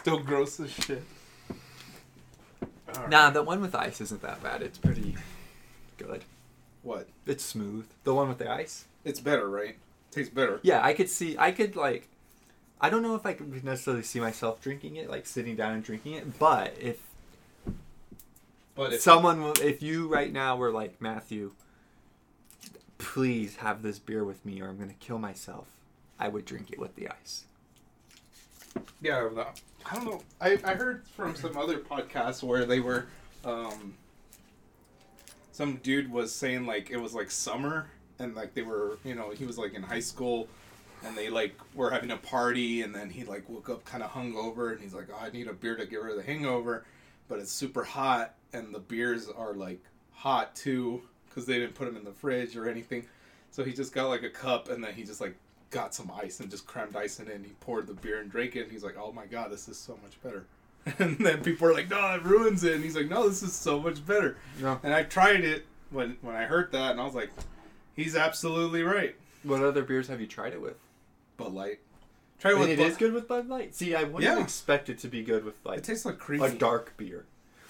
Still 0.00 0.18
gross 0.20 0.58
as 0.60 0.70
shit. 0.70 1.02
All 2.96 3.08
Nah, 3.08 3.24
right. 3.26 3.34
the 3.34 3.42
one 3.42 3.60
with 3.60 3.74
ice 3.74 4.00
isn't 4.00 4.22
that 4.22 4.42
bad. 4.42 4.62
It's 4.62 4.78
pretty 4.78 5.16
good. 5.98 6.24
What? 6.82 7.08
It's 7.26 7.44
smooth. 7.44 7.86
The 8.04 8.14
one 8.14 8.28
with 8.28 8.38
the 8.38 8.50
ice. 8.50 8.86
It's 9.04 9.20
better, 9.20 9.48
right? 9.48 9.76
Tastes 10.10 10.32
better. 10.32 10.58
Yeah, 10.62 10.84
I 10.84 10.94
could 10.94 11.08
see. 11.08 11.36
I 11.38 11.52
could 11.52 11.76
like. 11.76 12.08
I 12.80 12.88
don't 12.88 13.02
know 13.02 13.14
if 13.14 13.26
I 13.26 13.34
could 13.34 13.62
necessarily 13.62 14.02
see 14.02 14.20
myself 14.20 14.60
drinking 14.62 14.96
it, 14.96 15.10
like 15.10 15.26
sitting 15.26 15.54
down 15.54 15.74
and 15.74 15.84
drinking 15.84 16.14
it. 16.14 16.38
But 16.38 16.74
if 16.80 16.98
But 18.74 18.94
if 18.94 19.02
someone, 19.02 19.42
will- 19.42 19.60
if 19.60 19.82
you 19.82 20.08
right 20.08 20.32
now 20.32 20.56
were 20.56 20.70
like 20.72 21.00
Matthew, 21.00 21.52
please 22.98 23.56
have 23.56 23.82
this 23.82 23.98
beer 23.98 24.24
with 24.24 24.44
me, 24.46 24.62
or 24.62 24.68
I'm 24.68 24.78
gonna 24.78 24.94
kill 24.94 25.18
myself. 25.18 25.66
I 26.18 26.28
would 26.28 26.44
drink 26.46 26.70
it 26.72 26.78
with 26.78 26.96
the 26.96 27.08
ice. 27.08 27.44
Yeah, 29.02 29.28
the- 29.28 29.46
I 29.86 29.96
don't 29.96 30.04
know. 30.04 30.22
I, 30.40 30.58
I 30.64 30.74
heard 30.74 31.06
from 31.16 31.34
some 31.34 31.56
other 31.56 31.78
podcasts 31.78 32.42
where 32.42 32.64
they 32.64 32.80
were, 32.80 33.06
um, 33.44 33.94
some 35.52 35.76
dude 35.76 36.10
was 36.10 36.32
saying 36.32 36.66
like 36.66 36.90
it 36.90 36.96
was 36.96 37.14
like 37.14 37.30
summer 37.30 37.90
and 38.18 38.34
like 38.34 38.54
they 38.54 38.62
were, 38.62 38.98
you 39.04 39.14
know, 39.14 39.30
he 39.30 39.44
was 39.44 39.58
like 39.58 39.74
in 39.74 39.82
high 39.82 40.00
school 40.00 40.48
and 41.04 41.16
they 41.16 41.30
like 41.30 41.54
were 41.74 41.90
having 41.90 42.10
a 42.10 42.16
party 42.16 42.82
and 42.82 42.94
then 42.94 43.10
he 43.10 43.24
like 43.24 43.48
woke 43.48 43.68
up 43.68 43.84
kind 43.84 44.02
of 44.02 44.10
hungover 44.10 44.72
and 44.72 44.80
he's 44.80 44.94
like, 44.94 45.08
oh, 45.12 45.18
I 45.24 45.30
need 45.30 45.48
a 45.48 45.52
beer 45.52 45.76
to 45.76 45.86
get 45.86 46.02
rid 46.02 46.12
of 46.12 46.16
the 46.18 46.22
hangover, 46.22 46.84
but 47.28 47.38
it's 47.38 47.52
super 47.52 47.84
hot 47.84 48.34
and 48.52 48.74
the 48.74 48.78
beers 48.78 49.28
are 49.28 49.54
like 49.54 49.80
hot 50.12 50.54
too 50.54 51.02
because 51.28 51.46
they 51.46 51.58
didn't 51.58 51.74
put 51.74 51.86
them 51.86 51.96
in 51.96 52.04
the 52.04 52.12
fridge 52.12 52.56
or 52.56 52.68
anything. 52.68 53.06
So 53.50 53.64
he 53.64 53.72
just 53.72 53.92
got 53.92 54.08
like 54.08 54.22
a 54.22 54.30
cup 54.30 54.68
and 54.68 54.82
then 54.82 54.94
he 54.94 55.02
just 55.02 55.20
like 55.20 55.36
got 55.70 55.94
some 55.94 56.10
ice 56.20 56.40
and 56.40 56.50
just 56.50 56.66
crammed 56.66 56.96
ice 56.96 57.20
in 57.20 57.28
it 57.28 57.34
and 57.34 57.44
he 57.46 57.52
poured 57.60 57.86
the 57.86 57.94
beer 57.94 58.20
and 58.20 58.30
drank 58.30 58.56
it 58.56 58.62
and 58.64 58.72
he's 58.72 58.82
like, 58.84 58.96
oh 58.98 59.12
my 59.12 59.26
god, 59.26 59.50
this 59.52 59.68
is 59.68 59.78
so 59.78 59.98
much 60.02 60.20
better. 60.22 60.44
And 60.98 61.18
then 61.18 61.42
people 61.42 61.68
are 61.68 61.74
like, 61.74 61.90
no, 61.90 62.14
it 62.14 62.24
ruins 62.24 62.64
it. 62.64 62.74
And 62.74 62.82
he's 62.82 62.96
like, 62.96 63.08
no, 63.08 63.28
this 63.28 63.42
is 63.42 63.52
so 63.52 63.78
much 63.80 64.04
better. 64.06 64.36
No. 64.60 64.80
And 64.82 64.94
I 64.94 65.02
tried 65.02 65.44
it 65.44 65.66
when 65.90 66.16
when 66.22 66.34
I 66.34 66.44
heard 66.44 66.72
that 66.72 66.92
and 66.92 67.00
I 67.00 67.04
was 67.04 67.14
like, 67.14 67.30
he's 67.94 68.16
absolutely 68.16 68.82
right. 68.82 69.14
What 69.42 69.62
other 69.62 69.82
beers 69.82 70.08
have 70.08 70.20
you 70.20 70.26
tried 70.26 70.52
it 70.54 70.60
with? 70.60 70.76
Bud 71.36 71.52
Light. 71.52 71.80
Try 72.38 72.52
it 72.52 72.54
And 72.54 72.60
with 72.62 72.70
it 72.70 72.78
Bud- 72.78 72.86
is 72.86 72.96
good 72.96 73.12
with 73.12 73.28
Bud 73.28 73.48
Light. 73.48 73.74
See, 73.74 73.94
I 73.94 74.04
wouldn't 74.04 74.22
Yeah. 74.24 74.42
expect 74.42 74.88
it 74.88 74.98
to 75.00 75.08
be 75.08 75.22
good 75.22 75.44
with 75.44 75.54
It 75.66 75.84
tastes 75.84 76.04
like 76.06 76.18
creamy. 76.18 76.46
a 76.46 76.50
dark 76.54 76.96
beer. 76.96 77.26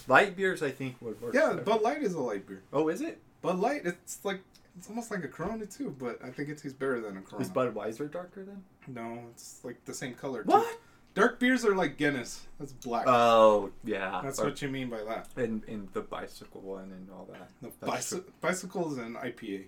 Light 0.06 0.36
beers, 0.36 0.62
I 0.62 0.70
think, 0.70 0.97
would 1.00 1.20
work. 1.20 1.34
Yeah, 1.34 1.50
better. 1.50 1.62
Bud 1.62 1.82
Light 1.82 2.03
is 2.03 2.14
a 2.14 2.20
light 2.20 2.47
beer. 2.47 2.62
oh, 2.72 2.88
is 2.88 3.00
it? 3.00 3.19
Bud 3.42 3.58
Light, 3.58 3.82
it's 3.84 4.25
like 4.25 4.41
it's 4.81 4.89
almost 4.89 5.11
like 5.11 5.23
a 5.25 5.28
Corona 5.28 5.67
too, 5.67 5.95
but 5.98 6.19
I 6.25 6.31
think 6.31 6.48
it 6.48 6.56
tastes 6.56 6.73
better 6.73 7.03
than 7.03 7.19
a 7.19 7.20
Corona. 7.20 7.45
Is 7.45 7.50
Budweiser 7.50 8.11
darker 8.11 8.47
then? 8.47 8.64
no, 8.89 9.25
it's 9.31 9.61
like 9.62 9.84
the 9.84 9.92
same 9.92 10.14
color. 10.14 10.42
too. 10.42 10.48
What? 10.53 10.81
Dark 11.14 11.39
beers 11.39 11.67
are 11.67 11.75
like 11.75 11.98
Guinness. 11.98 12.47
That's 12.59 12.72
black. 12.72 13.05
Oh, 13.06 13.72
yeah. 13.84 14.22
That's 14.25 14.39
Or- 14.41 14.47
what 14.47 14.62
you 14.62 14.69
mean 14.69 14.89
by 14.89 15.03
that. 15.05 15.28
and, 15.37 15.62
and 15.69 15.87
the 15.92 16.00
bicycle 16.00 16.62
one 16.62 16.84
and 16.92 17.11
all 17.11 17.28
that. 17.31 17.50
The 17.61 17.87
bicy- 17.87 18.25
bicycles 18.41 18.97
and 18.97 19.17
IPA. 19.17 19.64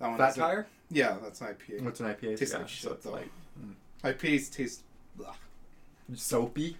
That 0.00 0.08
one 0.08 0.18
Fat 0.18 0.30
is 0.30 0.38
a- 0.38 0.66
Yeah, 0.90 1.18
that's 1.22 1.40
an 1.40 1.46
IPA. 1.54 1.84
What's 1.84 2.00
an 2.00 2.06
IPA? 2.06 2.36
Tastes 2.36 2.52
yeah, 2.52 2.58
like 2.58 2.68
so 2.68 2.74
shit, 2.74 2.92
it's 2.92 3.04
though. 3.04 3.12
like 3.12 3.30
mm. 3.64 3.74
IPAs 4.02 4.52
taste 4.52 4.82
ugh. 5.24 5.36
soapy. 6.16 6.76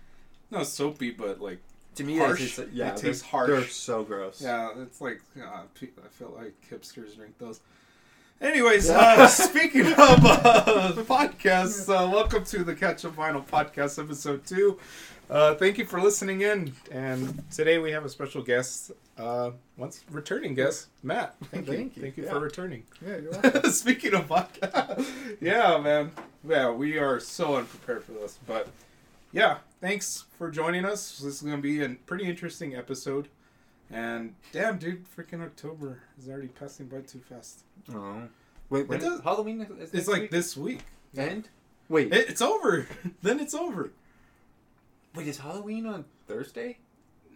not 0.50 0.66
soapy, 0.66 1.12
but 1.12 1.40
like 1.40 1.60
To 1.96 2.04
me, 2.04 2.18
Harsh? 2.18 2.40
It 2.40 2.44
tastes, 2.44 2.72
yeah, 2.72 2.88
It 2.94 2.96
tastes 2.96 3.22
harsh. 3.22 3.48
They're 3.50 3.64
so 3.68 4.02
gross. 4.02 4.40
yeah, 4.42 4.70
it's 4.78 5.00
like 5.00 5.20
uh, 5.38 5.44
I 5.44 6.08
feel 6.10 6.34
like 6.36 6.54
hipsters 6.70 7.14
drink 7.16 7.36
those. 7.38 7.60
Anyways, 8.40 8.88
Yeah. 8.88 8.98
uh, 8.98 9.26
speaking 9.28 9.86
of 9.86 9.96
uh, 9.98 10.92
podcasts, 11.04 11.88
uh, 11.88 12.08
welcome 12.10 12.44
to 12.46 12.64
the 12.64 12.74
Catch 12.74 13.04
Up 13.04 13.14
Vinyl 13.16 13.46
podcast, 13.46 14.02
episode 14.02 14.44
two. 14.46 14.78
Uh, 15.30 15.54
thank 15.54 15.78
you 15.78 15.84
for 15.84 16.00
listening 16.00 16.40
in, 16.40 16.72
and 16.90 17.42
today 17.50 17.78
we 17.78 17.92
have 17.92 18.04
a 18.04 18.08
special 18.08 18.42
guest, 18.42 18.90
uh, 19.18 19.50
once 19.76 20.02
returning 20.10 20.54
guest, 20.54 20.88
Matt. 21.02 21.34
Thank 21.50 21.66
you, 21.68 21.72
Thank 21.74 21.96
you. 21.96 22.02
thank 22.02 22.16
you 22.16 22.24
Yeah. 22.24 22.30
for 22.32 22.40
returning. 22.40 22.82
Yeah, 23.06 23.16
you're 23.18 23.30
welcome. 23.42 23.70
Speaking 23.70 24.14
of 24.14 24.28
podcast, 24.28 25.06
yeah, 25.40 25.78
man, 25.78 26.10
yeah, 26.46 26.70
we 26.70 26.98
are 26.98 27.20
so 27.20 27.56
unprepared 27.56 28.02
for 28.04 28.12
this, 28.12 28.38
but 28.46 28.68
yeah, 29.32 29.58
thanks 29.80 30.24
for 30.38 30.50
joining 30.50 30.84
us. 30.84 31.18
This 31.18 31.36
is 31.36 31.42
gonna 31.42 31.58
be 31.58 31.82
a 31.82 31.88
pretty 32.06 32.24
interesting 32.24 32.74
episode, 32.76 33.28
and 33.90 34.34
damn, 34.52 34.78
dude, 34.78 35.04
freaking 35.16 35.42
October 35.42 36.02
is 36.18 36.28
already 36.28 36.48
passing 36.48 36.86
by 36.86 37.00
too 37.00 37.20
fast. 37.28 37.60
oh. 37.94 38.22
Wait, 38.70 38.88
when 38.88 39.00
does- 39.00 39.20
Halloween 39.20 39.60
is 39.78 39.92
It's 39.92 39.92
next 39.94 40.08
like 40.08 40.20
week? 40.22 40.30
this 40.30 40.56
week. 40.56 40.80
And? 41.14 41.46
Wait, 41.90 42.10
It, 42.12 42.30
it's 42.30 42.40
over. 42.40 42.86
then 43.22 43.38
it's 43.38 43.52
over. 43.54 43.92
wait, 45.14 45.26
is 45.26 45.38
Halloween 45.38 45.84
on 45.84 46.06
Thursday? 46.26 46.78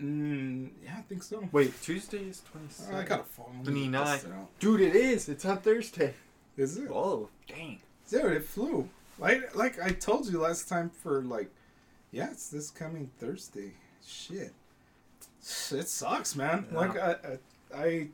Mm, 0.00 0.70
yeah, 0.82 0.94
I 0.98 1.02
think 1.02 1.22
so. 1.22 1.46
Wait, 1.52 1.72
Tuesday 1.82 2.18
is 2.28 2.42
27. 2.52 2.94
I 2.94 3.02
got 3.04 3.20
a 3.20 3.24
phone. 3.24 3.60
29. 3.64 4.16
It. 4.16 4.24
Dude, 4.60 4.80
it 4.80 4.94
is. 4.96 5.28
It's 5.28 5.44
on 5.44 5.58
Thursday. 5.58 6.14
Is 6.56 6.78
it? 6.78 6.88
Oh, 6.90 7.28
dang. 7.46 7.80
Dude, 8.10 8.32
it 8.32 8.44
flew. 8.44 8.88
Like, 9.18 9.54
like 9.54 9.78
I 9.82 9.90
told 9.90 10.26
you 10.30 10.40
last 10.40 10.68
time 10.68 10.90
for 10.90 11.22
like, 11.22 11.50
yeah, 12.12 12.30
it's 12.30 12.48
this 12.48 12.70
coming 12.70 13.10
Thursday. 13.18 13.72
Shit, 14.06 14.52
it 15.40 15.88
sucks, 15.88 16.36
man. 16.36 16.66
Yeah. 16.72 16.78
Like 16.78 16.96
I, 16.98 17.16
I, 17.74 17.78
I, 17.78 18.08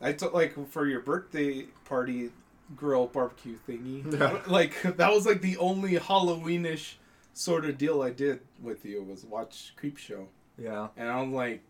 I 0.00 0.12
took 0.12 0.34
like 0.34 0.68
for 0.70 0.86
your 0.86 1.00
birthday 1.00 1.66
party 1.84 2.30
grill 2.76 3.06
barbecue 3.06 3.56
thingy. 3.68 4.04
Yeah. 4.18 4.40
Like 4.46 4.80
that 4.82 5.10
was 5.12 5.26
like 5.26 5.40
the 5.40 5.56
only 5.58 5.92
Halloweenish 5.92 6.94
sort 7.34 7.64
of 7.64 7.78
deal 7.78 8.02
I 8.02 8.10
did 8.10 8.40
with 8.62 8.84
you 8.84 9.02
was 9.02 9.24
watch 9.24 9.72
Creepshow, 9.80 10.26
Yeah. 10.58 10.88
and 10.96 11.08
I'm 11.08 11.32
like, 11.32 11.62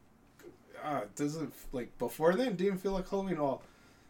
it 0.84 1.15
doesn't 1.16 1.53
like 1.72 1.97
before 1.99 2.34
then 2.34 2.56
didn't 2.56 2.78
feel 2.78 2.93
like 2.93 3.09
Halloween 3.09 3.34
at 3.34 3.41
all. 3.41 3.62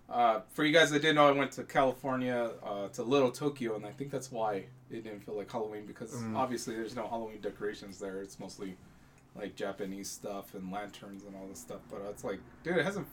Uh, 0.08 0.40
for 0.54 0.64
you 0.64 0.72
guys 0.72 0.90
that 0.90 1.00
didn't 1.02 1.16
know, 1.16 1.28
I 1.28 1.32
went 1.32 1.52
to 1.52 1.64
California 1.64 2.52
uh, 2.64 2.88
to 2.88 3.02
Little 3.02 3.30
Tokyo, 3.30 3.76
and 3.76 3.84
I 3.84 3.90
think 3.90 4.10
that's 4.10 4.32
why 4.32 4.64
it 4.90 5.04
didn't 5.04 5.20
feel 5.24 5.36
like 5.36 5.50
Halloween 5.50 5.84
because 5.86 6.12
Mm. 6.12 6.36
obviously 6.36 6.74
there's 6.74 6.96
no 6.96 7.06
Halloween 7.08 7.40
decorations 7.40 7.98
there. 7.98 8.20
It's 8.22 8.38
mostly 8.40 8.76
like 9.36 9.54
Japanese 9.56 10.10
stuff 10.10 10.54
and 10.54 10.72
lanterns 10.72 11.24
and 11.24 11.34
all 11.36 11.46
this 11.48 11.60
stuff. 11.60 11.80
But 11.90 12.00
it's 12.10 12.24
like, 12.24 12.40
dude, 12.62 12.76
it 12.78 12.84
hasn't. 12.84 13.06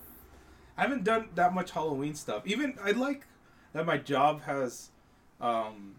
I 0.77 0.81
haven't 0.81 1.03
done 1.03 1.29
that 1.35 1.53
much 1.53 1.71
Halloween 1.71 2.15
stuff. 2.15 2.43
Even 2.45 2.77
I 2.83 2.91
like 2.91 3.25
that 3.73 3.85
my 3.85 3.97
job 3.97 4.41
has, 4.43 4.89
um, 5.41 5.95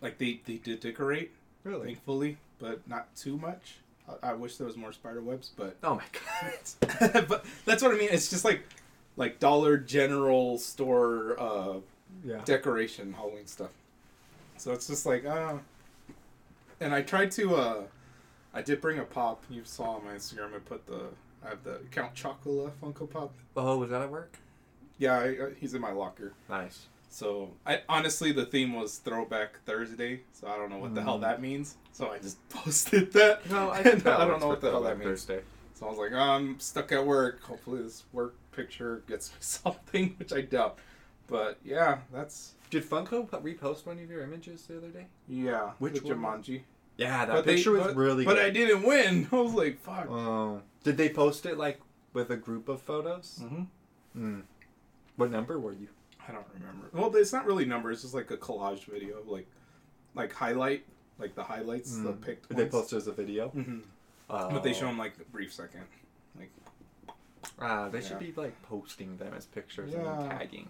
like 0.00 0.18
they 0.18 0.40
they 0.44 0.56
did 0.56 0.80
decorate 0.80 1.32
Really? 1.64 1.86
thankfully, 1.94 2.38
but 2.58 2.86
not 2.88 3.14
too 3.16 3.36
much. 3.38 3.76
I, 4.22 4.30
I 4.30 4.32
wish 4.34 4.56
there 4.56 4.66
was 4.66 4.76
more 4.76 4.92
spider 4.92 5.20
webs, 5.22 5.50
but 5.56 5.76
Oh 5.82 5.96
my 5.96 6.04
god. 6.12 7.26
but 7.28 7.44
that's 7.64 7.82
what 7.82 7.92
I 7.92 7.98
mean. 7.98 8.08
It's 8.12 8.28
just 8.30 8.44
like 8.44 8.62
like 9.16 9.38
Dollar 9.40 9.78
General 9.78 10.58
store 10.58 11.36
uh, 11.40 11.76
Yeah. 12.24 12.42
decoration 12.44 13.14
Halloween 13.14 13.46
stuff. 13.46 13.70
So 14.58 14.72
it's 14.72 14.86
just 14.86 15.06
like 15.06 15.24
uh 15.24 15.54
and 16.80 16.94
I 16.94 17.02
tried 17.02 17.30
to 17.32 17.54
uh 17.56 17.82
I 18.54 18.62
did 18.62 18.80
bring 18.80 18.98
a 18.98 19.04
pop. 19.04 19.44
You 19.50 19.62
saw 19.64 19.96
on 19.96 20.04
my 20.04 20.12
Instagram 20.12 20.54
I 20.54 20.58
put 20.58 20.86
the 20.86 21.06
I 21.44 21.50
have 21.50 21.62
the 21.62 21.80
Count 21.90 22.14
Chocula 22.14 22.70
Funko 22.82 23.08
Pop. 23.08 23.32
Oh, 23.56 23.78
was 23.78 23.90
that 23.90 24.02
at 24.02 24.10
work? 24.10 24.38
Yeah, 24.98 25.18
I, 25.18 25.24
I, 25.24 25.34
he's 25.60 25.74
in 25.74 25.80
my 25.82 25.92
locker. 25.92 26.32
Nice. 26.48 26.86
So 27.10 27.50
I 27.66 27.82
honestly 27.88 28.32
the 28.32 28.46
theme 28.46 28.72
was 28.74 28.96
Throwback 28.98 29.60
Thursday, 29.64 30.20
so 30.32 30.48
I 30.48 30.56
don't 30.56 30.70
know 30.70 30.78
what 30.78 30.94
the 30.94 31.02
hell 31.02 31.18
Mm. 31.18 31.22
that 31.22 31.40
means. 31.40 31.76
So 31.92 32.10
I 32.10 32.18
just 32.18 32.46
posted 32.48 33.12
that. 33.12 33.48
No, 33.50 33.70
I, 33.70 33.82
that 33.82 34.06
I 34.20 34.26
don't 34.26 34.40
know 34.40 34.48
what 34.48 34.60
the 34.60 34.70
hell 34.70 34.82
that 34.82 34.98
means. 34.98 35.10
Thursday. 35.24 35.40
So 35.74 35.86
I 35.86 35.90
was 35.90 35.98
like, 35.98 36.12
I'm 36.12 36.58
stuck 36.58 36.90
at 36.92 37.04
work. 37.06 37.42
Hopefully 37.42 37.82
this 37.82 38.04
work 38.12 38.34
picture 38.52 39.02
gets 39.06 39.30
me 39.30 39.36
something, 39.40 40.14
which 40.18 40.32
I 40.32 40.40
doubt. 40.40 40.78
But 41.28 41.58
yeah, 41.64 41.98
that's 42.12 42.54
Did 42.70 42.84
Funko 42.84 43.28
repost 43.28 43.86
one 43.86 43.98
of 43.98 44.10
your 44.10 44.22
images 44.22 44.62
the 44.66 44.76
other 44.78 44.88
day? 44.88 45.06
yeah. 45.28 45.72
Which 45.78 46.00
the 46.02 46.14
one? 46.14 46.42
Jumanji. 46.42 46.62
Yeah, 46.96 47.26
that 47.26 47.32
But 47.34 47.44
they- 47.44 47.54
picture 47.56 47.72
was 47.72 47.82
but- 47.88 47.96
really 47.96 48.24
But 48.24 48.36
good. 48.36 48.46
I 48.46 48.50
didn't 48.50 48.82
win. 48.82 49.28
I 49.32 49.36
was 49.36 49.52
like, 49.54 49.78
fuck. 49.80 50.08
Oh. 50.10 50.62
Did 50.84 50.96
they 50.96 51.08
post 51.10 51.44
it 51.46 51.58
like 51.58 51.80
with 52.12 52.30
a 52.30 52.36
group 52.36 52.68
of 52.68 52.80
photos? 52.80 53.40
Mm-hmm. 53.42 53.62
Mm. 54.38 54.42
What 55.16 55.30
number 55.30 55.58
were 55.58 55.72
you? 55.72 55.88
I 56.26 56.32
don't 56.32 56.46
remember. 56.54 56.86
Well, 56.92 57.14
it's 57.16 57.32
not 57.32 57.46
really 57.46 57.64
numbers. 57.66 57.96
It's 57.98 58.02
just 58.04 58.14
like 58.14 58.30
a 58.30 58.36
collage 58.36 58.84
video, 58.86 59.18
of 59.18 59.28
like, 59.28 59.46
like 60.14 60.32
highlight, 60.32 60.84
like 61.18 61.34
the 61.34 61.44
highlights, 61.44 61.96
the 61.98 62.12
Mm. 62.14 62.20
picked 62.22 62.48
Did 62.48 62.56
they 62.56 62.66
post 62.66 62.92
as 62.94 63.06
a 63.06 63.12
video? 63.12 63.48
Mm-hmm. 63.50 63.78
Oh. 64.30 64.50
But 64.50 64.62
they 64.62 64.72
show 64.72 64.86
them 64.86 64.98
like 64.98 65.14
a 65.20 65.24
brief 65.30 65.52
second. 65.52 65.82
Like, 66.38 66.50
Ah, 67.60 67.88
they 67.88 68.00
should 68.00 68.18
be 68.18 68.32
like 68.36 68.60
posting 68.62 69.16
them 69.18 69.32
as 69.36 69.46
pictures 69.46 69.94
and 69.94 70.04
then 70.04 70.28
tagging 70.30 70.68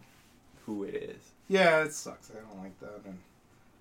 who 0.67 0.85
it 0.85 0.95
is. 0.95 1.23
yeah, 1.49 1.83
it 1.85 1.93
sucks. 1.93 2.31
I 2.31 2.41
don't 2.41 2.63
like 2.63 2.79
that. 2.81 3.01
And 3.07 3.19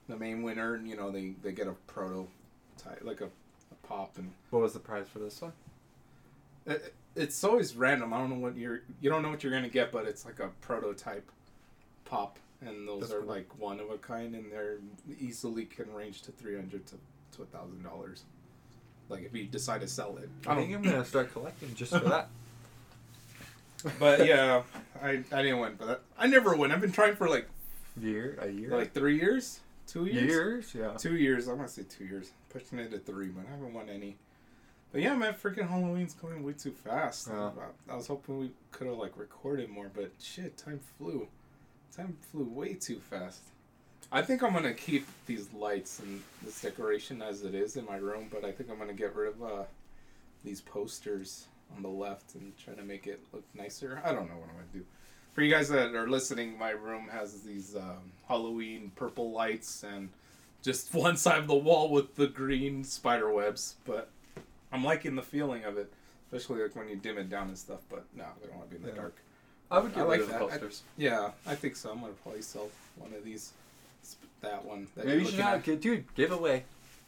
the 0.07 0.15
main 0.15 0.43
winner, 0.43 0.77
you 0.77 0.95
know, 0.95 1.11
they 1.11 1.33
they 1.43 1.51
get 1.51 1.67
a 1.67 1.73
prototype, 1.87 3.01
like 3.01 3.21
a, 3.21 3.25
a 3.25 3.87
pop, 3.87 4.17
and 4.17 4.31
What 4.51 4.61
was 4.61 4.73
the 4.73 4.79
prize 4.79 5.07
for 5.07 5.19
this 5.19 5.41
one? 5.41 5.53
It, 6.67 6.93
it's 7.15 7.43
always 7.43 7.75
random. 7.75 8.13
I 8.13 8.17
don't 8.19 8.29
know 8.29 8.39
what 8.39 8.55
you're. 8.57 8.81
You 9.01 9.09
don't 9.09 9.21
know 9.21 9.29
what 9.29 9.43
you're 9.43 9.53
gonna 9.53 9.69
get, 9.69 9.91
but 9.91 10.05
it's 10.05 10.25
like 10.25 10.39
a 10.39 10.49
prototype 10.61 11.29
pop, 12.05 12.37
and 12.61 12.87
those 12.87 13.01
That's 13.01 13.13
are 13.13 13.19
cool. 13.19 13.29
like 13.29 13.47
one 13.59 13.79
of 13.79 13.89
a 13.89 13.97
kind, 13.97 14.35
and 14.35 14.51
they're 14.51 14.77
easily 15.19 15.65
can 15.65 15.91
range 15.93 16.21
to 16.23 16.31
three 16.31 16.55
hundred 16.55 16.85
to 16.87 16.95
to 17.37 17.43
a 17.43 17.45
thousand 17.45 17.83
dollars. 17.83 18.23
Like 19.09 19.23
if 19.23 19.33
you 19.35 19.45
decide 19.45 19.81
to 19.81 19.87
sell 19.87 20.17
it. 20.17 20.29
I 20.47 20.55
think 20.55 20.73
I'm 20.75 20.81
gonna 20.81 21.05
start 21.05 21.31
collecting 21.31 21.73
just 21.75 21.91
for 21.93 21.99
that. 22.09 22.29
But 23.99 24.25
yeah, 24.25 24.63
I 25.01 25.23
I 25.31 25.41
didn't 25.41 25.59
win. 25.59 25.75
But 25.77 26.03
I 26.17 26.27
never 26.27 26.55
win. 26.55 26.71
I've 26.71 26.81
been 26.81 26.91
trying 26.91 27.15
for 27.15 27.29
like 27.29 27.47
Year, 27.99 28.37
a 28.41 28.49
year, 28.49 28.71
like 28.71 28.93
three 28.93 29.17
years, 29.17 29.61
two 29.87 30.05
years, 30.05 30.25
years, 30.25 30.75
yeah. 30.75 30.93
two 30.97 31.15
years. 31.15 31.47
I'm 31.47 31.55
gonna 31.57 31.69
say 31.69 31.83
two 31.83 32.03
years. 32.03 32.31
Pushing 32.49 32.79
it 32.79 32.91
to 32.91 32.99
three, 32.99 33.27
but 33.27 33.45
I 33.47 33.51
haven't 33.51 33.73
won 33.73 33.87
any. 33.89 34.17
But 34.91 35.01
yeah, 35.01 35.15
man, 35.15 35.33
freaking 35.33 35.69
Halloween's 35.69 36.13
going 36.13 36.43
way 36.43 36.53
too 36.53 36.71
fast. 36.71 37.29
Yeah. 37.31 37.51
I, 37.89 37.93
I 37.93 37.95
was 37.95 38.07
hoping 38.07 38.39
we 38.39 38.51
could 38.71 38.87
have 38.87 38.97
like 38.97 39.17
recorded 39.17 39.69
more, 39.69 39.89
but 39.93 40.11
shit, 40.21 40.57
time 40.57 40.81
flew. 40.97 41.27
Time 41.95 42.17
flew 42.31 42.43
way 42.43 42.73
too 42.73 42.99
fast. 42.99 43.43
I 44.11 44.21
think 44.21 44.43
I'm 44.43 44.51
gonna 44.51 44.73
keep 44.73 45.07
these 45.25 45.53
lights 45.53 45.99
and 45.99 46.21
this 46.43 46.61
decoration 46.61 47.21
as 47.21 47.43
it 47.43 47.55
is 47.55 47.77
in 47.77 47.85
my 47.85 47.97
room, 47.97 48.27
but 48.29 48.43
I 48.43 48.51
think 48.51 48.69
I'm 48.69 48.77
gonna 48.77 48.93
get 48.93 49.15
rid 49.15 49.33
of 49.35 49.43
uh, 49.43 49.63
these 50.43 50.59
posters 50.59 51.45
on 51.75 51.81
the 51.83 51.89
left 51.89 52.35
and 52.35 52.53
try 52.57 52.73
to 52.73 52.83
make 52.83 53.07
it 53.07 53.19
look 53.33 53.43
nicer. 53.53 54.01
I 54.03 54.09
don't 54.13 54.27
know 54.29 54.35
what 54.35 54.49
I'm 54.49 54.55
gonna 54.55 54.67
do. 54.73 54.85
For 55.33 55.41
you 55.41 55.51
guys 55.53 55.67
that 55.69 55.93
are 55.93 56.07
listening, 56.07 56.57
my 56.57 56.69
room 56.71 57.09
has 57.11 57.41
these 57.41 57.75
um, 57.75 58.11
Halloween 58.27 58.91
purple 58.95 59.31
lights 59.31 59.83
and 59.83 60.09
just 60.61 60.93
one 60.93 61.17
side 61.17 61.39
of 61.39 61.47
the 61.47 61.55
wall 61.55 61.89
with 61.91 62.15
the 62.15 62.27
green 62.27 62.83
spider 62.83 63.31
webs. 63.31 63.75
But 63.85 64.09
I'm 64.71 64.83
liking 64.83 65.15
the 65.15 65.21
feeling 65.23 65.63
of 65.65 65.77
it, 65.77 65.91
especially 66.31 66.63
like 66.63 66.75
when 66.75 66.87
you 66.87 66.95
dim 66.95 67.17
it 67.17 67.29
down 67.29 67.47
and 67.49 67.57
stuff. 67.57 67.79
But 67.89 68.05
no, 68.15 68.23
I 68.23 68.45
don't 68.47 68.55
want 68.57 68.69
to 68.69 68.75
be 68.75 68.81
in 68.81 68.83
the 68.83 68.95
Yeah. 68.95 69.01
dark. 69.01 69.15
I 69.71 69.79
would 69.79 69.91
I 69.93 69.95
get 69.95 70.07
like 70.07 70.19
of 70.21 70.27
the 70.27 70.33
that. 70.47 70.63
I- 70.63 70.69
Yeah, 70.97 71.31
I 71.45 71.55
think 71.55 71.75
so. 71.75 71.91
I'm 71.91 71.99
gonna 71.99 72.13
probably 72.23 72.41
sell 72.41 72.69
one 72.97 73.13
of 73.13 73.23
these. 73.25 73.51
That 74.41 74.63
one. 74.63 74.87
That 74.95 75.05
Maybe 75.07 75.23
you 75.23 75.27
should 75.29 75.39
have, 75.39 75.63
gi- 75.63 75.77
dude, 75.77 76.13
giveaway. 76.13 76.65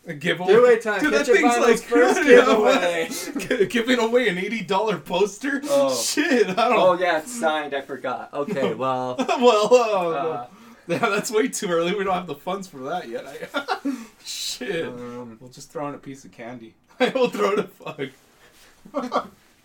A 0.08 0.14
giveaway. 0.14 0.54
Giveaway 0.54 0.80
time. 0.80 1.00
Dude, 1.02 1.12
Get 1.12 1.26
that 1.26 1.34
thing's 1.36 1.58
like 1.60 1.80
first 1.80 2.18
yeah, 2.26 3.10
giveaway. 3.46 3.66
giving 3.68 4.00
away 4.00 4.30
an 4.30 4.38
eighty 4.38 4.62
dollar 4.64 4.98
poster. 4.98 5.62
Oh. 5.66 5.94
Shit, 6.02 6.50
I 6.50 6.54
don't. 6.70 6.80
Oh 6.80 6.94
yeah, 7.00 7.20
it's 7.20 7.32
signed. 7.40 7.74
I 7.74 7.82
forgot. 7.82 8.34
Okay, 8.34 8.74
well, 8.76 9.16
well, 9.18 9.74
uh, 9.74 10.14
uh, 10.14 10.48
yeah, 10.88 10.98
that's 11.00 11.30
way 11.32 11.48
too 11.50 11.68
early. 11.70 11.94
We 11.96 12.04
don't 12.04 12.14
have 12.14 12.28
the 12.28 12.36
funds 12.36 12.68
for 12.68 12.80
that 12.84 13.08
yet. 13.10 13.50
I, 13.54 13.96
shit. 14.24 14.88
um, 14.88 15.38
We'll 15.42 15.50
just 15.52 15.70
throw 15.72 15.88
in 15.90 15.96
a 15.96 16.00
piece 16.00 16.24
of 16.26 16.32
candy. 16.32 16.76
I 17.00 17.10
will 17.10 17.30
throw 17.30 17.54
in 17.54 17.60
a 17.60 17.64
fuck. 17.64 18.00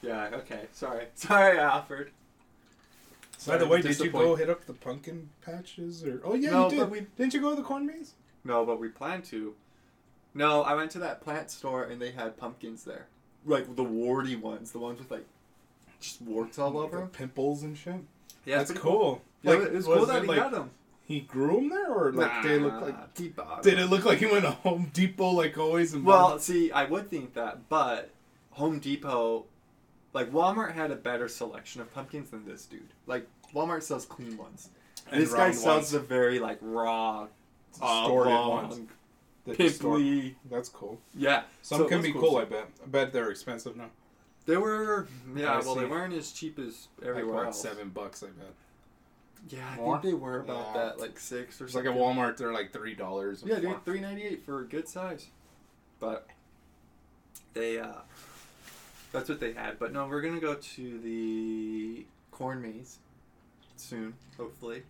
yeah. 0.03 0.31
Okay. 0.35 0.63
Sorry. 0.73 1.07
Sorry, 1.15 1.59
I 1.59 1.65
offered. 1.67 2.11
By 3.47 3.57
the 3.57 3.67
way, 3.67 3.79
did 3.79 3.85
you 3.85 3.89
disappoint- 3.91 4.25
go 4.25 4.35
hit 4.37 4.51
up 4.51 4.67
the 4.67 4.73
pumpkin 4.75 5.29
patches 5.45 6.05
or? 6.05 6.21
Oh 6.25 6.35
yeah, 6.35 6.51
No, 6.51 6.65
you 6.65 6.71
did. 6.71 6.79
but 6.81 6.91
we- 6.91 7.07
Didn't 7.17 7.35
you 7.35 7.41
go 7.41 7.51
to 7.51 7.57
the 7.57 7.63
corn 7.63 7.87
maze? 7.87 8.15
No, 8.45 8.65
but 8.65 8.79
we 8.81 8.89
plan 8.89 9.23
to. 9.23 9.55
No, 10.35 10.63
I 10.63 10.75
went 10.75 10.91
to 10.93 10.99
that 11.01 11.21
plant 11.21 11.51
store 11.51 11.85
and 11.85 12.01
they 12.01 12.11
had 12.13 12.37
pumpkins 12.37 12.85
there, 12.85 13.07
like 13.45 13.77
the 13.77 13.85
warty 13.85 14.37
ones, 14.37 14.73
the 14.73 14.79
ones 14.79 14.99
with 14.99 15.11
like 15.11 15.27
just 16.01 16.23
warts 16.23 16.59
all 16.59 16.79
over 16.79 16.99
them. 16.99 17.09
pimples 17.09 17.63
and 17.63 17.77
shit. 17.77 17.97
Yeah, 18.45 18.59
that's 18.59 18.73
cool. 18.73 19.23
Yeah, 19.43 19.53
Like, 19.53 19.61
it 19.61 19.73
was 19.73 19.87
was 19.87 19.97
cool 19.99 20.07
that 20.07 20.17
it 20.19 20.23
he 20.23 20.29
like 20.29 20.37
got 20.39 20.51
them. 20.53 20.71
he 21.05 21.21
grew 21.21 21.57
them 21.57 21.69
there, 21.69 21.93
or 21.93 22.13
like 22.13 22.43
they 22.43 22.59
look 22.59 22.81
like? 22.81 23.37
bought 23.37 23.63
Did 23.63 23.79
it 23.79 23.87
look 23.87 24.05
like 24.05 24.19
he 24.19 24.27
went 24.27 24.45
to 24.45 24.51
Home 24.51 24.91
Depot 24.93 25.31
like 25.31 25.57
always? 25.59 25.93
And 25.95 26.05
Well, 26.05 26.39
see, 26.39 26.73
I 26.73 26.85
would 26.87 27.11
think 27.11 27.35
that, 27.35 27.69
but 27.69 28.11
Home 28.53 28.79
Depot, 28.79 29.45
like 30.13 30.31
Walmart 30.33 30.73
had 30.73 30.91
a 30.91 30.97
better 30.97 31.29
selection 31.29 31.81
of 31.83 31.93
pumpkins 31.93 32.31
than 32.31 32.45
this 32.47 32.65
dude. 32.65 32.89
Like 33.07 33.27
Walmart 33.55 33.83
sells 33.83 34.07
clean 34.07 34.37
ones. 34.37 34.71
And 35.11 35.21
this 35.23 35.33
guy 35.33 35.45
round 35.45 35.55
sells 35.57 35.77
ones. 35.77 35.91
the 35.93 36.01
very 36.01 36.39
like 36.39 36.59
raw, 36.63 37.27
Distorted 37.73 38.31
oblong, 38.31 38.65
uh, 38.65 38.69
ones. 38.69 38.81
The 39.45 39.55
distort- 39.57 39.99
pimply. 40.01 40.37
That's 40.51 40.69
cool. 40.69 41.01
Yeah, 41.15 41.43
Some 41.63 41.79
So 41.79 41.89
can 41.89 42.01
be 42.03 42.13
cool. 42.13 42.21
cool. 42.23 42.37
I 42.39 42.45
bet. 42.45 42.69
I 42.83 42.87
bet 42.87 43.13
they're 43.13 43.31
expensive 43.31 43.77
now. 43.77 43.91
They 44.47 44.57
were, 44.57 45.07
yeah, 45.37 45.53
I 45.55 45.59
well, 45.61 45.75
they 45.77 45.85
weren't 45.85 46.15
as 46.15 46.33
cheap 46.33 46.59
as 46.59 46.89
everywhere 47.05 47.35
what, 47.37 47.47
else. 47.47 47.61
seven 47.63 47.91
bucks. 47.91 48.23
I 48.23 48.27
bet. 48.27 48.53
Yeah, 49.49 49.69
I 49.73 49.77
More? 49.77 49.95
think 50.01 50.05
they 50.15 50.15
were 50.21 50.41
about 50.41 50.67
Yeah. 50.75 50.83
that, 50.85 51.01
like 51.01 51.19
six 51.19 51.61
or 51.61 51.65
It's 51.65 51.75
like 51.75 51.85
something. 51.85 52.01
at 52.03 52.09
Walmart, 52.17 52.37
they're 52.37 52.53
like 52.53 52.73
three 52.73 52.95
dollars. 52.95 53.43
Yeah, 53.45 53.59
dude, 53.61 53.85
three 53.85 54.01
ninety 54.01 54.23
eight 54.23 54.45
for 54.45 54.61
a 54.61 54.65
good 54.65 54.89
size. 54.89 55.27
But 56.01 56.29
they, 57.55 57.79
uh, 57.79 57.93
that's 59.13 59.29
what 59.29 59.39
they 59.41 59.53
had. 59.53 59.79
But 59.79 59.93
no, 59.93 60.07
we're 60.07 60.23
gonna 60.23 60.41
go 60.41 60.55
to 60.55 60.99
the 61.01 62.05
corn 62.31 62.63
maze 62.63 62.99
soon, 63.77 64.15
hopefully. 64.37 64.83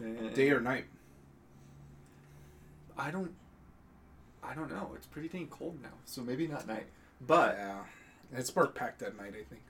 And 0.00 0.34
Day 0.34 0.50
or 0.50 0.60
night? 0.60 0.84
I 2.98 3.10
don't, 3.10 3.32
I 4.42 4.54
don't 4.54 4.70
know. 4.70 4.92
It's 4.94 5.06
pretty 5.06 5.28
dang 5.28 5.48
cold 5.48 5.78
now, 5.82 5.90
so 6.04 6.22
maybe 6.22 6.46
not 6.46 6.66
night. 6.66 6.86
But 7.26 7.56
yeah, 7.58 7.78
it's 8.34 8.54
more 8.54 8.66
packed 8.66 9.02
at 9.02 9.16
night. 9.16 9.30
I 9.38 9.44
think. 9.44 9.62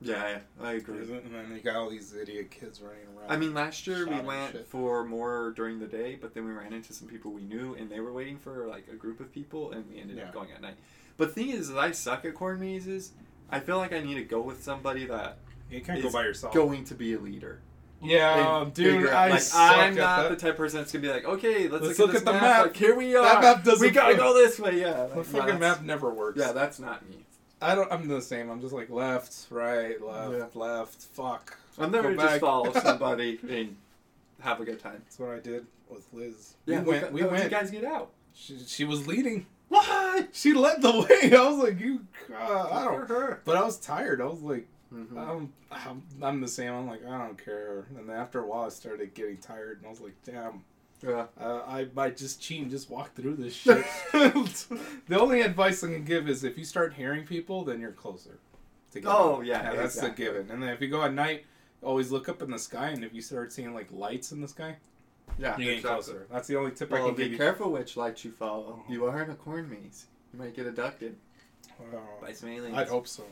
yeah, 0.00 0.28
yeah 0.28 0.38
I 0.66 0.72
agree. 0.72 0.98
And 0.98 1.34
then 1.34 1.52
you 1.54 1.60
got 1.60 1.76
all 1.76 1.90
these 1.90 2.14
idiot 2.14 2.50
kids 2.50 2.80
running 2.80 3.00
around. 3.16 3.30
I 3.30 3.36
mean, 3.36 3.54
last 3.54 3.86
year 3.86 4.06
we 4.06 4.20
went 4.20 4.52
shit. 4.52 4.66
for 4.66 5.04
more 5.04 5.52
during 5.56 5.78
the 5.78 5.86
day, 5.86 6.16
but 6.20 6.34
then 6.34 6.44
we 6.44 6.52
ran 6.52 6.72
into 6.72 6.92
some 6.92 7.08
people 7.08 7.30
we 7.32 7.42
knew, 7.42 7.74
and 7.74 7.90
they 7.90 8.00
were 8.00 8.12
waiting 8.12 8.38
for 8.38 8.66
like 8.66 8.86
a 8.92 8.96
group 8.96 9.20
of 9.20 9.32
people, 9.32 9.72
and 9.72 9.84
we 9.90 10.00
ended 10.00 10.16
Yeah. 10.18 10.24
up 10.24 10.34
going 10.34 10.50
at 10.52 10.60
night. 10.60 10.76
But 11.16 11.28
the 11.34 11.34
thing 11.34 11.50
is, 11.50 11.70
is 11.70 11.76
I 11.76 11.92
suck 11.92 12.24
at 12.24 12.34
corn 12.34 12.60
mazes. 12.60 13.12
I 13.50 13.60
feel 13.60 13.78
like 13.78 13.92
I 13.92 14.00
need 14.00 14.14
to 14.14 14.24
go 14.24 14.40
with 14.40 14.62
somebody 14.62 15.06
that 15.06 15.38
you 15.70 15.80
can't 15.80 15.98
is 15.98 16.04
go 16.04 16.10
by 16.12 16.24
yourself. 16.24 16.52
going 16.52 16.84
to 16.84 16.94
be 16.94 17.14
a 17.14 17.18
leader. 17.18 17.60
Yeah, 18.02 18.62
And 18.62 18.74
dude, 18.74 19.08
I 19.10 19.28
like 19.30 19.42
I'm 19.54 19.94
not 19.94 20.22
that. 20.22 20.28
the 20.30 20.36
type 20.36 20.50
of 20.52 20.56
person 20.56 20.78
that's 20.80 20.92
gonna 20.92 21.02
be 21.02 21.08
like, 21.10 21.24
okay, 21.24 21.68
let's, 21.68 21.84
Let's 21.84 21.98
look, 21.98 22.08
look 22.12 22.16
at, 22.16 22.22
at 22.22 22.24
the 22.26 22.32
map. 22.32 22.62
Like, 22.66 22.76
here 22.76 22.94
we 22.96 23.14
are. 23.16 23.24
That 23.24 23.40
map 23.42 23.64
doesn't 23.64 23.80
we 23.86 23.90
gotta 23.90 24.14
fit. 24.14 24.18
go 24.20 24.34
this 24.34 24.58
way. 24.58 24.80
Yeah, 24.80 25.06
The 25.06 25.16
like, 25.16 25.26
freaking 25.26 25.32
that's- 25.46 25.60
map 25.60 25.82
never 25.82 26.12
works. 26.12 26.38
Yeah, 26.38 26.52
that's 26.52 26.78
not 26.78 27.08
me. 27.08 27.16
I 27.62 27.74
don't. 27.74 27.90
I'm 27.90 28.06
the 28.06 28.20
same. 28.20 28.50
I'm 28.50 28.60
just 28.60 28.74
like 28.74 28.90
left, 28.90 29.46
right, 29.50 30.00
left, 30.00 30.32
Yeah. 30.54 30.60
left. 30.60 31.02
Fuck. 31.02 31.58
I'm 31.78 31.90
never 31.90 32.10
Go 32.14 32.16
just 32.22 32.26
back. 32.34 32.40
follow 32.40 32.72
somebody 32.80 33.38
and 33.48 33.76
have 34.40 34.60
a 34.60 34.64
good 34.64 34.78
time. 34.80 35.00
That's 35.04 35.18
what 35.18 35.30
I 35.30 35.38
did 35.40 35.66
with 35.88 36.06
Liz. 36.12 36.54
Yeah, 36.66 36.82
we 36.82 36.88
went. 36.90 37.12
We 37.12 37.22
went. 37.24 37.44
You 37.44 37.48
guys 37.50 37.70
get 37.70 37.84
out. 37.84 38.10
She, 38.34 38.58
she 38.66 38.84
was 38.84 39.06
leading. 39.06 39.46
What? 39.68 40.28
She 40.32 40.52
led 40.52 40.82
the 40.82 40.92
way. 41.10 41.34
I 41.36 41.48
was 41.48 41.56
like, 41.64 41.80
you. 41.80 42.00
Uh, 42.32 42.68
I 42.70 42.84
don't. 42.84 43.08
Her. 43.08 43.40
But 43.46 43.56
I 43.56 43.62
was 43.64 43.78
tired. 43.78 44.20
I 44.20 44.26
was 44.26 44.42
like, 44.42 44.66
Mhm. 44.96 45.16
I'm, 45.18 45.52
I'm, 45.70 46.02
I'm 46.22 46.40
the 46.40 46.48
same. 46.48 46.72
I'm 46.72 46.86
like, 46.86 47.04
I 47.06 47.18
don't 47.18 47.42
care. 47.42 47.86
And 47.96 48.08
then 48.08 48.16
after 48.16 48.40
a 48.40 48.46
while, 48.46 48.64
I 48.64 48.68
started 48.70 49.12
getting 49.14 49.36
tired, 49.36 49.78
and 49.78 49.86
I 49.86 49.90
was 49.90 50.00
like, 50.00 50.14
damn. 50.24 50.64
Yeah. 51.06 51.26
Uh, 51.38 51.60
I 51.68 51.88
might 51.94 52.16
just 52.16 52.40
cheat 52.40 52.62
and 52.62 52.70
just 52.70 52.88
walk 52.88 53.14
through 53.14 53.36
this 53.36 53.52
shit. 53.54 53.84
the 54.12 55.18
only 55.20 55.42
advice 55.42 55.84
I 55.84 55.88
can 55.88 56.04
give 56.04 56.28
is 56.28 56.42
if 56.44 56.56
you 56.56 56.64
start 56.64 56.94
hearing 56.94 57.24
people, 57.26 57.64
then 57.64 57.80
you're 57.80 57.92
closer. 57.92 58.38
To 58.92 59.00
get 59.00 59.08
Oh, 59.08 59.36
out. 59.36 59.44
yeah, 59.44 59.74
that's 59.74 59.96
exactly. 59.96 60.24
the 60.24 60.30
given. 60.32 60.50
And 60.50 60.62
then 60.62 60.70
if 60.70 60.80
you 60.80 60.88
go 60.88 61.02
at 61.02 61.12
night, 61.12 61.44
always 61.82 62.10
look 62.10 62.28
up 62.30 62.40
in 62.40 62.50
the 62.50 62.58
sky, 62.58 62.88
and 62.88 63.04
if 63.04 63.12
you 63.12 63.20
start 63.20 63.52
seeing 63.52 63.74
like 63.74 63.88
lights 63.92 64.32
in 64.32 64.40
the 64.40 64.48
sky, 64.48 64.76
Yeah. 65.38 65.56
you're 65.58 65.66
getting 65.74 65.82
closer. 65.82 66.26
That's 66.32 66.48
the 66.48 66.56
only 66.56 66.70
tip 66.70 66.90
I 66.92 66.98
can 66.98 67.10
give 67.14 67.26
you. 67.26 67.30
Be 67.32 67.36
careful 67.36 67.70
which 67.70 67.96
light 67.98 68.24
you 68.24 68.30
follow. 68.30 68.82
You 68.88 69.04
are 69.04 69.22
in 69.22 69.28
a 69.30 69.34
corn 69.34 69.68
maze. 69.68 70.06
You 70.32 70.38
might 70.38 70.56
get 70.56 70.66
abducted 70.66 71.14
Wow. 71.92 72.00
by 72.22 72.32
some 72.32 72.48
aliens. 72.48 72.74
I'd 72.76 72.88
hope 72.88 73.06
so. 73.06 73.24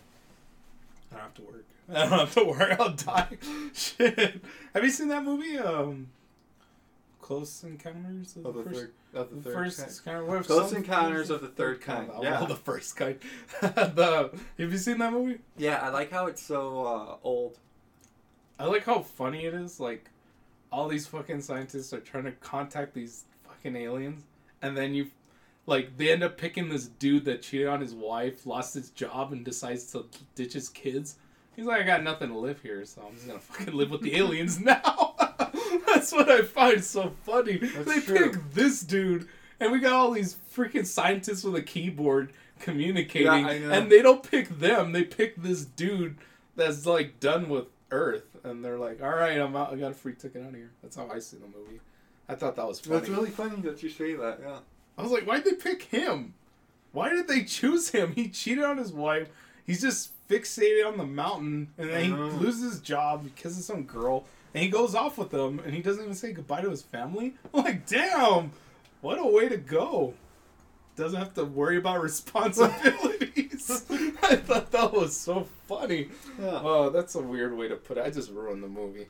I 1.14 1.18
don't 1.18 1.22
have 1.22 1.34
to 1.34 1.42
work. 1.42 1.64
I 1.90 1.92
don't 2.08 2.18
have 2.18 2.34
to 2.34 2.44
work. 2.44 2.80
I'll 2.80 2.90
die. 2.90 3.28
Shit. 3.74 4.42
Have 4.74 4.82
you 4.84 4.90
seen 4.90 5.08
that 5.08 5.22
movie? 5.24 5.58
Um, 5.58 6.08
Close 7.20 7.64
Encounters 7.64 8.36
of, 8.36 8.46
Of 8.46 8.54
the 8.54 8.62
the 8.62 8.70
First. 8.70 8.80
third, 8.80 8.92
of 9.14 9.30
the 9.30 9.36
The 9.36 9.42
third 9.42 9.54
first 9.54 9.78
kind. 9.78 9.90
encounter. 9.90 10.24
what 10.26 10.46
Close 10.46 10.72
Encounters 10.72 11.30
of 11.30 11.40
the 11.40 11.48
Third 11.48 11.80
Kind, 11.80 12.10
Oh, 12.12 12.22
yeah. 12.22 12.32
well, 12.40 12.46
the 12.46 12.54
first 12.56 12.96
kind. 12.96 13.18
the 13.62 14.30
have 14.58 14.72
you 14.72 14.76
seen 14.78 14.98
that 14.98 15.12
movie? 15.12 15.38
Yeah, 15.56 15.78
I 15.82 15.88
like 15.88 16.10
how 16.10 16.26
it's 16.26 16.42
so 16.42 16.84
uh, 16.86 17.16
old. 17.22 17.58
I 18.58 18.66
like 18.66 18.84
how 18.84 19.00
funny 19.00 19.46
it 19.46 19.54
is. 19.54 19.80
Like, 19.80 20.10
all 20.70 20.86
these 20.88 21.06
fucking 21.06 21.40
scientists 21.40 21.92
are 21.94 22.00
trying 22.00 22.24
to 22.24 22.32
contact 22.32 22.92
these 22.94 23.24
fucking 23.48 23.74
aliens, 23.76 24.22
and 24.60 24.76
then 24.76 24.94
you, 24.94 25.06
like, 25.66 25.96
they 25.96 26.10
end 26.10 26.22
up 26.22 26.36
picking 26.36 26.68
this 26.68 26.86
dude 26.86 27.24
that 27.24 27.42
cheated 27.42 27.68
on 27.68 27.80
his 27.80 27.94
wife, 27.94 28.46
lost 28.46 28.74
his 28.74 28.90
job, 28.90 29.32
and 29.32 29.44
decides 29.44 29.90
to 29.92 30.06
ditch 30.34 30.52
his 30.52 30.68
kids. 30.68 31.16
He's 31.56 31.66
like, 31.66 31.82
I 31.82 31.84
got 31.84 32.02
nothing 32.02 32.30
to 32.30 32.38
live 32.38 32.60
here, 32.62 32.84
so 32.84 33.02
I'm 33.06 33.14
just 33.14 33.26
gonna 33.26 33.38
fucking 33.40 33.74
live 33.74 33.90
with 33.90 34.02
the 34.02 34.16
aliens 34.16 34.60
now. 34.60 35.14
That's 35.86 36.12
what 36.12 36.30
I 36.30 36.42
find 36.42 36.82
so 36.82 37.12
funny. 37.22 37.56
That's 37.58 37.84
they 37.86 38.00
true. 38.00 38.32
pick 38.32 38.52
this 38.52 38.80
dude, 38.80 39.28
and 39.60 39.72
we 39.72 39.78
got 39.78 39.92
all 39.92 40.10
these 40.10 40.36
freaking 40.54 40.86
scientists 40.86 41.44
with 41.44 41.54
a 41.54 41.62
keyboard 41.62 42.32
communicating, 42.60 43.26
Yeah, 43.46 43.72
and 43.72 43.90
they 43.90 44.02
don't 44.02 44.28
pick 44.28 44.48
them. 44.48 44.92
They 44.92 45.04
pick 45.04 45.36
this 45.36 45.64
dude 45.64 46.16
that's 46.56 46.86
like 46.86 47.20
done 47.20 47.48
with 47.48 47.66
Earth, 47.90 48.36
and 48.42 48.64
they're 48.64 48.78
like, 48.78 49.02
"All 49.02 49.10
right, 49.14 49.38
I'm 49.38 49.54
out. 49.56 49.72
I 49.72 49.76
got 49.76 49.92
a 49.92 49.94
free 49.94 50.14
ticket 50.14 50.42
out 50.42 50.48
of 50.48 50.54
here." 50.54 50.70
That's 50.82 50.96
how 50.96 51.08
I 51.08 51.18
see 51.20 51.36
the 51.36 51.46
movie. 51.46 51.80
I 52.28 52.34
thought 52.34 52.56
that 52.56 52.66
was 52.66 52.80
funny. 52.80 52.98
That's 52.98 53.10
really 53.10 53.30
funny 53.30 53.60
that 53.62 53.82
you 53.82 53.90
say 53.90 54.14
that. 54.14 54.40
Yeah. 54.42 54.58
I 54.96 55.02
was 55.02 55.10
like, 55.12 55.24
"Why'd 55.24 55.44
they 55.44 55.52
pick 55.54 55.82
him? 55.84 56.34
Why 56.92 57.10
did 57.10 57.26
they 57.28 57.42
choose 57.44 57.90
him? 57.90 58.12
He 58.12 58.28
cheated 58.28 58.64
on 58.64 58.78
his 58.78 58.92
wife. 58.92 59.28
He's 59.66 59.80
just 59.80 60.10
fixated 60.28 60.86
on 60.86 60.96
the 60.96 61.06
mountain, 61.06 61.68
and 61.78 61.90
then 61.90 62.04
he 62.04 62.10
loses 62.12 62.72
his 62.74 62.80
job 62.80 63.24
because 63.24 63.58
of 63.58 63.64
some 63.64 63.82
girl, 63.82 64.24
and 64.54 64.62
he 64.62 64.68
goes 64.68 64.94
off 64.94 65.18
with 65.18 65.30
them, 65.30 65.60
and 65.64 65.74
he 65.74 65.82
doesn't 65.82 66.02
even 66.02 66.14
say 66.14 66.32
goodbye 66.32 66.60
to 66.60 66.70
his 66.70 66.82
family. 66.82 67.34
I'm 67.54 67.64
like, 67.64 67.86
damn, 67.86 68.52
what 69.00 69.18
a 69.18 69.26
way 69.26 69.48
to 69.48 69.56
go." 69.56 70.14
doesn't 70.96 71.18
have 71.18 71.34
to 71.34 71.44
worry 71.44 71.76
about 71.76 72.00
responsibilities. 72.02 73.84
I 74.22 74.36
thought 74.36 74.70
that 74.70 74.92
was 74.92 75.16
so 75.16 75.46
funny. 75.66 76.08
Yeah. 76.40 76.60
Oh, 76.62 76.90
that's 76.90 77.14
a 77.14 77.20
weird 77.20 77.56
way 77.56 77.68
to 77.68 77.76
put 77.76 77.98
it. 77.98 78.04
I 78.04 78.10
just 78.10 78.30
ruined 78.30 78.62
the 78.62 78.68
movie. 78.68 79.08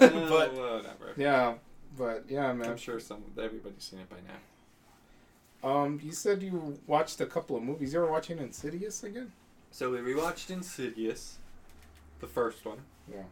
Uh, 0.00 0.08
but 0.28 0.54
whatever. 0.54 1.12
yeah, 1.16 1.54
but 1.96 2.24
yeah, 2.28 2.52
man. 2.52 2.70
I'm 2.70 2.76
sure 2.78 2.98
some 2.98 3.22
everybody's 3.38 3.84
seen 3.84 4.00
it 4.00 4.08
by 4.08 4.16
now. 4.26 4.38
Um, 5.62 6.00
you 6.02 6.12
said 6.12 6.42
you 6.42 6.78
watched 6.86 7.20
a 7.20 7.26
couple 7.26 7.56
of 7.56 7.62
movies. 7.62 7.92
You 7.92 8.00
were 8.00 8.10
watching 8.10 8.38
Insidious 8.38 9.02
again? 9.02 9.32
So 9.70 9.90
we 9.90 9.98
rewatched 9.98 10.50
Insidious, 10.50 11.38
the 12.20 12.26
first 12.26 12.64
one. 12.64 12.78
Yeah. 13.10 13.22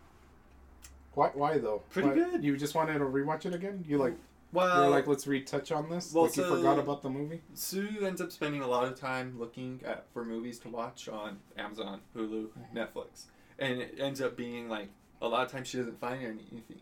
Why? 1.15 1.31
Why 1.35 1.59
though? 1.59 1.83
Pretty 1.91 2.09
Why- 2.09 2.15
good. 2.15 2.45
You 2.45 2.57
just 2.57 2.75
wanted 2.75 2.95
to 2.99 3.05
rewatch 3.05 3.47
it 3.47 3.55
again? 3.55 3.85
You 3.87 3.99
like? 3.99 4.15
Well, 4.53 4.83
you're 4.83 4.91
like, 4.91 5.07
let's 5.07 5.27
retouch 5.27 5.73
on 5.73 5.91
this. 5.91 6.13
well, 6.13 6.25
like 6.25 6.37
you 6.37 6.45
forgot 6.45 6.79
about 6.79 7.03
the 7.03 7.11
movie. 7.11 7.43
Sue 7.55 7.89
ends 8.03 8.21
up 8.21 8.31
spending 8.33 8.63
a 8.63 8.67
lot 8.67 8.85
of 8.85 8.99
time 8.99 9.39
looking 9.39 9.81
at 9.85 10.07
for 10.13 10.25
movies 10.25 10.59
to 10.61 10.69
watch 10.69 11.09
on 11.09 11.39
Amazon, 11.59 12.01
Hulu, 12.17 12.49
Mhm. 12.49 12.75
Netflix, 12.75 13.25
and 13.59 13.81
it 13.81 13.97
ends 13.99 14.21
up 14.21 14.37
being 14.37 14.69
like 14.69 14.89
a 15.21 15.29
lot 15.29 15.45
of 15.45 15.53
times 15.53 15.69
she 15.69 15.79
doesn't 15.79 15.99
find 16.01 16.23
anything. 16.23 16.81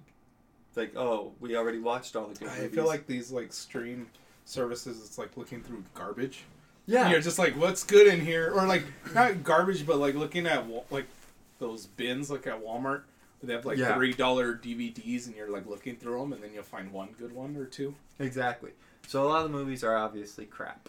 It's 0.69 0.77
like, 0.77 0.95
oh, 0.97 1.33
we 1.41 1.57
already 1.57 1.79
watched 1.79 2.17
all 2.17 2.27
the 2.29 2.35
good 2.39 2.49
I 2.49 2.57
movies. 2.63 2.75
feel 2.75 2.87
like 2.87 3.07
these 3.07 3.31
like 3.33 3.53
stream 3.53 4.09
services. 4.45 4.99
It's 5.05 5.19
like 5.19 5.37
looking 5.37 5.63
through 5.63 5.85
garbage. 5.95 6.45
yeah, 6.87 7.11
You're 7.11 7.21
just 7.21 7.39
like, 7.39 7.57
what's 7.59 7.83
good 7.83 8.07
in 8.07 8.21
here, 8.21 8.53
or 8.55 8.67
like 8.67 8.85
not 9.15 9.43
garbage, 9.43 9.87
but 9.87 9.99
like 9.99 10.15
looking 10.15 10.47
at 10.47 10.67
like 10.91 11.07
those 11.59 11.87
bins, 11.87 12.31
like 12.31 12.47
at 12.47 12.63
Walmart. 12.63 13.03
Where 13.41 13.47
they 13.49 13.53
have 13.55 13.65
like 13.67 13.79
Yeah. 13.79 13.95
three 13.95 14.13
dollar 14.13 14.55
DVDs, 14.55 15.27
and 15.27 15.35
you're 15.37 15.51
like 15.51 15.67
looking 15.67 15.97
through 15.97 16.19
them, 16.21 16.33
and 16.33 16.43
then 16.43 16.51
you'll 16.55 16.63
find 16.63 16.93
one 16.93 17.09
good 17.19 17.33
one 17.33 17.57
or 17.57 17.65
two. 17.67 17.95
Exactly. 18.19 18.71
So 19.07 19.25
a 19.25 19.29
lot 19.29 19.45
of 19.45 19.51
the 19.53 19.57
movies 19.59 19.85
are 19.85 19.97
obviously 19.97 20.47
crap. 20.47 20.89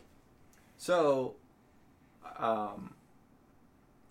So, 0.77 1.35
um, 2.37 2.93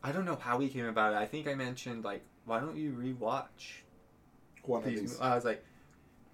I 0.02 0.12
don't 0.12 0.24
know 0.26 0.36
how 0.36 0.58
we 0.58 0.68
came 0.68 0.84
about 0.86 1.14
it. 1.14 1.16
I 1.16 1.26
think 1.26 1.46
I 1.48 1.54
mentioned 1.54 2.04
like, 2.04 2.22
why 2.44 2.60
don't 2.60 2.76
you 2.76 2.92
rewatch 2.92 3.80
One 4.64 4.82
of 4.82 4.88
these? 4.90 5.00
these. 5.00 5.20
I 5.20 5.34
was 5.34 5.44
like, 5.44 5.64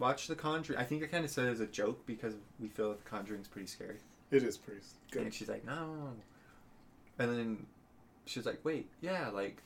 watch 0.00 0.26
The 0.26 0.34
Conjuring. 0.34 0.78
I 0.80 0.82
think 0.82 1.04
I 1.04 1.06
kind 1.06 1.24
of 1.24 1.30
said 1.30 1.46
it 1.46 1.52
as 1.52 1.60
a 1.60 1.66
joke 1.66 2.04
because 2.06 2.34
we 2.58 2.66
feel 2.68 2.88
that 2.88 3.04
The 3.04 3.08
Conjuring's 3.08 3.46
pretty 3.46 3.68
scary. 3.68 3.98
It 4.32 4.42
is 4.42 4.56
pretty 4.56 4.80
good. 5.12 5.22
And 5.22 5.32
she's 5.34 5.48
like, 5.48 5.64
no. 5.64 6.10
And 7.18 7.38
then 7.38 7.66
she's 8.26 8.46
like, 8.46 8.60
wait, 8.64 8.88
yeah, 9.00 9.28
like. 9.28 9.62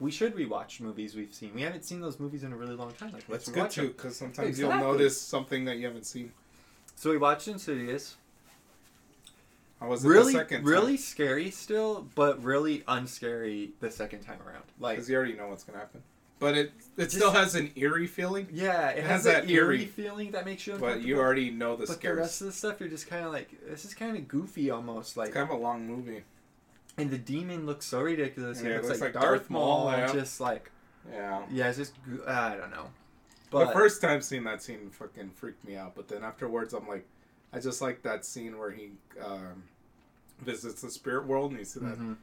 We 0.00 0.10
should 0.10 0.34
rewatch 0.34 0.80
movies 0.80 1.14
we've 1.14 1.32
seen. 1.32 1.54
We 1.54 1.62
haven't 1.62 1.84
seen 1.84 2.00
those 2.00 2.18
movies 2.18 2.42
in 2.42 2.52
a 2.52 2.56
really 2.56 2.74
long 2.74 2.90
time. 2.92 3.12
Like, 3.12 3.28
let's 3.28 3.46
It's 3.46 3.54
good 3.54 3.62
watch 3.62 3.74
too, 3.76 3.88
because 3.88 4.16
sometimes 4.16 4.48
Exactly. 4.48 4.76
you'll 4.80 4.92
notice 4.92 5.20
something 5.20 5.64
that 5.66 5.76
you 5.76 5.86
haven't 5.86 6.06
seen. 6.06 6.32
So 6.96 7.10
we 7.10 7.18
watched 7.18 7.46
Insidious. 7.46 8.16
I 9.80 9.86
was 9.86 10.04
really, 10.04 10.32
the 10.32 10.38
second 10.38 10.64
really 10.64 10.96
scary 10.96 11.50
still, 11.50 12.06
but 12.14 12.42
really 12.42 12.84
unscary 12.86 13.70
the 13.80 13.90
second 13.90 14.20
time 14.20 14.38
around. 14.46 14.62
Like, 14.78 14.96
because 14.96 15.10
you 15.10 15.16
already 15.16 15.34
know 15.34 15.48
what's 15.48 15.64
gonna 15.64 15.78
happen. 15.78 16.02
But 16.42 16.56
it 16.58 16.72
it 16.96 17.04
Just- 17.04 17.14
still 17.16 17.30
has 17.30 17.54
an 17.54 17.70
eerie 17.76 18.08
feeling, 18.08 18.48
yeah, 18.52 18.88
it, 18.90 18.98
It 18.98 19.02
has, 19.02 19.10
has 19.10 19.24
that 19.24 19.44
that 19.46 19.50
eerie, 19.50 19.76
eerie- 19.82 19.86
feeling 19.86 20.32
that 20.32 20.44
makes 20.44 20.66
you 20.66 20.76
but 20.76 21.00
you 21.00 21.18
already 21.20 21.50
know 21.52 21.76
the 21.76 21.86
But 21.86 22.00
the 22.00 22.14
rest 22.14 22.40
of 22.40 22.48
the 22.48 22.52
stuff, 22.52 22.80
you're 22.80 22.88
just 22.88 23.06
kind 23.08 23.24
of 23.24 23.32
like, 23.32 23.48
this 23.66 23.84
is 23.84 23.94
kind 23.94 24.16
of 24.16 24.26
goofy 24.26 24.68
almost. 24.70 25.16
Like, 25.16 25.28
it's 25.28 25.36
kind 25.36 25.48
of 25.48 25.56
a 25.56 25.60
long 25.62 25.86
movie. 25.86 26.24
and 26.98 27.10
the 27.12 27.16
demon 27.16 27.64
looks 27.64 27.86
so 27.86 28.00
ridiculous. 28.02 28.60
Yeah, 28.60 28.70
it 28.70 28.72
it 28.72 28.74
looks, 28.78 28.88
looks 28.88 29.00
like, 29.00 29.14
like 29.14 29.22
Darth 29.22 29.38
Darth 29.42 29.50
Maul, 29.50 29.78
Maul, 29.84 29.90
and 29.90 30.00
yeah. 30.00 30.12
just 30.20 30.40
like, 30.40 30.70
Yeah. 31.10 31.42
yeah, 31.50 31.68
it's 31.68 31.78
just, 31.78 31.94
goo- 32.04 32.24
I 32.26 32.56
don't 32.56 32.70
know. 32.72 32.90
But 33.50 33.66
the 33.68 33.72
first 33.72 34.00
time 34.02 34.20
seeing 34.20 34.44
that 34.44 34.62
scene 34.62 34.90
fucking 34.90 35.30
freaked 35.30 35.64
me 35.64 35.76
out, 35.76 35.94
but 35.94 36.08
then 36.08 36.24
afterwards 36.24 36.74
I'm 36.74 36.88
like, 36.88 37.06
I 37.52 37.60
just 37.60 37.80
like 37.80 38.02
that 38.02 38.24
scene 38.26 38.58
where 38.58 38.70
he 38.72 38.90
um, 39.24 39.62
visits 40.40 40.82
the 40.82 40.90
spirit 40.90 41.26
world 41.26 41.50
and 41.52 41.60
you 41.60 41.64
see 41.64 41.80
that 41.80 41.98
Mhm. 41.98 42.16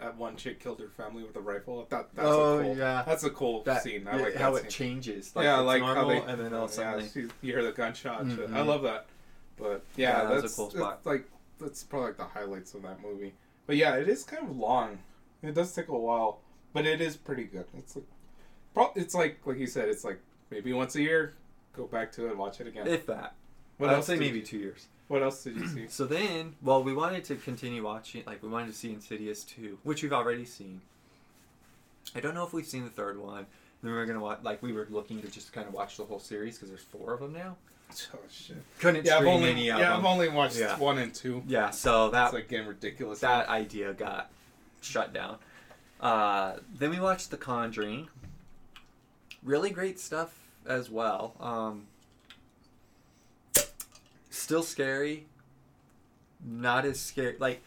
That 0.00 0.16
one 0.16 0.36
chick 0.36 0.60
killed 0.60 0.80
her 0.80 0.88
family 0.96 1.22
with 1.22 1.36
a 1.36 1.40
rifle. 1.40 1.84
Thought 1.84 2.14
that's 2.14 2.26
oh 2.28 2.58
a 2.58 2.62
cool. 2.62 2.76
yeah, 2.76 3.02
That's 3.06 3.24
a 3.24 3.30
cool 3.30 3.62
that 3.64 3.82
scene. 3.82 4.06
I 4.08 4.16
yeah, 4.16 4.22
like 4.24 4.34
how 4.36 4.50
that 4.52 4.56
it 4.66 4.72
scene. 4.72 4.88
changes. 4.88 5.32
yeah, 5.36 5.58
it's 5.60 5.66
like 5.66 5.82
how 5.82 6.08
they 6.08 6.18
and 6.18 6.40
then 6.40 6.54
all 6.54 6.64
of 6.64 6.78
a 6.78 6.80
yeah, 6.80 7.00
you 7.14 7.30
hear 7.42 7.62
the 7.64 7.72
gunshot. 7.72 8.26
shit. 8.30 8.50
I 8.52 8.62
love 8.62 8.82
that. 8.82 9.06
But 9.56 9.84
yeah, 9.96 10.18
Yeah, 10.18 10.24
that 10.24 10.30
was 10.30 10.38
a 10.38 10.42
that's, 10.42 10.54
cool 10.56 10.70
spot. 10.70 10.90
that's 11.04 11.06
like 11.06 11.28
that's 11.60 11.82
probably 11.84 12.08
like 12.08 12.16
the 12.16 12.24
highlights 12.24 12.74
of 12.74 12.82
that 12.82 13.00
movie. 13.02 13.34
But 13.66 13.76
yeah, 13.76 13.94
it 13.96 14.08
is 14.08 14.24
kind 14.24 14.48
of 14.48 14.56
long. 14.56 14.98
It 15.42 15.54
does 15.54 15.72
take 15.72 15.88
a 15.88 15.98
while, 15.98 16.40
but 16.72 16.86
it 16.86 17.00
is 17.00 17.16
pretty 17.16 17.44
good. 17.44 17.66
It's 17.76 17.94
like, 17.96 18.04
pro- 18.74 18.92
it's 18.96 19.14
like 19.14 19.38
like 19.44 19.58
you 19.58 19.66
said, 19.66 19.88
it's 19.88 20.04
like 20.04 20.18
maybe 20.50 20.72
once 20.72 20.96
a 20.96 21.02
year, 21.02 21.34
go 21.76 21.84
back 21.86 22.10
to 22.12 22.26
it, 22.26 22.30
and 22.30 22.38
watch 22.38 22.60
it 22.60 22.66
again. 22.66 22.86
if 22.86 23.06
that. 23.06 23.34
what 23.78 23.90
I'd 23.90 23.96
else? 23.96 24.06
say 24.06 24.16
maybe 24.18 24.38
You, 24.40 24.44
two 24.44 24.58
years. 24.58 24.86
What 25.08 25.22
else 25.22 25.42
did 25.44 25.56
you 25.56 25.66
see? 25.68 25.86
So 25.88 26.04
then, 26.06 26.54
well, 26.62 26.82
we 26.82 26.92
wanted 26.94 27.24
to 27.24 27.36
continue 27.36 27.84
watching, 27.84 28.22
like, 28.26 28.42
we 28.42 28.48
wanted 28.48 28.68
to 28.68 28.72
see 28.74 28.90
Insidious 28.92 29.44
2, 29.44 29.78
which 29.82 30.02
we've 30.02 30.12
already 30.12 30.44
seen. 30.44 30.80
I 32.14 32.20
don't 32.20 32.34
know 32.34 32.44
if 32.44 32.52
we've 32.52 32.66
seen 32.66 32.84
the 32.84 32.90
third 32.90 33.18
one. 33.18 33.46
Then 33.82 33.92
we 33.92 33.98
were 33.98 34.06
going 34.06 34.18
to 34.18 34.24
watch, 34.24 34.38
like, 34.42 34.62
we 34.62 34.72
were 34.72 34.86
looking 34.90 35.20
to 35.22 35.28
just 35.28 35.52
kind 35.52 35.66
of 35.68 35.74
watch 35.74 35.96
the 35.98 36.04
whole 36.04 36.18
series 36.20 36.56
because 36.56 36.68
there's 36.70 36.82
four 36.82 37.12
of 37.14 37.20
them 37.20 37.32
now. 37.34 37.56
oh 38.14 38.18
shit! 38.30 38.56
Couldn't 38.80 39.04
Yeah, 39.04 39.14
I've 39.16 39.18
stream 39.20 39.34
only 39.34 39.50
any 39.50 39.68
of 39.68 39.78
yeah 39.78 39.90
them. 39.90 39.98
I've 40.00 40.04
only 40.06 40.28
watched 40.30 40.56
Yeah. 40.58 40.78
one 40.78 40.96
and 40.98 41.12
two. 41.14 41.42
yeah, 41.46 41.68
so 41.70 42.08
that, 42.10 42.26
It's 42.26 42.34
like 42.34 42.48
getting 42.48 42.66
ridiculous. 42.66 43.20
that 43.20 43.48
idea 43.48 43.92
got 43.92 44.30
shut 44.80 45.12
down. 45.12 45.36
Uh, 46.00 46.54
then 46.74 46.90
we 46.90 46.98
watched 46.98 47.30
The 47.30 47.36
Conjuring. 47.36 48.08
Really 49.42 49.70
great 49.70 50.00
stuff 50.00 50.38
as 50.66 50.88
well. 50.90 51.34
Um, 51.40 51.86
still 54.36 54.62
scary. 54.62 55.26
Not 56.46 56.84
as 56.84 57.00
scary. 57.00 57.36
Like 57.38 57.62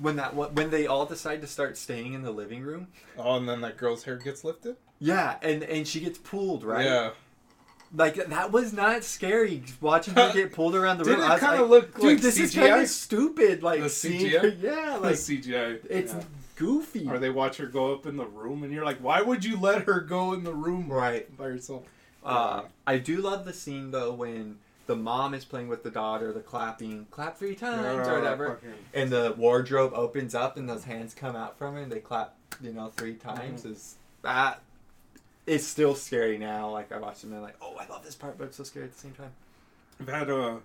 when 0.00 0.16
that 0.16 0.34
when 0.34 0.70
they 0.70 0.86
all 0.86 1.06
decide 1.06 1.40
to 1.40 1.46
start 1.46 1.76
staying 1.76 2.14
in 2.14 2.22
the 2.22 2.30
living 2.30 2.62
room. 2.62 2.88
Oh, 3.18 3.36
and 3.36 3.48
then 3.48 3.60
that 3.62 3.76
girl's 3.76 4.04
hair 4.04 4.16
gets 4.16 4.44
lifted. 4.44 4.76
Yeah, 4.98 5.36
and 5.42 5.62
and 5.62 5.86
she 5.86 6.00
gets 6.00 6.18
pulled 6.18 6.62
right. 6.64 6.84
Yeah. 6.84 7.10
Like 7.92 8.14
that 8.28 8.52
was 8.52 8.72
not 8.72 9.02
scary. 9.02 9.64
Watching 9.80 10.14
her 10.14 10.32
get 10.32 10.52
pulled 10.52 10.76
around 10.76 10.98
the 10.98 11.04
room. 11.06 11.16
Didn't 11.16 11.28
I 11.28 11.32
it 11.32 11.32
was 11.34 11.40
kind 11.40 11.52
like, 11.54 11.62
of 11.64 11.70
look 11.70 11.94
Dude, 11.96 12.04
like 12.04 12.20
this 12.20 12.38
is 12.38 12.54
CGI? 12.54 12.68
kind 12.68 12.82
of 12.82 12.88
stupid. 12.88 13.62
Like 13.64 13.80
The 13.80 13.86
CGI? 13.86 14.62
yeah, 14.62 14.94
the 14.94 15.00
like 15.00 15.14
CGI. 15.16 15.80
it's 15.90 16.12
Yeah. 16.12 16.22
goofy. 16.54 17.08
Or 17.08 17.18
they 17.18 17.30
watch 17.30 17.56
her 17.56 17.66
go 17.66 17.92
up 17.92 18.06
in 18.06 18.16
the 18.16 18.26
room, 18.26 18.62
and 18.62 18.72
you're 18.72 18.84
like, 18.84 18.98
why 18.98 19.20
would 19.22 19.44
you 19.44 19.58
let 19.58 19.82
her 19.84 20.00
go 20.00 20.32
in 20.34 20.44
the 20.44 20.54
room 20.54 20.88
Right. 20.88 21.36
by 21.36 21.46
herself? 21.46 21.82
Uh, 22.22 22.62
I 22.86 22.98
do 22.98 23.16
love 23.16 23.44
the 23.44 23.52
scene 23.52 23.90
though 23.90 24.12
when 24.12 24.58
the 24.90 24.96
mom 24.96 25.34
is 25.34 25.44
playing 25.44 25.68
with 25.68 25.84
the 25.84 25.90
daughter, 25.90 26.32
the 26.32 26.40
clapping, 26.40 27.06
clap 27.12 27.38
three 27.38 27.54
times 27.54 28.08
or 28.08 28.12
whatever, 28.12 28.58
and 28.92 29.08
the 29.08 29.32
wardrobe 29.38 29.92
opens 29.94 30.34
up 30.34 30.56
and 30.56 30.68
those 30.68 30.82
hands 30.82 31.14
come 31.14 31.36
out 31.36 31.56
from 31.56 31.76
it 31.76 31.84
and 31.84 31.92
they 31.92 32.00
clap, 32.00 32.34
you 32.60 32.72
know, 32.72 32.88
three 32.96 33.14
times. 33.14 33.60
Mm-hmm. 33.60 33.72
Is 33.72 33.94
that? 34.22 34.60
It's 35.46 35.64
still 35.64 35.94
scary 35.94 36.38
now. 36.38 36.70
Like 36.70 36.90
I 36.90 36.98
watched 36.98 37.22
it 37.22 37.28
and 37.28 37.36
I'm 37.36 37.42
like, 37.42 37.54
oh, 37.62 37.76
I 37.76 37.86
love 37.86 38.02
this 38.02 38.16
part, 38.16 38.36
but 38.36 38.48
it's 38.48 38.56
so 38.56 38.64
scary 38.64 38.86
at 38.86 38.92
the 38.92 38.98
same 38.98 39.12
time. 39.12 39.30
I've 40.00 40.08
had 40.08 40.28
a. 40.28 40.58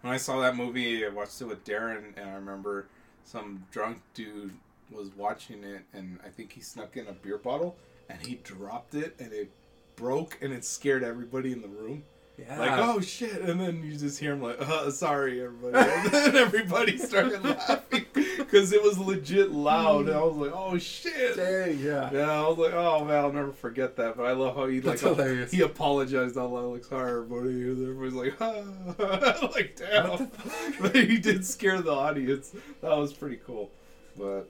When 0.00 0.14
I 0.14 0.16
saw 0.16 0.40
that 0.40 0.56
movie, 0.56 1.04
I 1.04 1.10
watched 1.10 1.38
it 1.42 1.44
with 1.44 1.62
Darren, 1.66 2.16
and 2.16 2.30
I 2.30 2.34
remember 2.36 2.86
some 3.26 3.66
drunk 3.70 4.00
dude 4.14 4.54
was 4.90 5.10
watching 5.14 5.62
it, 5.62 5.82
and 5.92 6.20
I 6.24 6.30
think 6.30 6.52
he 6.52 6.62
snuck 6.62 6.96
in 6.96 7.06
a 7.06 7.12
beer 7.12 7.36
bottle, 7.36 7.76
and 8.08 8.18
he 8.24 8.36
dropped 8.36 8.94
it, 8.94 9.14
and 9.18 9.30
it 9.34 9.50
broke, 9.94 10.38
and 10.40 10.54
it 10.54 10.64
scared 10.64 11.04
everybody 11.04 11.52
in 11.52 11.60
the 11.60 11.68
room. 11.68 12.04
Yeah. 12.38 12.56
Like, 12.58 12.70
oh 12.78 13.00
shit! 13.00 13.40
And 13.42 13.60
then 13.60 13.82
you 13.82 13.96
just 13.96 14.20
hear 14.20 14.32
him 14.34 14.42
like, 14.42 14.60
uh, 14.60 14.90
"Sorry, 14.92 15.42
everybody," 15.42 15.76
and 15.90 16.12
then 16.12 16.36
everybody 16.36 16.96
started 16.96 17.42
laughing 17.42 18.04
because 18.14 18.72
it 18.72 18.80
was 18.80 18.96
legit 18.96 19.50
loud. 19.50 20.06
And 20.06 20.16
I 20.16 20.22
was 20.22 20.36
like, 20.36 20.52
"Oh 20.54 20.78
shit!" 20.78 21.34
Dang, 21.34 21.80
yeah. 21.80 22.08
Yeah, 22.12 22.30
I 22.44 22.48
was 22.48 22.56
like, 22.58 22.72
"Oh 22.74 23.04
man, 23.04 23.16
I'll 23.24 23.32
never 23.32 23.50
forget 23.52 23.96
that." 23.96 24.16
But 24.16 24.26
I 24.26 24.32
love 24.32 24.54
how 24.54 24.66
he 24.68 24.76
like 24.76 24.84
That's 24.84 25.00
hilarious. 25.02 25.50
he 25.50 25.62
apologized 25.62 26.38
out 26.38 26.52
loud, 26.52 26.72
like, 26.74 26.84
"Sorry, 26.84 27.10
everybody," 27.10 27.48
and 27.48 27.82
everybody's 27.90 28.14
like, 28.14 28.40
ah. 28.40 29.48
"Like, 29.54 29.74
damn!" 29.76 30.08
What 30.10 30.32
the 30.32 30.48
fuck? 30.48 30.74
but 30.92 30.94
he 30.94 31.18
did 31.18 31.44
scare 31.44 31.80
the 31.82 31.92
audience. 31.92 32.52
That 32.82 32.96
was 32.96 33.12
pretty 33.12 33.40
cool. 33.44 33.72
But 34.16 34.48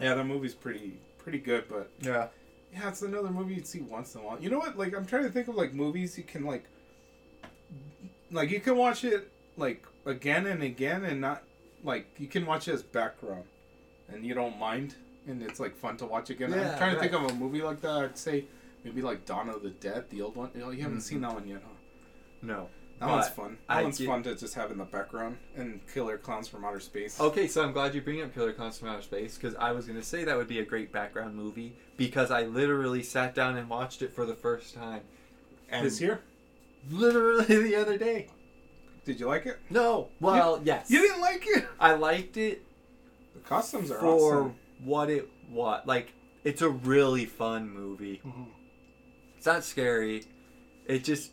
yeah, 0.00 0.14
that 0.14 0.24
movie's 0.24 0.54
pretty 0.54 0.94
pretty 1.18 1.38
good. 1.40 1.64
But 1.68 1.90
Yeah. 2.00 2.28
yeah, 2.72 2.88
it's 2.88 3.02
another 3.02 3.28
movie 3.28 3.54
you'd 3.56 3.66
see 3.66 3.80
once 3.80 4.14
in 4.14 4.22
a 4.22 4.24
while. 4.24 4.38
You 4.40 4.48
know 4.48 4.58
what? 4.58 4.78
Like, 4.78 4.96
I'm 4.96 5.04
trying 5.04 5.24
to 5.24 5.30
think 5.30 5.48
of 5.48 5.56
like 5.56 5.74
movies 5.74 6.16
you 6.16 6.24
can 6.24 6.46
like, 6.46 6.64
like 8.32 8.50
you 8.50 8.60
can 8.60 8.76
watch 8.76 9.04
it 9.04 9.30
like 9.56 9.84
again 10.06 10.46
and 10.46 10.62
again, 10.62 11.04
and 11.04 11.20
not 11.20 11.42
like 11.84 12.06
you 12.18 12.26
can 12.28 12.46
watch 12.46 12.68
it 12.68 12.72
as 12.72 12.82
background, 12.82 13.44
and 14.08 14.24
you 14.24 14.34
don't 14.34 14.58
mind, 14.58 14.94
and 15.26 15.42
it's 15.42 15.60
like 15.60 15.76
fun 15.76 15.96
to 15.98 16.06
watch 16.06 16.30
again. 16.30 16.50
Yeah, 16.50 16.72
I'm 16.72 16.78
trying 16.78 16.94
to 16.94 17.00
think 17.00 17.12
of 17.12 17.24
a 17.30 17.34
movie 17.34 17.62
like 17.62 17.80
that. 17.82 17.90
I'd 17.90 18.18
say 18.18 18.46
maybe 18.84 19.02
like 19.02 19.24
Dawn 19.26 19.48
of 19.48 19.62
the 19.62 19.70
Dead, 19.70 20.08
the 20.10 20.22
old 20.22 20.36
one. 20.36 20.50
You, 20.54 20.60
know, 20.60 20.70
you 20.70 20.82
haven't 20.82 20.98
Mhm. 20.98 21.02
seen 21.02 21.20
that 21.22 21.34
one 21.34 21.46
yet, 21.46 21.62
huh? 21.64 21.72
No. 22.42 22.68
That 22.98 23.08
one's 23.08 23.28
fun. 23.30 23.58
That 23.68 23.78
I 23.78 23.82
one's 23.82 24.04
fun 24.04 24.22
to 24.22 24.36
just 24.36 24.54
have 24.54 24.70
in 24.70 24.78
the 24.78 24.84
background, 24.84 25.38
and 25.56 25.80
Killer 25.92 26.18
Clowns 26.18 26.46
from 26.46 26.64
Outer 26.64 26.78
Space. 26.78 27.20
Okay, 27.20 27.48
so 27.48 27.64
I'm 27.64 27.72
glad 27.72 27.96
you 27.96 28.00
bring 28.00 28.22
up 28.22 28.32
Killer 28.32 28.52
Clowns 28.52 28.78
from 28.78 28.88
Outer 28.90 29.02
Space 29.02 29.34
because 29.36 29.56
I 29.56 29.72
was 29.72 29.86
gonna 29.88 30.04
say 30.04 30.22
that 30.22 30.36
would 30.36 30.46
be 30.46 30.60
a 30.60 30.64
great 30.64 30.92
background 30.92 31.34
movie 31.34 31.74
because 31.96 32.30
I 32.30 32.42
literally 32.42 33.02
sat 33.02 33.34
down 33.34 33.56
and 33.56 33.68
watched 33.68 34.02
it 34.02 34.12
for 34.14 34.24
the 34.24 34.36
first 34.36 34.74
time. 34.74 35.02
And 35.68 35.84
this 35.84 36.00
year. 36.00 36.20
Literally 36.90 37.44
the 37.62 37.76
other 37.76 37.96
day. 37.98 38.28
Did 39.04 39.18
you 39.18 39.26
like 39.26 39.46
it? 39.46 39.58
No. 39.70 40.08
Well, 40.20 40.60
yes. 40.64 40.90
You 40.90 41.00
didn't 41.02 41.20
like 41.20 41.44
it. 41.46 41.66
I 41.80 41.94
liked 41.94 42.36
it 42.36 42.62
The 43.34 43.40
costumes 43.40 43.90
are 43.90 43.98
for 43.98 44.06
awesome. 44.42 44.54
what 44.84 45.10
it 45.10 45.28
what 45.50 45.86
like. 45.86 46.12
It's 46.44 46.62
a 46.62 46.68
really 46.70 47.24
fun 47.26 47.68
movie. 47.70 48.20
Mhm. 48.24 48.46
It's 49.36 49.46
not 49.46 49.64
scary. 49.64 50.24
It 50.86 51.02
just 51.04 51.32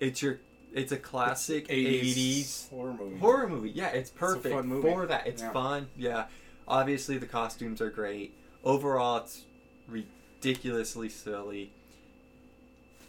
it's 0.00 0.22
your 0.22 0.38
it's 0.72 0.90
a 0.92 0.96
classic 0.96 1.68
80s, 1.68 2.68
horror 2.70 2.94
movie. 2.94 3.18
horror 3.18 3.48
movie. 3.48 3.70
Yeah, 3.70 3.88
it's 3.88 4.10
perfect 4.10 4.54
fun 4.54 4.66
movie. 4.68 4.88
for 4.88 5.06
that. 5.06 5.26
It's 5.26 5.42
Yeah. 5.42 5.52
fun. 5.52 5.88
Yeah. 5.96 6.26
Obviously 6.68 7.18
the 7.18 7.26
costumes 7.26 7.80
are 7.80 7.90
great. 7.90 8.32
Overall 8.64 9.18
it's 9.18 9.42
ridiculously 9.88 11.08
silly. 11.08 11.72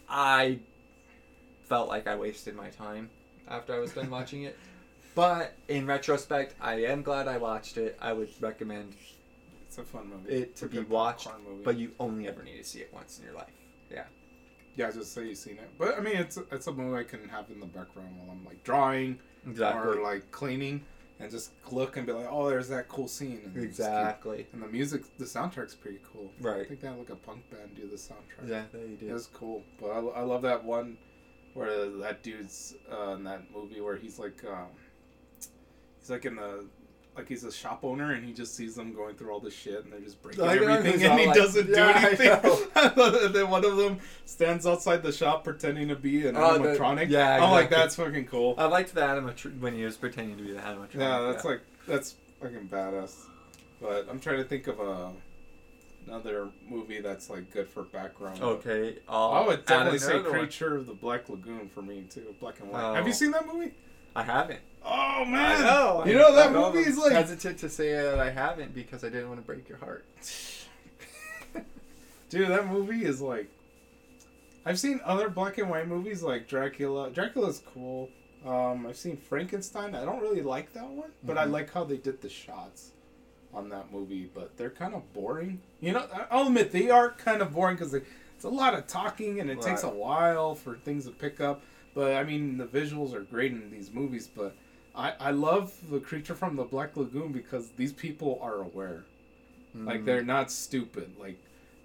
I 0.10 0.60
felt 1.66 1.88
like 1.90 2.08
I 2.08 2.16
wasted 2.16 2.56
my 2.56 2.70
time 2.70 3.10
after 3.48 3.74
I 3.74 3.80
was 3.80 3.92
done 3.92 4.10
watching 4.10 4.44
it. 4.44 4.58
But 5.16 5.54
in 5.68 5.86
retrospect, 5.86 6.56
I 6.60 6.86
am 6.86 7.02
glad 7.04 7.28
I 7.28 7.38
watched 7.38 7.78
it. 7.78 7.98
I 8.02 8.14
would 8.14 8.30
recommend 8.42 8.96
It's 9.68 9.78
a 9.78 9.84
fun 9.84 10.10
movie. 10.10 10.34
it 10.34 10.56
to 10.58 10.68
be 10.68 10.80
watched, 10.80 11.28
but 11.64 11.78
you 11.78 11.92
only 12.00 12.28
ever 12.28 12.42
need 12.44 12.58
to 12.58 12.64
see 12.64 12.80
it 12.80 12.92
once 12.94 13.20
in 13.20 13.26
your 13.26 13.36
life. 13.36 13.52
yeah, 13.92 14.06
Yeah, 14.76 14.92
just 14.92 15.14
say 15.14 15.28
you've 15.28 15.38
seen 15.38 15.54
it. 15.58 15.70
But 15.78 15.98
I 15.98 16.02
mean, 16.02 16.16
it's 16.16 16.38
it's 16.52 16.68
a 16.68 16.72
movie 16.72 16.98
I 17.00 17.04
can 17.04 17.28
have 17.30 17.46
in 17.52 17.60
the 17.60 17.68
background 17.68 18.10
while 18.18 18.32
I'm 18.32 18.44
like 18.46 18.64
drawing 18.64 19.20
or 19.46 20.02
like 20.02 20.32
cleaning, 20.32 20.82
and 21.20 21.30
just 21.30 21.52
look 21.72 21.96
and 21.98 22.08
be 22.08 22.14
like, 22.14 22.28
oh, 22.32 22.50
there's 22.50 22.70
that 22.70 22.88
cool 22.88 23.08
scene. 23.08 23.42
And 23.44 23.54
just 23.54 23.56
keep- 23.56 23.66
Exactly. 23.70 24.48
And 24.52 24.64
the 24.64 24.68
music, 24.68 25.04
the 25.20 25.26
soundtrack's 25.26 25.76
pretty 25.76 26.00
cool. 26.12 26.32
Right. 26.42 26.62
I 26.62 26.64
think 26.64 26.80
they 26.82 26.88
had 26.88 26.98
like 26.98 27.12
a 27.12 27.16
punk 27.18 27.48
band 27.52 27.76
do 27.76 27.88
the 27.88 27.98
soundtrack. 27.98 28.50
Yeah, 28.50 28.64
they 28.74 28.88
do. 29.00 29.10
It 29.10 29.14
was 29.14 29.28
cool, 29.28 29.64
but 29.80 29.90
I, 29.92 30.00
I 30.00 30.22
love 30.22 30.42
that 30.42 30.64
one 30.64 30.98
where 31.54 31.90
that 31.90 32.24
dude's 32.24 32.76
uh, 32.92 33.12
in 33.16 33.24
that 33.26 33.44
movie 33.54 33.82
where 33.82 33.96
he's 33.96 34.20
like, 34.20 34.44
um, 34.46 34.68
he's 36.00 36.10
like 36.10 36.26
in 36.26 36.36
the, 36.36 36.66
like 37.16 37.28
he's 37.28 37.44
a 37.44 37.52
shop 37.52 37.82
owner 37.84 38.14
and 38.14 38.26
he 38.26 38.34
just 38.34 38.56
sees 38.56 38.74
them 38.74 38.92
going 38.94 39.16
through 39.16 39.32
all 39.32 39.40
this 39.40 39.54
shit 39.54 39.84
and 39.84 39.94
they're 39.94 40.00
just 40.00 40.20
breaking 40.24 40.44
I 40.44 40.56
everything 40.56 41.04
and 41.04 41.20
he 41.20 41.28
like- 41.28 41.36
doesn't 41.36 41.70
Yeah, 41.70 42.00
do 42.02 42.08
anything. 42.08 42.32
and 42.76 43.36
then 43.36 43.50
one 43.52 43.64
of 43.64 43.78
them 43.78 44.00
stands 44.26 44.66
outside 44.66 45.04
the 45.04 45.12
shop 45.12 45.44
pretending 45.44 45.90
to 45.90 45.96
be 45.96 46.26
an 46.28 46.36
Oh, 46.36 46.58
the- 46.58 46.70
animatronic. 46.70 47.10
yeah, 47.10 47.36
I'm 47.44 47.52
like, 47.52 47.70
that's 47.70 47.96
fucking 47.96 48.26
cool. 48.26 48.56
I 48.58 48.66
liked 48.66 48.96
the 48.96 49.02
animatr 49.02 49.60
when 49.60 49.76
he 49.76 49.84
was 49.86 49.96
pretending 49.96 50.38
to 50.38 50.44
be 50.44 50.54
the 50.54 50.60
animatronic. 50.60 50.96
Yeah, 50.96 51.22
that's 51.22 51.46
like 51.46 51.62
that's 51.88 52.16
fucking 52.42 52.68
badass. 52.70 53.14
But 53.80 54.08
I'm 54.10 54.20
trying 54.20 54.38
to 54.38 54.44
think 54.46 54.66
of 54.68 54.80
a 54.80 55.12
another 56.08 56.50
movie 56.68 57.02
that's 57.02 57.30
like 57.30 57.50
good 57.52 57.68
for 57.68 57.84
background. 57.84 58.42
okay. 58.42 58.98
I'll 59.08 59.32
I 59.32 59.46
would 59.48 59.66
definitely 59.66 60.00
say 60.00 60.14
another 60.14 60.30
one. 60.32 60.40
Creature 60.40 60.76
of 60.78 60.88
the 60.88 60.94
Black 60.94 61.30
Lagoon 61.30 61.70
for 61.70 61.82
me 61.82 62.04
too, 62.10 62.36
black 62.40 62.60
and 62.60 62.70
white. 62.70 62.84
Oh. 62.84 62.94
Have 62.94 63.08
you 63.08 63.14
seen 63.14 63.32
that 63.32 63.46
movie? 63.48 63.72
I 64.16 64.24
haven't. 64.24 64.60
Oh 64.86 65.26
man, 65.26 65.62
I 65.62 65.66
know. 65.66 66.04
You 66.06 66.14
know 66.16 66.34
that 66.36 66.50
I 66.50 66.52
movie 66.52 66.80
is 66.88 66.98
like, 66.98 67.14
hesitant 67.14 67.58
to 67.60 67.70
say 67.70 67.94
that 67.94 68.20
I 68.20 68.30
haven't 68.30 68.74
because 68.76 69.04
I 69.04 69.10
didn't 69.10 69.30
want 69.30 69.40
to 69.42 69.46
break 69.46 69.68
your 69.70 69.78
heart. 69.80 70.06
dude, 72.30 72.50
that 72.50 72.68
movie 72.68 73.06
is 73.06 73.22
like. 73.22 73.50
I've 74.66 74.80
seen 74.80 75.02
other 75.04 75.30
black 75.30 75.58
and 75.58 75.70
white 75.70 75.88
movies 75.88 76.24
like 76.24 76.48
Dracula. 76.48 77.10
Dracula's 77.12 77.62
cool. 77.74 78.10
Um, 78.46 78.86
I've 78.88 78.98
seen 78.98 79.18
Frankenstein. 79.18 79.94
I 79.96 80.06
don't 80.06 80.22
really 80.22 80.42
like 80.42 80.74
that 80.74 80.88
one, 80.88 81.12
but 81.24 81.38
I 81.38 81.46
Mhm. 81.46 81.52
like 81.52 81.74
how 81.74 81.84
they 81.84 81.98
did 81.98 82.22
the 82.22 82.30
shots 82.30 82.92
on 83.56 83.70
that 83.70 83.92
movie. 83.92 84.30
But 84.34 84.58
they're 84.58 84.70
kind 84.70 84.94
of 84.94 85.12
boring. 85.14 85.62
You 85.82 85.94
know, 85.94 86.08
I'll 86.32 86.48
admit 86.48 86.72
they 86.72 86.90
are 86.90 87.12
kind 87.12 87.42
of 87.42 87.54
boring 87.54 87.76
because 87.76 87.94
it's 87.94 88.44
a 88.44 88.50
lot 88.50 88.74
of 88.74 88.88
talking 88.88 89.40
and 89.40 89.50
it 89.50 89.62
takes 89.62 89.84
a 89.84 89.90
while 89.90 90.56
for 90.56 90.76
things 90.78 91.06
to 91.06 91.12
pick 91.12 91.40
up. 91.42 91.62
But 91.96 92.14
I 92.14 92.24
mean, 92.24 92.58
the 92.58 92.66
visuals 92.66 93.14
are 93.14 93.22
great 93.22 93.52
in 93.52 93.70
these 93.72 93.92
movies. 93.92 94.28
But 94.28 94.56
I, 94.96 95.14
I 95.20 95.32
love 95.32 95.74
the 95.92 96.00
creature 96.00 96.36
from 96.36 96.56
the 96.56 96.64
Black 96.64 96.96
Lagoon 96.98 97.32
because 97.32 97.70
these 97.72 97.94
people 97.94 98.40
are 98.42 98.62
aware. 98.62 99.04
Like 99.76 100.02
Mm. 100.02 100.06
they're 100.06 100.24
not 100.24 100.52
stupid. 100.52 101.12
Like 101.20 101.38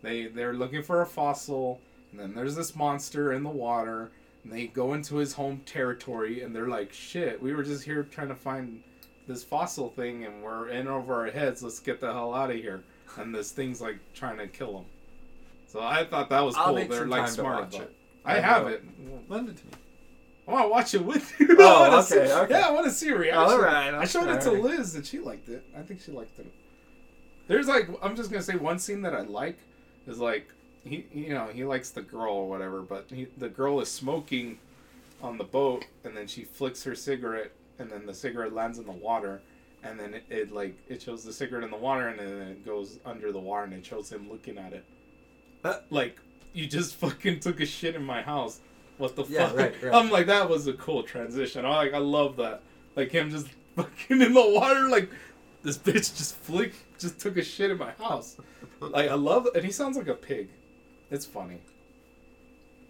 they 0.02 0.26
they're 0.26 0.52
looking 0.52 0.83
for 0.83 1.00
a 1.00 1.07
fossil, 1.07 1.81
and 2.11 2.20
then 2.20 2.35
there's 2.35 2.54
this 2.54 2.76
monster 2.76 3.33
in 3.33 3.42
the 3.42 3.48
water, 3.50 4.11
and 4.44 4.52
they 4.52 4.66
go 4.66 4.92
into 4.92 5.16
his 5.16 5.33
home 5.33 5.62
territory, 5.64 6.42
and 6.42 6.54
they're 6.54 6.68
like, 6.68 6.92
"Shit, 6.92 7.40
we 7.42 7.54
were 7.54 7.62
just 7.62 7.85
here 7.85 8.02
trying 8.02 8.28
to 8.28 8.35
find 8.35 8.83
this 9.28 9.44
fossil 9.44 9.90
thing, 9.90 10.24
and 10.24 10.42
we're 10.42 10.68
in 10.70 10.88
over 10.88 11.14
our 11.26 11.30
heads. 11.30 11.62
Let's 11.62 11.78
get 11.78 12.00
the 12.00 12.12
hell 12.12 12.34
out 12.34 12.50
of 12.50 12.56
here." 12.56 12.82
And 13.16 13.32
this 13.34 13.52
thing's 13.52 13.80
like 13.80 13.98
trying 14.14 14.38
to 14.38 14.48
kill 14.48 14.72
them. 14.72 14.84
So 15.68 15.80
I 15.80 16.04
thought 16.04 16.30
that 16.30 16.40
was 16.40 16.56
I'll 16.56 16.66
cool. 16.66 16.74
make 16.76 16.88
They're 16.90 17.00
some 17.00 17.10
like 17.10 17.20
time 17.20 17.28
to 17.28 17.32
smart 17.34 17.60
watch 17.64 17.74
about 17.76 17.86
it. 17.88 17.90
it. 17.90 17.96
I 18.24 18.36
I 18.36 18.40
have 18.40 18.66
it. 18.66 18.84
Lend 19.28 19.48
it 19.50 19.56
to 19.58 19.64
me. 19.66 19.72
I 20.46 20.52
want 20.52 20.64
to 20.64 20.68
watch 20.70 20.94
it 20.94 21.04
with 21.04 21.38
you. 21.40 21.46
Oh, 21.60 21.90
wanna 21.90 22.02
see- 22.02 22.18
okay, 22.18 22.32
okay. 22.32 22.58
Yeah, 22.58 22.68
I 22.68 22.70
want 22.70 22.86
to 22.86 22.90
see 22.92 23.06
your 23.06 23.18
reaction. 23.18 23.42
All 23.42 23.60
right, 23.60 23.92
I 23.92 24.04
showed 24.06 24.28
it 24.28 24.40
to 24.42 24.48
all 24.48 24.54
right. 24.54 24.64
Liz 24.64 24.94
and 24.94 25.04
she 25.04 25.18
liked 25.18 25.48
it. 25.50 25.62
I 25.76 25.82
think 25.82 26.00
she 26.00 26.10
liked 26.10 26.38
it. 26.38 26.50
There's 27.48 27.68
like 27.68 27.88
I'm 28.02 28.16
just 28.16 28.30
gonna 28.30 28.42
say 28.42 28.56
one 28.56 28.78
scene 28.78 29.02
that 29.02 29.14
I 29.14 29.22
like 29.22 29.58
is 30.06 30.18
like 30.18 30.48
he 30.84 31.06
you 31.12 31.30
know 31.34 31.48
he 31.52 31.64
likes 31.64 31.90
the 31.90 32.00
girl 32.02 32.32
or 32.32 32.48
whatever, 32.48 32.80
but 32.82 33.06
he, 33.10 33.26
the 33.36 33.48
girl 33.48 33.80
is 33.80 33.90
smoking 33.90 34.58
on 35.22 35.36
the 35.36 35.44
boat 35.44 35.84
and 36.04 36.16
then 36.16 36.26
she 36.26 36.44
flicks 36.44 36.84
her 36.84 36.94
cigarette 36.94 37.52
and 37.78 37.90
then 37.90 38.06
the 38.06 38.14
cigarette 38.14 38.52
lands 38.52 38.78
in 38.78 38.84
the 38.86 38.92
water 38.92 39.40
and 39.84 39.98
then 39.98 40.14
it, 40.14 40.24
it 40.30 40.52
like 40.52 40.76
it 40.88 41.00
shows 41.02 41.22
the 41.24 41.32
cigarette 41.32 41.64
in 41.64 41.70
the 41.70 41.76
water 41.76 42.08
and 42.08 42.18
then 42.18 42.48
it 42.48 42.66
goes 42.66 42.98
under 43.06 43.30
the 43.32 43.38
water 43.38 43.64
and 43.64 43.72
it 43.74 43.86
shows 43.86 44.10
him 44.10 44.28
looking 44.30 44.58
at 44.58 44.72
it. 44.72 44.84
Uh. 45.64 45.78
like 45.90 46.18
you 46.52 46.66
just 46.66 46.94
fucking 47.02 47.40
took 47.40 47.60
a 47.60 47.66
shit 47.66 47.94
in 47.94 48.04
my 48.04 48.22
house. 48.22 48.60
What 48.96 49.14
the 49.14 49.24
Yeah, 49.28 49.46
fuck? 49.48 49.56
right, 49.56 49.82
right. 49.82 49.94
I'm 49.94 50.10
like 50.10 50.26
that 50.26 50.48
was 50.48 50.66
a 50.66 50.72
cool 50.74 51.02
transition. 51.04 51.64
I 51.64 51.76
like 51.76 51.94
I 51.94 51.98
love 51.98 52.36
that. 52.36 52.62
Like 52.96 53.10
him 53.12 53.30
just 53.30 53.46
fucking 53.76 54.20
in 54.22 54.32
the 54.34 54.48
water 54.50 54.88
like 54.88 55.08
this 55.62 55.78
bitch 55.78 56.16
just 56.16 56.34
flick 56.36 56.74
just 56.98 57.20
took 57.20 57.36
a 57.36 57.42
shit 57.44 57.70
in 57.70 57.78
my 57.78 57.92
house. 57.92 58.36
Like 58.80 59.08
I 59.10 59.14
love 59.14 59.46
and 59.54 59.64
he 59.64 59.70
sounds 59.70 59.96
like 59.96 60.08
a 60.08 60.14
pig. 60.14 60.48
It's 61.10 61.24
funny. 61.26 61.58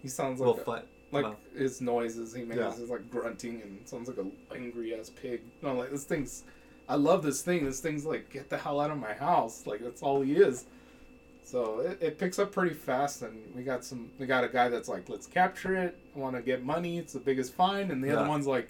He 0.01 0.07
sounds 0.07 0.39
like 0.39 0.47
Well, 0.47 0.59
a- 0.59 0.63
fun. 0.65 0.81
Like 1.11 1.25
Wow. 1.25 1.35
his 1.57 1.81
noises 1.81 2.33
he 2.33 2.43
makes 2.43 2.59
Yeah. 2.59 2.73
is 2.73 2.89
like 2.89 3.09
grunting 3.09 3.61
and 3.61 3.87
sounds 3.87 4.07
like 4.07 4.17
a 4.17 4.55
angry 4.55 4.93
ass 4.97 5.09
pig. 5.09 5.41
No, 5.61 5.73
like 5.75 5.91
this 5.91 6.03
thing's 6.03 6.43
I 6.87 6.95
love 6.95 7.21
this 7.23 7.41
thing. 7.41 7.65
This 7.65 7.79
thing's 7.79 8.05
like 8.05 8.29
get 8.31 8.49
the 8.49 8.57
hell 8.57 8.79
out 8.79 8.91
of 8.91 8.97
my 8.97 9.13
house. 9.13 9.65
Like 9.67 9.79
that's 9.81 10.01
all 10.01 10.21
he 10.21 10.33
is. 10.37 10.65
So 11.43 11.79
it, 11.79 11.97
it 12.01 12.19
picks 12.19 12.37
up 12.37 12.51
pretty 12.51 12.75
fast 12.75 13.23
and 13.23 13.41
we 13.55 13.63
got 13.63 13.83
some 13.83 14.09
we 14.19 14.25
got 14.27 14.43
a 14.43 14.49
guy 14.49 14.69
that's 14.69 14.87
like, 14.89 15.09
let's 15.09 15.25
capture 15.27 15.75
it. 15.75 15.97
I 16.15 16.19
wanna 16.19 16.41
get 16.41 16.63
money, 16.63 16.97
it's 16.99 17.13
the 17.13 17.19
biggest 17.19 17.53
find 17.53 17.91
and 17.91 18.03
the 18.03 18.07
Yeah. 18.09 18.17
other 18.19 18.29
one's 18.29 18.47
like, 18.47 18.69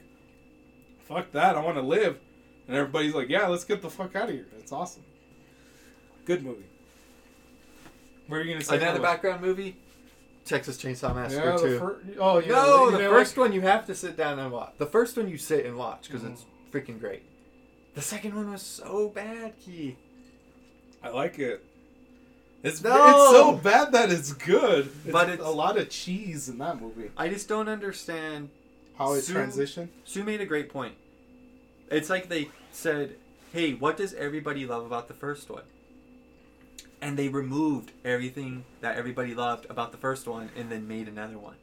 Fuck 1.03 1.31
that, 1.33 1.55
I 1.57 1.61
wanna 1.63 1.81
live. 1.81 2.19
And 2.67 2.77
everybody's 2.77 3.13
like, 3.15 3.29
Yeah, 3.29 3.47
let's 3.47 3.63
get 3.65 3.81
the 3.81 3.89
fuck 3.89 4.15
out 4.15 4.29
of 4.29 4.35
here. 4.35 4.47
It's 4.59 4.71
awesome. 4.71 5.03
Good 6.25 6.43
movie. 6.45 6.65
What 8.27 8.37
are 8.37 8.43
you 8.43 8.53
gonna 8.53 8.63
say? 8.63 8.77
Another 8.77 8.99
background 9.01 9.41
movie. 9.41 9.75
Texas 10.49 10.77
Chainsaw 10.81 11.15
Massacre 11.15 11.45
Yeah, 11.45 11.51
the 11.57 11.61
2. 11.67 11.79
fir- 11.79 12.01
oh 12.19 12.39
yeah. 12.39 12.47
no, 12.49 12.85
you 12.85 12.91
the 12.91 12.97
know, 12.99 13.09
first 13.11 13.37
one 13.37 13.53
you 13.53 13.61
have 13.61 13.85
to 13.87 13.95
sit 13.95 14.17
down 14.17 14.39
and 14.39 14.51
watch. 14.51 14.73
The 14.77 14.85
first 14.87 15.15
one 15.15 15.29
you 15.29 15.37
sit 15.37 15.65
and 15.65 15.77
watch 15.77 16.07
because 16.07 16.23
Mhm. 16.23 16.33
it's 16.33 16.45
freaking 16.71 16.99
great. 16.99 17.23
The 17.95 18.01
second 18.01 18.35
one 18.35 18.51
was 18.51 18.61
so 18.61 19.09
bad, 19.09 19.53
Keith. 19.59 19.97
I 21.03 21.09
like 21.09 21.39
it. 21.39 21.63
It's 22.63 22.83
No! 22.83 22.89
it's 22.91 23.31
so 23.31 23.53
bad 23.55 23.93
that 23.93 24.11
it's 24.11 24.33
good. 24.33 24.87
It's 25.05 25.11
But 25.13 25.29
it's- 25.29 25.47
a 25.47 25.51
lot 25.51 25.77
of 25.77 25.89
cheese 25.89 26.49
in 26.49 26.57
that 26.57 26.81
movie. 26.81 27.11
I 27.15 27.29
just 27.29 27.47
don't 27.47 27.69
understand. 27.69 28.49
How 28.97 29.13
it 29.13 29.21
Sue- 29.21 29.33
transitioned. 29.35 29.87
Sue 30.03 30.23
made 30.25 30.41
a 30.41 30.45
great 30.45 30.69
point. 30.69 30.95
It's 31.89 32.09
like 32.09 32.27
they 32.27 32.49
said, 32.71 33.15
"Hey, 33.53 33.73
what 33.73 33.95
does 33.95 34.13
everybody 34.13 34.65
love 34.65 34.85
about 34.85 35.07
the 35.07 35.13
first 35.13 35.49
one?" 35.49 35.63
And 37.01 37.17
they 37.17 37.29
removed 37.29 37.91
everything 38.03 38.65
that 38.81 38.97
everybody 38.97 39.33
loved 39.33 39.65
about 39.69 39.91
the 39.91 39.97
first 39.97 40.27
one 40.27 40.49
and 40.55 40.69
then 40.69 40.87
made 40.87 41.07
another 41.07 41.37
one. 41.37 41.55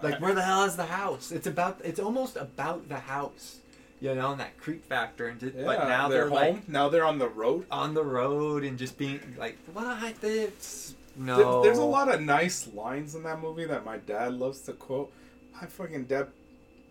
Like, 0.00 0.20
where 0.20 0.34
the 0.34 0.42
hell 0.42 0.64
is 0.64 0.76
the 0.76 0.86
house? 0.86 1.30
It's 1.32 1.46
about. 1.46 1.80
It's 1.84 2.00
almost 2.00 2.36
about 2.36 2.88
the 2.88 2.98
house, 2.98 3.58
you 4.00 4.14
know, 4.14 4.32
and 4.32 4.40
that 4.40 4.58
creep 4.58 4.84
factor. 4.84 5.28
And 5.28 5.38
just, 5.40 5.54
Yeah, 5.54 5.64
but 5.64 5.88
now 5.88 6.08
they're, 6.08 6.28
they're, 6.28 6.28
home. 6.28 6.54
like 6.56 6.68
now 6.68 6.88
they're 6.88 7.04
on 7.04 7.18
the 7.18 7.28
road. 7.28 7.66
on 7.70 7.94
the 7.94 8.02
road 8.04 8.64
and 8.64 8.78
just 8.78 8.98
being 8.98 9.20
like, 9.38 9.58
what? 9.72 10.14
It's 10.22 10.94
no. 11.16 11.62
There's 11.62 11.78
a 11.78 11.84
lot 11.84 12.12
of 12.12 12.20
nice 12.20 12.68
lines 12.74 13.14
in 13.14 13.22
that 13.24 13.40
movie 13.40 13.64
that 13.66 13.84
my 13.84 13.98
dad 13.98 14.34
loves 14.34 14.60
to 14.62 14.72
quote. 14.72 15.12
My 15.60 15.66
fucking 15.68 16.04
dad, 16.04 16.28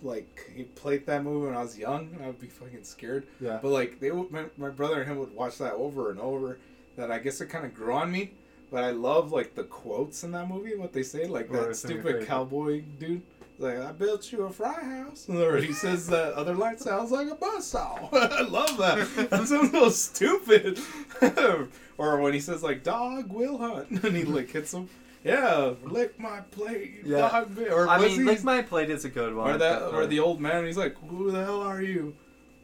like, 0.01 0.49
he 0.55 0.63
played 0.63 1.05
that 1.07 1.23
movie 1.23 1.47
when 1.47 1.55
I 1.55 1.61
was 1.63 1.77
young, 1.77 2.11
and 2.13 2.23
I 2.23 2.27
would 2.27 2.39
be 2.39 2.47
fucking 2.47 2.83
scared. 2.85 3.25
Yeah. 3.41 3.59
But 3.61 3.69
like, 3.71 3.99
they 3.99 4.11
would, 4.11 4.31
my, 4.31 4.45
my 4.57 4.69
brother 4.69 5.01
and 5.01 5.11
him 5.11 5.17
would 5.19 5.33
watch 5.35 5.57
that 5.57 5.73
over 5.73 6.11
and 6.11 6.19
over. 6.19 6.59
That 6.97 7.11
I 7.11 7.19
guess 7.19 7.41
it 7.41 7.47
kind 7.47 7.65
of 7.65 7.73
grew 7.73 7.93
on 7.93 8.11
me. 8.11 8.31
But 8.71 8.83
I 8.85 8.91
love 8.91 9.31
like 9.31 9.55
the 9.55 9.63
quotes 9.63 10.23
in 10.23 10.31
that 10.31 10.47
movie. 10.47 10.75
What 10.75 10.93
they 10.93 11.03
say, 11.03 11.25
like 11.27 11.51
that 11.51 11.75
stupid 11.75 12.25
cowboy 12.27 12.83
dude. 12.99 13.21
Like 13.59 13.77
I 13.77 13.91
built 13.91 14.31
you 14.31 14.43
a 14.43 14.49
fry 14.49 14.81
house, 14.83 15.29
or 15.29 15.57
he 15.57 15.71
says 15.71 16.07
that 16.07 16.33
other 16.33 16.55
line 16.55 16.77
sounds 16.79 17.11
like 17.11 17.27
a 17.27 17.35
buzzsaw. 17.35 18.11
I 18.13 18.41
love 18.41 18.77
that. 18.77 19.29
That 19.29 19.47
sounds 19.47 19.71
so 19.71 19.89
stupid. 19.89 20.79
or 21.99 22.19
when 22.19 22.33
he 22.33 22.39
says 22.39 22.63
like 22.63 22.83
dog 22.83 23.31
will 23.31 23.57
hunt, 23.59 23.89
and 24.03 24.15
he 24.15 24.23
like 24.23 24.49
hits 24.49 24.73
him. 24.73 24.89
yeah, 25.23 25.73
lick 25.83 26.19
my 26.19 26.39
plate, 26.39 27.01
Yeah. 27.05 27.29
dog. 27.29 27.59
Or 27.69 27.87
I 27.87 27.99
mean, 27.99 28.25
Lick 28.25 28.43
My 28.43 28.63
Plate 28.63 28.89
is 28.89 29.05
a 29.05 29.09
good 29.09 29.35
one. 29.35 29.51
or 29.51 29.57
that, 29.59 29.83
or 29.93 30.07
the 30.07 30.19
old 30.19 30.41
man. 30.41 30.65
He's 30.65 30.77
like, 30.77 30.95
"Who 31.09 31.29
the 31.29 31.43
hell 31.45 31.61
are 31.61 31.81
you? 31.83 32.15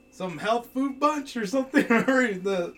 Some 0.09 0.39
health 0.39 0.67
food 0.73 0.99
bunch 0.99 1.37
or 1.37 1.45
something?" 1.45 1.85
or 1.91 2.33
the 2.33 2.73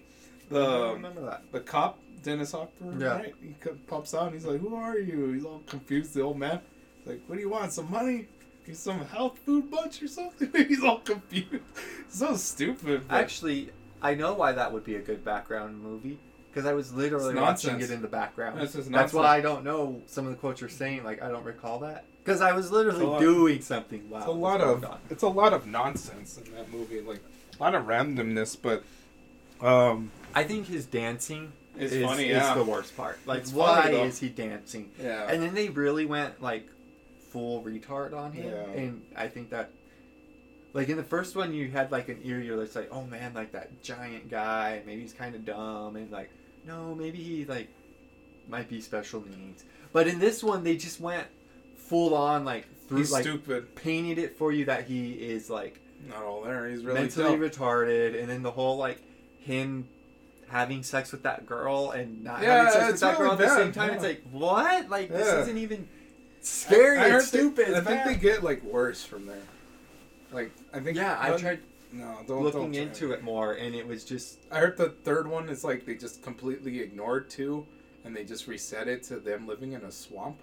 the 0.49 0.93
remember 0.93 1.21
that. 1.21 1.43
the 1.51 1.59
cop 1.59 1.99
Dennis 2.23 2.51
Hopper, 2.51 2.71
Yeah. 2.97 3.07
right? 3.07 3.35
He 3.41 3.55
pops 3.87 4.13
out 4.13 4.25
and 4.25 4.33
he's 4.33 4.45
like, 4.45 4.59
"Who 4.59 4.75
are 4.75 4.97
you?" 4.97 5.31
He's 5.31 5.45
all 5.45 5.61
confused. 5.67 6.13
The 6.13 6.21
old 6.21 6.37
man, 6.37 6.59
he's 6.99 7.07
like, 7.13 7.21
"What 7.27 7.35
do 7.35 7.41
you 7.41 7.49
want? 7.49 7.71
Some 7.71 7.89
money? 7.91 8.27
You 8.65 8.73
some 8.75 8.99
health 9.05 9.39
food 9.45 9.71
bunch 9.71 10.03
or 10.03 10.07
something?" 10.07 10.51
he's 10.67 10.83
all 10.83 10.99
confused. 10.99 11.63
so 12.09 12.35
stupid. 12.35 13.03
but- 13.07 13.15
Actually, 13.15 13.69
I 14.01 14.15
know 14.15 14.33
why 14.33 14.51
that 14.51 14.71
would 14.73 14.83
be 14.83 14.95
a 14.95 15.01
good 15.01 15.23
background 15.23 15.81
movie. 15.81 16.19
Because 16.51 16.65
I 16.67 16.73
was 16.73 16.91
literally 16.91 17.29
It's 17.33 17.39
watching 17.39 17.79
it 17.79 17.91
in 17.91 18.01
the 18.01 18.07
background. 18.07 18.59
That's 18.59 19.13
why. 19.13 19.37
I 19.37 19.39
don't 19.39 19.63
know 19.63 20.01
some 20.07 20.25
of 20.25 20.31
the 20.31 20.37
quotes 20.37 20.61
you're 20.61 20.69
saying. 20.69 21.03
Like, 21.03 21.21
I 21.21 21.29
don't 21.29 21.45
recall 21.45 21.79
that. 21.81 22.05
Because 22.25 22.41
I 22.41 22.53
was 22.53 22.71
literally 22.71 23.05
lot- 23.05 23.19
doing 23.21 23.61
something 23.61 24.09
Wow, 24.09 24.17
it's 24.17 24.27
a 24.27 24.31
lot 24.31 24.59
of 24.59 24.83
on. 24.83 24.97
it's 25.11 25.21
a 25.23 25.27
lot 25.27 25.53
of 25.53 25.67
nonsense 25.67 26.37
in 26.39 26.51
that 26.55 26.71
movie. 26.71 27.01
Like 27.01 27.21
a 27.59 27.63
lot 27.63 27.75
of 27.75 27.85
randomness, 27.85 28.57
but 28.59 28.83
um, 29.65 30.11
I 30.33 30.43
think 30.43 30.67
his 30.67 30.85
dancing 30.85 31.51
It's 31.77 31.93
is, 31.93 32.05
funny, 32.05 32.29
is 32.29 32.53
the 32.55 32.63
worst 32.63 32.95
part. 32.95 33.19
Like, 33.25 33.41
It's 33.41 33.51
why 33.53 33.83
funny, 33.83 33.97
is 33.97 34.19
he 34.19 34.29
dancing? 34.29 34.91
yeah. 35.01 35.27
And 35.29 35.41
then 35.41 35.53
they 35.53 35.69
really 35.69 36.05
went 36.05 36.41
like 36.41 36.67
full 37.31 37.63
retard 37.63 38.13
on 38.13 38.31
him, 38.33 38.51
Yeah. 38.51 38.79
and 38.81 39.01
I 39.15 39.27
think 39.27 39.49
that, 39.51 39.71
like 40.73 40.89
in 40.89 40.97
the 40.97 41.03
first 41.03 41.35
one, 41.35 41.53
you 41.53 41.69
had 41.69 41.91
like 41.91 42.09
an 42.09 42.19
ear. 42.23 42.39
You're 42.39 42.63
just 42.63 42.75
like, 42.75 42.89
oh 42.91 43.03
man, 43.03 43.33
like 43.33 43.51
that 43.53 43.81
giant 43.83 44.29
guy. 44.29 44.81
Maybe 44.85 45.01
he's 45.01 45.13
kind 45.13 45.35
of 45.35 45.45
dumb, 45.45 45.95
and 45.95 46.11
like, 46.11 46.29
no, 46.65 46.93
maybe 46.95 47.17
he 47.17 47.45
like 47.45 47.67
might 48.47 48.69
be 48.69 48.81
special 48.81 49.23
needs. 49.25 49.63
But 49.93 50.07
in 50.07 50.19
this 50.19 50.43
one, 50.43 50.63
they 50.63 50.75
just 50.77 50.99
went 50.99 51.27
full 51.77 52.13
on 52.13 52.45
like 52.45 52.67
through 52.87 52.99
He's 52.99 53.11
like 53.11 53.23
stupid. 53.23 53.75
painted 53.75 54.19
it 54.19 54.37
for 54.37 54.51
you 54.51 54.65
that 54.65 54.85
he 54.85 55.11
is 55.13 55.49
like 55.49 55.79
Not 56.07 56.23
all 56.23 56.41
there. 56.43 56.67
He's 56.67 56.83
really 56.83 56.99
mentally 57.01 57.31
dumb. 57.31 57.39
retarded, 57.41 58.19
and 58.19 58.29
then 58.29 58.43
the 58.43 58.51
whole 58.51 58.77
like 58.77 58.99
him 59.39 59.87
having 60.49 60.83
sex 60.83 61.11
with 61.11 61.23
that 61.23 61.45
girl 61.45 61.91
and 61.91 62.23
not 62.23 62.41
Yeah, 62.41 62.65
having 62.65 62.73
sex 62.73 62.91
with 62.93 62.99
that 63.01 63.17
girl 63.17 63.31
really 63.31 63.43
at 63.45 63.49
the 63.49 63.55
same 63.55 63.71
time. 63.71 63.89
yeah. 63.89 63.95
It's 63.95 64.03
like 64.03 64.23
what? 64.31 64.89
Like 64.89 65.09
this 65.09 65.27
isn't 65.27 65.57
even 65.57 65.87
scary. 66.41 66.97
I, 66.97 67.09
I 67.09 67.17
it's 67.17 67.27
stupid. 67.27 67.67
They, 67.69 67.75
I 67.75 67.81
think 67.81 68.05
they 68.05 68.15
get 68.15 68.43
like 68.43 68.63
worse 68.63 69.03
from 69.03 69.25
there. 69.25 69.41
Like 70.31 70.51
I 70.73 70.79
think. 70.79 70.97
yeah, 70.97 71.17
I 71.19 71.35
tried 71.37 71.59
No, 71.91 72.17
don't. 72.27 72.43
looking 72.43 72.71
don't 72.71 72.75
into 72.75 73.11
it 73.13 73.23
more, 73.23 73.53
and 73.53 73.73
it 73.75 73.85
was 73.87 74.03
just 74.05 74.39
I 74.51 74.59
heard 74.59 74.77
the 74.77 74.89
third 74.89 75.27
one 75.27 75.49
is 75.49 75.63
like 75.63 75.85
they 75.85 75.95
just 75.95 76.21
completely 76.23 76.79
ignored 76.81 77.29
two, 77.29 77.65
and 78.03 78.15
they 78.15 78.23
just 78.23 78.47
reset 78.47 78.87
it 78.87 79.03
to 79.03 79.19
them 79.19 79.47
living 79.47 79.73
in 79.73 79.81
a 79.83 79.91
swamp. 79.91 80.37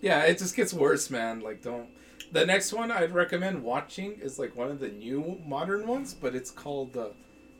Yeah, 0.00 0.20
it 0.24 0.38
just 0.38 0.54
gets 0.56 0.74
worse, 0.74 1.08
man. 1.10 1.40
Like, 1.40 1.62
don't. 1.62 1.88
The 2.32 2.44
next 2.44 2.72
one 2.72 2.90
I'd 2.90 3.12
recommend 3.14 3.62
watching 3.62 4.18
is 4.20 4.38
like 4.38 4.54
one 4.56 4.70
of 4.70 4.80
the 4.80 4.88
new 4.88 5.40
modern 5.46 5.86
ones, 5.86 6.12
but 6.14 6.34
it's 6.34 6.50
called 6.50 6.96
uh, 6.96 7.08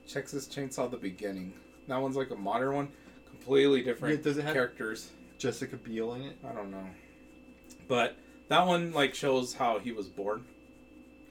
Texas 0.08 0.46
Chainsaw: 0.46 0.90
The 0.90 0.96
Beginning. 0.96 1.52
That 1.88 2.00
one's 2.00 2.16
like 2.16 2.30
a 2.30 2.36
modern 2.36 2.74
one, 2.74 2.88
completely 3.28 3.82
different 3.82 4.16
Yeah, 4.18 4.22
does 4.22 4.38
it 4.38 4.44
have- 4.44 4.54
characters. 4.54 5.10
Jessica 5.38 5.76
Biel 5.76 6.14
in 6.14 6.22
it. 6.22 6.36
I 6.48 6.52
don't 6.52 6.70
know, 6.70 6.86
but 7.88 8.16
that 8.48 8.66
one 8.66 8.92
like 8.92 9.14
shows 9.14 9.54
how 9.54 9.78
he 9.78 9.92
was 9.92 10.06
born. 10.06 10.44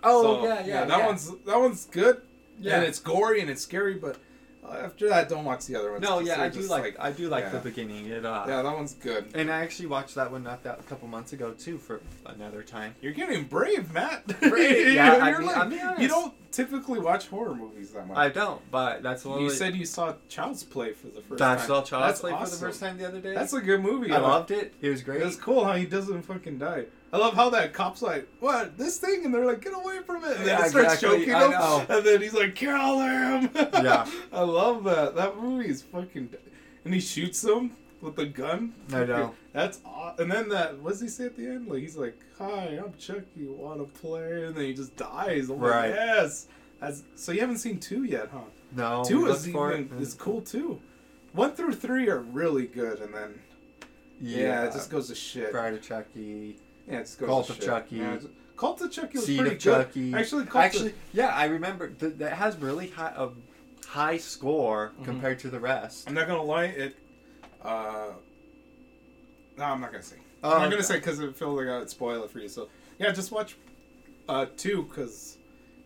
Oh 0.04 0.22
So, 0.22 0.44
yeah, 0.46 0.66
yeah, 0.66 0.86
That 0.86 1.00
yeah. 1.00 1.06
one's 1.08 1.32
that 1.46 1.60
one's 1.60 1.86
good. 1.86 2.22
Yeah. 2.60 2.76
and 2.76 2.84
it's 2.86 3.00
gory 3.00 3.42
and 3.42 3.50
it's 3.50 3.62
scary, 3.64 3.96
but 3.96 4.18
after 4.72 5.10
that, 5.10 5.30
don't 5.30 5.46
watch 5.46 5.66
the 5.66 5.76
other 5.76 5.92
ones. 5.92 6.02
No, 6.04 6.20
yeah, 6.20 6.42
I 6.42 6.50
do 6.50 6.60
just, 6.60 6.70
like, 6.70 6.96
I 7.00 7.12
do 7.12 7.28
like 7.30 7.46
yeah. 7.46 7.50
the 7.52 7.60
beginning. 7.60 8.06
It 8.08 8.26
uh, 8.26 8.46
Yeah, 8.48 8.62
that 8.62 8.74
one's 8.74 8.94
good. 8.94 9.26
and 9.36 9.52
I 9.52 9.62
actually 9.62 9.88
watched 9.88 10.16
that 10.16 10.32
one 10.32 10.44
not 10.44 10.64
that 10.64 10.80
a 10.80 10.84
couple 10.84 11.08
months 11.08 11.34
ago 11.34 11.52
too 11.52 11.78
for 11.78 12.02
another 12.26 12.62
time. 12.64 12.96
You're 13.02 13.14
getting 13.14 13.46
brave, 13.46 13.92
Matt. 13.94 14.26
Brave, 14.40 14.94
yeah, 14.94 15.14
I 15.22 15.30
You're 15.30 15.40
mean- 15.40 15.48
like- 15.48 15.58
I'm 15.58 15.70
being 15.70 15.82
honest. 15.82 16.02
you 16.02 16.08
don't 16.08 16.34
typically 16.52 17.00
watch 17.00 17.28
horror 17.28 17.56
movies 17.56 17.92
that 17.92 18.08
much. 18.08 18.18
I 18.18 18.30
don't, 18.30 18.62
but 18.72 19.02
that's 19.04 19.26
one. 19.26 19.40
you 19.40 19.46
of 19.48 19.52
the- 19.52 19.58
said 19.58 19.76
you 19.76 19.86
saw 19.86 20.14
Child's 20.30 20.64
Play 20.64 20.94
for 20.94 21.08
the 21.08 21.22
first 21.22 21.42
I 21.42 21.56
time. 21.56 21.68
saw 21.68 21.82
Child's 21.82 21.90
That's 22.08 22.20
Play 22.22 22.32
for 22.32 22.50
the 22.50 22.56
first 22.58 22.80
time 22.80 22.98
the 22.98 23.08
other 23.08 23.20
day. 23.20 23.34
That's 23.34 23.54
a 23.54 23.62
good 23.62 23.82
movie. 23.82 24.12
I 24.12 24.16
huh? 24.20 24.22
loved 24.24 24.52
it. 24.52 24.74
It 24.82 24.90
was 24.90 25.02
great. 25.02 25.22
It 25.22 25.26
was 25.26 25.36
cool 25.36 25.66
how 25.66 25.74
he 25.74 25.86
doesn't 25.86 26.22
fucking 26.24 26.60
die. 26.60 26.86
I 27.14 27.18
love 27.18 27.36
how 27.36 27.50
that 27.52 27.74
cop's 27.74 28.02
like, 28.02 28.28
"What 28.40 28.78
this 28.78 28.98
thing?" 28.98 29.24
and 29.24 29.34
they're 29.34 29.46
like, 29.46 29.62
"Get 29.62 29.74
away 29.74 30.00
from 30.06 30.24
it!" 30.26 30.32
And 30.38 30.40
then 30.48 30.48
Yeah, 30.60 30.66
it 30.66 30.70
starts 30.72 30.94
exactly. 30.96 31.20
choking 31.28 31.34
him, 31.36 31.52
know. 31.52 31.86
and 31.88 32.06
then 32.06 32.22
he's 32.22 32.34
like, 32.34 32.56
"Kill 32.56 33.00
him!" 33.02 33.50
Yeah. 33.56 34.08
I 34.34 34.42
love 34.42 34.84
that. 34.86 35.16
That 35.16 35.38
movie 35.38 35.70
is 35.70 35.84
fucking, 35.84 36.30
and 36.84 36.94
he 36.94 37.00
shoots 37.00 37.44
him 37.44 37.72
with 38.02 38.16
the 38.16 38.26
gun. 38.26 38.74
I 38.92 39.04
know. 39.06 39.36
That's 39.54 39.80
aw- 39.86 40.16
and 40.18 40.32
then 40.32 40.50
that. 40.50 40.80
What 40.80 40.90
does 40.94 41.02
he 41.02 41.08
say 41.08 41.26
at 41.26 41.38
the 41.38 41.46
end? 41.46 41.68
Like 41.68 41.82
he's 41.82 41.96
like, 41.96 42.18
"Hi, 42.40 42.80
I'm 42.84 42.94
Chucky. 42.98 43.46
Want 43.48 43.80
to 43.80 44.00
play?" 44.02 44.46
And 44.46 44.56
then 44.56 44.64
he 44.66 44.74
just 44.74 44.96
dies. 44.96 45.50
I'm 45.52 45.60
Right. 45.60 45.90
like, 45.92 45.96
"Yes." 46.00 46.48
That's, 46.80 47.04
so 47.16 47.32
you 47.32 47.40
haven't 47.40 47.60
seen 47.60 47.80
two 47.80 48.04
yet, 48.04 48.28
huh? 48.34 48.40
no, 48.76 49.04
two 49.06 49.28
is 49.28 49.48
even 49.48 49.90
it. 49.96 50.02
is 50.02 50.16
cool 50.16 50.42
too. 50.42 50.82
One 51.32 51.54
through 51.54 51.76
three 51.76 52.10
are 52.10 52.20
really 52.20 52.66
good, 52.68 53.00
and 53.00 53.14
then 53.14 53.40
yeah, 54.20 54.64
it 54.66 54.74
just 54.74 54.90
goes 54.90 55.08
to 55.10 55.16
shit. 55.16 55.52
Bride 55.52 55.76
of 55.76 55.82
Chucky, 55.82 56.58
Yeah, 56.88 56.98
it 56.98 57.04
just 57.04 57.20
goes 57.20 57.28
Cult 57.28 57.50
of 57.50 57.56
shit. 57.58 57.66
Chucky. 57.66 57.96
Yeah, 57.98 58.14
it's- 58.16 58.28
Cult 58.56 58.82
of 58.82 58.92
Chucky 58.92 59.18
was 59.18 59.26
Seed 59.26 59.40
pretty 59.40 59.56
of 59.56 59.62
good. 59.64 59.86
Chucky. 59.88 60.14
Actually, 60.14 60.46
Cult 60.46 60.64
Actually, 60.66 60.90
of, 60.90 60.96
yeah, 61.14 61.28
I 61.30 61.46
remember 61.46 61.90
th- 61.90 62.16
that 62.18 62.34
has 62.34 62.56
really 62.58 62.90
high 62.90 63.14
a 63.18 63.30
high 63.88 64.18
score 64.18 64.92
Mhm. 65.02 65.06
compared 65.06 65.40
to 65.40 65.50
the 65.50 65.60
rest. 65.60 66.08
I'm 66.08 66.14
not 66.14 66.28
gonna 66.28 66.44
lie, 66.44 66.66
it. 66.66 66.96
Uh, 67.62 68.12
no, 69.58 69.64
I'm 69.66 69.82
not 69.82 69.92
gonna 69.92 70.04
say. 70.04 70.18
Oh, 70.44 70.54
I'm 70.56 70.62
not 70.64 70.72
gonna 70.72 70.84
say 70.84 70.96
because 70.96 71.20
it 71.20 71.36
feels 71.36 71.58
like 71.58 71.68
I'd 71.68 71.90
spoil 71.90 72.24
it 72.24 72.30
for 72.32 72.40
you. 72.40 72.48
So 72.50 72.70
yeah, 73.00 73.12
just 73.12 73.32
watch 73.32 73.56
uh 74.30 74.46
two 74.58 74.84
because 74.84 75.38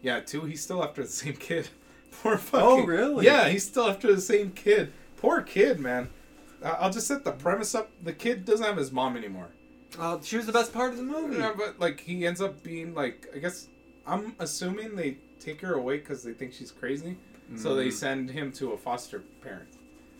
yeah, 0.02 0.20
two 0.20 0.42
he's 0.42 0.62
still 0.62 0.84
after 0.84 1.04
the 1.04 1.10
same 1.10 1.34
kid. 1.34 1.70
Poor 2.24 2.38
fucking. 2.38 2.68
Oh, 2.68 2.84
really? 2.84 3.26
Yeah, 3.26 3.48
he's 3.50 3.66
still 3.66 3.88
after 3.90 4.14
the 4.14 4.22
same 4.22 4.52
kid. 4.52 4.92
Poor 5.18 5.42
kid, 5.42 5.80
man. 5.80 6.10
I'll 6.64 6.90
just 6.92 7.08
set 7.08 7.24
the 7.24 7.32
premise 7.32 7.76
up. 7.76 7.92
The 8.04 8.14
kid 8.14 8.44
doesn't 8.46 8.66
have 8.66 8.78
his 8.78 8.92
mom 8.92 9.16
anymore. 9.16 9.50
Oh, 10.00 10.20
she 10.24 10.38
was 10.38 10.46
the 10.46 10.52
best 10.52 10.74
part 10.74 10.92
of 10.92 10.98
the 10.98 11.04
movie. 11.04 11.38
Yeah, 11.38 11.54
but 11.58 11.80
like 11.80 12.00
he 12.00 12.26
ends 12.28 12.42
up 12.42 12.62
being 12.64 12.94
like 12.94 13.28
I 13.36 13.40
guess 13.40 13.68
I'm 14.06 14.34
assuming 14.40 14.96
they 14.96 15.18
take 15.40 15.62
her 15.62 15.74
away 15.76 15.98
because 15.98 16.24
they 16.24 16.34
think 16.34 16.54
she's 16.54 16.72
crazy, 16.72 17.16
so 17.56 17.76
they 17.76 17.88
Mm. 17.88 17.94
send 17.94 18.30
him 18.32 18.52
to 18.54 18.72
a 18.74 18.78
foster 18.78 19.24
parent, 19.42 19.70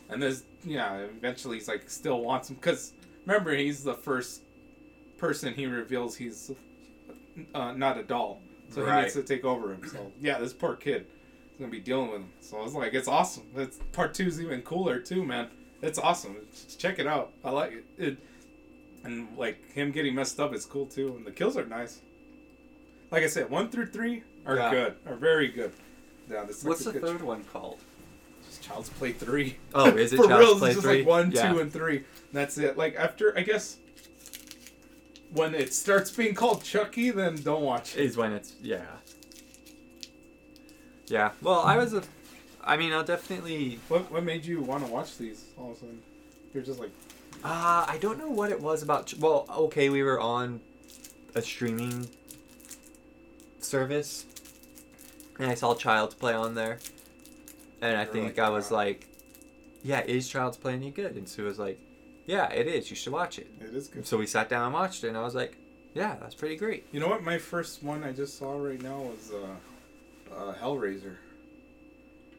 and 0.10 0.22
this 0.22 0.44
yeah 0.64 0.98
eventually 0.98 1.58
he's 1.58 1.68
like 1.68 1.90
still 1.90 2.22
wants 2.22 2.50
him 2.50 2.56
because 2.56 2.94
remember 3.26 3.56
he's 3.56 3.84
the 3.84 3.94
first 3.94 4.42
person 5.18 5.54
he 5.54 5.66
reveals 5.66 6.16
he's 6.16 6.52
uh, 7.54 7.72
not 7.74 7.98
a 7.98 8.04
doll, 8.04 8.42
so 8.70 8.82
he 8.84 8.88
Right. 8.90 9.02
needs 9.04 9.14
to 9.16 9.24
take 9.24 9.44
over 9.46 9.74
him. 9.74 9.82
So 9.88 10.12
yeah, 10.22 10.40
this 10.40 10.54
poor 10.54 10.76
kid 10.76 11.02
is 11.02 11.60
gonna 11.60 11.72
be 11.72 11.80
dealing 11.80 12.08
with 12.12 12.22
him. 12.22 12.30
So 12.42 12.58
I 12.60 12.64
was 12.64 12.74
like, 12.74 12.94
it's 12.94 13.08
awesome. 13.08 13.44
It's 13.56 13.78
part 13.92 14.14
two's 14.14 14.42
even 14.42 14.62
cooler 14.62 15.00
too, 15.00 15.24
man. 15.26 15.50
It's 15.82 16.00
awesome. 16.00 16.36
Just 16.52 16.80
check 16.80 16.98
it 17.00 17.06
out. 17.08 17.32
I 17.44 17.52
like 17.52 17.72
it. 17.74 17.86
it 17.98 18.18
and 19.04 19.28
like 19.38 19.72
him 19.74 19.92
getting 19.92 20.16
messed 20.16 20.40
up 20.40 20.54
is 20.54 20.66
cool 20.66 20.86
too, 20.86 21.14
and 21.16 21.26
the 21.26 21.32
kills 21.32 21.58
are 21.58 21.66
nice. 21.66 22.02
Like 23.12 23.24
I 23.24 23.28
said, 23.28 23.50
one 23.50 23.70
through 23.70 23.88
three 23.88 24.24
are 24.46 24.56
Yeah. 24.58 24.72
good, 24.72 24.96
are 25.06 25.16
very 25.16 25.48
good. 25.50 25.72
Yeah, 26.30 26.44
this 26.44 26.58
is 26.60 26.64
What's 26.66 26.84
the 26.84 26.90
a 26.90 26.94
good 26.94 27.02
third 27.04 27.22
one 27.22 27.44
called? 27.46 27.80
Just 28.46 28.62
Child's 28.64 28.90
Play 28.90 29.14
three. 29.14 29.58
Oh, 29.74 29.90
is 29.96 30.12
it 30.14 30.18
For 30.22 30.28
Child's 30.28 30.40
real, 30.46 30.58
Play 30.60 30.70
it's 30.72 30.76
just 30.78 30.88
3? 30.88 30.98
like 31.00 31.08
one, 31.08 31.32
Yeah. 31.32 31.52
two, 31.54 31.60
and 31.60 31.72
three. 31.72 31.98
And 31.98 32.06
that's 32.34 32.58
it. 32.58 32.78
Like 32.78 32.96
after, 32.98 33.38
I 33.38 33.44
guess, 33.44 33.78
when 35.34 35.56
it 35.56 35.74
starts 35.74 36.12
being 36.12 36.34
called 36.36 36.64
Chucky, 36.64 37.12
then 37.12 37.36
don't 37.42 37.62
watch 37.64 37.96
it. 37.96 38.02
Is 38.02 38.18
when 38.18 38.34
it's 38.34 38.56
yeah. 38.62 38.86
Yeah. 41.08 41.32
Well, 41.42 41.62
I 41.62 41.78
was 41.78 41.94
a. 41.94 42.04
I 42.64 42.76
mean, 42.76 42.92
I'll 42.92 43.04
definitely. 43.04 43.80
What 43.88 44.12
What 44.12 44.24
made 44.24 44.46
you 44.46 44.62
want 44.62 44.86
to 44.86 44.92
watch 44.92 45.18
these 45.18 45.46
all 45.58 45.72
of 45.72 45.78
a 45.78 45.80
sudden? 45.80 46.02
You're 46.54 46.64
just 46.64 46.80
like, 46.80 46.92
Uh, 47.44 47.86
I 47.88 47.98
don't 48.02 48.18
know 48.18 48.30
what 48.30 48.52
it 48.52 48.60
was 48.62 48.84
about. 48.84 49.08
Ch- 49.08 49.18
Well, 49.18 49.46
okay, 49.50 49.90
we 49.90 50.04
were 50.04 50.20
on 50.20 50.60
a 51.36 51.42
streaming 51.42 52.08
service, 53.60 54.26
and 55.40 55.50
I 55.50 55.54
saw 55.56 55.76
Child's 55.76 56.16
Play 56.16 56.34
on 56.34 56.56
there, 56.56 56.80
and 57.82 57.96
I 57.98 58.04
You're 58.04 58.12
think 58.14 58.26
like, 58.38 58.40
I 58.40 58.50
was 58.50 58.70
"Wow." 58.72 58.78
like, 58.78 59.08
"Yeah, 59.84 60.02
is 60.02 60.28
Child's 60.28 60.58
Play 60.58 60.74
any 60.74 60.90
good?" 60.92 61.16
And 61.16 61.28
Sue 61.30 61.44
was 61.46 61.60
like, 61.60 61.80
"Yeah, 62.26 62.50
it 62.52 62.68
is. 62.68 62.90
You 62.90 62.96
should 62.96 63.14
watch 63.14 63.38
it." 63.40 63.48
it 63.62 63.74
is 63.74 63.88
good. 63.88 64.06
So 64.08 64.18
we 64.18 64.26
sat 64.28 64.50
down 64.50 64.66
and 64.66 64.74
watched 64.74 65.04
it, 65.04 65.10
and 65.10 65.18
I 65.18 65.22
was 65.24 65.36
like, 65.36 65.58
"Yeah, 65.94 66.16
that's 66.20 66.36
pretty 66.36 66.56
great." 66.58 66.86
You 66.92 67.00
know 67.00 67.08
what? 67.08 67.24
My 67.24 67.38
first 67.38 67.84
one 67.84 68.04
I 68.04 68.12
just 68.14 68.38
saw 68.38 68.58
right 68.62 68.82
now 68.82 69.00
was 69.00 69.32
uh, 69.32 70.34
uh, 70.36 70.54
Hellraiser. 70.56 71.16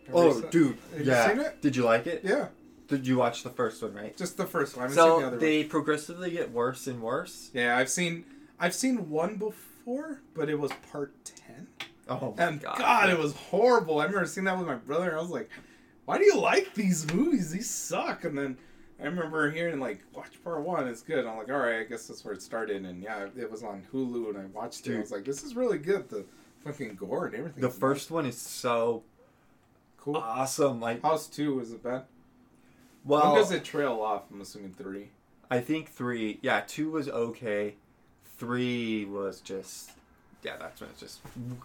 Have 0.08 0.14
Oh, 0.16 0.40
dude, 0.40 0.76
Have 0.92 1.00
you 1.00 1.06
yeah. 1.12 1.28
seen 1.28 1.40
it? 1.40 1.60
Did 1.62 1.76
you 1.76 1.84
like 1.84 2.06
it? 2.06 2.22
Yeah, 2.24 2.48
Did 2.88 3.06
you 3.06 3.18
watch 3.18 3.42
the 3.42 3.50
first 3.50 3.82
one, 3.82 3.92
right? 3.94 4.16
just 4.16 4.36
the 4.36 4.46
first 4.46 4.76
one. 4.76 4.86
I 4.86 4.88
haven't 4.88 4.96
seen 4.96 5.08
the 5.16 5.20
So 5.20 5.26
other 5.26 5.36
they 5.38 5.60
one. 5.60 5.68
progressively 5.68 6.30
get 6.30 6.50
worse 6.52 6.86
and 6.86 7.00
worse. 7.02 7.50
Yeah, 7.54 7.76
I've 7.76 7.90
seen 7.90 8.24
I've 8.58 8.74
seen 8.74 9.08
one 9.10 9.36
before, 9.36 10.20
but 10.34 10.48
it 10.48 10.58
was 10.58 10.72
part 10.90 11.12
ten. 11.24 11.66
Oh 12.08 12.34
my 12.36 12.44
And 12.44 12.62
god! 12.62 12.78
God, 12.78 13.10
it 13.10 13.18
was 13.18 13.34
horrible. 13.34 14.00
I 14.00 14.04
remember 14.06 14.26
seeing 14.26 14.46
that 14.46 14.56
with 14.58 14.66
my 14.66 14.74
brother. 14.76 15.08
and 15.10 15.16
I 15.18 15.20
was 15.20 15.30
like, 15.30 15.50
"Why 16.06 16.16
do 16.18 16.24
you 16.24 16.36
like 16.40 16.74
these 16.74 17.12
movies? 17.12 17.50
These 17.50 17.68
suck." 17.70 18.24
And 18.24 18.36
then 18.38 18.56
I 18.98 19.04
remember 19.04 19.50
hearing 19.50 19.78
like 19.78 20.00
watch 20.14 20.42
part 20.42 20.62
one, 20.62 20.88
it's 20.88 21.02
good. 21.02 21.26
I'm 21.26 21.36
like, 21.36 21.50
all 21.50 21.58
right, 21.58 21.80
I 21.80 21.84
guess 21.84 22.06
that's 22.08 22.24
where 22.24 22.32
it 22.34 22.40
started. 22.42 22.84
And 22.86 23.02
yeah, 23.02 23.26
it 23.36 23.50
was 23.50 23.62
on 23.62 23.82
Hulu, 23.92 24.30
and 24.30 24.38
I 24.38 24.46
watched 24.46 24.86
it. 24.88 24.96
I 24.96 25.00
was 25.00 25.12
like, 25.12 25.24
this 25.26 25.44
is 25.44 25.54
really 25.54 25.78
good. 25.78 26.08
The 26.08 26.24
fucking 26.64 26.94
gore 26.96 27.26
and 27.26 27.34
everything. 27.36 27.60
The 27.60 27.68
first 27.70 28.10
one 28.10 28.24
is 28.24 28.38
so 28.38 29.02
cool. 29.98 30.16
awesome. 30.16 30.80
Like, 30.80 31.02
House 31.02 31.26
two 31.28 31.54
was 31.56 31.70
it 31.72 31.82
bad? 31.82 32.04
Well, 33.04 33.32
when 33.32 33.40
does 33.40 33.52
it 33.52 33.64
trail 33.64 34.00
off? 34.02 34.22
I'm 34.30 34.40
assuming 34.40 34.74
three. 34.76 35.10
I 35.50 35.60
think 35.60 35.90
three. 35.90 36.38
Yeah, 36.42 36.62
two 36.66 36.90
was 36.90 37.08
okay. 37.08 37.74
Three 38.36 39.04
was 39.04 39.40
just. 39.40 39.92
Yeah, 40.42 40.56
that's 40.58 40.80
when 40.80 40.90
it's 40.90 41.00
just 41.00 41.20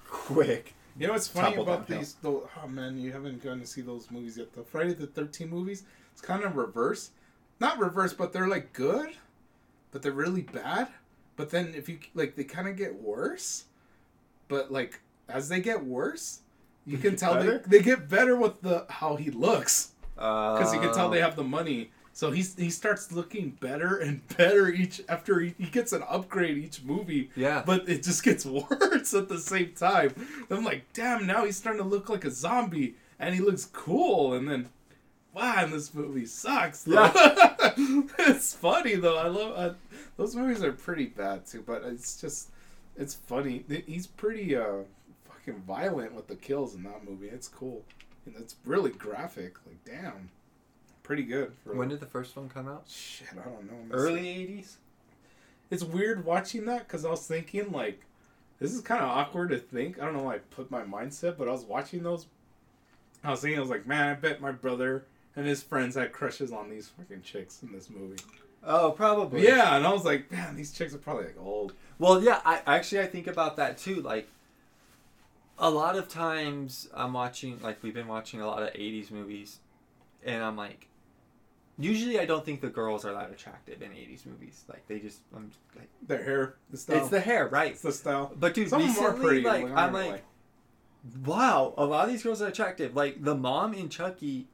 quick. 0.05 0.73
You 0.97 1.07
know 1.07 1.13
what's 1.13 1.27
funny 1.27 1.55
about 1.55 1.87
downhill. 1.87 1.97
these? 1.99 2.15
Though, 2.21 2.49
oh 2.63 2.67
man, 2.67 2.97
you 2.97 3.11
haven't 3.11 3.43
gone 3.43 3.59
to 3.59 3.65
see 3.65 3.81
those 3.81 4.09
movies 4.11 4.37
yet. 4.37 4.53
The 4.53 4.63
Friday 4.63 4.93
the 4.93 5.07
Thirteenth 5.07 5.51
movies, 5.51 5.83
it's 6.11 6.21
kind 6.21 6.43
of 6.43 6.55
reverse. 6.55 7.11
Not 7.59 7.79
reverse, 7.79 8.13
but 8.13 8.33
they're 8.33 8.47
like 8.47 8.73
good, 8.73 9.09
but 9.91 10.01
they're 10.01 10.11
really 10.11 10.41
bad. 10.41 10.87
But 11.35 11.49
then 11.49 11.73
if 11.75 11.89
you 11.89 11.99
like, 12.13 12.35
they 12.35 12.43
kind 12.43 12.67
of 12.67 12.77
get 12.77 13.01
worse. 13.01 13.65
But 14.47 14.71
like 14.71 14.99
as 15.29 15.49
they 15.49 15.61
get 15.61 15.83
worse, 15.83 16.41
you 16.85 16.97
can 16.97 17.15
tell 17.15 17.41
they, 17.41 17.59
they 17.65 17.81
get 17.81 18.09
better 18.09 18.35
with 18.35 18.61
the 18.61 18.85
how 18.89 19.15
he 19.15 19.31
looks 19.31 19.92
Because 20.15 20.73
you 20.73 20.79
can 20.79 20.93
tell 20.93 21.09
they 21.09 21.21
have 21.21 21.35
the 21.35 21.43
money. 21.43 21.91
So 22.15 22.29
he's 22.29 22.55
he 22.55 22.69
starts 22.69 23.11
looking 23.11 23.57
better 23.59 23.97
and 23.97 24.21
better 24.37 24.69
each 24.69 25.01
after 25.09 25.39
he, 25.39 25.55
he 25.57 25.65
gets 25.65 25.93
an 25.93 26.03
upgrade 26.07 26.57
each 26.59 26.83
movie 26.83 27.31
Yeah. 27.35 27.63
but 27.65 27.89
it 27.89 28.03
just 28.03 28.23
gets 28.23 28.45
worse 28.45 29.13
at 29.15 29.29
the 29.29 29.39
same 29.39 29.71
time. 29.73 30.13
I'm 30.51 30.63
like, 30.63 30.83
damn, 30.93 31.25
now 31.25 31.43
he's 31.45 31.57
starting 31.57 31.81
to 31.81 31.87
look 31.87 32.09
like 32.09 32.23
a 32.23 32.29
zombie, 32.31 32.95
and 33.19 33.33
he 33.33 33.41
looks 33.41 33.65
cool. 33.65 34.33
And 34.35 34.47
then, 34.47 34.69
wow, 35.33 35.55
and 35.63 35.73
this 35.73 35.91
movie 35.93 36.27
sucks. 36.27 36.83
though. 36.83 37.09
it's 38.19 38.53
funny 38.53 38.93
though. 38.95 39.17
I 39.17 39.27
love 39.27 39.53
uh, 39.57 39.73
those 40.17 40.35
movies 40.35 40.63
are 40.63 40.71
pretty 40.71 41.07
bad 41.07 41.47
too, 41.47 41.63
but 41.65 41.83
it's 41.83 42.21
just 42.21 42.49
it's 42.95 43.15
funny. 43.15 43.63
He's 43.87 44.05
pretty 44.05 44.55
uh 44.55 44.83
fucking 45.27 45.61
violent 45.61 46.13
with 46.13 46.27
the 46.27 46.35
kills 46.35 46.75
in 46.75 46.83
that 46.83 47.03
movie. 47.09 47.27
It's 47.29 47.47
cool, 47.47 47.83
and 48.25 48.35
it's 48.37 48.55
really 48.65 48.91
graphic. 48.91 49.55
Like, 49.65 49.83
damn, 49.85 50.29
pretty 51.03 51.23
good. 51.23 51.53
For, 51.63 51.75
when 51.75 51.89
did 51.89 51.99
the 51.99 52.05
first 52.05 52.35
one 52.35 52.49
come 52.49 52.67
out? 52.67 52.85
shit? 52.87 53.27
I 53.31 53.49
don't 53.49 53.69
know. 53.69 53.95
Early 53.95 54.21
80s? 54.23 54.75
it's 55.73 55.83
weird 55.83 56.23
watching 56.23 56.65
that 56.65 56.87
because 56.87 57.03
I 57.03 57.09
was 57.09 57.25
thinking 57.25 57.71
like, 57.71 58.01
this 58.59 58.73
is 58.73 58.81
kind 58.81 59.01
of 59.01 59.09
awkward 59.09 59.49
to 59.49 59.57
think. 59.57 59.99
I 59.99 60.05
don't 60.05 60.15
know 60.15 60.23
why 60.23 60.35
I 60.35 60.39
put 60.51 60.69
my 60.69 60.83
mindset, 60.83 61.37
but 61.37 61.47
I 61.47 61.51
was 61.51 61.63
watching 61.63 62.03
those. 62.03 62.27
I 63.23 63.31
was 63.31 63.41
thinking, 63.41 63.57
I 63.57 63.61
was 63.61 63.69
like, 63.69 63.87
man, 63.87 64.09
I 64.09 64.13
bet 64.13 64.41
my 64.41 64.51
brother 64.51 65.05
and 65.35 65.47
his 65.47 65.63
friends 65.63 65.95
had 65.95 66.11
crushes 66.11 66.51
on 66.51 66.69
these 66.69 66.89
fucking 66.89 67.23
chicks 67.23 67.63
in 67.63 67.71
this 67.71 67.89
movie. 67.89 68.21
Oh, 68.63 68.91
probably. 68.91 69.43
Yeah, 69.45 69.75
and 69.75 69.85
I 69.85 69.91
was 69.91 70.05
like, 70.05 70.31
man, 70.31 70.55
these 70.55 70.71
chicks 70.71 70.93
are 70.93 70.99
probably 70.99 71.25
like 71.25 71.37
old. 71.39 71.73
Well, 71.99 72.21
yeah, 72.23 72.39
I 72.45 72.61
actually 72.65 73.01
I 73.01 73.07
think 73.07 73.27
about 73.27 73.57
that 73.57 73.77
too. 73.77 74.01
Like 74.01 74.29
a 75.59 75.69
lot 75.69 75.95
of 75.95 76.07
times 76.07 76.89
I'm 76.93 77.13
watching 77.13 77.59
like 77.61 77.81
we've 77.83 77.93
been 77.93 78.07
watching 78.07 78.41
a 78.41 78.47
lot 78.47 78.63
of 78.63 78.69
80s 78.73 79.11
movies 79.11 79.59
and 80.25 80.43
I'm 80.43 80.57
like 80.57 80.87
usually 81.77 82.19
I 82.19 82.25
don't 82.25 82.45
think 82.45 82.61
the 82.61 82.69
girls 82.69 83.05
are 83.05 83.13
that 83.13 83.31
attractive 83.31 83.81
in 83.81 83.91
80s 83.91 84.25
movies. 84.25 84.63
Like 84.67 84.87
they 84.87 84.99
just 84.99 85.19
I'm 85.35 85.51
like 85.75 85.89
Their 86.07 86.23
hair, 86.23 86.55
the 86.69 86.77
style. 86.77 86.97
it's 86.97 87.09
the 87.09 87.19
hair, 87.19 87.47
right? 87.47 87.71
it's 87.71 87.81
the 87.81 87.91
style. 87.91 88.31
But 88.39 88.53
dude, 88.53 88.69
Some 88.69 88.81
recently 88.81 89.21
pretty. 89.25 89.41
like 89.41 89.63
like, 89.63 89.71
I'm 89.73 89.93
not 89.93 90.07
like 90.07 90.23
wow, 91.25 91.73
a 91.77 91.85
lot 91.85 92.05
of 92.05 92.11
these 92.11 92.23
girls 92.23 92.41
are 92.41 92.47
attractive. 92.47 92.95
Like 92.95 93.23
the 93.23 93.35
mom 93.35 93.73
in 93.73 93.89
Chucky 93.89 94.47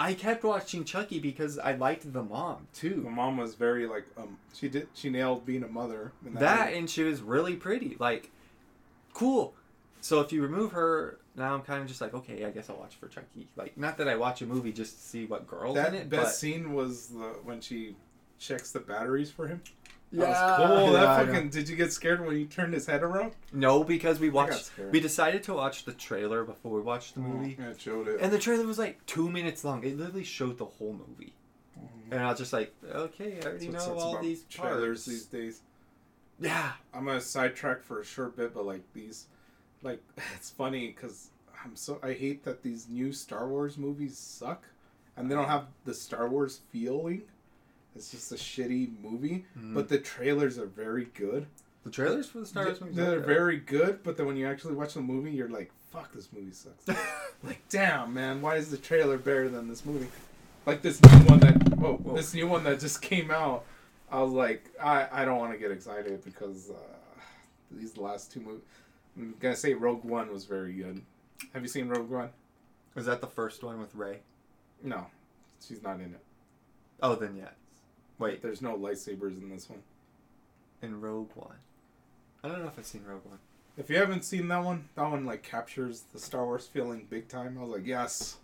I 0.00 0.14
kept 0.14 0.44
watching 0.44 0.84
Chucky 0.84 1.18
because 1.18 1.58
I 1.58 1.72
liked 1.72 2.12
the 2.12 2.22
mom 2.22 2.68
too. 2.72 3.00
The 3.04 3.10
mom 3.10 3.36
was 3.36 3.56
very 3.56 3.84
like, 3.88 4.04
um, 4.16 4.38
she 4.54 4.68
did, 4.68 4.86
she 4.94 5.10
nailed 5.10 5.44
being 5.44 5.64
a 5.64 5.68
mother. 5.68 6.12
that 6.22 6.66
movie. 6.66 6.78
and 6.78 6.88
she 6.88 7.02
was 7.02 7.20
really 7.20 7.56
pretty 7.56 7.96
like 7.98 8.30
cool 9.12 9.54
so 10.00 10.20
if 10.20 10.32
you 10.32 10.42
remove 10.42 10.72
her 10.72 11.18
now 11.36 11.54
i'm 11.54 11.62
kind 11.62 11.82
of 11.82 11.88
just 11.88 12.00
like 12.00 12.14
okay 12.14 12.44
i 12.44 12.50
guess 12.50 12.68
i'll 12.70 12.76
watch 12.76 12.94
for 12.96 13.08
chucky 13.08 13.48
like 13.56 13.76
not 13.76 13.96
that 13.98 14.08
i 14.08 14.14
watch 14.16 14.42
a 14.42 14.46
movie 14.46 14.72
just 14.72 14.96
to 14.96 15.02
see 15.02 15.24
what 15.26 15.46
girls 15.46 15.74
that 15.74 15.94
in 15.94 16.00
it 16.02 16.08
best 16.08 16.22
but 16.22 16.34
scene 16.34 16.72
was 16.72 17.08
the 17.08 17.34
when 17.44 17.60
she 17.60 17.94
checks 18.38 18.70
the 18.70 18.80
batteries 18.80 19.30
for 19.30 19.48
him. 19.48 19.60
That 20.12 20.20
yeah, 20.22 20.58
was 20.58 20.68
cool. 20.68 20.92
yeah, 20.92 20.92
that 20.92 21.26
fucking. 21.26 21.50
Did 21.50 21.68
you 21.68 21.76
get 21.76 21.92
scared 21.92 22.24
when 22.24 22.34
he 22.34 22.46
turned 22.46 22.72
his 22.72 22.86
head 22.86 23.02
around? 23.02 23.32
no 23.52 23.84
because 23.84 24.18
we 24.20 24.30
watched 24.30 24.70
we 24.90 25.00
decided 25.00 25.42
to 25.42 25.54
watch 25.54 25.84
the 25.84 25.92
trailer 25.92 26.44
before 26.44 26.72
we 26.72 26.80
watched 26.80 27.14
the 27.14 27.20
movie 27.20 27.56
Yeah, 27.58 27.70
it 27.70 27.80
showed 27.80 28.08
it. 28.08 28.20
and 28.20 28.32
the 28.32 28.38
trailer 28.38 28.64
was 28.64 28.78
like 28.78 29.04
two 29.06 29.28
minutes 29.28 29.64
long 29.64 29.84
it 29.84 29.98
literally 29.98 30.24
showed 30.24 30.56
the 30.56 30.64
whole 30.64 30.94
movie 30.94 31.34
mm-hmm. 31.78 32.12
and 32.12 32.22
i 32.22 32.30
was 32.30 32.38
just 32.38 32.52
like 32.54 32.72
okay 32.94 33.38
i 33.42 33.46
already 33.46 33.68
That's 33.68 33.86
know 33.86 33.98
all 33.98 34.10
about 34.12 34.22
these 34.22 34.44
trailers 34.44 35.04
parts 35.04 35.06
these 35.06 35.26
days. 35.26 35.60
yeah 36.40 36.72
I'm 36.94 37.04
gonna 37.04 37.20
sidetrack 37.20 37.82
for 37.82 38.00
a 38.00 38.04
short 38.04 38.34
bit, 38.36 38.54
but 38.54 38.64
like 38.64 38.82
these, 38.94 39.26
like 39.82 40.02
it's 40.36 40.50
funny 40.50 40.88
because 40.88 41.30
I'm 41.64 41.74
so 41.76 41.98
I 42.02 42.12
hate 42.12 42.44
that 42.44 42.62
these 42.62 42.88
new 42.88 43.12
Star 43.12 43.48
Wars 43.48 43.76
movies 43.78 44.16
suck, 44.16 44.64
and 45.16 45.30
they 45.30 45.34
don't 45.34 45.48
have 45.48 45.66
the 45.84 45.94
Star 45.94 46.28
Wars 46.28 46.60
feeling. 46.72 47.22
It's 47.96 48.10
just 48.10 48.30
a 48.30 48.36
shitty 48.36 48.90
movie, 49.02 49.44
Mhm. 49.58 49.74
but 49.74 49.88
the 49.88 49.98
trailers 49.98 50.58
are 50.58 50.66
very 50.66 51.06
good. 51.14 51.46
the 51.84 51.90
trailers 51.90 52.26
for 52.28 52.40
the 52.40 52.46
Star 52.46 52.64
Wars 52.66 52.80
movies 52.80 52.96
They're 52.96 53.20
very 53.20 53.56
good, 53.58 54.02
but 54.02 54.16
then 54.16 54.26
when 54.26 54.36
you 54.36 54.46
actually 54.46 54.74
watch 54.74 54.94
the 54.94 55.00
movie, 55.00 55.30
you're 55.30 55.48
like, 55.48 55.70
"Fuck, 55.90 56.12
this 56.12 56.28
movie 56.32 56.52
sucks." 56.52 56.86
like, 57.42 57.62
damn, 57.70 58.12
man, 58.12 58.42
why 58.42 58.56
is 58.56 58.70
the 58.70 58.76
trailer 58.76 59.16
better 59.16 59.48
than 59.48 59.68
this 59.68 59.84
movie? 59.86 60.08
Like 60.66 60.82
this 60.82 61.02
new 61.02 61.18
one 61.30 61.40
that 61.40 61.56
whoa, 61.78 61.94
Whoa. 61.96 62.14
this 62.14 62.34
new 62.34 62.46
one 62.46 62.62
that 62.64 62.78
just 62.78 63.00
came 63.00 63.30
out. 63.30 63.64
I 64.12 64.20
was 64.22 64.32
like, 64.32 64.70
I, 64.82 65.06
I 65.10 65.24
don't 65.24 65.38
want 65.38 65.52
to 65.52 65.58
get 65.58 65.70
excited 65.70 66.22
because 66.24 66.68
uh, 66.70 66.74
these 67.70 67.96
last 67.96 68.32
two 68.32 68.40
movies. 68.40 68.62
I'm 69.18 69.34
gonna 69.40 69.56
say 69.56 69.74
Rogue 69.74 70.04
One 70.04 70.32
was 70.32 70.44
very 70.44 70.72
good. 70.72 71.02
Have 71.52 71.62
you 71.62 71.68
seen 71.68 71.88
Rogue 71.88 72.08
One? 72.10 72.30
was 72.94 73.06
that 73.06 73.20
the 73.20 73.26
first 73.28 73.62
one 73.62 73.78
with 73.78 73.94
Rey 73.94 74.18
No, 74.82 75.06
she's 75.64 75.82
not 75.82 75.96
in 76.00 76.14
it. 76.14 76.20
oh 77.02 77.14
then 77.14 77.36
yes 77.36 77.52
wait 78.18 78.42
There's 78.42 78.60
no 78.62 78.76
lightsabers 78.76 79.40
in 79.40 79.48
this 79.50 79.68
one. 79.70 79.82
in 80.82 81.00
rogue 81.00 81.30
one 81.36 81.54
i 82.42 82.48
don't 82.48 82.60
know 82.62 82.66
if 82.66 82.76
i've 82.76 82.84
seen 82.86 83.04
rogue 83.06 83.24
one 83.24 83.38
If 83.76 83.88
you 83.88 83.98
haven't 83.98 84.24
seen 84.24 84.48
that 84.48 84.64
one, 84.64 84.88
that 84.96 85.08
one 85.08 85.24
like 85.24 85.44
captures 85.44 86.02
the 86.12 86.18
Star 86.18 86.44
Wars 86.44 86.66
feeling 86.66 87.06
big 87.08 87.28
time. 87.28 87.56
I 87.56 87.62
was 87.62 87.70
like, 87.70 87.86
yes. 87.86 88.38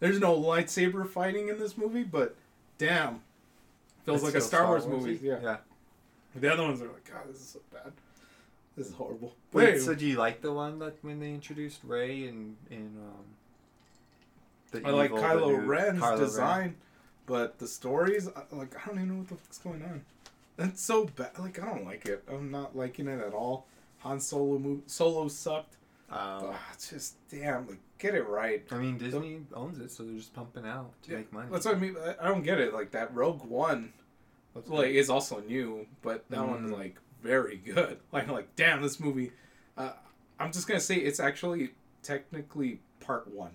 There's 0.00 0.18
no 0.20 0.34
lightsaber 0.34 1.06
fighting 1.06 1.48
in 1.48 1.58
this 1.58 1.76
movie, 1.76 2.04
but 2.04 2.34
damn, 2.78 3.20
feels 4.06 4.22
It's 4.22 4.24
like 4.24 4.34
a 4.36 4.40
still 4.40 4.60
Star, 4.60 4.66
Wars 4.68 4.84
Warsy? 4.86 4.90
movie. 4.90 5.18
Yeah. 5.22 5.38
yeah 5.42 5.56
The 6.34 6.50
other 6.50 6.62
ones 6.62 6.80
are 6.80 6.86
like, 6.86 7.04
God, 7.04 7.28
this 7.30 7.40
is 7.42 7.48
so 7.48 7.60
bad. 7.70 7.92
This 8.78 8.88
is 8.88 8.94
horrible. 8.94 9.34
Wait, 9.52 9.74
Wait, 9.74 9.80
so 9.82 9.94
do 9.94 10.06
you 10.06 10.16
like 10.16 10.40
the 10.40 10.52
one 10.52 10.78
that 10.78 10.96
when 11.02 11.18
they 11.20 11.32
introduced 11.32 11.80
Rey 11.84 12.26
and 12.28 12.56
in 12.70 12.96
um 12.96 13.24
the 14.70 14.86
I 14.86 14.90
like 14.90 15.06
evil, 15.10 15.16
the 15.18 15.24
Kylo 15.26 15.48
new- 15.48 15.66
Ren's 15.66 16.00
Kylo 16.00 16.10
Ren? 16.10 16.18
design, 16.20 16.76
but 17.26 17.58
the 17.58 17.66
stories, 17.66 18.28
I- 18.28 18.54
like, 18.54 18.76
I 18.76 18.86
don't 18.86 18.96
even 18.96 19.08
know 19.08 19.14
what 19.18 19.28
the 19.28 19.34
fuck's 19.36 19.58
going 19.58 19.82
on. 19.82 20.04
That's 20.56 20.80
so 20.80 21.06
bad. 21.06 21.38
Like, 21.38 21.60
I 21.62 21.66
don't 21.66 21.84
like 21.84 22.06
it. 22.06 22.22
I'm 22.30 22.50
not 22.50 22.76
liking 22.76 23.08
it 23.08 23.20
at 23.20 23.32
all. 23.32 23.66
Han 23.98 24.20
Solo 24.20 24.58
movie, 24.58 24.82
Solo 24.86 25.26
sucked. 25.28 25.76
Ah, 26.10 26.58
it's 26.72 26.90
just 26.90 27.14
damn. 27.30 27.66
Like, 27.66 27.78
get 27.98 28.14
it 28.14 28.26
right. 28.28 28.64
I 28.70 28.76
mean, 28.78 28.96
Disney 28.96 29.40
owns 29.54 29.78
it, 29.80 29.90
so 29.90 30.04
they're 30.04 30.14
just 30.16 30.32
pumping 30.34 30.66
out 30.66 30.90
to 31.02 31.10
Yeah, 31.10 31.16
make 31.18 31.32
money. 31.32 31.48
That's 31.50 31.66
what 31.66 31.74
I 31.74 31.78
mean. 31.78 31.96
I- 31.98 32.16
I 32.24 32.28
don't 32.28 32.42
get 32.42 32.60
it. 32.60 32.72
Like 32.72 32.92
that 32.92 33.12
Rogue 33.14 33.42
One, 33.44 33.92
like 34.66 34.90
is 34.90 35.10
also 35.10 35.40
new, 35.40 35.86
but 36.02 36.28
that 36.30 36.46
one's 36.46 36.70
Mm. 36.70 36.78
like 36.78 36.96
very 37.22 37.56
good. 37.56 37.98
Like 38.12 38.28
like 38.28 38.54
damn, 38.56 38.82
this 38.82 38.98
movie. 39.00 39.32
Uh, 39.76 39.92
I'm 40.40 40.52
just 40.52 40.66
gonna 40.66 40.80
say 40.80 40.96
it's 40.96 41.20
actually 41.20 41.70
technically 42.02 42.80
part 43.00 43.28
one. 43.32 43.50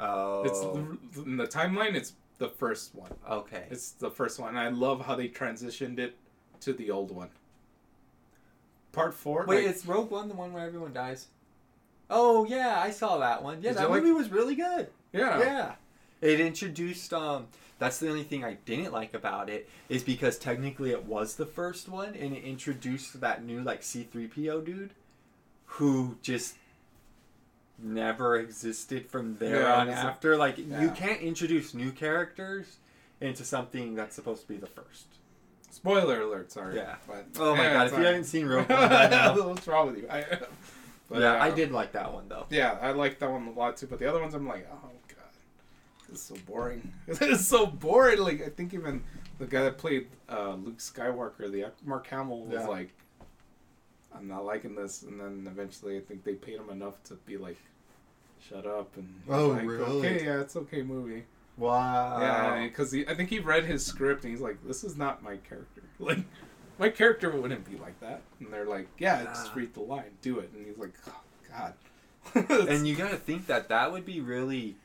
oh, 0.00 0.42
It's 0.44 0.60
the, 0.60 1.22
in 1.22 1.36
the 1.36 1.46
timeline. 1.46 1.94
It's 1.94 2.12
the 2.38 2.48
first 2.48 2.94
one. 2.94 3.10
okay. 3.28 3.64
It's 3.70 3.92
the 3.92 4.10
first 4.10 4.38
one. 4.38 4.56
I 4.56 4.68
love 4.68 5.04
how 5.06 5.14
they 5.14 5.28
transitioned 5.28 5.98
it 5.98 6.16
to 6.60 6.72
the 6.72 6.90
old 6.90 7.10
one. 7.10 7.30
Part 8.92 9.14
four. 9.14 9.44
Wait, 9.46 9.64
like, 9.64 9.74
it's 9.74 9.84
Rogue 9.86 10.10
One, 10.10 10.28
the 10.28 10.34
one 10.34 10.52
where 10.52 10.66
everyone 10.66 10.92
dies. 10.92 11.26
Oh 12.08 12.44
yeah, 12.46 12.78
I 12.80 12.90
saw 12.90 13.18
that 13.18 13.42
one. 13.42 13.62
Yeah, 13.62 13.72
that 13.72 13.82
you 13.82 13.88
like- 13.88 14.02
movie 14.02 14.12
was 14.14 14.30
really 14.30 14.54
good. 14.54 14.88
yeah. 15.12 15.38
Yeah. 15.38 15.72
It 16.20 16.40
introduced 16.40 17.12
um 17.12 17.48
that's 17.78 17.98
the 17.98 18.08
only 18.08 18.22
thing 18.22 18.44
I 18.44 18.54
didn't 18.64 18.92
like 18.92 19.12
about 19.14 19.50
it 19.50 19.68
is 19.88 20.02
because 20.02 20.38
technically 20.38 20.90
it 20.90 21.04
was 21.04 21.36
the 21.36 21.46
first 21.46 21.88
one 21.88 22.14
and 22.14 22.34
it 22.34 22.42
introduced 22.42 23.20
that 23.20 23.44
new 23.44 23.60
like 23.60 23.82
C3PO 23.82 24.64
dude 24.64 24.90
who 25.66 26.16
just 26.22 26.54
never 27.78 28.36
existed 28.36 29.10
from 29.10 29.36
there 29.36 29.62
Yeah, 29.62 29.74
on 29.74 29.88
after 29.90 30.36
like 30.36 30.56
you 30.58 30.90
can't 30.94 31.20
introduce 31.20 31.74
new 31.74 31.90
characters 31.92 32.76
into 33.20 33.44
something 33.44 33.94
that's 33.94 34.14
supposed 34.14 34.42
to 34.42 34.48
be 34.48 34.56
the 34.56 34.66
first. 34.66 35.06
Spoiler 35.70 36.22
alert. 36.22 36.50
Sorry. 36.52 36.76
Yeah. 36.76 36.96
But, 37.06 37.26
Oh 37.38 37.54
my 37.54 37.64
yeah, 37.64 37.72
god, 37.74 37.86
if 37.88 37.98
you 37.98 38.04
haven't 38.04 38.24
seen 38.24 38.46
Rogue 38.46 38.70
One. 38.70 38.78
What's 39.48 39.66
wrong 39.66 39.88
with 39.88 39.98
you? 39.98 40.08
I, 40.10 40.24
but, 41.10 41.20
yeah, 41.20 41.34
uh, 41.34 41.44
I 41.44 41.50
did 41.50 41.70
like 41.72 41.92
that 41.92 42.12
one 42.12 42.28
though. 42.28 42.46
Yeah, 42.48 42.78
I 42.80 42.92
like 42.92 43.18
that 43.18 43.30
one 43.30 43.46
a 43.46 43.52
lot 43.52 43.76
too. 43.76 43.86
But 43.86 43.98
the 43.98 44.08
other 44.08 44.20
ones, 44.20 44.34
I'm 44.34 44.48
like, 44.48 44.66
oh. 44.72 44.90
It's 46.10 46.22
so 46.22 46.34
boring. 46.46 46.92
it's 47.06 47.46
so 47.46 47.66
boring. 47.66 48.18
Like 48.18 48.42
I 48.44 48.48
think 48.50 48.74
even 48.74 49.02
the 49.38 49.46
guy 49.46 49.62
that 49.64 49.78
played 49.78 50.08
uh, 50.28 50.54
Luke 50.54 50.78
Skywalker, 50.78 51.50
the 51.50 51.66
Mark 51.84 52.06
Hamill, 52.08 52.42
was 52.44 52.60
Yeah. 52.60 52.66
like, 52.68 52.90
"I'm 54.14 54.28
not 54.28 54.44
liking 54.44 54.74
this," 54.74 55.02
and 55.02 55.20
then 55.20 55.46
eventually 55.50 55.96
I 55.96 56.00
think 56.00 56.24
they 56.24 56.34
paid 56.34 56.56
him 56.58 56.70
enough 56.70 57.02
to 57.04 57.14
be 57.26 57.36
like, 57.36 57.56
"Shut 58.40 58.66
up," 58.66 58.96
and 58.96 59.08
Oh, 59.28 59.48
like, 59.48 59.66
really? 59.66 60.06
Okay, 60.08 60.24
yeah, 60.24 60.40
it's 60.40 60.56
okay 60.56 60.82
movie. 60.82 61.24
Wow. 61.58 62.20
Yeah, 62.20 62.64
because 62.66 62.94
I 62.94 63.14
think 63.14 63.30
he 63.30 63.38
read 63.38 63.64
his 63.64 63.84
script 63.84 64.24
and 64.24 64.32
he's 64.32 64.42
like, 64.42 64.58
"This 64.66 64.84
is 64.84 64.96
not 64.96 65.22
my 65.22 65.36
character. 65.38 65.82
Like, 65.98 66.18
my 66.78 66.90
character 66.90 67.30
wouldn't 67.30 67.64
be 67.70 67.76
like 67.78 67.98
that." 68.00 68.20
And 68.40 68.52
they're 68.52 68.66
like, 68.66 68.88
"Yeah, 68.98 69.24
just 69.24 69.54
read 69.54 69.72
the 69.74 69.80
line, 69.80 70.10
do 70.22 70.38
it." 70.40 70.50
And 70.54 70.66
he's 70.66 70.76
like, 70.78 70.92
"Oh 71.08 71.20
God." 71.50 71.74
and 72.68 72.86
you 72.88 72.96
gotta 72.96 73.16
think 73.16 73.46
that 73.46 73.68
that 73.68 73.92
would 73.92 74.04
be 74.04 74.20
really 74.20 74.76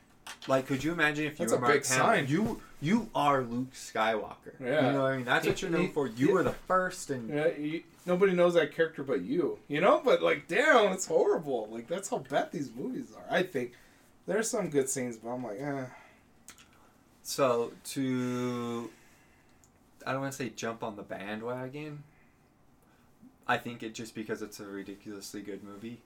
like 0.48 0.66
could 0.66 0.82
you 0.82 0.92
imagine 0.92 1.26
if 1.26 1.32
you 1.38 1.46
That's 1.46 1.52
were 1.52 1.58
a 1.58 1.60
Mark 1.60 1.72
big 1.74 1.86
Hamill? 1.86 2.06
sign. 2.06 2.26
you 2.28 2.60
you 2.80 3.08
are 3.14 3.42
Luke 3.42 3.72
Skywalker 3.74 4.54
Yeah. 4.60 4.86
you 4.86 4.92
know 4.92 5.02
what 5.02 5.12
I 5.12 5.16
mean 5.16 5.24
that's 5.24 5.46
what 5.46 5.62
you're 5.62 5.70
known 5.70 5.92
for 5.92 6.06
you 6.08 6.32
were 6.32 6.42
the 6.42 6.52
first 6.52 7.10
and 7.10 7.28
Yeah, 7.30 7.48
you, 7.56 7.82
nobody 8.06 8.32
knows 8.32 8.54
that 8.54 8.74
character 8.74 9.02
but 9.04 9.22
you. 9.22 9.58
You 9.68 9.80
know, 9.80 10.00
but 10.04 10.22
like, 10.22 10.48
damn, 10.48 10.92
it's 10.92 11.06
horrible. 11.06 11.68
Like 11.70 11.86
that's 11.86 12.08
how 12.08 12.18
bad 12.18 12.50
these 12.52 12.70
movies 12.74 13.12
are. 13.16 13.24
I 13.36 13.42
think 13.44 13.72
there's 14.26 14.48
some 14.50 14.68
good 14.70 14.88
scenes, 14.88 15.16
but 15.16 15.30
I'm 15.30 15.44
like, 15.44 15.60
eh. 15.60 15.84
so 17.22 17.72
to 17.84 18.90
I 20.06 20.12
don't 20.12 20.20
want 20.22 20.32
to 20.32 20.38
say 20.38 20.50
jump 20.50 20.82
on 20.82 20.96
the 20.96 21.02
bandwagon 21.02 22.02
I 23.46 23.56
think 23.58 23.82
it 23.82 23.94
just 23.94 24.14
because 24.14 24.42
it's 24.42 24.60
a 24.60 24.64
ridiculously 24.66 25.42
good 25.42 25.62
movie 25.64 26.00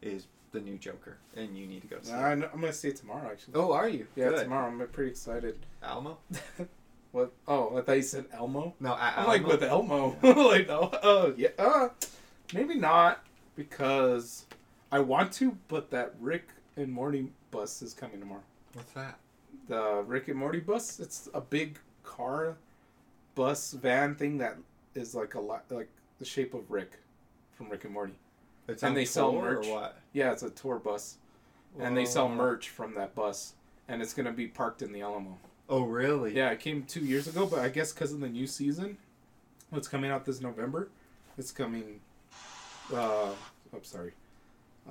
is 0.00 0.26
the 0.52 0.60
new 0.60 0.76
Joker 0.78 1.16
and 1.36 1.56
you 1.56 1.66
need 1.66 1.80
to 1.82 1.88
go 1.88 1.96
see 2.02 2.12
Nah, 2.12 2.28
it. 2.30 2.50
I'm 2.52 2.60
gonna 2.60 2.72
see 2.72 2.88
it 2.88 2.96
tomorrow. 2.96 3.30
Actually. 3.30 3.54
oh 3.56 3.72
are 3.72 3.88
you 3.88 4.06
yeah, 4.16 4.28
Good. 4.30 4.44
tomorrow. 4.44 4.68
I'm 4.68 4.86
pretty 4.88 5.10
excited. 5.10 5.58
Alamo 5.82 6.18
What? 7.12 7.32
Oh, 7.46 7.76
I 7.76 7.82
thought 7.82 7.96
you 7.96 8.02
said 8.02 8.24
Elmo. 8.32 8.74
no 8.80 8.94
I'm 8.94 9.14
Alamo 9.14 9.28
like 9.28 9.46
with 9.46 9.62
Elmo. 9.62 10.16
like, 10.22 10.68
oh, 10.70 10.90
oh, 11.02 11.34
yeah. 11.36 11.48
Uh, 11.58 11.88
maybe 12.54 12.74
not 12.74 13.22
because 13.54 14.46
I 14.90 15.00
want 15.00 15.30
to, 15.34 15.56
but 15.68 15.90
that 15.90 16.14
Rick 16.20 16.48
and 16.76 16.90
Morty 16.90 17.28
bus 17.50 17.82
is 17.82 17.92
coming 17.92 18.18
tomorrow. 18.20 18.42
what's 18.72 18.92
that 18.92 19.18
The 19.68 20.02
Rick 20.06 20.28
and 20.28 20.38
Morty 20.38 20.60
bus. 20.60 21.00
It's 21.00 21.28
a 21.34 21.40
big 21.42 21.78
car, 22.02 22.56
bus 23.34 23.72
van 23.72 24.14
thing 24.14 24.38
that 24.38 24.56
is 24.94 25.14
like 25.14 25.34
a 25.34 25.40
lot 25.40 25.64
like 25.70 25.88
the 26.18 26.24
shape 26.24 26.54
of 26.54 26.70
Rick 26.70 26.92
from 27.52 27.68
Rick 27.68 27.84
and 27.84 27.92
Morty. 27.92 28.14
It's 28.68 28.82
And 28.82 28.96
they 28.96 29.04
sell 29.04 29.32
merch. 29.32 29.66
what 29.66 29.98
Yeah, 30.12 30.32
it's 30.32 30.42
a 30.42 30.50
tour 30.50 30.78
bus, 30.78 31.16
and 31.78 31.96
they 31.96 32.04
sell 32.04 32.28
merch 32.28 32.68
from 32.68 32.94
that 32.94 33.14
bus, 33.14 33.54
and 33.88 34.02
it's 34.02 34.14
gonna 34.14 34.32
be 34.32 34.46
parked 34.46 34.82
in 34.82 34.92
the 34.92 35.02
Alamo. 35.02 35.38
oh 35.68 35.82
really 35.84 36.34
Yeah, 36.34 36.50
it 36.50 36.60
came 36.60 36.84
two 36.84 37.00
years 37.00 37.26
ago, 37.26 37.46
but 37.46 37.60
I 37.60 37.68
guess 37.68 37.92
because 37.92 38.12
of 38.12 38.20
the 38.20 38.28
new 38.28 38.46
season, 38.46 38.98
what's 39.70 39.88
coming 39.88 40.10
out 40.10 40.24
this 40.24 40.40
November, 40.40 40.88
it's 41.38 41.50
coming. 41.52 42.00
Uh, 42.92 43.30
I'm 43.72 43.84
sorry. 43.84 44.12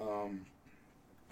Um, 0.01 0.45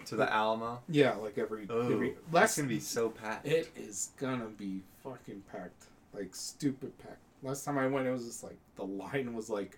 to 0.06 0.16
the 0.16 0.32
Alamo 0.32 0.82
yeah, 0.90 1.14
like 1.16 1.38
every, 1.38 1.68
oh 1.70 1.92
every 1.92 2.10
that's 2.10 2.34
last 2.34 2.58
gonna 2.58 2.70
be 2.70 2.80
so 2.80 3.10
packed 3.10 3.46
It 3.46 3.70
is 3.76 4.12
gonna 4.18 4.48
be 4.48 4.82
fucking 5.04 5.44
packed, 5.52 5.86
like 6.14 6.34
stupid 6.36 6.98
packed. 7.00 7.20
Last 7.44 7.64
time 7.64 7.78
I 7.78 7.88
went, 7.88 8.08
it 8.08 8.12
was 8.12 8.26
just 8.26 8.44
like 8.44 8.58
the 8.76 8.86
line 8.86 9.34
was 9.34 9.50
like 9.50 9.78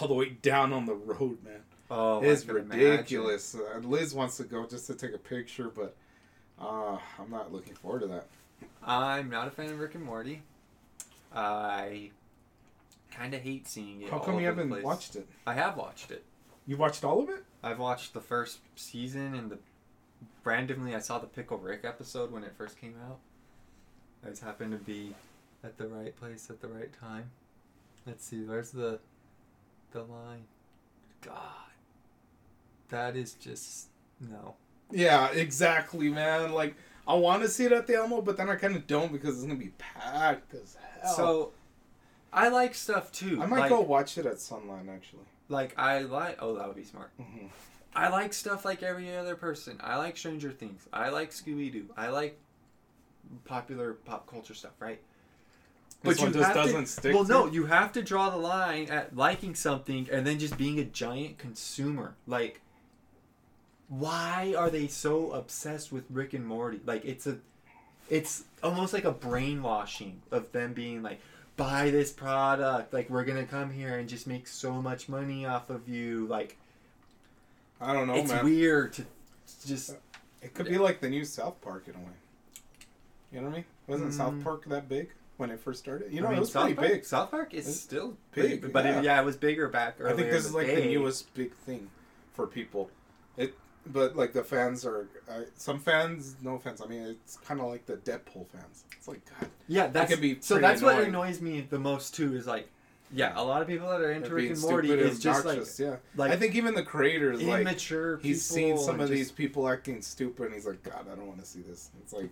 all 0.00 0.08
the 0.08 0.14
way 0.14 0.30
down 0.30 0.72
on 0.72 0.86
the 0.86 0.94
road, 0.94 1.42
man. 1.44 1.60
Oh, 1.90 2.22
it's 2.22 2.44
I 2.44 2.46
can 2.46 2.56
imagine. 2.58 2.90
ridiculous. 2.90 3.54
Uh, 3.54 3.78
Liz 3.78 4.14
wants 4.14 4.36
to 4.36 4.44
go 4.44 4.66
just 4.66 4.86
to 4.86 4.94
take 4.94 5.12
a 5.14 5.18
picture, 5.18 5.68
but 5.68 5.96
uh, 6.60 6.98
I'm 7.18 7.30
not 7.30 7.52
looking 7.52 7.74
forward 7.74 8.02
to 8.02 8.06
that. 8.08 8.26
I'm 8.82 9.28
not 9.28 9.48
a 9.48 9.50
fan 9.50 9.70
of 9.70 9.78
Rick 9.80 9.94
and 9.96 10.04
Morty. 10.04 10.42
I 11.34 12.10
kind 13.10 13.34
of 13.34 13.40
hate 13.42 13.66
seeing 13.66 14.02
it. 14.02 14.10
How 14.10 14.18
come 14.18 14.38
you 14.38 14.46
haven't 14.46 14.82
watched 14.82 15.16
it? 15.16 15.26
I 15.46 15.54
have 15.54 15.76
watched 15.76 16.10
it. 16.10 16.24
You 16.66 16.76
watched 16.76 17.04
all 17.04 17.20
of 17.22 17.28
it? 17.28 17.44
I've 17.62 17.78
watched 17.78 18.14
the 18.14 18.20
first 18.20 18.58
season 18.76 19.34
and 19.34 19.50
the 19.50 19.58
randomly 20.44 20.94
I 20.94 21.00
saw 21.00 21.18
the 21.18 21.26
Pickle 21.26 21.58
Rick 21.58 21.80
episode 21.84 22.30
when 22.30 22.44
it 22.44 22.52
first 22.56 22.80
came 22.80 22.94
out. 23.08 23.18
I 24.24 24.30
just 24.30 24.42
happened 24.42 24.72
to 24.72 24.78
be 24.78 25.14
at 25.64 25.76
the 25.78 25.88
right 25.88 26.14
place 26.16 26.48
at 26.50 26.60
the 26.60 26.68
right 26.68 26.90
time. 27.00 27.30
Let's 28.06 28.24
see, 28.24 28.42
where's 28.44 28.70
the 28.70 28.98
the 29.92 30.02
line? 30.02 30.44
God, 31.22 31.70
that 32.88 33.16
is 33.16 33.34
just 33.34 33.88
no. 34.20 34.54
Yeah, 34.90 35.30
exactly, 35.30 36.08
man. 36.08 36.52
Like 36.52 36.74
I 37.06 37.14
want 37.14 37.42
to 37.42 37.48
see 37.48 37.64
it 37.64 37.72
at 37.72 37.86
the 37.86 37.94
Elmo, 37.96 38.22
but 38.22 38.36
then 38.36 38.48
I 38.48 38.56
kind 38.56 38.76
of 38.76 38.86
don't 38.86 39.12
because 39.12 39.36
it's 39.36 39.44
gonna 39.44 39.58
be 39.58 39.72
packed 39.78 40.54
as 40.54 40.76
hell. 41.02 41.14
So 41.14 41.52
I 42.32 42.48
like 42.48 42.74
stuff 42.74 43.12
too. 43.12 43.38
I 43.40 43.46
might 43.46 43.60
like, 43.60 43.70
go 43.70 43.80
watch 43.80 44.16
it 44.18 44.26
at 44.26 44.36
Sunline 44.36 44.88
actually. 44.88 45.24
Like 45.48 45.78
I 45.78 46.00
like. 46.00 46.38
Oh, 46.40 46.54
that 46.56 46.66
would 46.66 46.76
be 46.76 46.84
smart. 46.84 47.10
hmm 47.16 47.46
I 47.92 48.08
like 48.08 48.32
stuff 48.32 48.64
like 48.64 48.84
every 48.84 49.16
other 49.16 49.34
person. 49.34 49.76
I 49.82 49.96
like 49.96 50.16
Stranger 50.16 50.52
Things. 50.52 50.86
I 50.92 51.08
like 51.08 51.30
Scooby 51.30 51.72
Doo. 51.72 51.86
I 51.96 52.08
like 52.10 52.38
popular 53.44 53.94
pop 53.94 54.28
culture 54.28 54.54
stuff, 54.54 54.74
right? 54.78 55.00
This 56.02 56.18
one 56.18 56.32
just 56.32 56.46
have 56.46 56.54
to- 56.56 56.62
doesn't 56.62 56.86
stick 56.86 57.14
Well, 57.14 57.24
to 57.24 57.30
no, 57.30 57.46
it? 57.46 57.52
you 57.52 57.66
have 57.66 57.92
to 57.92 58.02
draw 58.02 58.30
the 58.30 58.38
line 58.38 58.88
at 58.88 59.14
liking 59.14 59.54
something 59.54 60.08
and 60.10 60.26
then 60.26 60.38
just 60.38 60.56
being 60.56 60.78
a 60.78 60.84
giant 60.84 61.36
consumer. 61.38 62.14
Like, 62.26 62.60
why 63.88 64.54
are 64.56 64.70
they 64.70 64.86
so 64.88 65.32
obsessed 65.32 65.92
with 65.92 66.04
Rick 66.10 66.32
and 66.32 66.46
Morty? 66.46 66.80
Like, 66.86 67.04
it's 67.04 67.26
a, 67.26 67.38
it's 68.08 68.44
almost 68.62 68.92
like 68.92 69.04
a 69.04 69.10
brainwashing 69.12 70.22
of 70.30 70.50
them 70.52 70.72
being 70.72 71.02
like, 71.02 71.20
buy 71.56 71.90
this 71.90 72.10
product. 72.12 72.92
Like, 72.94 73.10
we're 73.10 73.24
gonna 73.24 73.44
come 73.44 73.70
here 73.70 73.98
and 73.98 74.08
just 74.08 74.26
make 74.26 74.46
so 74.46 74.80
much 74.80 75.08
money 75.08 75.44
off 75.44 75.68
of 75.70 75.88
you. 75.88 76.26
Like, 76.28 76.56
I 77.80 77.92
don't 77.92 78.06
know, 78.06 78.14
it's 78.14 78.30
man. 78.30 78.44
weird 78.44 78.92
to 78.94 79.04
just. 79.66 79.96
It 80.42 80.54
could 80.54 80.66
be 80.66 80.78
like 80.78 81.00
the 81.00 81.10
new 81.10 81.24
South 81.26 81.60
Park 81.60 81.84
in 81.88 81.94
a 81.94 81.98
way. 81.98 82.04
You 83.32 83.40
know 83.40 83.46
what 83.48 83.52
I 83.52 83.56
mean? 83.56 83.64
Wasn't 83.86 84.14
South 84.14 84.32
Mm. 84.34 84.44
Park 84.44 84.64
that 84.66 84.88
big 84.88 85.10
when 85.40 85.50
it 85.50 85.58
first 85.58 85.80
started? 85.80 86.12
You 86.12 86.20
know, 86.20 86.26
I 86.28 86.30
mean, 86.30 86.36
it 86.36 86.40
was 86.40 86.52
South 86.52 86.64
pretty 86.64 86.76
Park, 86.76 86.88
big. 86.88 87.04
South 87.04 87.30
Park 87.30 87.54
is 87.54 87.66
It's 87.66 87.80
still 87.80 88.16
big, 88.32 88.60
big, 88.60 88.72
but 88.72 88.84
yeah. 88.84 88.98
It, 88.98 89.04
yeah, 89.04 89.20
it 89.20 89.24
was 89.24 89.36
bigger 89.36 89.68
back 89.68 90.00
I 90.00 90.12
think 90.12 90.30
this 90.30 90.44
is 90.44 90.54
like 90.54 90.66
the 90.68 90.84
newest 90.84 91.32
big 91.34 91.54
thing 91.54 91.90
for 92.34 92.46
people. 92.46 92.90
It, 93.36 93.54
but 93.86 94.14
like 94.14 94.34
the 94.34 94.44
fans 94.44 94.84
are 94.84 95.08
uh, 95.28 95.40
some 95.56 95.80
fans. 95.80 96.36
No 96.42 96.56
offense. 96.56 96.82
I 96.84 96.86
mean, 96.86 97.02
it's 97.02 97.38
kind 97.38 97.58
of 97.58 97.66
like 97.66 97.86
the 97.86 97.96
Deadpool 97.96 98.46
fans. 98.48 98.84
It's 98.96 99.08
like 99.08 99.22
God, 99.40 99.48
Yeah, 99.66 99.86
that 99.88 100.08
could 100.08 100.20
be 100.20 100.36
so. 100.40 100.58
That's 100.58 100.82
what 100.82 101.02
annoys 101.02 101.40
me 101.40 101.66
the 101.68 101.78
most 101.78 102.14
too. 102.14 102.36
Is 102.36 102.46
like, 102.46 102.68
yeah, 103.10 103.32
a 103.34 103.42
lot 103.42 103.62
of 103.62 103.68
people 103.68 103.88
that 103.88 104.02
are 104.02 104.12
into 104.12 104.34
Rick 104.34 104.50
and 104.50 104.60
Morty 104.60 104.90
is 104.90 105.18
just 105.18 105.46
like 105.46 105.62
yeah. 105.78 105.96
like 106.16 106.30
I 106.30 106.36
think 106.36 106.54
even 106.54 106.74
the 106.74 106.82
creators 106.82 107.42
like 107.42 107.62
immature. 107.62 108.18
he's 108.18 108.44
seen 108.44 108.76
some 108.76 108.96
of 108.96 109.08
just- 109.08 109.12
these 109.12 109.32
people 109.32 109.66
acting 109.66 110.02
stupid, 110.02 110.46
and 110.46 110.54
he's 110.54 110.66
like, 110.66 110.82
God, 110.82 111.06
I 111.10 111.14
don't 111.14 111.26
want 111.26 111.40
to 111.40 111.46
see 111.46 111.62
this. 111.62 111.90
It's 112.02 112.12
like, 112.12 112.30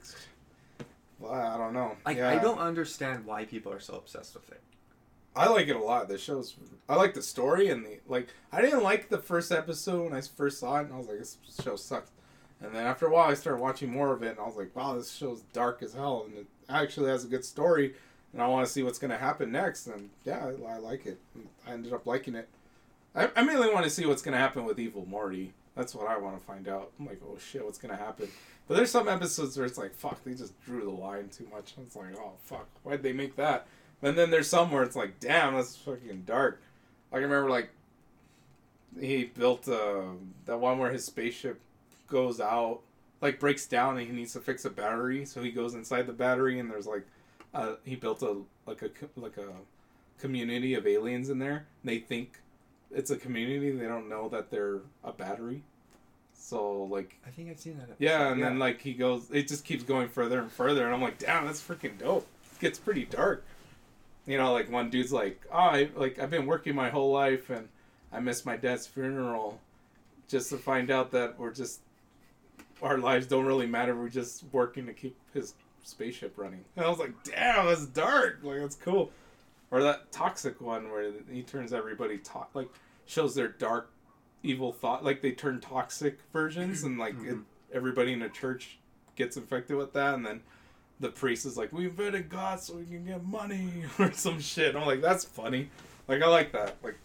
well, 1.19 1.33
I 1.33 1.57
don't 1.57 1.73
know. 1.73 1.97
Like, 2.07 2.19
yeah. 2.19 2.31
I 2.31 2.39
don't 2.39 2.59
understand 2.59 3.25
why 3.27 3.45
people 3.45 3.73
are 3.73 3.81
so 3.81 3.95
obsessed 3.95 4.35
with 4.35 4.51
it. 4.51 4.61
I 5.35 5.49
like 5.49 5.69
it 5.69 5.77
a 5.77 5.83
lot. 5.83 6.09
The 6.09 6.19
show's. 6.19 6.57
I 6.89 6.97
like 6.97 7.15
the 7.15 7.23
story 7.23 7.69
and 7.69 7.85
the 7.85 8.01
like. 8.09 8.29
I 8.53 8.61
didn't 8.61 8.83
like 8.83 9.09
the 9.09 9.19
first 9.19 9.53
episode 9.53 10.05
when 10.05 10.13
I 10.13 10.21
first 10.21 10.59
saw 10.59 10.77
it, 10.79 10.87
and 10.87 10.95
I 10.95 10.97
was 10.97 11.07
like, 11.07 11.19
"This 11.19 11.37
show 11.63 11.77
sucks." 11.77 12.11
And 12.61 12.75
then 12.75 12.85
after 12.85 13.07
a 13.07 13.11
while, 13.11 13.31
I 13.31 13.35
started 13.35 13.61
watching 13.61 13.93
more 13.93 14.13
of 14.13 14.23
it, 14.25 14.31
and 14.31 14.41
I 14.41 14.47
was 14.47 14.57
like, 14.57 14.75
"Wow, 14.75 14.97
this 14.97 15.13
show's 15.13 15.43
dark 15.53 15.83
as 15.83 15.95
hell, 15.95 16.25
and 16.27 16.39
it 16.39 16.47
actually 16.69 17.11
has 17.11 17.25
a 17.25 17.29
good 17.29 17.45
story." 17.45 17.95
And 18.33 18.43
I 18.43 18.49
want 18.49 18.67
to 18.67 18.73
see 18.73 18.83
what's 18.83 18.99
going 18.99 19.11
to 19.11 19.17
happen 19.17 19.53
next. 19.53 19.87
And 19.87 20.11
yeah, 20.25 20.45
I, 20.45 20.75
I 20.75 20.79
like 20.79 21.07
it. 21.07 21.19
I 21.67 21.73
ended 21.73 21.93
up 21.93 22.05
liking 22.05 22.35
it. 22.35 22.49
I, 23.15 23.31
I 23.37 23.43
mainly 23.43 23.73
want 23.73 23.85
to 23.85 23.91
see 23.91 24.07
what's 24.07 24.23
going 24.23 24.33
to 24.33 24.39
happen 24.39 24.65
with 24.65 24.79
Evil 24.79 25.07
Morty. 25.07 25.53
That's 25.79 25.95
what 25.95 26.09
I 26.09 26.19
want 26.19 26.37
to 26.37 26.45
find 26.45 26.67
out. 26.67 26.91
I'm 26.99 27.07
like, 27.07 27.21
oh 27.25 27.39
shit, 27.39 27.65
what's 27.65 27.79
to 27.79 27.87
happen? 27.95 28.27
But 28.67 28.77
there's 28.77 28.91
some 28.91 29.09
episodes 29.09 29.57
where 29.57 29.65
it's 29.65 29.79
like, 29.79 29.95
fuck, 29.95 30.23
they 30.25 30.35
just 30.35 30.61
drew 30.65 30.83
the 30.83 30.91
line 30.91 31.29
too 31.29 31.47
much. 31.55 31.75
It's 31.81 31.95
like, 31.95 32.19
oh 32.19 32.33
fuck, 32.43 32.67
why'd 32.83 33.05
they 33.05 33.13
make 33.13 33.37
that? 33.37 33.69
And 34.03 34.19
then 34.19 34.31
there's 34.31 34.49
some 34.49 34.73
where 34.73 34.83
it's 34.83 34.97
like, 34.97 35.21
damn, 35.21 35.55
that's 35.55 35.77
fucking 35.77 36.25
dark. 36.27 36.61
Like 37.13 37.21
I 37.21 37.23
remember, 37.23 37.49
like 37.49 37.71
he 38.99 39.27
built 39.27 39.69
uh, 39.69 40.03
that 40.47 40.59
one 40.59 40.79
where 40.79 40.91
his 40.91 41.05
spaceship 41.05 41.61
goes 42.09 42.41
out, 42.41 42.81
like 43.21 43.39
breaks 43.39 43.67
down, 43.67 43.99
and 43.99 44.07
he 44.09 44.13
needs 44.13 44.33
to 44.33 44.41
fix 44.41 44.65
a 44.65 44.71
battery. 44.71 45.25
So 45.27 45.45
he 45.45 45.53
goes 45.53 45.75
inside 45.75 46.09
the 46.09 46.13
battery, 46.13 46.59
and 46.59 46.69
there's 46.69 46.89
like, 46.89 47.07
uh, 47.55 47.75
he 47.85 47.95
built 47.95 48.23
a 48.23 48.39
like 48.67 48.83
a 48.83 48.91
like 49.17 49.37
a 49.37 49.53
community 50.19 50.75
of 50.75 50.89
aliens 50.89 51.31
in 51.31 51.39
there. 51.39 51.67
They 51.85 52.01
think 52.01 52.41
it's 52.91 53.11
a 53.11 53.17
community. 53.17 53.71
They 53.71 53.87
don't 53.87 54.09
know 54.09 54.29
that 54.31 54.51
they're 54.51 54.81
a 55.05 55.13
battery. 55.13 55.63
So 56.35 56.85
like 56.85 57.19
I 57.27 57.31
think 57.31 57.51
I've 57.51 57.59
seen 57.59 57.77
that. 57.79 57.85
Episode. 57.85 57.97
yeah, 57.99 58.33
and 58.33 58.43
then 58.43 58.59
like 58.59 58.81
he 58.81 58.95
goes, 58.95 59.31
it 59.31 59.49
just 59.49 59.65
keeps 59.65 59.83
going 59.83 60.09
further 60.09 60.41
and 60.41 60.51
further, 60.51 60.87
and 60.87 60.95
I'm 60.95 61.03
like, 61.03 61.19
damn, 61.19 61.47
that's 61.47 61.61
freaking 61.61 61.99
dope. 61.99 62.27
It 62.55 62.61
gets 62.61 62.79
pretty 62.79 63.05
dark. 63.05 63.45
You 64.27 64.39
know, 64.39 64.53
like 64.53 64.71
one 64.71 64.91
dude's 64.91 65.13
like, 65.13 65.45
oh, 65.53 65.57
I 65.57 65.91
like 65.95 66.19
I've 66.19 66.31
been 66.31 66.47
working 66.47 66.75
my 66.75 66.91
whole 66.91 67.13
life, 67.13 67.51
and 67.51 67.69
I 68.13 68.21
missed 68.21 68.47
my 68.47 68.57
dad's 68.57 68.87
funeral, 68.87 69.61
just 70.29 70.51
to 70.51 70.57
find 70.57 70.91
out 70.91 71.11
that 71.11 71.39
we're 71.39 71.53
just 71.53 71.81
our 72.83 72.99
lives 72.99 73.27
don't 73.27 73.47
really 73.47 73.67
matter. 73.67 73.95
We're 73.95 74.09
just 74.09 74.45
working 74.53 74.87
to 74.87 74.93
keep 74.93 75.17
his 75.35 75.55
spaceship 75.85 76.35
running. 76.37 76.65
And 76.77 76.85
I 76.85 76.89
was 76.89 76.99
like, 76.99 77.13
damn, 77.25 77.67
that's 77.67 77.87
dark. 77.87 78.41
Like 78.43 78.61
that's 78.61 78.77
cool. 78.77 79.11
Or 79.71 79.83
that 79.83 80.11
toxic 80.13 80.61
one 80.61 80.91
where 80.91 81.13
he 81.31 81.43
turns 81.43 81.73
everybody 81.73 82.19
to- 82.19 82.47
like 82.55 82.69
shows 83.07 83.35
their 83.35 83.49
dark, 83.49 83.91
evil 84.43 84.73
thought. 84.73 85.05
Like 85.05 85.21
they 85.21 85.33
turn 85.33 85.61
toxic 85.61 86.19
versions, 86.33 86.83
and 86.85 86.99
like 86.99 87.15
it, 87.15 87.35
Mhm. 87.37 87.45
everybody 87.73 88.13
in 88.13 88.21
the 88.21 88.29
church 88.31 88.79
gets 89.17 89.37
infected 89.37 89.77
with 89.77 89.93
that, 89.93 90.15
and 90.15 90.25
then 90.25 90.43
the 91.01 91.11
priest 91.11 91.45
is 91.45 91.57
like, 91.57 91.73
"We 91.73 91.85
invented 91.85 92.29
God 92.31 92.61
so 92.61 92.75
we 92.77 92.87
can 92.87 93.05
get 93.05 93.23
money" 93.25 93.85
or 93.99 94.13
some 94.13 94.41
shit. 94.41 94.75
I'm 94.75 94.87
like, 94.87 95.03
that's 95.03 95.25
funny. 95.25 95.71
Like 96.07 96.23
I 96.23 96.27
like 96.29 96.53
that. 96.53 96.77
Like 96.83 96.97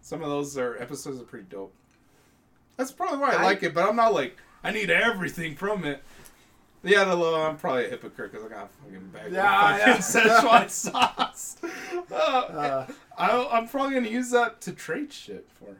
some 0.00 0.22
of 0.22 0.28
those 0.28 0.56
are 0.56 0.76
episodes 0.80 1.20
are 1.20 1.24
pretty 1.24 1.46
dope. 1.50 1.74
That's 2.76 2.92
probably 2.92 3.18
why 3.18 3.32
I, 3.32 3.40
I- 3.40 3.44
like 3.44 3.62
it, 3.64 3.74
but 3.74 3.88
I'm 3.88 3.96
not 3.96 4.14
like 4.14 4.36
I 4.62 4.70
need 4.70 4.90
everything 4.90 5.56
from 5.56 5.84
it. 5.84 6.02
Yeah, 6.82 7.04
the 7.04 7.16
I'm 7.16 7.56
probably 7.56 7.86
a 7.86 7.90
hypocrite 7.90 8.30
because 8.32 8.46
I 8.46 8.48
got 8.48 8.64
a 8.66 8.68
fucking 8.84 9.08
bag 9.08 9.32
Yeah, 9.32 9.74
of 9.74 9.78
yeah. 9.80 9.96
fucking 9.96 10.30
Szechuan 10.30 10.70
sauce. 10.70 11.56
Uh, 11.62 11.66
Uh, 12.16 12.86
I, 13.18 13.48
I'm 13.58 13.66
probably 13.68 13.94
gonna 13.94 14.08
use 14.08 14.30
that 14.30 14.60
to 14.62 14.72
trade 14.72 15.12
shit 15.12 15.48
for. 15.58 15.76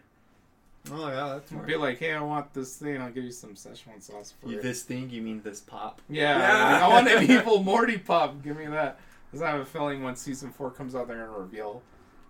oh 0.92 1.08
yeah, 1.08 1.28
that's 1.34 1.50
smart. 1.50 1.66
Be 1.66 1.76
like, 1.76 1.98
hey, 1.98 2.12
I 2.14 2.20
want 2.22 2.52
this 2.54 2.76
thing. 2.76 3.00
I'll 3.00 3.10
give 3.10 3.24
you 3.24 3.30
some 3.30 3.54
Szechuan 3.54 4.00
sauce 4.02 4.32
for 4.40 4.48
You- 4.48 4.58
it. 4.58 4.62
this 4.62 4.82
thing, 4.82 5.10
you 5.10 5.22
mean 5.22 5.42
this 5.42 5.60
pop? 5.60 6.00
Yeah, 6.08 6.38
Yeah. 6.38 6.86
I 6.86 6.88
want 6.88 7.08
an 7.08 7.22
evil 7.30 7.62
Morty 7.62 7.98
pop. 7.98 8.42
Give 8.42 8.56
me 8.56 8.66
that. 8.66 8.98
Because 9.30 9.42
I 9.42 9.50
have 9.50 9.60
a 9.60 9.64
feeling 9.66 10.02
when 10.02 10.16
season 10.16 10.50
four 10.50 10.70
comes 10.70 10.94
out, 10.94 11.08
they're 11.08 11.18
gonna 11.18 11.38
reveal 11.38 11.82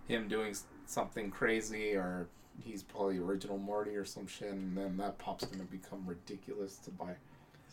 him 0.07 0.27
doing 0.27 0.55
something 0.85 1.29
crazy, 1.31 1.95
or 1.95 2.27
he's 2.63 2.83
probably 2.83 3.17
original 3.19 3.57
Morty 3.57 3.95
or 3.95 4.03
some 4.05 4.27
shit, 4.27 4.49
and 4.51 4.75
then 4.77 4.97
that 4.97 5.17
pop's 5.19 5.45
gonna 5.45 5.63
become 5.63 6.03
ridiculous 6.05 6.77
to 6.79 6.91
buy. 6.91 7.13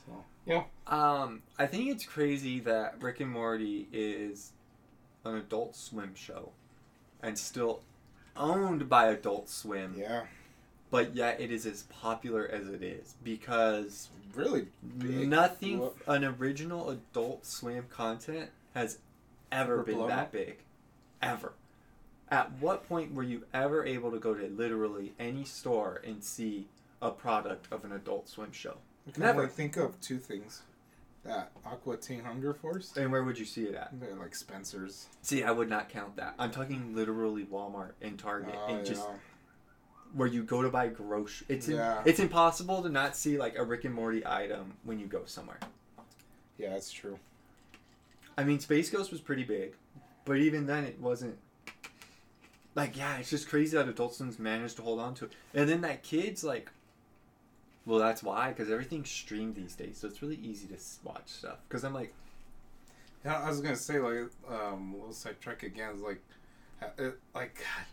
So 0.06 0.24
yeah, 0.46 0.64
Um, 0.86 1.42
I 1.58 1.66
think 1.66 1.90
it's 1.90 2.04
crazy 2.04 2.60
that 2.60 3.00
Rick 3.02 3.20
and 3.20 3.30
Morty 3.30 3.88
is 3.92 4.52
an 5.24 5.36
Adult 5.36 5.74
Swim 5.74 6.14
show, 6.14 6.50
and 7.22 7.38
still 7.38 7.80
owned 8.36 8.88
by 8.88 9.06
Adult 9.08 9.48
Swim, 9.48 9.94
yeah, 9.96 10.24
but 10.90 11.14
yet 11.14 11.40
it 11.40 11.50
is 11.50 11.64
as 11.66 11.84
popular 11.84 12.46
as 12.46 12.68
it 12.68 12.82
is 12.82 13.14
because 13.24 14.08
really 14.34 14.66
big. 14.98 15.28
nothing 15.28 15.88
an 16.06 16.24
original 16.24 16.90
Adult 16.90 17.46
Swim 17.46 17.86
content 17.88 18.50
has 18.74 18.98
ever 19.50 19.82
been 19.82 20.06
that 20.08 20.32
big, 20.32 20.58
ever. 21.22 21.52
At 22.30 22.52
what 22.60 22.88
point 22.88 23.14
were 23.14 23.22
you 23.22 23.44
ever 23.54 23.84
able 23.84 24.10
to 24.10 24.18
go 24.18 24.34
to 24.34 24.46
literally 24.48 25.12
any 25.18 25.44
store 25.44 26.00
and 26.04 26.22
see 26.24 26.66
a 27.00 27.10
product 27.10 27.68
of 27.70 27.84
an 27.84 27.92
Adult 27.92 28.28
Swim 28.28 28.50
show? 28.52 28.78
I 29.06 29.10
can 29.10 29.22
Never. 29.22 29.40
only 29.42 29.52
think 29.52 29.76
of 29.76 30.00
two 30.00 30.18
things: 30.18 30.62
that 31.24 31.50
Aqua 31.64 31.96
Teen 31.96 32.20
Hunger 32.24 32.54
Force, 32.54 32.96
And 32.96 33.10
where 33.12 33.22
would 33.24 33.38
you 33.38 33.44
see 33.44 33.64
it 33.64 33.74
at? 33.74 33.90
they're 34.00 34.14
like 34.14 34.34
Spencer's. 34.34 35.06
See, 35.22 35.42
I 35.44 35.50
would 35.50 35.68
not 35.68 35.88
count 35.88 36.16
that. 36.16 36.34
I'm 36.38 36.50
talking 36.50 36.94
literally 36.94 37.44
Walmart 37.44 37.92
and 38.02 38.18
Target 38.18 38.54
Oh, 38.56 38.74
and 38.74 38.84
just 38.86 39.02
yeah. 39.06 39.14
where 40.14 40.28
you 40.28 40.42
go 40.42 40.62
to 40.62 40.70
buy 40.70 40.88
groceries. 40.88 41.44
It's 41.48 41.68
im- 41.68 41.76
Yeah. 41.76 42.02
it's 42.06 42.18
impossible 42.20 42.82
to 42.82 42.88
not 42.88 43.16
see 43.16 43.36
like 43.38 43.56
a 43.58 43.64
Rick 43.64 43.84
and 43.84 43.94
Morty 43.94 44.26
item 44.26 44.74
when 44.84 44.98
you 44.98 45.06
go 45.06 45.22
somewhere. 45.26 45.58
yeah, 46.58 46.70
that's 46.70 46.90
true. 46.90 47.18
I 48.38 48.44
mean, 48.44 48.58
Space 48.60 48.90
Ghost 48.90 49.12
was 49.12 49.20
pretty 49.20 49.44
big, 49.44 49.74
but 50.24 50.38
even 50.38 50.66
then, 50.66 50.84
it 50.84 50.98
wasn't. 51.00 51.36
Like, 52.74 52.96
yeah, 52.96 53.18
it's 53.18 53.30
just 53.30 53.48
crazy 53.48 53.76
that 53.76 53.88
Adult 53.88 54.14
Swim's 54.16 54.38
managed 54.40 54.76
to 54.76 54.82
hold 54.82 54.98
on 54.98 55.14
to 55.14 55.26
it. 55.26 55.32
And 55.54 55.68
then 55.68 55.82
that 55.82 56.02
kid's 56.02 56.42
like, 56.42 56.70
well, 57.86 57.98
that's 57.98 58.22
why, 58.22 58.48
because 58.48 58.70
everything's 58.70 59.10
streamed 59.10 59.54
these 59.56 59.74
days, 59.74 59.98
so 59.98 60.08
it's 60.08 60.22
really 60.22 60.38
easy 60.42 60.66
to 60.68 60.76
watch 61.04 61.26
stuff. 61.28 61.58
Because 61.68 61.84
I'm 61.84 61.94
like, 61.94 62.12
Yeah, 63.24 63.38
I 63.40 63.48
was 63.48 63.60
gonna 63.60 63.76
say 63.76 63.98
like 63.98 64.30
um, 64.50 64.94
little 64.94 65.12
sidetrack 65.12 65.62
again. 65.62 66.02
Like, 66.02 66.22
uh, 66.82 66.86
it, 66.98 67.18
like, 67.34 67.54
God, 67.56 67.86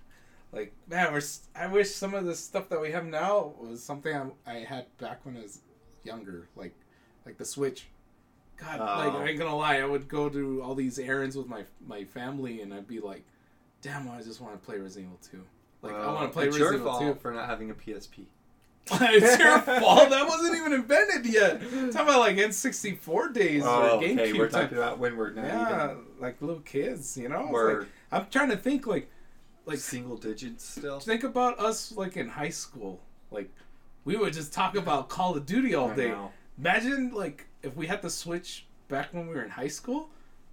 like 0.60 0.74
man, 0.88 1.12
we're. 1.14 1.22
I 1.56 1.68
wish 1.68 1.92
some 1.92 2.14
of 2.14 2.26
the 2.26 2.36
stuff 2.36 2.70
that 2.70 2.80
we 2.82 2.92
have 2.92 3.06
now 3.06 3.54
was 3.60 3.82
something 3.84 4.14
I, 4.16 4.52
I 4.52 4.56
had 4.60 4.86
back 4.98 5.26
when 5.26 5.38
I 5.38 5.42
was 5.42 5.60
younger. 6.04 6.48
Like, 6.56 6.74
like 7.26 7.38
the 7.38 7.46
Switch. 7.46 7.88
God, 8.58 8.80
like 8.80 9.14
Oh. 9.14 9.18
I 9.18 9.28
ain't 9.28 9.40
gonna 9.40 9.56
lie, 9.56 9.78
I 9.80 9.86
would 9.86 10.08
go 10.08 10.30
do 10.30 10.62
all 10.62 10.76
these 10.76 11.00
errands 11.00 11.36
with 11.36 11.48
my 11.48 11.64
my 11.86 12.04
family, 12.04 12.62
and 12.62 12.74
I'd 12.74 12.88
be 12.88 13.00
like, 13.00 13.24
"Damn, 13.82 14.10
I 14.10 14.22
just 14.22 14.40
want 14.40 14.54
to 14.54 14.66
play 14.66 14.78
Resident 14.78 15.12
Evil 15.32 15.42
2. 15.82 15.88
Like, 15.88 15.96
I 15.96 16.14
want 16.14 16.30
to 16.30 16.34
play 16.34 16.46
Resident 16.46 16.76
Evil 16.82 17.00
2. 17.00 17.16
for 17.16 17.32
not 17.32 17.50
having 17.50 17.72
a 17.72 17.74
PSP. 17.74 18.26
it's 18.94 19.40
your 19.40 19.60
fault. 19.60 20.10
That 20.10 20.28
wasn't 20.28 20.56
even 20.56 20.74
invented 20.74 21.26
yet. 21.26 21.62
Talking 21.62 21.90
about 21.96 22.20
like 22.20 22.36
N64 22.38 23.34
days 23.34 23.64
Oh, 23.66 23.98
or 24.00 24.02
GameCube 24.02 24.20
okay, 24.20 24.34
we're 24.34 24.50
time. 24.50 24.64
talking 24.64 24.78
about 24.78 25.00
when 25.00 25.16
we're 25.18 25.32
not 25.32 25.46
Yeah, 25.46 25.86
even 25.92 25.98
like 26.20 26.42
little 26.42 26.62
kids, 26.62 27.16
you 27.18 27.30
know. 27.30 27.44
It's 27.44 27.52
we're 27.52 27.80
like, 27.82 27.88
I'm 28.12 28.26
trying 28.30 28.50
to 28.50 28.58
think 28.58 28.88
like, 28.88 29.10
like 29.66 29.78
single 29.78 30.18
digits 30.18 30.68
still. 30.68 31.00
think 31.00 31.24
about 31.24 31.60
us 31.60 31.92
like 31.96 32.18
in 32.18 32.28
high 32.30 32.50
school. 32.50 33.00
Like, 33.30 33.52
we 34.04 34.18
would 34.18 34.34
just 34.34 34.52
talk 34.52 34.76
about 34.76 35.08
Call 35.10 35.38
of 35.38 35.46
Duty 35.46 35.76
all 35.76 35.94
day. 35.94 36.14
Imagine 36.58 37.12
like 37.14 37.46
if 37.64 37.76
we 37.76 37.88
had 37.88 38.02
to 38.02 38.10
Switch 38.10 38.66
back 38.88 39.14
when 39.14 39.28
we 39.28 39.36
were 39.36 39.44
in 39.44 39.52
high 39.52 39.68
school. 39.70 40.10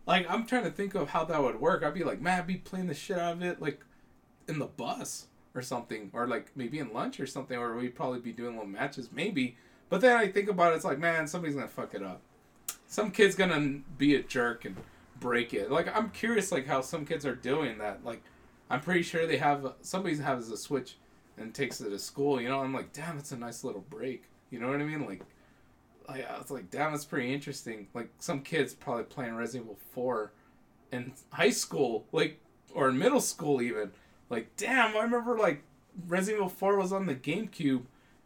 Like, 0.06 0.30
I'm 0.30 0.46
trying 0.46 0.64
to 0.64 0.70
think 0.70 0.94
of 0.94 1.08
how 1.10 1.24
that 1.24 1.42
would 1.42 1.60
work. 1.60 1.82
I'd 1.82 1.92
be 1.92 2.04
like, 2.04 2.20
man, 2.20 2.38
I'd 2.38 2.46
be 2.46 2.56
playing 2.56 2.86
the 2.86 2.94
shit 2.94 3.18
out 3.18 3.32
of 3.34 3.42
it 3.42 3.60
like 3.60 3.80
in 4.46 4.58
the 4.58 4.66
bus 4.66 5.26
or 5.58 5.62
something, 5.62 6.10
or 6.12 6.26
like 6.26 6.52
maybe 6.54 6.78
in 6.78 6.92
lunch 6.92 7.18
or 7.18 7.26
something, 7.26 7.58
or 7.58 7.76
we'd 7.76 7.96
probably 7.96 8.20
be 8.20 8.32
doing 8.32 8.54
little 8.54 8.68
matches, 8.68 9.10
maybe. 9.12 9.56
But 9.88 10.00
then 10.00 10.16
I 10.16 10.28
think 10.28 10.48
about 10.48 10.72
it, 10.72 10.76
it's 10.76 10.84
like, 10.84 10.98
man, 10.98 11.26
somebody's 11.26 11.56
gonna 11.56 11.68
fuck 11.68 11.94
it 11.94 12.02
up. 12.02 12.20
Some 12.86 13.10
kid's 13.10 13.34
gonna 13.34 13.80
be 13.98 14.14
a 14.14 14.22
jerk 14.22 14.64
and 14.64 14.76
break 15.18 15.52
it. 15.52 15.70
Like 15.70 15.94
I'm 15.94 16.10
curious, 16.10 16.52
like 16.52 16.66
how 16.66 16.80
some 16.80 17.04
kids 17.04 17.26
are 17.26 17.34
doing 17.34 17.78
that. 17.78 18.04
Like 18.04 18.22
I'm 18.70 18.80
pretty 18.80 19.02
sure 19.02 19.26
they 19.26 19.38
have 19.38 19.74
somebody 19.82 20.16
has 20.18 20.50
a 20.50 20.56
switch 20.56 20.96
and 21.36 21.54
takes 21.54 21.80
it 21.80 21.90
to 21.90 21.98
school. 21.98 22.40
You 22.40 22.48
know, 22.48 22.60
I'm 22.60 22.74
like, 22.74 22.92
damn, 22.92 23.16
that's 23.16 23.32
a 23.32 23.36
nice 23.36 23.64
little 23.64 23.84
break. 23.88 24.24
You 24.50 24.60
know 24.60 24.68
what 24.68 24.80
I 24.80 24.84
mean? 24.84 25.06
Like, 25.06 25.22
like 26.08 26.30
I 26.30 26.38
was 26.38 26.50
like, 26.50 26.70
damn, 26.70 26.92
that's 26.92 27.04
pretty 27.04 27.32
interesting. 27.32 27.88
Like 27.94 28.10
some 28.18 28.40
kids 28.42 28.74
probably 28.74 29.04
playing 29.04 29.34
Resident 29.34 29.66
Evil 29.66 29.78
Four 29.92 30.32
in 30.92 31.12
high 31.30 31.50
school, 31.50 32.06
like 32.12 32.40
or 32.74 32.88
in 32.88 32.98
middle 32.98 33.20
school 33.20 33.62
even. 33.62 33.92
Like, 34.30 34.56
damn, 34.56 34.96
I 34.96 35.02
remember 35.02 35.36
like 35.36 35.62
Resident 36.06 36.38
Evil 36.38 36.48
Four 36.48 36.76
was 36.76 36.92
on 36.92 37.06
the 37.06 37.14
GameCube, 37.14 37.82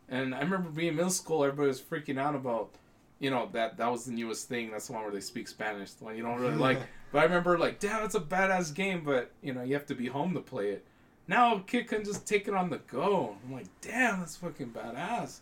and 0.09 0.35
I 0.35 0.41
remember 0.41 0.71
being 0.71 0.89
in 0.89 0.97
middle 0.97 1.11
school, 1.11 1.45
everybody 1.45 1.69
was 1.69 1.81
freaking 1.81 2.19
out 2.19 2.35
about, 2.35 2.71
you 3.19 3.31
know, 3.31 3.49
that 3.53 3.77
that 3.79 3.91
was 3.91 4.05
the 4.05 4.13
newest 4.13 4.49
thing. 4.49 4.71
That's 4.71 4.89
the 4.89 4.95
one 4.95 5.03
where 5.03 5.13
they 5.13 5.21
speak 5.21 5.49
Spanish, 5.49 5.93
the 5.93 6.05
one 6.05 6.17
you 6.17 6.23
don't 6.23 6.41
really 6.41 6.57
like. 6.57 6.81
But 7.13 7.19
I 7.19 7.25
remember 7.25 7.59
like, 7.59 7.79
damn, 7.79 8.07
it's 8.07 8.15
a 8.15 8.21
badass 8.21 8.75
game, 8.75 9.05
but 9.05 9.33
you 9.43 9.53
know, 9.53 9.63
you 9.63 9.75
have 9.75 9.85
to 9.87 9.95
be 9.95 10.07
home 10.07 10.33
to 10.33 10.41
play 10.41 10.71
it. 10.71 10.87
Now 11.29 11.57
a 11.57 11.61
kid 11.61 11.87
can 11.87 12.05
just 12.05 12.27
take 12.27 12.49
it 12.49 12.55
on 12.55 12.71
the 12.71 12.79
go. 12.79 13.37
I'm 13.45 13.53
like, 13.53 13.67
damn, 13.83 14.21
that's 14.21 14.37
fucking 14.37 14.71
badass. 14.71 15.41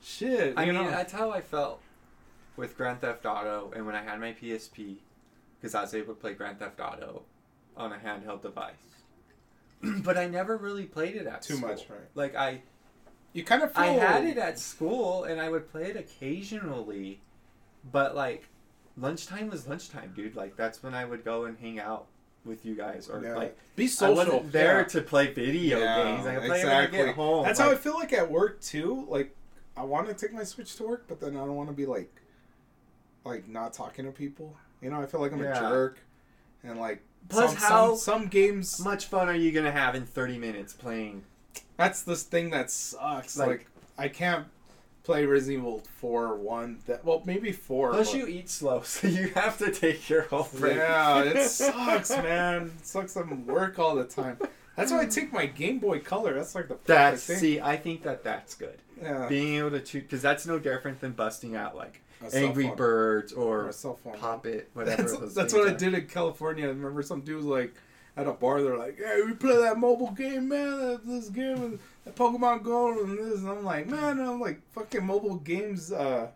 Shit, 0.00 0.54
I 0.56 0.64
you 0.64 0.72
mean, 0.72 0.84
know. 0.84 0.90
that's 0.90 1.12
how 1.12 1.32
I 1.32 1.40
felt 1.40 1.80
with 2.56 2.76
Grand 2.76 3.00
Theft 3.00 3.26
Auto, 3.26 3.72
and 3.74 3.86
when 3.86 3.94
I 3.94 4.02
had 4.02 4.20
my 4.20 4.32
PSP, 4.32 4.96
because 5.60 5.74
I 5.74 5.82
was 5.82 5.94
able 5.94 6.14
to 6.14 6.20
play 6.20 6.34
Grand 6.34 6.58
Theft 6.58 6.80
Auto 6.80 7.22
on 7.76 7.92
a 7.92 7.96
handheld 7.96 8.42
device. 8.42 9.01
but 10.04 10.16
I 10.16 10.26
never 10.26 10.56
really 10.56 10.84
played 10.84 11.16
it 11.16 11.26
at 11.26 11.42
Too 11.42 11.56
school. 11.56 11.68
much, 11.68 11.88
right? 11.88 12.00
Like 12.14 12.34
I, 12.36 12.62
You 13.32 13.42
kind 13.44 13.62
of 13.62 13.72
feel. 13.72 13.82
I 13.82 13.88
had 13.88 14.24
it 14.24 14.38
at 14.38 14.58
school, 14.58 15.24
and 15.24 15.40
I 15.40 15.48
would 15.48 15.70
play 15.70 15.84
it 15.90 15.96
occasionally, 15.96 17.20
but 17.90 18.14
like 18.14 18.48
lunchtime 18.96 19.48
was 19.50 19.66
lunchtime, 19.66 20.12
dude. 20.14 20.36
Like 20.36 20.56
that's 20.56 20.82
when 20.82 20.94
I 20.94 21.04
would 21.04 21.24
go 21.24 21.44
and 21.44 21.58
hang 21.58 21.80
out 21.80 22.06
with 22.44 22.64
you 22.66 22.74
guys, 22.74 23.08
or 23.08 23.22
Yeah. 23.22 23.34
like 23.36 23.56
be 23.76 23.86
social. 23.86 24.20
I 24.20 24.24
wasn't 24.24 24.52
there 24.52 24.78
yeah. 24.78 24.84
to 24.84 25.00
play 25.02 25.32
video 25.32 25.78
Yeah, 25.80 26.04
games. 26.04 26.26
I 26.26 26.34
could 26.34 26.44
play 26.46 26.60
exactly. 26.60 26.98
when 26.98 27.04
I 27.08 27.10
get 27.10 27.14
home. 27.16 27.44
That's 27.44 27.58
how 27.60 27.70
I 27.70 27.74
feel 27.76 27.94
like 27.94 28.12
at 28.12 28.30
work 28.30 28.60
too. 28.60 29.06
Like, 29.08 29.34
I 29.76 29.84
want 29.84 30.08
to 30.08 30.14
take 30.14 30.32
my 30.32 30.44
Switch 30.44 30.74
to 30.76 30.82
work, 30.84 31.04
but 31.08 31.20
then 31.20 31.36
I 31.36 31.40
don't 31.40 31.54
want 31.56 31.68
to 31.70 31.74
be 31.74 31.86
like, 31.86 32.12
like 33.24 33.48
not 33.48 33.72
talking 33.72 34.04
to 34.04 34.10
people. 34.12 34.56
You 34.80 34.90
know, 34.90 35.00
I 35.00 35.06
feel 35.06 35.20
like 35.20 35.32
I'm 35.32 35.40
a 35.40 35.54
jerk, 35.54 35.98
and 36.64 36.78
like 36.78 37.02
Plus 37.28 37.50
some, 37.52 37.56
how- 37.62 37.94
some 37.94 38.20
some 38.20 38.26
games. 38.28 38.80
much 38.80 39.06
fun 39.06 39.28
are 39.28 39.34
you 39.34 39.52
gonna 39.52 39.72
have 39.72 39.94
in 39.94 40.04
thirty 40.06 40.38
minutes 40.38 40.72
playing? 40.72 41.24
That's 41.76 42.02
this 42.02 42.22
thing 42.22 42.50
that 42.50 42.70
sucks. 42.70 43.36
Like- 43.38 43.48
Like, 43.48 43.66
I 43.98 44.08
can't 44.08 44.46
play 45.04 45.24
Resident 45.26 45.58
Evil 45.64 45.82
four 46.00 46.36
one. 46.36 46.78
That 46.86 47.04
well, 47.04 47.22
maybe 47.24 47.52
four. 47.52 47.90
Plus, 47.92 48.14
you 48.14 48.26
eat 48.26 48.48
slow, 48.50 48.80
so 48.84 49.06
you 49.08 49.28
have 49.28 49.58
to 49.58 49.70
take 49.72 50.08
your 50.08 50.22
whole 50.22 50.48
break. 50.58 50.76
Yeah, 50.76 51.22
it 51.22 51.42
sucks, 51.48 52.10
man. 52.10 52.72
It 52.78 52.86
sucks. 52.86 53.16
I'm 53.16 53.46
work 53.46 53.78
all 53.78 53.94
the 53.94 54.04
time. 54.04 54.38
That's 54.76 54.90
why 54.90 55.02
I 55.02 55.06
take 55.06 55.32
my 55.32 55.44
Game 55.46 55.78
Boy 55.78 56.00
Color. 56.00 56.34
That's 56.34 56.54
like 56.54 56.68
the 56.68 56.78
That's 56.86 57.24
thing. 57.26 57.36
see, 57.36 57.60
I 57.60 57.76
think 57.76 58.02
that 58.04 58.24
that's 58.24 58.54
good. 58.54 58.78
yeah. 59.00 59.26
Being 59.28 59.56
able 59.58 59.70
to 59.72 59.80
choose, 59.80 60.02
because 60.02 60.22
that's 60.22 60.46
no 60.46 60.58
different 60.58 61.00
than 61.00 61.12
busting 61.12 61.54
out 61.56 61.76
like 61.76 62.00
Angry. 62.32 62.70
Birds 62.70 63.32
or 63.32 63.64
or 63.64 63.68
a 63.68 63.72
cell 63.72 63.98
phone. 64.02 64.18
Pop 64.18 64.46
It, 64.46 64.70
whatever. 64.74 65.02
That's, 65.02 65.34
that's 65.34 65.54
what 65.54 65.68
I 65.68 65.74
did 65.74 65.94
in 65.94 66.06
California. 66.06 66.66
I 66.66 66.68
remember 66.68 67.02
some 67.02 67.22
dudes 67.22 67.44
like 67.44 67.74
at 68.16 68.26
a 68.26 68.32
bar. 68.32 68.62
They're 68.62 68.78
like, 68.78 68.98
"Hey, 68.98 69.22
we 69.24 69.34
play 69.34 69.56
that 69.56 69.78
mobile 69.78 70.10
game, 70.10 70.48
man. 70.48 71.00
This 71.04 71.28
game, 71.28 71.62
and 71.62 71.78
that 72.04 72.16
Pokemon 72.16 72.62
Go, 72.62 73.02
and 73.02 73.18
this." 73.18 73.40
And 73.40 73.48
I'm 73.48 73.64
like, 73.64 73.86
man, 73.86 74.20
I'm 74.20 74.40
like, 74.40 74.60
fucking 74.72 75.04
mobile 75.04 75.36
games. 75.36 75.92
Uh, 75.92 76.28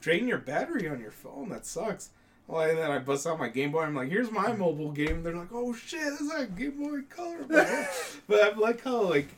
drain 0.00 0.28
your 0.28 0.38
battery 0.38 0.88
on 0.88 1.00
your 1.00 1.10
phone. 1.10 1.48
That 1.48 1.66
sucks. 1.66 2.10
Well, 2.46 2.68
and 2.68 2.78
then 2.78 2.90
I 2.90 2.98
bust 2.98 3.26
out 3.26 3.38
my 3.38 3.48
Game 3.48 3.72
Boy. 3.72 3.82
I'm 3.82 3.94
like, 3.94 4.10
here's 4.10 4.30
my 4.30 4.52
mobile 4.52 4.92
game. 4.92 5.22
They're 5.22 5.34
like, 5.34 5.52
oh 5.52 5.72
shit, 5.72 6.00
this 6.00 6.20
is 6.20 6.30
that 6.30 6.56
Game 6.56 6.82
Boy 6.82 7.00
Color. 7.08 7.46
but 8.28 8.40
I 8.40 8.50
like 8.56 8.82
how 8.82 9.00
like 9.02 9.28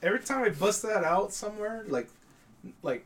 every 0.00 0.20
time 0.20 0.44
I 0.44 0.50
bust 0.50 0.82
that 0.82 1.04
out 1.04 1.32
somewhere, 1.32 1.84
like 1.88 2.08
like 2.82 3.04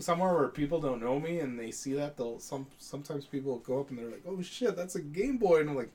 somewhere 0.00 0.34
where 0.34 0.48
people 0.48 0.80
don't 0.80 1.00
know 1.02 1.18
me 1.20 1.40
and 1.40 1.58
they 1.58 1.70
see 1.70 1.94
that, 1.94 2.16
they'll 2.16 2.38
some 2.38 2.66
sometimes 2.78 3.24
people 3.26 3.52
will 3.52 3.58
go 3.58 3.80
up 3.80 3.90
and 3.90 3.98
they're 3.98 4.06
like, 4.10 4.22
oh 4.26 4.40
shit, 4.42 4.76
that's 4.76 4.94
a 4.96 5.00
Game 5.02 5.38
Boy, 5.38 5.60
and 5.60 5.70
I'm 5.70 5.76
like, 5.76 5.92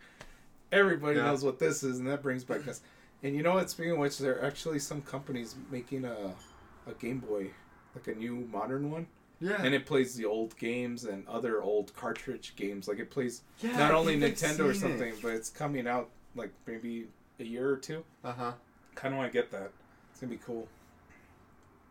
everybody 0.72 1.18
Yeah. 1.18 1.26
knows 1.26 1.44
what 1.44 1.60
this 1.60 1.84
is, 1.84 2.00
and 2.00 2.08
that 2.08 2.22
brings 2.22 2.44
back 2.44 2.68
us. 2.68 2.82
And 3.24 3.36
you 3.36 3.44
know 3.44 3.54
what? 3.54 3.70
Speaking 3.70 3.94
of 3.94 3.98
which, 4.00 4.18
there 4.18 4.38
are 4.40 4.46
actually 4.46 4.80
some 4.80 5.02
companies 5.02 5.56
making 5.72 6.06
a 6.06 6.34
a 6.86 6.94
Game 7.00 7.20
Boy, 7.20 7.52
like 7.96 8.08
a 8.08 8.16
new 8.16 8.48
modern 8.52 8.92
one, 8.92 9.08
Yeah. 9.40 9.62
and 9.64 9.74
it 9.74 9.86
plays 9.86 10.16
the 10.16 10.26
old 10.26 10.58
games 10.58 11.06
and 11.06 11.26
other 11.28 11.62
old 11.62 11.96
cartridge 11.96 12.54
games. 12.58 12.88
Like 12.90 13.00
it 13.00 13.10
plays 13.10 13.42
yeah, 13.62 13.78
not 13.78 13.92
only 13.92 14.20
Nintendo 14.20 14.66
or 14.70 14.74
something, 14.74 15.14
but 15.22 15.34
it's 15.34 15.50
coming 15.50 15.88
out 15.88 16.10
like 16.36 16.52
maybe 16.68 17.08
a 17.40 17.44
year 17.46 17.70
or 17.70 17.78
two. 17.78 18.04
Uh 18.24 18.34
huh. 18.34 18.52
Kind 18.96 19.14
of 19.14 19.18
want 19.20 19.32
to 19.32 19.38
get 19.38 19.50
that. 19.52 19.72
It's 20.12 20.20
gonna 20.20 20.32
be 20.32 20.38
cool. 20.46 20.68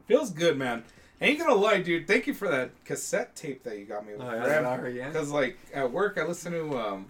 Feels 0.06 0.30
good, 0.30 0.58
man. 0.58 0.84
Ain't 1.20 1.38
gonna 1.38 1.54
lie, 1.54 1.80
dude. 1.80 2.06
Thank 2.08 2.26
you 2.26 2.34
for 2.34 2.48
that 2.48 2.70
cassette 2.84 3.36
tape 3.36 3.62
that 3.62 3.78
you 3.78 3.84
got 3.84 4.04
me. 4.06 4.14
Oh, 4.18 4.24
yeah, 4.32 4.86
yeah. 4.88 5.08
Because 5.08 5.30
like 5.30 5.56
at 5.72 5.90
work, 5.92 6.18
I 6.18 6.24
listen 6.24 6.52
to 6.52 6.76
um, 6.78 7.06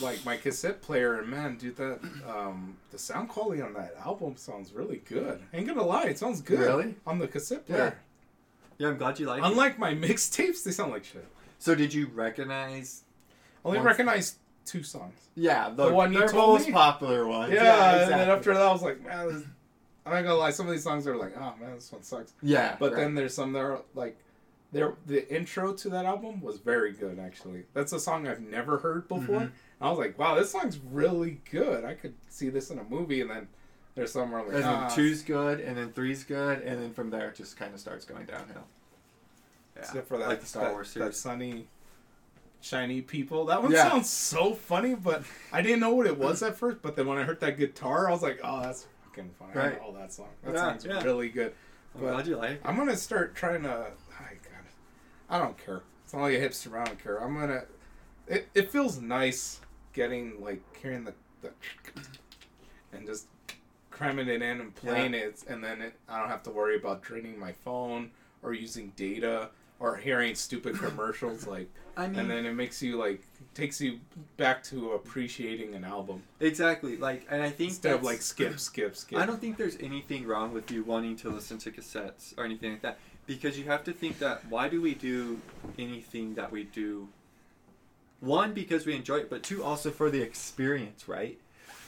like 0.00 0.24
my 0.24 0.36
cassette 0.36 0.80
player, 0.80 1.18
and 1.18 1.28
man, 1.28 1.56
dude, 1.56 1.76
that 1.76 1.98
um, 2.26 2.76
the 2.92 2.98
sound 2.98 3.28
quality 3.28 3.60
on 3.60 3.74
that 3.74 3.94
album 4.04 4.36
sounds 4.36 4.72
really 4.72 5.02
good. 5.08 5.40
Ain't 5.52 5.66
gonna 5.66 5.82
lie, 5.84 6.04
it 6.04 6.18
sounds 6.18 6.40
good. 6.40 6.60
Really? 6.60 6.94
On 7.06 7.18
the 7.18 7.28
cassette 7.28 7.66
player. 7.66 7.98
Yeah, 8.78 8.88
I'm 8.88 8.96
glad 8.96 9.18
you 9.18 9.26
like 9.26 9.42
it. 9.42 9.46
Unlike 9.46 9.78
my 9.78 9.94
mixtapes, 9.94 10.62
they 10.64 10.70
sound 10.70 10.92
like 10.92 11.04
shit. 11.04 11.26
So 11.58 11.74
did 11.74 11.92
you 11.92 12.06
recognize? 12.14 13.02
Only 13.64 13.78
Once- 13.78 13.86
recognize 13.86 14.36
two 14.64 14.82
songs. 14.82 15.14
Yeah, 15.34 15.68
the, 15.70 15.86
The 15.88 15.92
one 15.92 16.12
you 16.12 16.20
told 16.28 16.58
most 16.58 16.66
me? 16.68 16.72
popular 16.72 17.26
ones. 17.26 17.52
Yeah, 17.52 17.60
exactly. 17.92 18.12
and 18.12 18.20
then 18.22 18.30
after 18.30 18.54
that, 18.54 18.62
I 18.62 18.72
was 18.72 18.82
like, 18.82 19.04
man, 19.04 19.28
this, 19.28 19.42
I'm 20.06 20.12
not 20.12 20.22
gonna 20.22 20.34
lie. 20.34 20.50
Some 20.50 20.66
of 20.66 20.72
these 20.72 20.82
songs 20.82 21.06
are 21.06 21.16
like, 21.16 21.34
oh 21.36 21.54
man, 21.60 21.74
this 21.74 21.90
one 21.90 22.02
sucks. 22.02 22.32
Yeah, 22.42 22.76
But 22.78 22.92
right. 22.92 23.00
then 23.00 23.14
there's 23.14 23.34
some 23.34 23.52
that 23.52 23.60
are 23.60 23.80
like, 23.94 24.16
there 24.72 24.94
the 25.06 25.26
intro 25.34 25.72
to 25.72 25.88
that 25.90 26.04
album 26.04 26.40
was 26.40 26.58
very 26.58 26.92
good 26.92 27.18
actually. 27.18 27.64
That's 27.74 27.92
a 27.92 28.00
song 28.00 28.26
I've 28.26 28.40
never 28.40 28.78
heard 28.78 29.08
before. 29.08 29.40
Mhm. 29.40 29.50
I 29.80 29.88
was 29.90 29.98
like, 29.98 30.18
wow, 30.18 30.34
this 30.34 30.50
song's 30.50 30.78
really 30.78 31.40
good. 31.50 31.84
I 31.84 31.94
could 31.94 32.14
see 32.28 32.48
this 32.48 32.70
in 32.70 32.78
a 32.78 32.84
movie. 32.84 33.20
And 33.20 33.30
then 33.30 33.48
there's 33.94 34.12
some 34.12 34.30
where 34.30 34.40
I'm 34.40 34.46
like, 34.46 34.56
and 34.56 34.64
then 34.64 34.74
ah, 34.74 34.88
two's 34.88 35.22
good, 35.22 35.60
and 35.60 35.76
then 35.76 35.92
three's 35.92 36.24
good, 36.24 36.60
and 36.62 36.82
then 36.82 36.92
from 36.92 37.10
there 37.10 37.28
it 37.28 37.36
just 37.36 37.56
kind 37.56 37.72
of 37.72 37.78
starts 37.80 38.04
going 38.04 38.26
downhill. 38.26 38.64
Yeah, 39.76 39.82
except 39.82 40.08
for 40.08 40.18
that, 40.18 40.28
like 40.28 40.40
the 40.40 40.46
Star 40.46 40.64
that, 40.64 40.72
Wars 40.72 40.92
that 40.94 41.00
series. 41.00 41.16
sunny, 41.20 41.66
shiny 42.60 43.00
people. 43.02 43.44
That 43.46 43.62
one 43.62 43.70
Yeah. 43.72 43.88
sounds 43.88 44.10
so 44.10 44.54
funny, 44.54 44.94
but 44.96 45.22
I 45.52 45.62
didn't 45.62 45.80
know 45.80 45.94
what 45.94 46.06
it 46.06 46.18
was 46.18 46.42
at 46.42 46.56
first. 46.56 46.78
But 46.82 46.96
then 46.96 47.06
when 47.06 47.18
I 47.18 47.22
heard 47.22 47.40
that 47.40 47.56
guitar, 47.58 48.08
I 48.08 48.12
was 48.12 48.22
like, 48.22 48.40
oh, 48.42 48.62
that's 48.62 48.86
fucking 49.14 49.30
funny. 49.38 49.52
I 49.54 49.68
Right. 49.70 49.80
know 49.82 49.92
that 49.96 50.12
song. 50.12 50.28
That 50.42 50.54
Yeah, 50.54 50.60
song's 50.60 50.84
yeah. 50.84 51.02
really 51.02 51.28
good. 51.28 51.54
I'm 51.94 52.00
But- 52.00 52.12
glad 52.12 52.26
you 52.26 52.36
like 52.36 52.50
it. 52.52 52.60
I'm 52.64 52.76
gonna 52.76 52.96
start 52.96 53.34
trying 53.34 53.62
to. 53.62 53.92
I 54.18 54.34
God, 54.34 54.64
I 55.30 55.38
don't 55.38 55.56
care. 55.56 55.82
It's 56.04 56.12
not 56.12 56.22
like 56.22 56.34
a 56.34 56.40
hipster. 56.40 56.78
I 56.78 56.84
don't 56.84 56.98
care. 56.98 57.18
I'm 57.18 57.34
gonna. 57.38 57.64
It, 58.26 58.48
it 58.54 58.70
feels 58.70 59.00
nice 59.00 59.60
getting 59.92 60.40
like 60.42 60.62
hearing 60.76 61.04
the, 61.04 61.14
the 61.42 61.52
and 62.92 63.06
just 63.06 63.26
cramming 63.90 64.28
it 64.28 64.42
in 64.42 64.60
and 64.60 64.74
playing 64.74 65.14
it, 65.14 65.44
and 65.46 65.62
then 65.62 65.80
it, 65.82 65.94
I 66.08 66.18
don't 66.18 66.28
have 66.28 66.42
to 66.44 66.50
worry 66.50 66.76
about 66.76 67.02
draining 67.02 67.38
my 67.38 67.52
phone 67.52 68.10
or 68.42 68.52
using 68.52 68.92
data 68.96 69.50
or 69.80 69.96
hearing 69.96 70.34
stupid 70.34 70.78
commercials 70.78 71.46
like. 71.46 71.68
I 71.96 72.08
mean, 72.08 72.18
And 72.18 72.30
then 72.30 72.44
it 72.44 72.54
makes 72.54 72.82
you 72.82 72.96
like 72.98 73.22
takes 73.54 73.80
you 73.80 74.00
back 74.36 74.64
to 74.64 74.92
appreciating 74.92 75.74
an 75.74 75.84
album 75.84 76.22
exactly. 76.40 76.96
Like, 76.96 77.26
and 77.30 77.40
I 77.42 77.50
think 77.50 77.70
instead 77.70 77.94
of 77.94 78.02
like 78.02 78.20
skip, 78.20 78.58
skip, 78.58 78.96
skip. 78.96 79.18
I 79.18 79.26
don't 79.26 79.40
think 79.40 79.56
there's 79.56 79.76
anything 79.80 80.26
wrong 80.26 80.52
with 80.52 80.70
you 80.70 80.82
wanting 80.82 81.16
to 81.16 81.30
listen 81.30 81.58
to 81.58 81.70
cassettes 81.70 82.36
or 82.36 82.44
anything 82.44 82.72
like 82.72 82.82
that 82.82 82.98
because 83.26 83.58
you 83.58 83.64
have 83.66 83.84
to 83.84 83.92
think 83.92 84.18
that 84.18 84.44
why 84.48 84.68
do 84.68 84.80
we 84.80 84.94
do 84.94 85.40
anything 85.78 86.34
that 86.34 86.50
we 86.50 86.64
do? 86.64 87.08
One, 88.20 88.54
because 88.54 88.86
we 88.86 88.94
enjoy 88.94 89.18
it, 89.18 89.30
but 89.30 89.42
two, 89.42 89.62
also 89.62 89.90
for 89.90 90.10
the 90.10 90.22
experience, 90.22 91.08
right? 91.08 91.38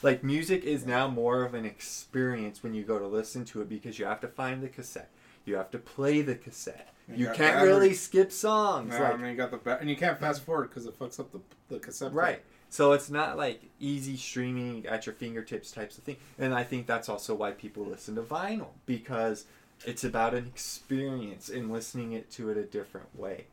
Like 0.03 0.23
music 0.23 0.63
is 0.63 0.85
now 0.85 1.07
more 1.07 1.43
of 1.43 1.53
an 1.53 1.65
experience 1.65 2.61
when 2.61 2.73
you 2.73 2.83
go 2.83 2.99
to 2.99 3.07
listen 3.07 3.43
to 3.45 3.61
it 3.61 3.69
because 3.69 3.97
you 3.97 4.05
have 4.05 4.21
to 4.21 4.27
find 4.27 4.61
the 4.61 4.67
cassette, 4.69 5.09
you 5.45 5.55
have 5.55 5.71
to 5.71 5.79
play 5.79 6.21
the 6.21 6.35
cassette. 6.35 6.93
You 7.07 7.27
You 7.27 7.33
can't 7.33 7.63
really 7.63 7.93
skip 7.93 8.31
songs, 8.31 8.93
Yeah, 8.93 9.01
like- 9.03 9.13
I 9.13 9.17
mean, 9.17 9.31
you 9.31 9.37
got 9.37 9.51
the 9.51 9.57
ba- 9.57 9.77
and 9.79 9.89
you 9.89 9.95
can't 9.95 10.19
fast 10.19 10.43
forward 10.43 10.69
because 10.69 10.85
it 10.85 10.97
fucks 10.99 11.19
up 11.19 11.31
the 11.31 11.39
the 11.69 11.79
cassette. 11.79 12.13
Right. 12.13 12.41
So 12.69 12.91
it's 12.91 13.09
not 13.09 13.37
like 13.37 13.61
easy 13.79 14.17
streaming 14.17 14.85
at 14.87 15.05
your 15.05 15.15
fingertips 15.15 15.71
types 15.71 15.97
of 15.97 16.03
thing. 16.03 16.17
And 16.37 16.53
I 16.53 16.63
think 16.65 16.85
that's 16.85 17.07
also 17.07 17.33
why 17.33 17.51
people 17.51 17.85
listen 17.85 18.15
to 18.15 18.21
vinyl 18.21 18.67
because 18.85 19.45
it's 19.85 20.03
about 20.03 20.33
an 20.33 20.47
experience 20.47 21.47
and 21.49 21.71
listening 21.71 22.11
it 22.13 22.29
to 22.31 22.49
it 22.49 22.57
a 22.57 22.63
different 22.63 23.17
way. 23.17 23.45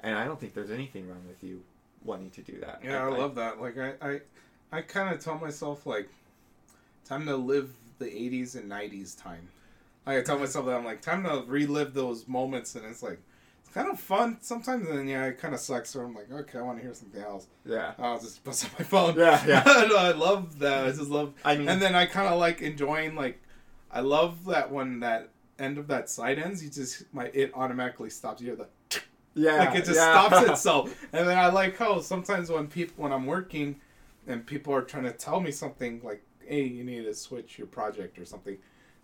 And 0.00 0.16
I 0.16 0.24
don't 0.24 0.40
think 0.40 0.54
there's 0.54 0.70
anything 0.70 1.06
wrong 1.08 1.22
with 1.28 1.42
you 1.42 1.62
wanting 2.04 2.30
to 2.30 2.40
do 2.42 2.58
that. 2.60 2.80
Yeah, 2.82 3.04
I 3.04 3.08
love 3.10 3.34
that. 3.34 3.60
Like 3.60 3.76
I, 3.78 3.92
I, 4.00 4.20
I 4.72 4.80
kind 4.82 5.14
of 5.14 5.22
tell 5.22 5.38
myself 5.38 5.84
like, 5.86 6.08
time 7.04 7.26
to 7.26 7.36
live 7.36 7.70
the 7.98 8.06
'80s 8.06 8.54
and 8.56 8.70
'90s 8.70 9.20
time. 9.20 9.48
Like 10.06 10.18
I 10.18 10.22
tell 10.22 10.38
myself 10.38 10.66
that 10.66 10.76
I'm 10.76 10.84
like, 10.84 11.00
time 11.00 11.24
to 11.24 11.44
relive 11.46 11.92
those 11.92 12.28
moments, 12.28 12.74
and 12.76 12.84
it's 12.86 13.02
like, 13.02 13.20
it's 13.64 13.74
kind 13.74 13.88
of 13.88 13.98
fun 13.98 14.38
sometimes. 14.40 14.88
And 14.88 14.98
then 14.98 15.08
yeah, 15.08 15.24
it 15.24 15.38
kind 15.38 15.52
of 15.52 15.60
sucks. 15.60 15.90
So 15.90 16.00
I'm 16.00 16.14
like, 16.14 16.30
okay, 16.30 16.58
I 16.58 16.62
want 16.62 16.78
to 16.78 16.84
hear 16.84 16.94
something 16.94 17.20
else. 17.20 17.48
Yeah. 17.64 17.94
I'll 17.98 18.20
just 18.20 18.42
bust 18.44 18.64
up 18.66 18.78
my 18.78 18.84
phone. 18.84 19.16
Yeah, 19.18 19.44
yeah. 19.46 19.62
I 19.66 20.12
love 20.12 20.60
that. 20.60 20.86
I 20.86 20.90
just 20.90 21.10
love. 21.10 21.34
I 21.44 21.56
mean, 21.56 21.68
And 21.68 21.82
then 21.82 21.94
I 21.94 22.06
kind 22.06 22.28
of 22.28 22.38
like 22.38 22.62
enjoying 22.62 23.16
like, 23.16 23.42
I 23.90 24.00
love 24.00 24.44
that 24.46 24.70
when 24.70 25.00
that 25.00 25.30
end 25.58 25.78
of 25.78 25.88
that 25.88 26.08
side 26.08 26.38
ends, 26.38 26.62
you 26.62 26.70
just 26.70 27.04
my 27.12 27.30
it 27.34 27.50
automatically 27.54 28.10
stops. 28.10 28.40
You 28.40 28.48
hear 28.48 28.56
the 28.56 29.00
yeah, 29.34 29.56
like 29.56 29.74
it 29.76 29.84
just 29.84 29.96
yeah. 29.96 30.28
stops 30.28 30.50
itself. 30.50 31.06
And 31.12 31.26
then 31.28 31.38
I 31.38 31.48
like 31.48 31.76
how 31.76 32.00
sometimes 32.00 32.50
when 32.50 32.68
people 32.68 33.02
when 33.02 33.12
I'm 33.12 33.26
working 33.26 33.76
and 34.26 34.46
people 34.46 34.74
are 34.74 34.82
trying 34.82 35.04
to 35.04 35.12
tell 35.12 35.40
me 35.40 35.50
something 35.50 36.00
like, 36.04 36.22
"Hey, 36.46 36.64
you 36.64 36.84
need 36.84 37.04
to 37.04 37.14
switch 37.14 37.58
your 37.58 37.66
project 37.66 38.18
or 38.18 38.24
something," 38.24 38.58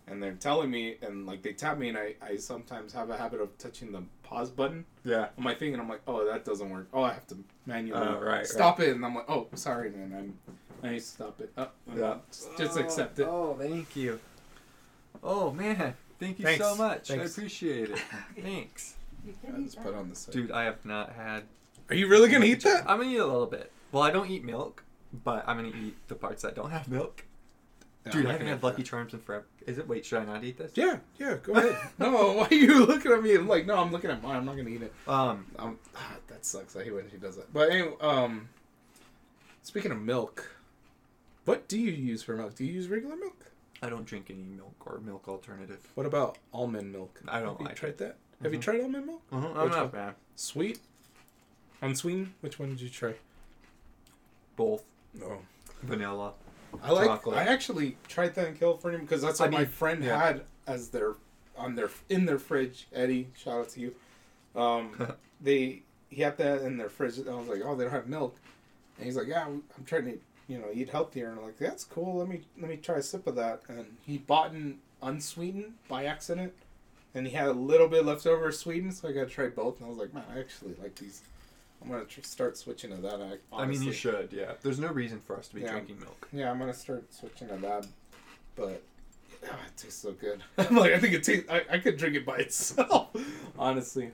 and 0.07 0.21
they're 0.21 0.33
telling 0.33 0.69
me 0.69 0.97
and 1.01 1.25
like 1.25 1.41
they 1.41 1.53
tap 1.53 1.77
me 1.77 1.89
and 1.89 1.97
I 1.97 2.15
I 2.21 2.37
sometimes 2.37 2.93
have 2.93 3.09
a 3.09 3.17
habit 3.17 3.41
of 3.41 3.57
touching 3.57 3.91
the 3.91 4.03
pause 4.23 4.49
button 4.49 4.85
yeah. 5.03 5.27
on 5.37 5.43
my 5.43 5.53
thing 5.55 5.73
and 5.73 5.81
I'm 5.81 5.89
like, 5.89 6.01
"Oh, 6.07 6.25
that 6.25 6.43
doesn't 6.45 6.69
work. 6.69 6.87
Oh, 6.93 7.03
I 7.03 7.13
have 7.13 7.27
to 7.27 7.37
manually 7.65 8.01
Oh, 8.05 8.19
right, 8.19 8.45
stop 8.45 8.79
it." 8.79 8.95
And 8.95 9.05
I'm 9.05 9.15
like, 9.15 9.29
"Oh, 9.29 9.47
sorry, 9.55 9.89
man. 9.91 10.13
I'm 10.17 10.55
I 10.83 10.91
need 10.93 10.99
to 10.99 11.05
stop 11.05 11.39
it. 11.39 11.51
Oh, 11.57 11.69
Yeah. 11.95 12.15
just, 12.29 12.57
just 12.57 12.77
accept 12.77 13.19
it." 13.19 13.27
Oh, 13.27 13.55
thank 13.59 13.95
you. 13.95 14.19
Oh 15.23 15.51
man, 15.51 15.93
thank 16.19 16.39
you 16.39 16.45
Thanks. 16.45 16.63
so 16.63 16.75
much. 16.75 17.07
Thanks. 17.07 17.23
I 17.23 17.25
appreciate 17.41 17.89
it. 17.91 17.99
Thanks, 18.41 18.95
I 19.47 19.61
just 19.61 19.81
put 19.81 19.93
on 19.93 20.09
the 20.09 20.15
side. 20.15 20.33
dude. 20.33 20.51
I 20.51 20.63
have 20.63 20.83
not 20.85 21.13
had. 21.13 21.43
Are 21.89 21.95
you 21.95 22.07
really 22.07 22.29
gonna 22.29 22.45
eat 22.45 22.61
that? 22.63 22.83
I'm 22.89 22.97
gonna 22.99 23.09
eat 23.11 23.17
a 23.17 23.25
little 23.25 23.45
bit. 23.45 23.71
Well, 23.91 24.03
I 24.03 24.11
don't 24.11 24.29
eat 24.29 24.43
milk, 24.43 24.83
but 25.23 25.43
I'm 25.47 25.55
gonna 25.57 25.69
eat 25.69 25.95
the 26.07 26.15
parts 26.15 26.41
that 26.41 26.55
don't 26.55 26.71
have 26.71 26.87
milk. 26.89 27.25
Dude, 28.11 28.25
I 28.25 28.33
haven't 28.33 28.47
had 28.47 28.61
Lucky 28.63 28.83
Charms 28.83 29.13
in 29.13 29.19
forever. 29.21 29.45
Is 29.65 29.77
it? 29.77 29.87
Wait, 29.87 30.05
should 30.05 30.19
I 30.19 30.25
not 30.25 30.43
eat 30.43 30.57
this? 30.57 30.73
Yeah, 30.75 30.97
yeah, 31.17 31.37
go 31.41 31.53
ahead. 31.55 31.77
no, 31.97 32.33
why 32.33 32.47
are 32.51 32.53
you 32.53 32.85
looking 32.85 33.11
at 33.13 33.23
me? 33.23 33.35
I'm 33.35 33.47
like, 33.47 33.65
no, 33.65 33.77
I'm 33.77 33.91
looking 33.93 34.09
at 34.11 34.21
mine. 34.21 34.35
I'm 34.35 34.45
not 34.45 34.57
gonna 34.57 34.69
eat 34.69 34.81
it. 34.81 34.93
Um, 35.07 35.45
Um, 35.57 35.79
ah, 35.95 36.15
that 36.27 36.45
sucks. 36.45 36.75
I 36.75 36.83
hate 36.83 36.93
when 36.93 37.09
she 37.09 37.15
does 37.17 37.37
that. 37.37 37.53
But 37.53 37.71
anyway, 37.71 37.93
um, 38.01 38.49
speaking 39.61 39.91
of 39.91 40.01
milk, 40.01 40.53
what 41.45 41.67
do 41.69 41.79
you 41.79 41.91
use 41.91 42.23
for 42.23 42.35
milk? 42.35 42.55
Do 42.55 42.65
you 42.65 42.73
use 42.73 42.89
regular 42.89 43.15
milk? 43.15 43.51
I 43.81 43.89
don't 43.89 44.05
drink 44.05 44.27
any 44.29 44.43
milk 44.43 44.75
or 44.85 44.99
milk 44.99 45.27
alternative. 45.29 45.79
What 45.95 46.05
about 46.05 46.37
almond 46.53 46.91
milk? 46.91 47.21
I 47.27 47.39
don't 47.39 47.51
Have 47.51 47.59
you 47.61 47.65
like 47.67 47.75
tried 47.75 47.97
that? 47.99 48.17
Have 48.41 48.51
you 48.53 48.59
Mhm. 48.59 48.63
tried 48.63 48.81
almond 48.81 49.05
milk? 49.05 49.21
Which 49.29 49.43
I'm 49.43 49.69
not 49.69 49.71
one? 49.71 49.87
bad. 49.89 50.15
Sweet, 50.35 50.79
unsweetened. 51.81 52.33
Which 52.41 52.59
one 52.59 52.69
did 52.69 52.81
you 52.81 52.89
try? 52.89 53.15
Both 54.57 54.83
No, 55.13 55.41
vanilla. 55.81 56.33
I 56.81 56.91
like. 56.91 57.07
Chocolate. 57.07 57.37
I 57.37 57.43
actually 57.43 57.97
tried 58.07 58.35
that 58.35 58.47
in 58.47 58.55
California 58.55 58.99
because 58.99 59.21
that's 59.21 59.39
what 59.39 59.49
I 59.49 59.51
my 59.51 59.65
friend 59.65 60.03
yeah. 60.03 60.19
had 60.19 60.41
as 60.67 60.89
their 60.89 61.15
on 61.57 61.75
their 61.75 61.89
in 62.09 62.25
their 62.25 62.39
fridge. 62.39 62.87
Eddie, 62.93 63.27
shout 63.35 63.59
out 63.59 63.69
to 63.69 63.79
you. 63.79 63.95
Um, 64.55 65.13
they 65.41 65.83
he 66.09 66.21
had 66.21 66.37
that 66.37 66.61
in 66.61 66.77
their 66.77 66.89
fridge. 66.89 67.17
And 67.17 67.29
I 67.29 67.35
was 67.35 67.47
like, 67.47 67.61
oh, 67.63 67.75
they 67.75 67.83
don't 67.83 67.93
have 67.93 68.07
milk, 68.07 68.37
and 68.97 69.05
he's 69.05 69.15
like, 69.15 69.27
yeah, 69.27 69.45
I'm 69.45 69.63
trying 69.85 70.05
to 70.05 70.19
you 70.47 70.59
know 70.59 70.67
eat 70.73 70.89
healthier. 70.89 71.29
And 71.29 71.39
I'm 71.39 71.45
like, 71.45 71.57
that's 71.57 71.83
cool. 71.83 72.17
Let 72.17 72.27
me 72.27 72.41
let 72.59 72.69
me 72.69 72.77
try 72.77 72.97
a 72.97 73.03
sip 73.03 73.27
of 73.27 73.35
that. 73.35 73.61
And 73.67 73.85
he 74.05 74.17
bought 74.17 74.51
an 74.51 74.79
unsweetened 75.01 75.73
by 75.87 76.05
accident, 76.05 76.53
and 77.13 77.27
he 77.27 77.33
had 77.33 77.47
a 77.47 77.53
little 77.53 77.87
bit 77.87 78.05
left 78.05 78.25
over 78.25 78.51
sweetened, 78.51 78.93
so 78.93 79.09
I 79.09 79.11
got 79.11 79.27
to 79.27 79.33
try 79.33 79.47
both. 79.47 79.77
And 79.77 79.87
I 79.87 79.89
was 79.89 79.97
like, 79.97 80.13
man, 80.13 80.23
I 80.33 80.39
actually 80.39 80.75
like 80.81 80.95
these. 80.95 81.21
I'm 81.83 81.89
gonna 81.91 82.05
tr- 82.05 82.21
start 82.21 82.57
switching 82.57 82.91
to 82.91 82.97
that. 82.97 83.21
I, 83.51 83.61
I 83.61 83.65
mean, 83.65 83.81
you 83.81 83.91
should. 83.91 84.29
Yeah. 84.31 84.53
There's 84.61 84.79
no 84.79 84.87
reason 84.87 85.19
for 85.19 85.37
us 85.37 85.47
to 85.49 85.55
be 85.55 85.61
Yeah. 85.61 85.71
drinking 85.71 85.99
milk. 85.99 86.27
Yeah, 86.31 86.49
I'm 86.49 86.59
gonna 86.59 86.73
start 86.73 87.13
switching 87.13 87.49
to 87.49 87.55
that, 87.57 87.85
but 88.55 88.81
oh, 89.45 89.55
it 89.67 89.77
tastes 89.77 90.01
so 90.01 90.13
good. 90.13 90.41
I'm 90.57 90.75
like, 90.77 90.93
I 90.93 90.99
think 90.99 91.13
it 91.13 91.23
tastes. 91.23 91.49
I, 91.49 91.63
I 91.69 91.77
could 91.79 91.97
drink 91.97 92.15
it 92.15 92.25
by 92.25 92.37
itself, 92.37 93.09
honestly. 93.59 94.11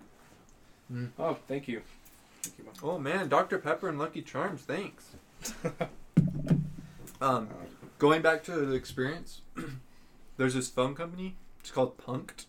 Oh, 1.20 1.38
thank 1.47 1.67
you. 1.67 1.82
Thank 2.41 2.57
you, 2.57 2.65
Oh 2.82 2.97
man, 2.97 3.30
Dr 3.30 3.59
Pepper 3.59 3.89
and 3.89 3.99
Lucky 3.99 4.22
Charms. 4.24 4.61
Thanks. 4.61 5.05
Um, 7.22 7.49
going 7.97 8.22
back 8.22 8.43
to 8.45 8.51
the 8.51 8.74
experience, 8.74 9.41
there's 10.38 10.53
this 10.53 10.70
phone 10.70 10.95
company. 10.95 11.36
It's 11.59 11.70
called 11.72 11.97
Punkt. 11.97 12.45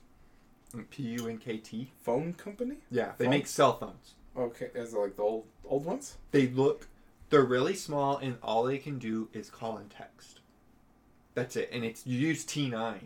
P 0.91 1.03
U 1.03 1.27
N 1.29 1.39
K 1.39 1.57
T. 1.57 1.91
Phone 2.03 2.33
company? 2.35 2.77
Yeah, 2.91 3.13
they 3.19 3.25
Phone? 3.25 3.31
make 3.31 3.47
cell 3.49 3.77
phones. 3.77 4.15
Okay, 4.37 4.71
is 4.75 4.95
it 4.95 4.99
like 4.99 5.17
the 5.17 5.23
old 5.23 5.45
old 5.65 5.85
ones? 5.85 6.17
They 6.31 6.49
look, 6.49 6.87
they're 7.31 7.43
really 7.45 7.75
small, 7.75 8.17
and 8.19 8.37
all 8.43 8.65
they 8.65 8.79
can 8.79 8.99
do 8.99 9.29
is 9.33 9.51
call 9.51 9.77
and 9.77 9.91
text. 9.91 10.41
That's 11.35 11.57
it, 11.57 11.71
and 11.73 11.85
it's 11.85 12.07
you 12.07 12.19
use 12.19 12.45
T9 12.45 12.99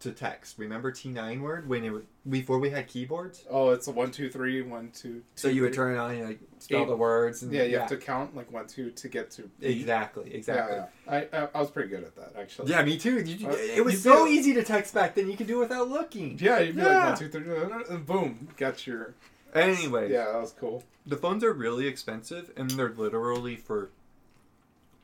to 0.00 0.10
text. 0.12 0.58
Remember 0.58 0.90
T9 0.90 1.40
word 1.40 1.68
when 1.68 1.84
it 1.84 1.90
was 1.90 2.02
before 2.28 2.58
we 2.58 2.70
had 2.70 2.86
keyboards. 2.88 3.44
Oh, 3.50 3.70
it's 3.70 3.86
a 3.88 3.92
one 3.92 4.10
two 4.10 4.28
three 4.30 4.62
one 4.62 4.90
two. 4.92 5.22
So 5.36 5.48
you 5.48 5.62
would 5.62 5.72
turn 5.72 5.94
it 5.94 5.98
on 5.98 6.10
and 6.12 6.24
like 6.28 6.40
spell 6.58 6.82
Eight. 6.82 6.88
the 6.88 6.96
words. 6.96 7.42
And, 7.42 7.52
Yeah, 7.52 7.62
you 7.64 7.78
have 7.78 7.88
to 7.88 7.96
count 7.96 8.34
like 8.36 8.50
one 8.52 8.66
two 8.66 8.90
to 8.90 9.08
get 9.08 9.30
to. 9.32 9.48
Exactly, 9.60 10.32
exactly. 10.34 10.76
Yeah, 10.76 10.86
yeah. 11.06 11.28
I, 11.32 11.38
I 11.44 11.48
I 11.54 11.60
was 11.60 11.70
pretty 11.70 11.88
good 11.88 12.02
at 12.04 12.14
that 12.16 12.32
actually. 12.40 12.70
Yeah, 12.70 12.82
me 12.84 12.96
too. 12.98 13.20
You, 13.20 13.48
Uh, 13.48 13.52
it 13.58 13.84
was 13.84 14.02
so 14.02 14.26
did. 14.26 14.32
easy 14.34 14.54
to 14.54 14.62
text 14.64 14.92
back 14.94 15.14
then. 15.14 15.30
You 15.30 15.36
could 15.36 15.46
do 15.48 15.56
it 15.58 15.68
without 15.68 15.88
looking. 15.88 16.36
Yeah, 16.40 16.58
you'd 16.60 16.76
be 16.76 16.82
Yeah. 16.82 16.88
like 16.98 17.08
one 17.10 17.18
two 17.18 17.28
three, 17.28 17.94
and 17.94 18.06
boom, 18.06 18.48
got 18.56 18.84
your. 18.86 19.14
Anyway, 19.54 20.10
Yeah, 20.12 20.26
that 20.32 20.40
was 20.40 20.52
cool. 20.52 20.82
the 21.06 21.16
phones 21.16 21.44
are 21.44 21.52
really 21.52 21.86
expensive, 21.86 22.50
and 22.56 22.70
they're 22.70 22.90
literally 22.96 23.56
for 23.56 23.90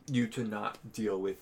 you 0.06 0.26
to 0.28 0.44
not 0.44 0.78
deal 0.92 1.18
with, 1.20 1.36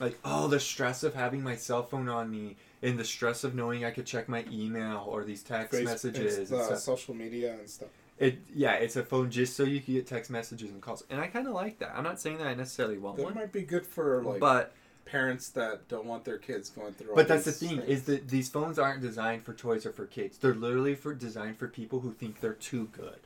like, 0.00 0.18
oh, 0.24 0.48
the 0.48 0.60
stress 0.60 1.02
of 1.02 1.14
having 1.14 1.42
my 1.42 1.56
cell 1.56 1.82
phone 1.82 2.08
on 2.08 2.30
me, 2.30 2.56
and 2.82 2.98
the 2.98 3.04
stress 3.04 3.42
of 3.44 3.54
knowing 3.54 3.84
I 3.84 3.90
could 3.90 4.06
check 4.06 4.28
my 4.28 4.44
email 4.50 5.04
or 5.08 5.24
these 5.24 5.42
text 5.42 5.72
Face- 5.78 5.84
messages. 5.86 6.50
and 6.50 6.60
uh, 6.60 6.76
social 6.76 7.14
media 7.14 7.54
and 7.54 7.68
stuff. 7.68 7.88
It 8.18 8.38
yeah, 8.54 8.74
it's 8.74 8.94
a 8.96 9.02
phone 9.02 9.30
just 9.30 9.56
so 9.56 9.62
you 9.64 9.80
can 9.80 9.94
get 9.94 10.06
text 10.06 10.30
messages 10.30 10.70
and 10.70 10.80
calls, 10.82 11.02
and 11.10 11.20
I 11.20 11.26
kind 11.28 11.46
of 11.48 11.54
like 11.54 11.78
that. 11.78 11.92
I'm 11.96 12.04
not 12.04 12.20
saying 12.20 12.38
that 12.38 12.46
I 12.46 12.54
necessarily 12.54 12.98
want 12.98 13.16
That 13.16 13.24
one, 13.24 13.34
might 13.34 13.50
be 13.52 13.62
good 13.62 13.86
for 13.86 14.22
like 14.22 14.38
but 14.38 14.74
parents 15.04 15.50
that 15.50 15.88
don't 15.88 16.06
want 16.06 16.24
their 16.24 16.38
kids 16.38 16.70
going 16.70 16.94
through. 16.94 17.10
all 17.10 17.16
But 17.16 17.28
that's 17.28 17.44
the 17.44 17.52
thing 17.52 17.78
things. 17.78 17.88
is 17.88 18.02
that 18.04 18.28
these 18.28 18.48
phones 18.48 18.78
aren't 18.78 19.00
designed 19.02 19.44
for 19.44 19.52
toys 19.52 19.84
or 19.84 19.92
for 19.92 20.06
kids. 20.06 20.38
They're 20.38 20.54
literally 20.54 20.94
for 20.94 21.14
designed 21.14 21.58
for 21.58 21.68
people 21.68 22.00
who 22.00 22.12
think 22.12 22.40
they're 22.40 22.52
too 22.54 22.88
good. 22.92 23.20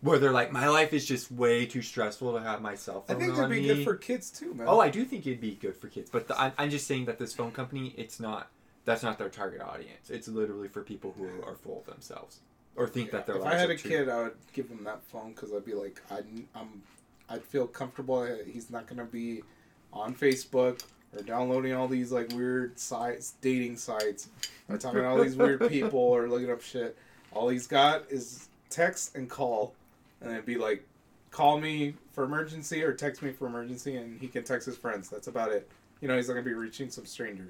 Where 0.00 0.18
they're 0.18 0.32
like, 0.32 0.52
my 0.52 0.68
life 0.68 0.92
is 0.92 1.06
just 1.06 1.32
way 1.32 1.64
too 1.64 1.80
stressful 1.80 2.34
to 2.34 2.40
have 2.40 2.60
my 2.60 2.74
cell 2.74 3.00
phone. 3.02 3.16
I 3.16 3.18
think 3.18 3.32
it'd 3.38 3.48
be 3.48 3.60
me. 3.62 3.66
good 3.68 3.84
for 3.84 3.94
kids 3.96 4.30
too, 4.30 4.52
man. 4.52 4.66
oh, 4.68 4.78
I 4.78 4.90
do 4.90 5.04
think 5.06 5.26
it'd 5.26 5.40
be 5.40 5.54
good 5.54 5.76
for 5.76 5.88
kids, 5.88 6.10
but 6.10 6.28
the, 6.28 6.38
I, 6.38 6.52
I'm 6.58 6.68
just 6.68 6.86
saying 6.86 7.06
that 7.06 7.18
this 7.18 7.32
phone 7.32 7.52
company, 7.52 7.94
it's 7.96 8.20
not. 8.20 8.50
That's 8.84 9.02
not 9.02 9.16
their 9.16 9.30
target 9.30 9.62
audience. 9.62 10.10
It's 10.10 10.28
literally 10.28 10.68
for 10.68 10.82
people 10.82 11.14
who 11.16 11.24
are 11.42 11.54
full 11.54 11.78
of 11.80 11.86
themselves 11.86 12.40
or 12.76 12.86
think 12.86 13.12
that 13.12 13.24
their 13.24 13.36
if 13.36 13.44
I 13.44 13.54
had 13.54 13.70
a 13.70 13.78
too- 13.78 13.88
kid, 13.88 14.08
I 14.10 14.24
would 14.24 14.36
give 14.52 14.68
him 14.68 14.84
that 14.84 15.02
phone 15.04 15.32
because 15.32 15.54
I'd 15.54 15.64
be 15.64 15.72
like, 15.72 16.02
I'd, 16.10 16.26
I'm, 16.54 16.82
I'd 17.30 17.42
feel 17.42 17.66
comfortable. 17.66 18.28
He's 18.46 18.68
not 18.70 18.86
gonna 18.86 19.06
be 19.06 19.42
on 19.90 20.14
Facebook 20.14 20.82
or 21.16 21.22
downloading 21.22 21.72
all 21.74 21.88
these 21.88 22.12
like 22.12 22.32
weird 22.32 22.78
sites, 22.78 23.34
dating 23.40 23.76
sites, 23.76 24.28
or 24.68 24.78
talking 24.78 25.00
to 25.00 25.06
all 25.06 25.22
these 25.22 25.36
weird 25.36 25.68
people 25.68 26.00
or 26.00 26.28
looking 26.28 26.50
up 26.50 26.62
shit. 26.62 26.96
All 27.32 27.48
he's 27.48 27.66
got 27.66 28.04
is 28.10 28.48
text 28.70 29.16
and 29.16 29.28
call, 29.28 29.74
and 30.20 30.30
it'd 30.32 30.46
be 30.46 30.56
like, 30.56 30.84
call 31.30 31.58
me 31.60 31.94
for 32.12 32.24
emergency 32.24 32.82
or 32.82 32.92
text 32.92 33.22
me 33.22 33.32
for 33.32 33.46
emergency, 33.46 33.96
and 33.96 34.20
he 34.20 34.28
can 34.28 34.44
text 34.44 34.66
his 34.66 34.76
friends. 34.76 35.08
That's 35.08 35.26
about 35.26 35.52
it. 35.52 35.68
You 36.00 36.08
know, 36.08 36.16
he's 36.16 36.28
not 36.28 36.34
gonna 36.34 36.44
be 36.44 36.54
reaching 36.54 36.90
some 36.90 37.06
stranger 37.06 37.48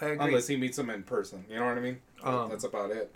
I 0.00 0.06
agree. 0.06 0.26
unless 0.26 0.46
he 0.46 0.56
meets 0.56 0.76
them 0.76 0.90
in 0.90 1.02
person. 1.02 1.44
You 1.48 1.56
know 1.56 1.66
what 1.66 1.78
I 1.78 1.80
mean? 1.80 1.98
Um, 2.22 2.48
That's 2.50 2.64
about 2.64 2.90
it. 2.90 3.12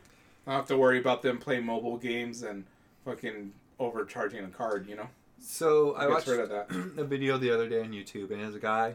I 0.47 0.53
don't 0.53 0.61
have 0.61 0.69
to 0.69 0.79
worry 0.79 0.99
about 0.99 1.23
them 1.23 1.39
playing 1.39 1.65
mobile 1.65 1.97
games 1.99 2.43
and 2.43 2.65
fucking 3.05 3.53
overcharging 3.79 4.45
a 4.45 4.49
card. 4.49 4.89
You 4.89 4.97
know, 4.97 5.09
So 5.41 5.95
I 5.95 6.07
watched 6.09 6.27
rid 6.27 6.41
of 6.41 6.49
that. 6.49 6.71
a 6.97 7.05
video 7.05 7.39
the 7.39 7.51
other 7.51 7.69
day 7.69 7.81
on 7.81 7.91
YouTube, 7.91 8.31
and 8.31 8.41
there's 8.41 8.55
a 8.55 8.61
guy 8.61 8.95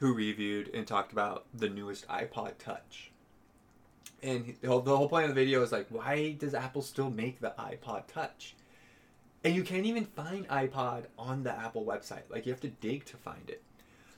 who 0.00 0.14
reviewed 0.14 0.70
and 0.74 0.86
talked 0.86 1.12
about 1.12 1.44
the 1.54 1.68
newest 1.68 2.08
iPod 2.08 2.52
Touch. 2.58 3.10
And 4.22 4.54
the 4.60 4.68
whole, 4.68 4.80
the 4.80 4.96
whole 4.96 5.08
point 5.08 5.24
of 5.24 5.30
the 5.30 5.40
video 5.40 5.62
is 5.62 5.72
like, 5.72 5.86
why 5.90 6.32
does 6.32 6.54
Apple 6.54 6.82
still 6.82 7.10
make 7.10 7.40
the 7.40 7.52
iPod 7.58 8.06
Touch? 8.06 8.54
And 9.44 9.54
you 9.54 9.62
can't 9.62 9.86
even 9.86 10.04
find 10.04 10.48
iPod 10.48 11.04
on 11.18 11.42
the 11.42 11.52
Apple 11.52 11.84
website. 11.84 12.22
Like 12.30 12.46
you 12.46 12.52
have 12.52 12.60
to 12.62 12.68
dig 12.68 13.04
to 13.06 13.16
find 13.16 13.48
it. 13.48 13.62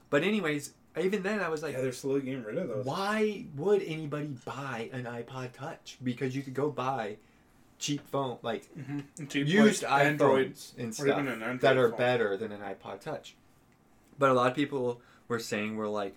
But 0.09 0.23
anyways, 0.23 0.73
even 1.01 1.23
then 1.23 1.41
I 1.41 1.49
was 1.49 1.63
like, 1.63 1.75
yeah, 1.75 1.81
they're 1.81 1.93
slowly 1.93 2.23
getting 2.23 2.45
rid 2.45 2.59
of 2.59 2.69
those. 2.69 2.85
why 2.87 3.47
would 3.57 3.83
anybody 3.83 4.37
buy 4.45 4.89
an 4.93 5.05
iPod 5.05 5.53
Touch? 5.53 5.99
Because 6.03 6.35
you 6.37 6.43
could 6.43 6.55
go 6.55 6.71
buy 6.71 7.17
cheap 7.79 8.01
phone 8.11 8.39
like 8.43 8.69
Mm-hmm. 8.79 9.27
Cheap, 9.27 9.49
used 9.49 9.83
like, 9.83 10.19
iPhones 10.19 10.79
and 10.79 10.95
stuff 10.95 11.19
an 11.19 11.59
that 11.61 11.77
are 11.77 11.89
phone. 11.91 11.99
better 11.99 12.37
than 12.37 12.53
an 12.53 12.61
iPod 12.61 13.01
Touch. 13.01 13.35
But 14.19 14.31
a 14.31 14.35
lot 14.35 14.49
of 14.49 14.55
people 14.57 15.01
were 15.33 15.39
saying 15.39 15.77
we're 15.77 15.89
like, 15.89 16.15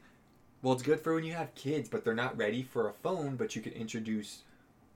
well, 0.61 0.73
it's 0.73 0.83
good 0.83 0.99
for 0.99 1.15
when 1.15 1.23
you 1.23 1.33
have 1.33 1.55
kids, 1.55 1.89
but 1.89 2.03
they're 2.03 2.13
not 2.13 2.37
ready 2.37 2.61
for 2.61 2.89
a 2.89 2.93
phone. 2.93 3.35
But 3.37 3.55
you 3.55 3.61
can 3.61 3.71
introduce 3.73 4.43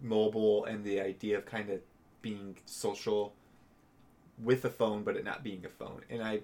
mobile 0.01 0.65
and 0.65 0.83
the 0.83 0.99
idea 0.99 1.37
of 1.37 1.45
kind 1.45 1.69
of 1.69 1.79
being 2.21 2.57
social 2.65 3.33
with 4.43 4.63
a 4.65 4.69
phone, 4.69 5.03
but 5.03 5.15
it 5.15 5.23
not 5.23 5.43
being 5.43 5.65
a 5.65 5.69
phone. 5.69 6.01
And 6.09 6.21
I 6.21 6.41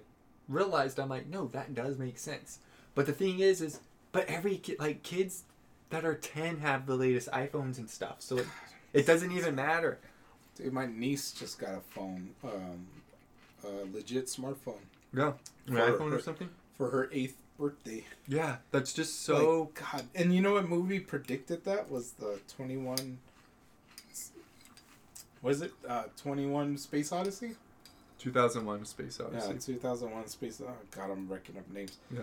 realized 0.48 0.98
I'm 0.98 1.08
like, 1.08 1.28
no, 1.28 1.48
that 1.48 1.74
does 1.74 1.98
make 1.98 2.18
sense. 2.18 2.58
But 2.94 3.06
the 3.06 3.12
thing 3.12 3.40
is, 3.40 3.60
is 3.60 3.80
but 4.12 4.26
every 4.26 4.56
kid, 4.56 4.78
like 4.78 5.02
kids 5.02 5.44
that 5.90 6.04
are 6.04 6.14
ten 6.14 6.58
have 6.58 6.86
the 6.86 6.94
latest 6.94 7.28
iPhones 7.30 7.78
and 7.78 7.88
stuff, 7.90 8.16
so 8.20 8.38
it, 8.38 8.46
it 8.92 9.06
doesn't 9.06 9.32
even 9.32 9.54
matter. 9.54 9.98
Dude, 10.56 10.72
my 10.72 10.86
niece 10.86 11.32
just 11.32 11.58
got 11.58 11.74
a 11.74 11.80
phone, 11.80 12.30
um, 12.42 12.86
a 13.64 13.94
legit 13.94 14.26
smartphone 14.26 14.84
Yeah, 15.12 15.32
an 15.66 15.74
iPhone 15.74 16.12
or 16.12 16.20
something. 16.20 16.48
for 16.78 16.90
her 16.90 17.10
eighth 17.12 17.36
birthday. 17.58 18.04
Yeah, 18.28 18.56
that's 18.70 18.92
just 18.92 19.22
so. 19.22 19.62
Like, 19.62 19.92
God, 19.92 20.04
and 20.14 20.34
you 20.34 20.40
know 20.40 20.54
what 20.54 20.68
movie 20.68 21.00
predicted 21.00 21.64
that 21.64 21.90
was 21.90 22.12
the 22.12 22.38
twenty 22.54 22.76
one. 22.76 23.18
Was 25.42 25.62
it 25.62 25.72
uh, 25.88 26.04
twenty 26.16 26.46
one 26.46 26.76
Space 26.76 27.12
Odyssey? 27.12 27.56
2001 28.18 28.84
Space 28.86 29.20
Odyssey. 29.20 29.52
Yeah, 29.52 29.58
2001 29.58 30.26
Space. 30.28 30.62
Oh 30.66 30.72
God, 30.90 31.10
I'm 31.10 31.28
wrecking 31.28 31.56
up 31.58 31.70
names. 31.70 31.98
Yeah. 32.12 32.22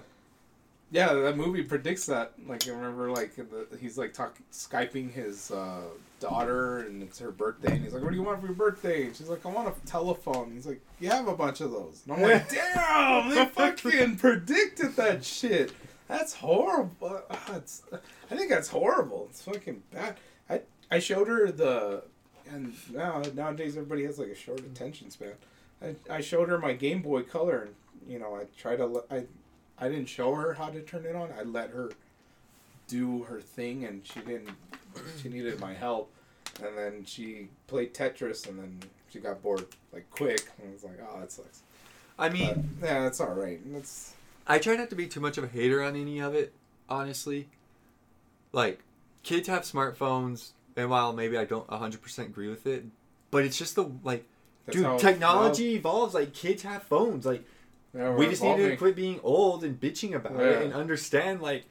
Yeah, 0.92 1.14
that 1.14 1.38
movie 1.38 1.64
predicts 1.64 2.06
that. 2.08 2.34
Like, 2.48 2.68
I 2.68 2.72
remember, 2.72 3.10
like 3.10 3.36
the, 3.36 3.68
he's 3.80 3.98
like 3.98 4.14
talk 4.14 4.38
skyping 4.52 5.12
his 5.12 5.50
uh, 5.50 5.82
daughter, 6.24 6.80
and 6.80 7.04
it's 7.04 7.20
her 7.20 7.32
birthday, 7.32 7.74
and 7.74 7.84
he's 7.84 7.94
like, 7.94 8.02
"What 8.02 8.12
do 8.12 8.16
you 8.16 8.24
want 8.24 8.40
for 8.40 8.48
your 8.48 8.56
birthday?" 8.56 9.06
And 9.06 9.16
she's 9.16 9.28
like, 9.28 9.46
"I 9.46 9.50
want 9.50 9.68
a 9.68 9.86
telephone." 9.86 10.52
He's 10.54 10.66
like, 10.66 10.82
"You 11.00 11.10
have 11.10 11.28
a 11.28 11.36
bunch 11.36 11.62
of 11.62 11.72
those." 11.72 12.02
And 12.06 12.16
I'm 12.16 12.22
like, 12.22 12.50
"Damn, 12.74 13.30
they 13.30 13.46
fucking 13.46 14.16
predicted 14.16 14.96
that 14.96 15.24
shit." 15.24 15.74
That's 16.08 16.34
horrible. 16.34 17.22
Ah, 17.30 17.56
it's, 17.56 17.84
I 18.32 18.36
think 18.36 18.50
that's 18.50 18.70
horrible. 18.70 19.28
It's 19.30 19.42
fucking 19.42 19.84
bad. 19.92 20.18
I 20.50 20.62
I 20.90 21.00
showed 21.00 21.28
her 21.28 21.52
the, 21.52 22.04
and 22.50 22.74
now 22.92 23.22
nowadays 23.34 23.76
everybody 23.76 24.06
has 24.06 24.18
like 24.18 24.30
a 24.30 24.36
short 24.36 24.60
attention 24.60 25.12
span. 25.12 25.34
I, 25.82 25.96
I 26.10 26.22
showed 26.22 26.50
her 26.50 26.58
my 26.58 26.74
Game 26.74 27.02
Boy 27.02 27.24
Color, 27.24 27.64
and 27.64 27.76
you 28.08 28.20
know 28.20 28.36
I 28.36 28.46
tried 28.58 28.78
to 28.78 29.04
I 29.12 29.26
I 29.78 29.90
didn't 29.90 30.08
show 30.08 30.34
her 30.36 30.54
how 30.54 30.70
to 30.70 30.82
turn 30.82 31.06
it 31.06 31.16
on. 31.16 31.30
I 31.38 31.44
let 31.44 31.72
her 31.72 31.92
do 32.88 33.24
her 33.24 33.42
thing, 33.42 33.84
and 33.84 34.06
she 34.06 34.20
didn't. 34.22 34.52
She 35.22 35.30
needed 35.30 35.60
my 35.60 35.74
help, 35.74 36.12
and 36.64 36.78
then 36.78 37.06
she 37.06 37.48
played 37.68 37.94
Tetris, 37.94 38.48
and 38.48 38.60
then 38.60 38.80
she 39.12 39.20
got 39.20 39.42
bored 39.42 39.66
like 39.92 40.10
quick, 40.10 40.42
and 40.60 40.70
I 40.70 40.74
was 40.74 40.84
like, 40.84 41.00
oh, 41.02 41.20
that 41.20 41.32
sucks. 41.32 41.62
I 42.18 42.30
But, 42.30 42.38
mean, 42.38 42.70
yeah, 42.82 43.02
that's 43.02 43.20
all 43.20 43.34
right. 43.34 43.60
That's 43.74 44.14
I 44.46 44.60
try 44.60 44.76
not 44.76 44.90
to 44.90 44.96
be 44.96 45.08
too 45.08 45.20
much 45.20 45.38
of 45.38 45.44
a 45.44 45.48
hater 45.48 45.82
on 45.82 45.96
any 45.96 46.20
of 46.20 46.36
it, 46.36 46.54
honestly. 46.90 47.48
Like, 48.52 48.80
kids 49.24 49.48
have 49.48 49.64
smartphones, 49.64 50.52
and 50.76 50.90
while 50.90 51.14
maybe 51.14 51.38
I 51.38 51.46
don't 51.46 51.68
100% 51.68 52.20
agree 52.20 52.50
with 52.50 52.68
it, 52.68 52.86
but 53.32 53.46
it's 53.46 53.58
just 53.58 53.76
the, 53.76 53.90
like, 54.04 54.26
that's 54.66 54.78
dude, 54.78 55.00
technology 55.00 55.76
evolves. 55.76 56.14
Like, 56.14 56.34
kids 56.34 56.64
have 56.64 56.84
phones. 56.84 57.26
Like, 57.26 57.44
now 57.94 58.14
we 58.14 58.28
just 58.28 58.44
need 58.44 58.58
to 58.58 58.76
quit 58.78 58.96
being 58.96 59.20
old 59.24 59.64
and 59.64 59.80
bitching 59.80 60.14
about 60.14 60.40
it 60.40 60.62
and 60.64 60.74
understand, 60.74 61.42
like, 61.42 61.66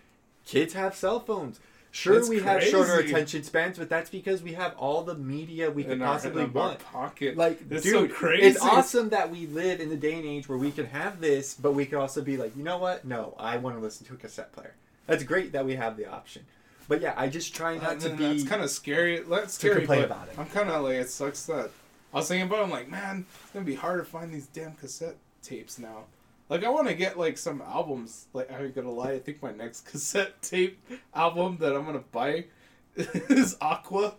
kids 0.46 0.74
have 0.74 0.96
cell 0.96 1.20
phones. 1.20 1.60
Sure, 1.94 2.14
That's 2.16 2.30
we 2.30 2.40
have 2.40 2.64
shorter 2.64 3.00
attention 3.00 3.42
spans, 3.44 3.76
but 3.76 3.90
that's 3.90 4.08
because 4.08 4.42
we 4.42 4.54
have 4.54 4.74
all 4.78 5.02
the 5.02 5.14
media 5.14 5.70
we 5.70 5.84
could 5.84 6.00
possibly 6.00 6.46
want. 6.46 6.78
pocket. 6.78 7.36
Like, 7.36 7.60
It's 7.70 7.82
dude, 7.82 7.92
so 8.10 8.14
crazy. 8.16 8.46
it's 8.46 8.62
awesome 8.62 9.10
that 9.10 9.30
we 9.30 9.46
live 9.46 9.78
in 9.78 9.90
the 9.90 9.96
day 9.96 10.14
and 10.14 10.24
age 10.24 10.48
where 10.48 10.56
we 10.56 10.70
can 10.70 10.86
have 10.86 11.20
this, 11.20 11.52
but 11.52 11.72
we 11.74 11.84
can 11.84 11.98
also 11.98 12.22
be 12.22 12.38
like, 12.38 12.56
you 12.56 12.64
know 12.64 12.78
what? 12.78 13.04
No, 13.04 13.34
I 13.38 13.58
want 13.58 13.76
to 13.76 13.82
listen 13.82 14.06
to 14.06 14.14
a 14.14 14.16
cassette 14.16 14.52
player. 14.52 14.74
That's 15.06 15.22
great 15.22 15.52
that 15.52 15.66
we 15.66 15.74
have 15.74 15.98
the 15.98 16.06
option. 16.10 16.46
But 16.88 17.02
yeah, 17.02 17.12
I 17.14 17.28
just 17.28 17.54
try 17.54 17.76
not 17.76 18.00
to 18.00 18.12
uh, 18.14 18.16
be. 18.16 18.24
That's 18.24 18.48
kind 18.48 18.62
of 18.62 18.70
scary. 18.70 19.20
That's 19.20 19.58
to 19.58 19.60
scary. 19.60 19.74
complain 19.80 20.04
about 20.04 20.28
it. 20.28 20.38
I'm 20.38 20.46
kind 20.46 20.70
of 20.70 20.84
like 20.84 20.94
it 20.94 21.10
sucks 21.10 21.44
that 21.44 21.70
I 22.14 22.16
was 22.16 22.28
thinking 22.28 22.46
about. 22.46 22.60
It, 22.60 22.62
I'm 22.64 22.70
like, 22.70 22.88
man, 22.90 23.26
it's 23.44 23.52
gonna 23.52 23.66
be 23.66 23.74
hard 23.74 24.02
to 24.02 24.10
find 24.10 24.32
these 24.32 24.46
damn 24.46 24.72
cassette 24.76 25.16
tapes 25.42 25.78
now. 25.78 26.04
Like, 26.52 26.64
I 26.64 26.68
want 26.68 26.86
to 26.88 26.94
get 26.94 27.18
like 27.18 27.38
some 27.38 27.62
albums. 27.62 28.26
Like, 28.34 28.52
I'm 28.52 28.72
gonna 28.72 28.90
lie. 28.90 29.12
I 29.12 29.20
think 29.20 29.42
my 29.42 29.52
next 29.52 29.86
cassette 29.90 30.42
tape 30.42 30.86
album 31.14 31.56
that 31.60 31.74
I'm 31.74 31.86
gonna 31.86 32.04
buy 32.12 32.44
is 32.94 33.56
Aqua. 33.62 34.12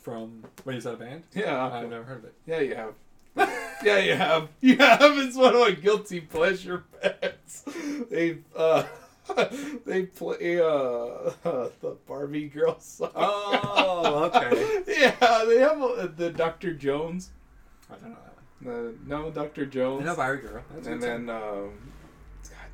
From 0.00 0.44
wait, 0.64 0.78
is 0.78 0.84
that 0.84 0.94
a 0.94 0.96
band? 0.96 1.24
Yeah, 1.34 1.66
I've 1.66 1.90
never 1.90 2.04
heard 2.04 2.18
of 2.18 2.24
it. 2.24 2.34
yeah, 2.46 2.60
you 2.60 2.74
have. 2.76 2.94
yeah, 3.84 3.98
you 3.98 4.14
have. 4.14 4.48
You 4.62 4.78
have. 4.78 5.18
It's 5.18 5.36
one 5.36 5.54
of 5.54 5.60
my 5.60 5.72
guilty 5.72 6.22
pleasure 6.22 6.84
bands. 7.02 7.64
They 8.10 8.38
uh, 8.56 8.84
they 9.84 10.04
play 10.06 10.58
uh, 10.58 11.32
the 11.42 11.96
Barbie 12.06 12.48
girl 12.48 12.80
song. 12.80 13.10
Oh, 13.14 14.30
okay. 14.34 14.82
yeah, 14.88 15.44
they 15.46 15.58
have 15.58 15.82
uh, 15.82 16.08
the 16.16 16.32
Dr. 16.34 16.72
Jones. 16.72 17.32
I 17.90 17.96
don't 17.96 18.12
know. 18.12 18.25
The, 18.62 18.94
no, 19.06 19.30
Dr. 19.30 19.66
Jones. 19.66 20.04
Know 20.04 20.16
Barbie 20.16 20.42
Girl. 20.42 20.62
That's 20.74 20.86
and 20.86 21.02
then 21.02 21.28
um, 21.30 21.72
God, 22.42 22.70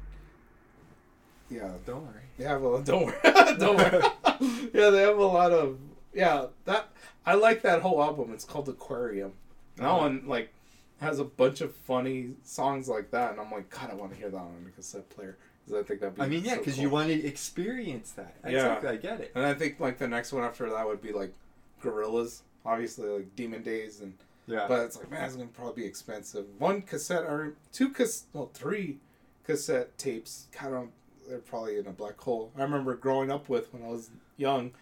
yeah, 1.51 1.73
don't 1.85 2.03
worry. 2.07 2.23
Yeah, 2.39 2.57
well, 2.57 2.81
don't 2.83 3.07
worry. 3.07 3.17
don't 3.59 3.77
worry. 3.77 4.03
yeah, 4.73 4.91
they 4.91 5.03
have 5.03 5.19
a 5.19 5.25
lot 5.25 5.53
of 5.53 5.79
yeah. 6.15 6.47
That 6.67 6.89
I 7.27 7.35
like 7.35 7.63
that 7.63 7.83
whole 7.83 8.03
album. 8.03 8.33
It's 8.33 8.45
called 8.45 8.69
Aquarium. 8.69 9.33
And 9.77 9.87
that 9.87 9.91
Uh-huh. 9.91 9.99
one 10.03 10.23
like 10.27 10.53
has 11.01 11.19
a 11.19 11.25
bunch 11.25 11.61
of 11.61 11.75
funny 11.75 12.31
songs 12.45 12.89
like 12.89 13.11
that, 13.11 13.33
and 13.33 13.41
I'm 13.41 13.51
like, 13.51 13.69
God, 13.71 13.91
I 13.91 13.95
want 13.95 14.13
to 14.13 14.17
hear 14.19 14.31
that 14.31 14.37
on 14.37 14.67
a 14.69 14.71
cassette 14.77 15.11
player 15.11 15.37
because 15.67 15.83
I 15.83 15.87
think 15.87 16.01
that'd 16.01 16.15
be. 16.15 16.23
I 16.23 16.29
mean, 16.29 16.45
yeah, 16.45 16.53
so 16.53 16.59
because 16.59 16.75
cool. 16.75 16.83
you 16.85 16.91
want 16.91 17.09
to 17.09 17.25
experience 17.27 18.13
that. 18.13 18.37
Yeah. 18.49 18.79
I 18.87 18.97
get 18.97 19.21
it. 19.21 19.33
And 19.35 19.45
I 19.45 19.53
think 19.55 19.81
like 19.81 19.99
the 19.99 20.07
next 20.09 20.33
one 20.33 20.45
after 20.45 20.71
that 20.71 20.87
would 20.87 21.03
be 21.03 21.13
like 21.13 21.35
Gorillaz, 21.83 22.43
obviously 22.65 23.09
like 23.09 23.35
Demon 23.35 23.63
Days, 23.65 24.01
and 24.01 24.15
Yeah. 24.47 24.67
but 24.69 24.81
it's 24.81 24.97
like 24.97 25.11
man, 25.11 25.25
it's 25.25 25.37
gonna 25.37 25.49
probably 25.49 25.83
be 25.83 25.89
expensive. 25.89 26.47
One 26.59 26.83
cassette 26.83 27.23
or 27.23 27.55
two 27.73 27.91
cas 27.91 28.25
well 28.33 28.51
three 28.53 28.99
cassette 29.45 29.97
tapes. 29.99 30.47
Kind 30.53 30.75
of 30.75 30.89
they're 31.29 31.39
probably 31.39 31.79
in 31.79 31.87
a 31.87 31.93
black 31.93 32.21
hole. 32.21 32.51
I 32.57 32.63
remember 32.63 32.95
growing 32.95 33.31
up 33.31 33.49
with 33.49 33.73
when 33.73 33.83
I 33.83 33.89
was 33.89 34.11
young, 34.37 34.73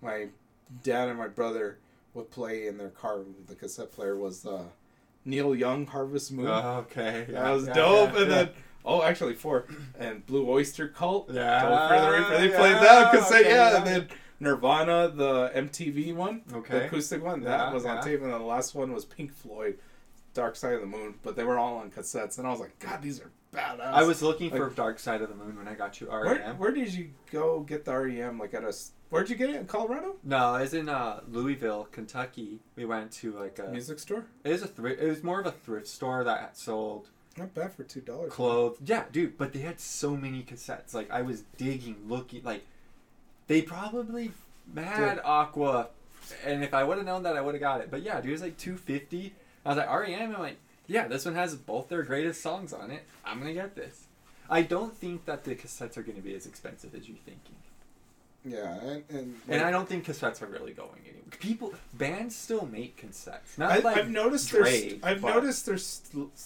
my 0.00 0.28
dad 0.82 1.08
and 1.08 1.18
my 1.18 1.28
brother 1.28 1.78
would 2.14 2.30
play 2.30 2.66
in 2.66 2.78
their 2.78 2.90
car. 2.90 3.20
The 3.46 3.54
cassette 3.54 3.92
player 3.92 4.16
was 4.16 4.46
uh, 4.46 4.64
Neil 5.24 5.54
Young 5.54 5.86
Harvest 5.86 6.32
Moon. 6.32 6.46
Oh, 6.46 6.86
okay. 6.90 7.26
that 7.28 7.50
was 7.50 7.66
yeah, 7.66 7.74
dope. 7.74 8.12
yeah, 8.14 8.20
and 8.20 8.30
yeah. 8.30 8.36
then 8.36 8.50
oh, 8.84 9.02
actually 9.02 9.34
four 9.34 9.66
and 9.98 10.24
Blue 10.26 10.48
Oyster 10.48 10.88
Cult. 10.88 11.30
Yeah, 11.30 11.88
Further. 11.88 12.38
They 12.38 12.50
yeah, 12.50 12.58
played 12.58 12.76
that 12.76 13.12
cassette. 13.12 13.40
okay, 13.40 13.50
yeah, 13.50 13.70
yeah. 13.70 13.76
and 13.76 13.86
then 13.86 14.08
Nirvana, 14.40 15.08
the 15.08 15.50
MTV 15.54 16.14
one, 16.14 16.42
the 16.46 16.86
acoustic 16.86 17.22
one, 17.24 17.42
Yeah, 17.42 17.48
that 17.48 17.74
was 17.74 17.84
on 17.84 17.96
yeah. 17.96 18.02
tape, 18.02 18.22
and 18.22 18.32
the 18.32 18.38
last 18.38 18.74
one 18.74 18.92
was 18.92 19.04
Pink 19.04 19.32
Floyd, 19.32 19.78
Dark 20.34 20.56
Side 20.56 20.74
of 20.74 20.80
the 20.80 20.86
Moon. 20.86 21.14
But 21.22 21.36
they 21.36 21.44
were 21.44 21.58
all 21.58 21.78
on 21.78 21.90
cassettes, 21.90 22.38
and 22.38 22.46
I 22.46 22.50
was 22.50 22.60
like, 22.60 22.78
God, 22.78 23.02
these 23.02 23.20
are 23.20 23.30
badass. 23.54 23.80
I 23.80 24.02
was 24.04 24.22
looking 24.22 24.50
for 24.50 24.70
Dark 24.70 24.98
Side 24.98 25.22
of 25.22 25.28
the 25.28 25.34
Moon 25.34 25.56
when 25.56 25.66
I 25.66 25.74
got 25.74 26.00
you 26.00 26.06
E 26.06 26.10
Where, 26.10 26.34
REM. 26.36 26.58
where 26.58 26.70
did 26.70 26.92
you 26.94 27.10
go 27.32 27.60
get 27.60 27.84
the 27.84 27.96
REM? 27.96 28.38
Like 28.38 28.54
at 28.54 28.62
a 28.62 28.72
where'd 29.10 29.28
you 29.30 29.36
get 29.36 29.50
it 29.50 29.56
in 29.56 29.66
Colorado? 29.66 30.16
No, 30.22 30.36
I 30.36 30.60
was 30.60 30.74
in 30.74 30.88
uh, 30.88 31.20
Louisville, 31.28 31.88
Kentucky. 31.90 32.60
We 32.76 32.84
went 32.84 33.10
to 33.12 33.32
like 33.32 33.58
a. 33.58 33.68
Music 33.70 33.98
store. 33.98 34.26
It 34.44 34.50
was 34.50 34.62
a 34.62 34.68
thrift. 34.68 35.02
It 35.02 35.08
was 35.08 35.24
more 35.24 35.40
of 35.40 35.46
a 35.46 35.52
thrift 35.52 35.88
store 35.88 36.22
that 36.24 36.56
sold 36.56 37.08
Not 37.36 37.54
bad 37.54 37.72
for 37.72 37.82
two 37.82 38.02
dollars. 38.02 38.32
clothes. 38.32 38.76
Yeah, 38.84 39.04
dude. 39.10 39.36
But 39.36 39.52
they 39.52 39.60
had 39.60 39.80
so 39.80 40.14
many 40.16 40.42
cassettes. 40.44 40.94
Like 40.94 41.10
I 41.10 41.22
was 41.22 41.42
digging, 41.56 41.96
looking. 42.06 42.44
Like 42.44 42.64
they 43.48 43.62
probably 43.62 44.30
had 44.76 45.20
Aqua, 45.24 45.88
and 46.44 46.62
if 46.62 46.72
I 46.74 46.84
would 46.84 46.98
have 46.98 47.06
known 47.06 47.24
that, 47.24 47.36
I 47.36 47.40
would 47.40 47.54
have 47.54 47.60
got 47.60 47.80
it. 47.80 47.90
But 47.90 48.02
yeah, 48.02 48.20
dude, 48.20 48.30
it 48.30 48.32
was 48.32 48.42
like 48.42 48.56
two 48.56 48.76
fifty. 48.76 49.34
I 49.66 49.70
was 49.70 49.78
like 49.78 49.88
REM. 49.90 50.34
I'm 50.36 50.40
like, 50.40 50.56
yeah, 50.86 51.08
this 51.08 51.24
one 51.24 51.34
has 51.34 51.56
both 51.56 51.88
their 51.88 52.02
greatest 52.02 52.40
songs 52.40 52.72
on 52.72 52.90
it. 52.90 53.04
I'm 53.24 53.38
gonna 53.40 53.52
get 53.54 53.74
this. 53.74 54.04
I 54.48 54.62
don't 54.62 54.94
think 54.96 55.24
that 55.26 55.44
the 55.44 55.54
cassettes 55.54 55.96
are 55.96 56.02
gonna 56.02 56.20
be 56.20 56.34
as 56.34 56.46
expensive 56.46 56.94
as 56.94 57.08
you're 57.08 57.18
thinking. 57.24 57.54
Yeah, 58.44 58.74
and 58.80 59.04
and, 59.10 59.40
And 59.48 59.62
I 59.62 59.70
don't 59.70 59.88
think 59.88 60.06
cassettes 60.06 60.40
are 60.42 60.46
really 60.46 60.72
going 60.72 61.00
anywhere. 61.04 61.22
People, 61.40 61.74
bands 61.94 62.34
still 62.36 62.66
make 62.66 62.96
cassettes. 63.02 63.58
Not 63.58 63.72
I, 63.72 63.78
like 63.80 63.96
I've 63.98 64.10
noticed 64.10 64.50
Dre, 64.50 64.90
there's 64.90 65.02
I've 65.02 65.20
but- 65.22 65.34
noticed 65.34 65.66
there's 65.66 66.00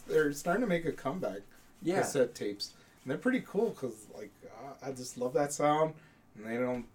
they're 0.09 0.32
starting 0.32 0.62
to 0.62 0.66
make 0.66 0.84
a 0.84 0.92
comeback. 0.92 1.40
yeah, 1.82 2.00
cassette 2.00 2.34
tapes. 2.34 2.72
And 3.05 3.11
they're 3.11 3.18
pretty 3.18 3.42
cool 3.46 3.70
because, 3.70 4.07
like, 4.16 4.30
uh, 4.46 4.86
I 4.86 4.92
just 4.92 5.18
love 5.18 5.32
that 5.34 5.53
sound. 5.53 5.94
And 6.37 6.47
they 6.47 6.57
don't 6.57 6.87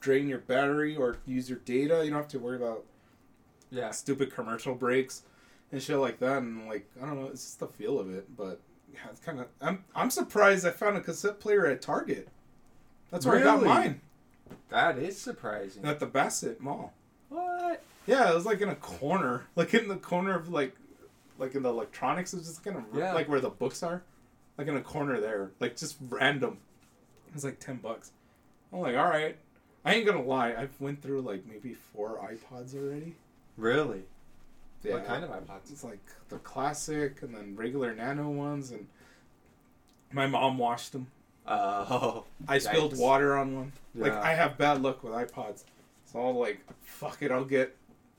drain 0.00 0.28
your 0.28 0.38
battery 0.38 0.96
or 0.96 1.18
use 1.26 1.48
your 1.48 1.58
data. 1.60 2.04
You 2.04 2.10
don't 2.10 2.18
have 2.20 2.28
to 2.28 2.38
worry 2.38 2.56
about 2.56 2.84
yeah. 3.70 3.90
stupid 3.90 4.34
commercial 4.34 4.74
breaks 4.74 5.22
and 5.70 5.82
shit 5.82 5.96
like 5.96 6.18
that. 6.20 6.38
And, 6.38 6.66
like, 6.68 6.88
I 7.02 7.06
don't 7.06 7.20
know, 7.20 7.28
it's 7.28 7.44
just 7.44 7.60
the 7.60 7.68
feel 7.68 7.98
of 7.98 8.12
it. 8.12 8.36
But, 8.36 8.60
yeah, 8.92 9.00
it's 9.10 9.20
kind 9.20 9.40
of. 9.40 9.46
I'm, 9.60 9.84
I'm 9.94 10.10
surprised 10.10 10.66
I 10.66 10.70
found 10.70 10.96
a 10.96 11.00
cassette 11.00 11.40
player 11.40 11.66
at 11.66 11.80
Target. 11.82 12.28
That's 13.10 13.26
where 13.26 13.38
I 13.38 13.42
got 13.42 13.62
mine. 13.62 14.00
That 14.70 14.98
is 14.98 15.18
surprising. 15.18 15.84
At 15.84 16.00
the 16.00 16.06
Bassett 16.06 16.60
Mall. 16.60 16.92
What? 17.28 17.82
Yeah, 18.06 18.30
it 18.30 18.34
was 18.34 18.46
like 18.46 18.60
in 18.60 18.68
a 18.68 18.74
corner. 18.76 19.46
Like 19.56 19.74
in 19.74 19.88
the 19.88 19.96
corner 19.96 20.34
of, 20.34 20.48
like, 20.48 20.74
like 21.38 21.54
in 21.54 21.62
the 21.62 21.68
electronics. 21.68 22.32
It 22.32 22.38
was 22.38 22.46
just 22.48 22.64
kind 22.64 22.76
of 22.76 22.84
Yeah. 22.94 23.12
like 23.12 23.28
where 23.28 23.40
the 23.40 23.50
books 23.50 23.82
are. 23.82 24.02
Like 24.58 24.66
in 24.68 24.76
a 24.76 24.80
corner 24.82 25.20
there. 25.20 25.50
Like 25.60 25.76
just 25.76 25.96
random. 26.08 26.58
It 27.28 27.34
was 27.34 27.44
like 27.44 27.58
10 27.60 27.76
bucks. 27.76 28.12
I'm 28.72 28.80
like, 28.80 28.96
all 28.96 29.08
right. 29.08 29.36
I 29.84 29.94
ain't 29.94 30.06
gonna 30.06 30.22
lie. 30.22 30.54
I've 30.54 30.80
went 30.80 31.02
through 31.02 31.22
like 31.22 31.44
maybe 31.46 31.74
four 31.74 32.18
iPods 32.18 32.74
already. 32.76 33.14
Really? 33.56 34.02
Yeah. 34.82 34.94
What 34.94 35.06
kind 35.06 35.24
of 35.24 35.30
iPods? 35.30 35.70
It's 35.70 35.84
like 35.84 36.00
the 36.28 36.38
classic 36.38 37.22
and 37.22 37.34
then 37.34 37.56
regular 37.56 37.94
nano 37.94 38.30
ones. 38.30 38.70
And 38.70 38.86
my 40.12 40.26
mom 40.26 40.58
washed 40.58 40.92
them. 40.92 41.08
Oh. 41.46 42.24
I 42.46 42.58
spilled 42.58 42.92
Yikes. 42.94 42.98
water 42.98 43.36
on 43.36 43.56
one. 43.56 43.72
Yeah. 43.94 44.04
Like 44.04 44.12
I 44.12 44.34
have 44.34 44.56
bad 44.56 44.82
luck 44.82 45.02
with 45.02 45.12
iPods. 45.12 45.64
So 46.06 46.20
I'll 46.20 46.38
like, 46.38 46.60
fuck 46.82 47.22
it. 47.22 47.30
I'll 47.32 47.44
get 47.44 47.76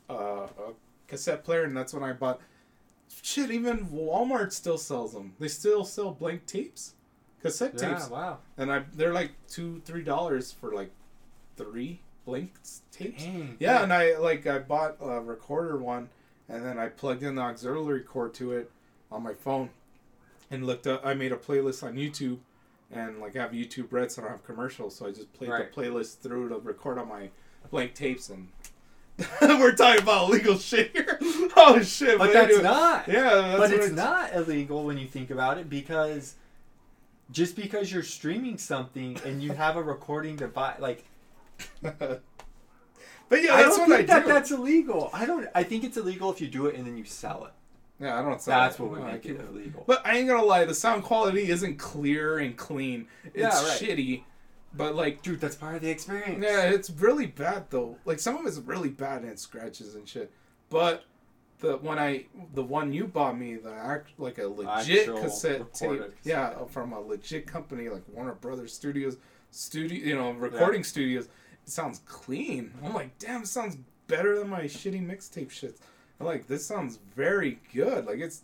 uh, 0.09 0.13
a 0.47 0.73
cassette 1.07 1.43
player. 1.43 1.63
And 1.63 1.75
that's 1.75 1.93
when 1.93 2.03
I 2.03 2.13
bought. 2.13 2.41
Shit, 3.21 3.51
even 3.51 3.87
Walmart 3.87 4.51
still 4.51 4.77
sells 4.77 5.13
them. 5.13 5.33
They 5.39 5.47
still 5.47 5.85
sell 5.85 6.11
blank 6.11 6.45
tapes, 6.45 6.95
cassette 7.43 7.73
Yeah, 7.79 7.89
tapes. 7.93 8.09
wow. 8.09 8.39
and 8.57 8.71
I 8.71 8.83
they're 8.95 9.13
like 9.13 9.31
two 9.47 9.81
three 9.85 10.03
dollars 10.03 10.51
for 10.51 10.71
like 10.73 10.91
three 11.57 11.99
blank 12.25 12.53
tapes. 12.91 13.23
Dang. 13.23 13.57
Yeah, 13.59 13.83
and 13.83 13.93
I 13.93 14.17
like 14.17 14.47
I 14.47 14.59
bought 14.59 14.97
a 15.01 15.19
recorder 15.21 15.77
one, 15.77 16.09
and 16.49 16.65
then 16.65 16.79
I 16.79 16.87
plugged 16.87 17.21
in 17.23 17.35
the 17.35 17.41
auxiliary 17.41 18.01
cord 18.01 18.33
to 18.35 18.53
it 18.53 18.71
on 19.11 19.21
my 19.23 19.33
phone, 19.33 19.69
and 20.49 20.65
looked 20.65 20.87
up. 20.87 21.05
I 21.05 21.13
made 21.13 21.31
a 21.31 21.37
playlist 21.37 21.83
on 21.83 21.95
YouTube, 21.95 22.39
and 22.91 23.19
like 23.19 23.35
I 23.35 23.41
have 23.43 23.51
YouTube 23.51 23.87
Red, 23.91 24.11
so 24.11 24.21
I 24.21 24.25
don't 24.25 24.31
have 24.31 24.43
commercials, 24.45 24.95
so 24.95 25.05
I 25.07 25.11
just 25.11 25.31
played 25.33 25.49
Right. 25.51 25.71
the 25.73 25.81
playlist 25.81 26.19
through 26.19 26.49
to 26.49 26.55
record 26.57 26.97
on 26.97 27.07
my 27.09 27.29
blank 27.69 27.93
tapes, 27.93 28.29
and 28.29 28.47
we're 29.41 29.75
talking 29.75 30.01
about 30.01 30.29
illegal 30.29 30.57
shit 30.57 30.91
here. 30.91 31.19
oh 31.55 31.79
shit! 31.83 32.17
But 32.17 32.33
that's 32.33 32.47
anyway. 32.49 32.63
not. 32.63 33.07
Yeah, 33.07 33.23
that's 33.35 33.59
but 33.59 33.59
what 33.59 33.71
it's 33.71 33.91
not 33.93 34.33
illegal 34.33 34.83
when 34.85 34.97
you 34.97 35.07
think 35.07 35.29
about 35.29 35.57
it 35.59 35.69
because 35.69 36.33
just 37.33 37.57
because 37.57 37.91
you're 37.91 38.03
streaming 38.03 38.57
something 38.57 39.19
and 39.25 39.43
you 39.43 39.51
have 39.51 39.75
a 39.75 39.83
recording 39.83 40.37
device, 40.37 40.79
like 40.79 41.03
but 41.81 42.21
yeah, 43.31 43.53
I 43.55 43.63
that's 43.63 43.77
don't 43.77 43.89
what 43.89 43.97
think 43.97 44.09
I 44.09 44.13
that 44.19 44.25
do. 44.25 44.33
that's 44.33 44.51
illegal. 44.51 45.09
I 45.13 45.25
don't. 45.25 45.47
I 45.55 45.63
think 45.63 45.83
it's 45.83 45.97
illegal 45.97 46.31
if 46.31 46.39
you 46.41 46.47
do 46.47 46.67
it 46.67 46.75
and 46.75 46.85
then 46.85 46.97
you 46.97 47.05
sell 47.05 47.45
it. 47.45 47.53
yeah, 48.03 48.19
I 48.19 48.21
don't. 48.21 48.41
say 48.41 48.51
That's 48.51 48.77
that. 48.77 48.83
what 48.83 48.91
would 48.93 49.01
No, 49.01 49.07
I 49.07 49.13
make 49.13 49.25
it 49.25 49.39
illegal. 49.39 49.83
But 49.87 50.05
I 50.05 50.17
ain't 50.17 50.27
gonna 50.27 50.43
lie, 50.43 50.65
the 50.65 50.73
sound 50.75 51.03
quality 51.03 51.49
isn't 51.49 51.77
clear 51.77 52.39
and 52.39 52.55
clean. 52.57 53.07
It's 53.25 53.37
Yeah, 53.37 53.47
right. 53.49 53.79
shitty. 53.81 54.23
But 54.75 54.95
like, 54.95 55.21
Dude, 55.21 55.39
that's 55.39 55.55
part 55.55 55.75
of 55.75 55.81
the 55.81 55.89
experience. 55.89 56.43
yeah, 56.43 56.63
it's 56.63 56.89
really 56.89 57.27
bad 57.27 57.65
though. 57.69 57.97
Like 58.05 58.19
some 58.19 58.37
of 58.37 58.45
it's 58.45 58.57
really 58.57 58.89
bad 58.89 59.21
and 59.21 59.31
it 59.31 59.39
scratches 59.39 59.95
and 59.95 60.07
shit. 60.07 60.31
But 60.69 61.03
the 61.63 61.77
when 61.77 61.97
I 61.97 62.25
the 62.53 62.61
one 62.61 62.91
you 62.91 63.07
bought 63.07 63.39
me, 63.39 63.55
the 63.55 63.71
act 63.73 64.11
like 64.19 64.37
a 64.37 64.47
legit 64.47 65.07
Actual 65.07 65.21
cassette 65.21 65.73
tape, 65.73 65.89
recorded 65.91 66.13
yeah, 66.23 66.47
uh, 66.49 66.65
from 66.65 66.91
a 66.91 66.99
legit 66.99 67.47
company 67.47 67.87
like 67.87 68.03
Warner 68.09 68.33
Brothers 68.33 68.73
Studios, 68.73 69.15
studio, 69.49 70.05
you 70.05 70.15
know, 70.15 70.31
recording 70.31 70.83
studios. 70.83 71.25
It 71.65 71.69
sounds 71.69 72.01
clean. 72.05 72.73
I'm 72.83 72.93
like, 72.93 73.17
damn, 73.17 73.43
it 73.43 73.47
sounds 73.47 73.77
better 74.07 74.37
than 74.37 74.49
my 74.49 74.63
shitty 74.63 75.01
mixtape 75.05 75.49
shit. 75.49 75.77
I'm 76.19 76.25
like, 76.25 76.47
this 76.47 76.65
sounds 76.65 76.99
very 77.15 77.59
good. 77.73 78.05
Like 78.05 78.19
it's 78.19 78.41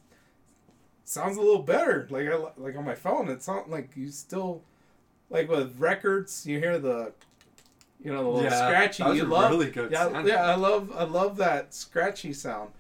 sounds 1.04 1.36
a 1.38 1.42
little 1.42 1.62
better. 1.64 2.08
Like 2.10 2.28
I 2.28 2.36
like 2.56 2.78
on 2.78 2.86
my 2.86 2.96
phone, 2.96 3.28
it 3.28 3.44
sounds 3.44 3.68
like 3.70 3.90
you 3.98 4.10
still 4.12 4.62
like 5.30 5.50
with 5.50 5.78
records. 5.78 6.46
You 6.48 6.58
hear 6.60 6.80
the, 6.80 7.12
you 8.02 8.14
know, 8.14 8.24
the 8.24 8.30
little 8.30 8.44
Yeah, 8.50 8.66
scratchy. 8.68 9.04
that 9.04 9.10
was 9.10 9.18
you 9.18 9.26
a 9.26 9.28
love, 9.28 9.52
really 9.52 9.70
good 9.72 9.92
yeah, 9.92 10.10
sound. 10.10 10.26
yeah. 10.26 10.46
I 10.46 10.56
love, 10.56 10.94
I 10.96 11.04
love 11.04 11.36
that 11.38 11.74
scratchy 11.74 12.32
sound. 12.32 12.72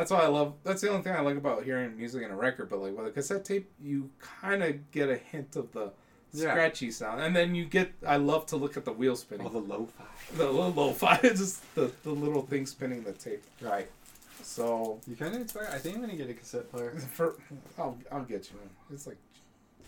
That's 0.00 0.10
why 0.10 0.20
I 0.20 0.28
love. 0.28 0.54
That's 0.64 0.80
the 0.80 0.88
only 0.90 1.02
thing 1.02 1.12
I 1.14 1.20
like 1.20 1.36
about 1.36 1.62
hearing 1.64 1.96
music 1.96 2.22
in 2.22 2.30
a 2.30 2.36
record. 2.36 2.70
But 2.70 2.80
like 2.80 2.96
with 2.96 3.06
a 3.06 3.10
cassette 3.10 3.44
tape, 3.44 3.70
you 3.80 4.10
kind 4.18 4.62
of 4.62 4.90
get 4.90 5.08
a 5.10 5.16
hint 5.16 5.56
of 5.56 5.70
the 5.72 5.92
Yeah. 6.32 6.50
scratchy 6.52 6.90
sound, 6.90 7.20
and 7.22 7.34
then 7.36 7.54
you 7.54 7.64
get. 7.66 7.92
I 8.06 8.16
love 8.16 8.46
to 8.46 8.56
look 8.56 8.76
at 8.76 8.84
the 8.84 8.92
wheel 8.92 9.14
spinning. 9.16 9.46
All 9.46 9.52
the 9.52 9.58
lo-fi. 9.60 10.04
the 10.36 10.46
little 10.46 10.72
lo-fi, 10.72 11.18
just 11.22 11.62
the, 11.74 11.90
the 12.02 12.10
little 12.12 12.42
thing 12.42 12.64
spinning 12.66 13.02
the 13.04 13.12
tape. 13.12 13.42
Right. 13.60 13.88
So 14.42 14.98
You 15.06 15.16
kind 15.16 15.34
of 15.34 15.40
inspired. 15.42 15.68
I 15.70 15.78
think 15.78 15.96
I'm 15.96 16.00
gonna 16.00 16.16
get 16.16 16.30
a 16.30 16.34
cassette 16.34 16.70
player. 16.72 16.90
for 17.12 17.36
I'll 17.78 17.96
I'll 18.10 18.22
get 18.24 18.50
you 18.50 18.58
one. 18.58 18.70
It's 18.92 19.06
like 19.06 19.18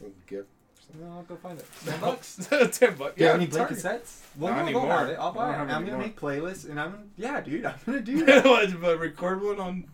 a 0.05 0.11
gift. 0.31 0.49
then 0.95 1.09
I'll 1.11 1.23
go 1.23 1.37
find 1.37 1.59
it. 1.59 1.67
Ten 1.87 2.01
bucks. 2.01 2.37
Ten 2.73 2.95
bucks. 2.97 3.15
Yeah, 3.17 3.33
any 3.35 3.47
blank 3.47 3.71
cassettes? 3.71 4.21
Well, 4.37 4.53
Not 4.53 4.59
no, 4.59 4.65
anymore. 4.67 4.83
don't 4.89 4.99
have 4.99 5.09
it. 5.09 5.19
I'll 5.19 5.33
buy 5.33 5.55
it. 5.55 5.59
I'm 5.59 5.69
gonna 5.69 5.87
more. 5.93 5.99
make 5.99 6.21
playlists, 6.21 6.69
and 6.69 6.79
I'm 6.79 7.11
yeah, 7.17 7.41
dude. 7.41 7.65
I'm 7.65 7.77
gonna 7.87 8.01
do 8.01 8.25
that. 8.27 8.45
But 8.81 8.99
record 8.99 9.43
one 9.43 9.59
on 9.61 9.85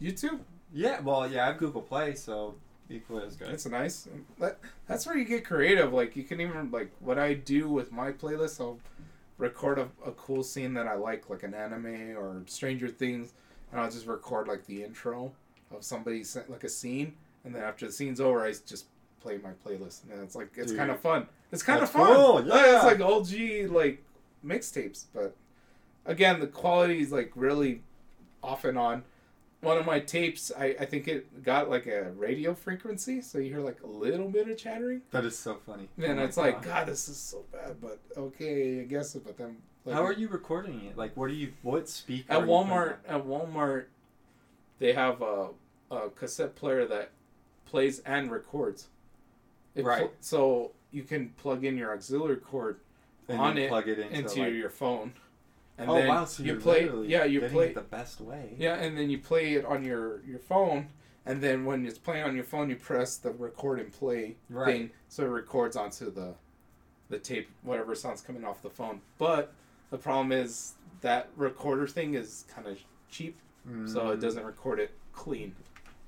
YouTube. 0.00 0.40
yeah, 0.72 1.00
well, 1.00 1.30
yeah, 1.30 1.44
I 1.44 1.46
have 1.48 1.58
Google 1.58 1.82
Play, 1.82 2.14
so 2.14 2.54
equally 2.90 3.24
as 3.26 3.36
good. 3.36 3.48
That's 3.48 3.66
nice. 3.66 4.08
That, 4.38 4.58
that's 4.86 5.06
where 5.06 5.16
you 5.16 5.24
get 5.24 5.44
creative. 5.44 5.92
Like 5.92 6.16
you 6.16 6.24
can 6.24 6.40
even 6.40 6.70
like 6.70 6.90
what 7.00 7.18
I 7.18 7.34
do 7.34 7.68
with 7.68 7.92
my 7.92 8.12
playlist. 8.12 8.60
I'll 8.60 8.78
record 9.38 9.78
a, 9.78 9.88
a 10.06 10.12
cool 10.12 10.42
scene 10.42 10.74
that 10.74 10.86
I 10.86 10.94
like, 10.94 11.28
like 11.28 11.42
an 11.42 11.54
anime 11.54 12.16
or 12.16 12.42
Stranger 12.46 12.88
Things, 12.88 13.34
and 13.72 13.80
I'll 13.80 13.90
just 13.90 14.06
record 14.06 14.48
like 14.48 14.66
the 14.66 14.84
intro 14.84 15.32
of 15.74 15.84
somebody 15.84 16.24
like 16.48 16.64
a 16.64 16.68
scene, 16.68 17.14
and 17.44 17.54
then 17.54 17.62
after 17.62 17.86
the 17.86 17.92
scene's 17.92 18.20
over, 18.20 18.44
I 18.44 18.54
just 18.66 18.86
play 19.20 19.38
my 19.38 19.50
playlist, 19.66 20.02
and 20.10 20.22
it's 20.22 20.34
like 20.34 20.52
it's 20.56 20.72
kind 20.72 20.90
of 20.90 21.00
fun. 21.00 21.26
It's 21.50 21.62
kind 21.62 21.82
of 21.82 21.90
fun. 21.90 22.14
cool, 22.14 22.46
yeah. 22.46 22.76
It's 22.76 22.84
like 22.84 23.00
OG 23.00 23.72
like 23.72 24.02
mixtapes, 24.44 25.06
but 25.14 25.34
again, 26.04 26.40
the 26.40 26.46
quality 26.46 27.00
is 27.00 27.10
like 27.10 27.32
really 27.34 27.82
off 28.42 28.64
and 28.64 28.78
on. 28.78 29.02
One 29.64 29.78
of 29.78 29.86
my 29.86 30.00
tapes, 30.00 30.52
I, 30.56 30.76
I 30.80 30.84
think 30.84 31.08
it 31.08 31.42
got 31.42 31.70
like 31.70 31.86
a 31.86 32.10
radio 32.12 32.54
frequency, 32.54 33.20
so 33.20 33.38
you 33.38 33.50
hear 33.50 33.60
like 33.60 33.82
a 33.82 33.86
little 33.86 34.28
bit 34.28 34.48
of 34.48 34.56
chattering. 34.58 35.02
That 35.10 35.24
is 35.24 35.38
so 35.38 35.56
funny. 35.66 35.88
And 35.98 36.20
Oh 36.20 36.24
it's 36.24 36.36
like, 36.36 36.56
God. 36.62 36.64
God, 36.64 36.86
this 36.88 37.08
is 37.08 37.16
so 37.16 37.44
bad, 37.52 37.80
but 37.80 37.98
okay, 38.16 38.80
I 38.80 38.84
guess. 38.84 39.14
It 39.14 39.24
but 39.24 39.36
then, 39.38 39.56
like, 39.84 39.94
How 39.94 40.04
are 40.04 40.12
you 40.12 40.28
recording 40.28 40.84
it? 40.86 40.96
Like, 40.96 41.16
what 41.16 41.24
are 41.26 41.34
you? 41.34 41.52
What 41.62 41.88
speaker? 41.88 42.32
at 42.32 42.36
are 42.38 42.40
you 42.40 42.46
putting 42.52 42.68
Walmart? 42.72 42.96
At 43.08 43.24
Walmart, 43.24 43.84
they 44.78 44.92
have 44.92 45.22
a, 45.22 45.48
a 45.90 46.10
cassette 46.10 46.54
player 46.54 46.86
that 46.86 47.10
plays 47.66 48.00
and 48.00 48.30
records. 48.30 48.88
It 49.74 49.82
pl- 49.82 49.90
Right. 49.90 50.10
so 50.20 50.72
you 50.92 51.02
can 51.02 51.30
plug 51.30 51.64
in 51.64 51.76
your 51.76 51.92
auxiliary 51.92 52.36
cord 52.36 52.78
and 53.28 53.40
on 53.40 53.58
it 53.58 53.68
plug 53.68 53.88
it 53.88 53.98
into, 53.98 54.14
into 54.14 54.40
like, 54.42 54.52
your 54.52 54.70
phone, 54.70 55.12
and 55.78 55.90
oh 55.90 55.94
then 55.94 56.08
wow! 56.08 56.24
So 56.24 56.42
you 56.42 56.56
play. 56.56 56.88
Yeah, 57.06 57.24
you 57.24 57.40
play. 57.42 57.68
it 57.68 57.74
the 57.74 57.80
best 57.80 58.20
way. 58.20 58.54
Yeah, 58.58 58.74
and 58.76 58.96
then 58.96 59.10
you 59.10 59.18
play 59.18 59.54
it 59.54 59.64
on 59.64 59.84
your 59.84 60.22
your 60.24 60.38
phone, 60.38 60.88
and 61.26 61.40
then 61.42 61.64
when 61.64 61.84
it's 61.86 61.98
playing 61.98 62.24
on 62.24 62.34
your 62.34 62.44
phone, 62.44 62.70
you 62.70 62.76
press 62.76 63.16
the 63.16 63.30
record 63.30 63.80
and 63.80 63.92
play 63.92 64.36
Right. 64.48 64.66
thing, 64.66 64.90
so 65.08 65.24
it 65.24 65.28
records 65.28 65.76
onto 65.76 66.10
the 66.10 66.34
the 67.10 67.18
tape, 67.18 67.48
whatever 67.62 67.94
sound's 67.94 68.20
coming 68.22 68.44
off 68.44 68.62
the 68.62 68.70
phone. 68.70 69.00
But 69.18 69.52
the 69.90 69.98
problem 69.98 70.32
is 70.32 70.74
that 71.02 71.28
recorder 71.36 71.86
thing 71.86 72.14
is 72.14 72.44
kind 72.48 72.66
of 72.66 72.78
cheap, 73.10 73.36
so 73.86 74.10
it 74.10 74.18
Mm. 74.18 74.20
doesn't 74.20 74.44
record 74.44 74.80
it 74.80 74.92
clean. 75.12 75.54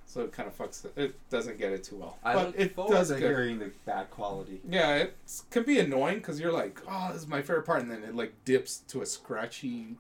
So 0.07 0.23
it 0.23 0.33
kind 0.33 0.49
of 0.49 0.57
fucks 0.57 0.85
it. 0.85 0.93
It 0.97 1.31
doesn't 1.31 1.59
get 1.59 1.73
it 1.73 1.85
too 1.85 1.97
well. 1.97 2.17
I 2.25 2.35
but 2.35 2.55
it 2.57 2.77
does 2.77 3.09
to 3.09 3.15
good. 3.15 3.23
hearing 3.23 3.59
the 3.59 3.73
bad 3.85 4.09
quality. 4.11 4.61
Yeah, 4.69 4.95
it 4.95 5.17
can 5.51 5.65
be 5.65 5.81
annoying 5.81 6.19
because 6.19 6.41
you're 6.41 6.53
like, 6.53 6.81
oh, 6.89 7.11
this 7.13 7.23
is 7.23 7.29
my 7.29 7.43
favorite 7.43 7.67
part, 7.67 7.83
and 7.83 7.91
then 7.91 8.05
it 8.05 8.15
like 8.15 8.33
dips 8.45 8.79
to 8.89 9.03
a 9.03 9.07
scratchy, 9.07 9.97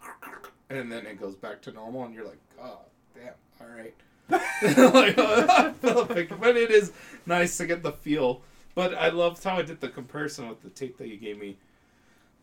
and 0.71 0.91
then 0.91 1.07
it 1.07 1.21
goes 1.21 1.35
back 1.35 1.61
to 1.63 1.73
normal, 1.73 2.05
and 2.05 2.15
you're 2.15 2.25
like, 2.25 2.39
oh, 2.63 2.79
damn, 3.15 3.35
all 3.61 3.77
right. 3.77 3.95
like, 6.09 6.29
but 6.41 6.57
it 6.57 6.71
is 6.71 6.93
nice 7.27 7.57
to 7.59 7.67
get 7.67 7.83
the 7.83 7.93
feel. 7.93 8.43
But 8.75 8.95
I 8.95 9.09
loved 9.09 9.43
how 9.43 9.57
I 9.57 9.63
did 9.63 9.81
the 9.81 9.89
comparison 9.89 10.49
with 10.49 10.63
the 10.63 10.71
tape 10.71 10.99
that 10.99 11.09
you 11.09 11.17
gave 11.17 11.39
me, 11.39 11.57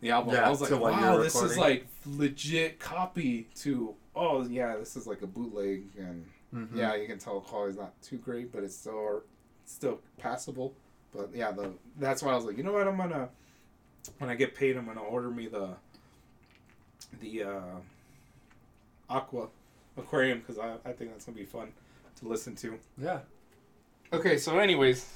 the 0.02 0.12
album. 0.12 0.34
Yeah, 0.34 0.48
I 0.48 0.50
was 0.50 0.62
like, 0.62 0.70
to 0.70 0.78
what 0.78 0.96
you 0.96 1.02
wow, 1.02 1.18
this 1.18 1.36
is 1.36 1.58
like 1.58 1.88
legit 2.06 2.80
copy 2.80 3.48
to. 3.56 3.96
Oh 4.16 4.46
yeah, 4.46 4.76
this 4.76 4.96
is 4.96 5.08
like 5.08 5.22
a 5.22 5.28
bootleg, 5.28 5.84
and 5.98 6.26
Mhm. 6.54 6.76
yeah, 6.76 6.96
you 6.96 7.08
can 7.08 7.18
tell 7.18 7.40
the 7.40 7.46
quality's 7.48 7.78
not 7.78 8.00
too 8.02 8.18
great, 8.18 8.52
but 8.52 8.64
it's 8.64 8.76
still 8.76 9.24
still 9.66 10.00
passable. 10.18 10.74
But 11.12 11.30
yeah, 11.34 11.52
the 11.52 11.74
that's 11.98 12.22
why 12.22 12.32
I 12.32 12.36
was 12.36 12.46
like, 12.46 12.58
you 12.58 12.64
know 12.64 12.74
what, 12.74 12.88
I'm 12.88 12.98
gonna 12.98 13.30
when 14.20 14.30
I 14.30 14.36
get 14.36 14.56
paid, 14.56 14.78
I'm 14.78 14.86
gonna 14.86 15.02
order 15.02 15.30
me 15.30 15.48
the 15.48 15.70
the 17.22 17.44
uh, 17.44 17.76
Aqua 19.10 19.48
Aquarium 19.98 20.40
because 20.40 20.60
I 20.60 20.76
I 20.86 20.94
think 20.94 21.12
that's 21.12 21.26
gonna 21.26 21.38
be 21.38 21.46
fun 21.46 21.72
to 22.20 22.28
listen 22.28 22.56
to. 22.58 22.78
Yeah. 22.98 23.20
Okay, 24.12 24.38
so 24.38 24.60
anyways, 24.60 25.08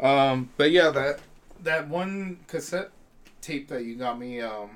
um, 0.00 0.48
but 0.56 0.70
yeah, 0.70 0.90
that 0.90 1.20
that 1.62 1.88
one 1.88 2.38
cassette 2.48 2.90
tape 3.40 3.68
that 3.68 3.84
you 3.84 3.96
got 3.96 4.18
me, 4.18 4.40
um, 4.40 4.70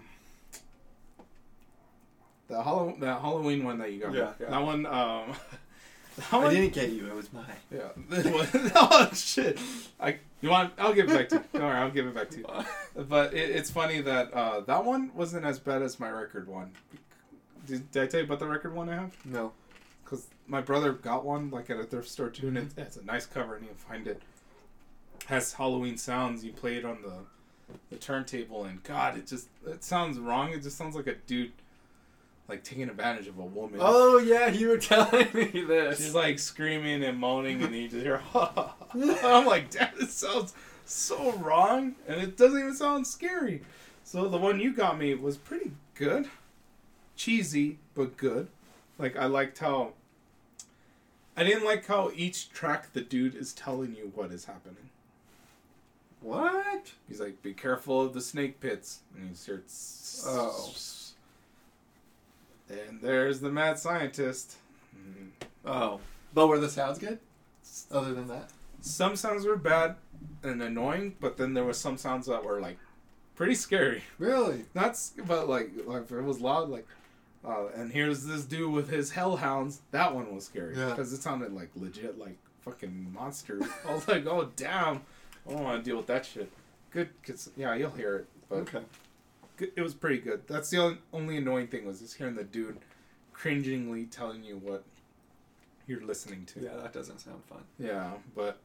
the 2.49 2.63
Halloween 2.63 3.01
that 3.01 3.21
Halloween 3.21 3.65
one 3.65 3.79
that 3.79 3.93
you 3.93 4.01
got 4.01 4.15
Yeah, 4.15 4.33
yeah. 4.41 4.51
that 4.51 4.63
one, 4.63 4.87
um, 4.87 5.33
that 6.17 6.33
I 6.33 6.39
one, 6.39 6.55
didn't 6.55 6.73
get 6.73 6.91
you. 6.91 7.07
It 7.09 7.15
was 7.15 7.33
mine. 7.33 7.45
yeah, 7.71 7.89
this 8.09 8.27
one, 8.27 8.73
oh 8.75 9.11
shit, 9.15 9.59
I 10.01 10.19
you 10.41 10.51
want? 10.51 10.73
I'll 10.79 10.93
give 10.93 11.11
it 11.11 11.15
back 11.15 11.29
to 11.31 11.37
you. 11.37 11.45
Don't 11.55 11.63
worry, 11.63 11.77
I'll 11.77 11.91
give 11.91 12.07
it 12.07 12.15
back 12.15 12.31
to 12.31 12.39
you. 12.39 12.47
But 13.09 13.35
it, 13.35 13.51
it's 13.51 13.71
funny 13.71 14.01
that 14.03 14.33
uh, 14.33 14.61
that 14.61 14.85
one 14.85 15.11
wasn't 15.15 15.45
as 15.45 15.59
bad 15.59 15.83
as 15.83 16.01
my 16.01 16.09
record 16.11 16.49
one. 16.49 16.71
Did, 17.67 17.91
did 17.91 18.03
I 18.03 18.07
tell 18.07 18.21
you 18.21 18.27
about 18.27 18.39
the 18.39 18.47
record 18.47 18.75
one 18.75 18.89
I 18.89 18.95
have? 18.95 19.17
No. 19.25 19.53
because 20.05 20.29
my 20.47 20.61
brother 20.61 20.93
got 20.93 21.25
one 21.25 21.51
like 21.51 21.69
at 21.69 21.79
a 21.79 21.85
thrift 21.85 22.09
store 22.09 22.31
too, 22.31 22.49
and 22.49 22.57
it, 22.59 22.69
it's 22.77 22.97
a 22.97 23.05
nice 23.05 23.27
cover, 23.27 23.55
and 23.57 23.65
you 23.65 23.69
can 23.71 23.77
find 23.79 24.07
it. 24.07 24.23
Has 25.27 25.53
Halloween 25.55 25.97
sounds. 25.99 26.45
You 26.45 26.53
play 26.53 26.77
it 26.77 26.85
on 26.85 26.99
the 27.03 27.75
the 27.91 27.97
turntable, 27.97 28.65
and 28.65 28.83
God, 28.85 29.19
it 29.19 29.27
just 29.27 29.49
it 29.67 29.83
sounds 29.83 30.19
wrong. 30.21 30.53
It 30.53 30.63
just 30.63 30.79
sounds 30.79 30.95
like 30.95 31.09
a 31.09 31.15
dude 31.17 31.53
like 32.49 32.63
taking 32.63 32.89
advantage 32.89 33.27
of 33.27 33.39
a 33.39 33.45
woman. 33.45 33.79
Oh 33.83 34.19
yeah, 34.19 34.49
you 34.49 34.69
were 34.69 34.79
telling 34.79 35.29
me 35.35 35.65
this. 35.67 35.99
She's 35.99 36.15
like 36.15 36.39
screaming 36.39 37.03
and 37.05 37.19
moaning, 37.19 37.63
and 37.63 37.75
you 37.75 37.89
just 37.89 38.03
hear. 38.03 38.23
I'm 38.35 39.47
like, 39.47 39.71
Dad, 39.71 39.93
this 39.99 40.15
sounds 40.15 40.55
so 40.85 41.33
wrong, 41.33 41.97
and 42.07 42.21
it 42.21 42.37
doesn't 42.37 42.59
even 42.59 42.75
sound 42.75 43.07
scary. 43.07 43.63
So 44.05 44.29
the 44.29 44.37
one 44.39 44.61
you 44.61 44.73
got 44.73 44.99
me 44.99 45.15
was 45.15 45.37
pretty 45.37 45.73
good, 45.95 46.29
cheesy 47.17 47.79
but 47.95 48.17
good. 48.17 48.49
Like 48.99 49.17
I 49.17 49.27
liked 49.27 49.59
how. 49.59 49.93
I 51.37 51.45
didn't 51.45 51.65
like 51.65 51.87
how 51.87 52.11
each 52.15 52.49
track 52.51 52.93
the 52.95 53.03
dude 53.03 53.35
is 53.35 53.53
telling 53.53 53.95
you 53.95 54.11
what 54.15 54.33
is 54.33 54.47
happening. 54.47 54.89
what? 56.23 56.93
He's 57.09 57.21
like, 57.21 57.43
"Be 57.43 57.53
careful 57.53 58.01
of 58.01 58.15
the 58.15 58.21
snake 58.23 58.61
pits," 58.61 59.01
and 59.15 59.29
he's 59.29 59.45
here. 59.45 59.63
Oh. 60.27 60.73
And 62.69 63.01
there's 63.01 63.41
the 63.41 63.51
mad 63.51 63.79
scientist. 63.79 64.57
Mm. 64.97 65.29
Oh. 65.65 66.01
But 66.35 66.49
were 66.49 66.59
the 66.59 66.69
sounds 66.69 66.99
good? 66.99 67.19
Other 67.91 68.13
than 68.15 68.29
that? 68.29 68.51
some 68.81 69.17
sounds 69.17 69.45
were 69.45 69.57
bad 69.57 69.97
and 70.45 70.63
annoying, 70.63 71.17
but 71.21 71.37
then 71.37 71.55
there 71.55 71.65
was 71.65 71.77
some 71.77 71.97
sounds 71.97 72.27
that 72.27 72.45
were 72.45 72.61
like 72.61 72.79
pretty 73.35 73.55
scary. 73.55 74.05
Really? 74.19 74.65
Not, 74.75 74.97
but 75.27 75.49
like, 75.49 75.71
like 75.87 76.03
if 76.03 76.13
it 76.13 76.23
was 76.23 76.41
loud, 76.41 76.69
like, 76.69 76.87
uh, 77.45 77.67
and 77.75 77.91
here's 77.93 78.25
this 78.27 78.45
dude 78.45 78.73
with 78.73 78.89
his 78.89 79.11
hellhounds. 79.11 79.81
That 79.91 80.15
one 80.15 80.33
was 80.35 80.45
scary 80.45 80.77
Yeah. 80.77 80.91
because 80.91 81.13
it 81.13 81.21
sounded 81.23 81.53
like 81.53 81.71
legit, 81.75 82.17
like 82.19 82.37
fucking 82.61 83.13
monsters. 83.13 83.65
I 83.89 83.95
was 83.95 84.07
like, 84.07 84.25
oh 84.27 84.51
damn, 84.55 85.03
I 85.49 85.53
don't 85.53 85.65
want 85.65 85.85
to 85.85 85.89
deal 85.91 85.97
with 85.97 86.07
that 86.07 86.25
shit. 86.25 86.51
Good, 86.93 87.09
cause 87.27 87.51
yeah, 87.57 87.75
you'll 87.75 87.91
hear 87.91 88.17
it, 88.19 88.27
but 88.49 88.57
Okay. 88.59 88.83
It 89.61 89.81
was 89.81 89.95
pretty 89.95 90.19
good. 90.19 90.43
That's 90.47 90.71
the 90.71 90.79
only, 90.79 90.99
only 91.13 91.37
annoying 91.37 91.69
thing 91.69 91.87
was 91.87 92.01
just 92.01 92.17
hearing 92.17 92.35
the 92.35 92.45
dude 92.45 92.79
cringingly 93.33 94.07
telling 94.07 94.43
you 94.43 94.57
what 94.57 94.85
you're 95.87 96.05
listening 96.05 96.45
to. 96.47 96.61
Yeah, 96.61 96.77
that 96.83 96.93
doesn't 96.93 97.21
sound 97.21 97.45
fun. 97.45 97.63
Yeah, 97.79 98.13
but 98.35 98.59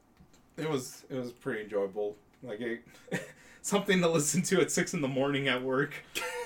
it 0.58 0.70
was 0.70 1.04
it 1.10 1.16
was 1.16 1.32
pretty 1.32 1.64
enjoyable. 1.64 2.16
Like 2.44 2.62
it, 2.62 2.84
something 3.62 4.02
to 4.02 4.10
listen 4.10 4.42
to 4.44 4.62
at 4.62 4.72
six 4.72 4.94
in 4.94 5.02
the 5.02 5.08
morning 5.08 5.48
at 5.48 5.62
work. 5.62 5.94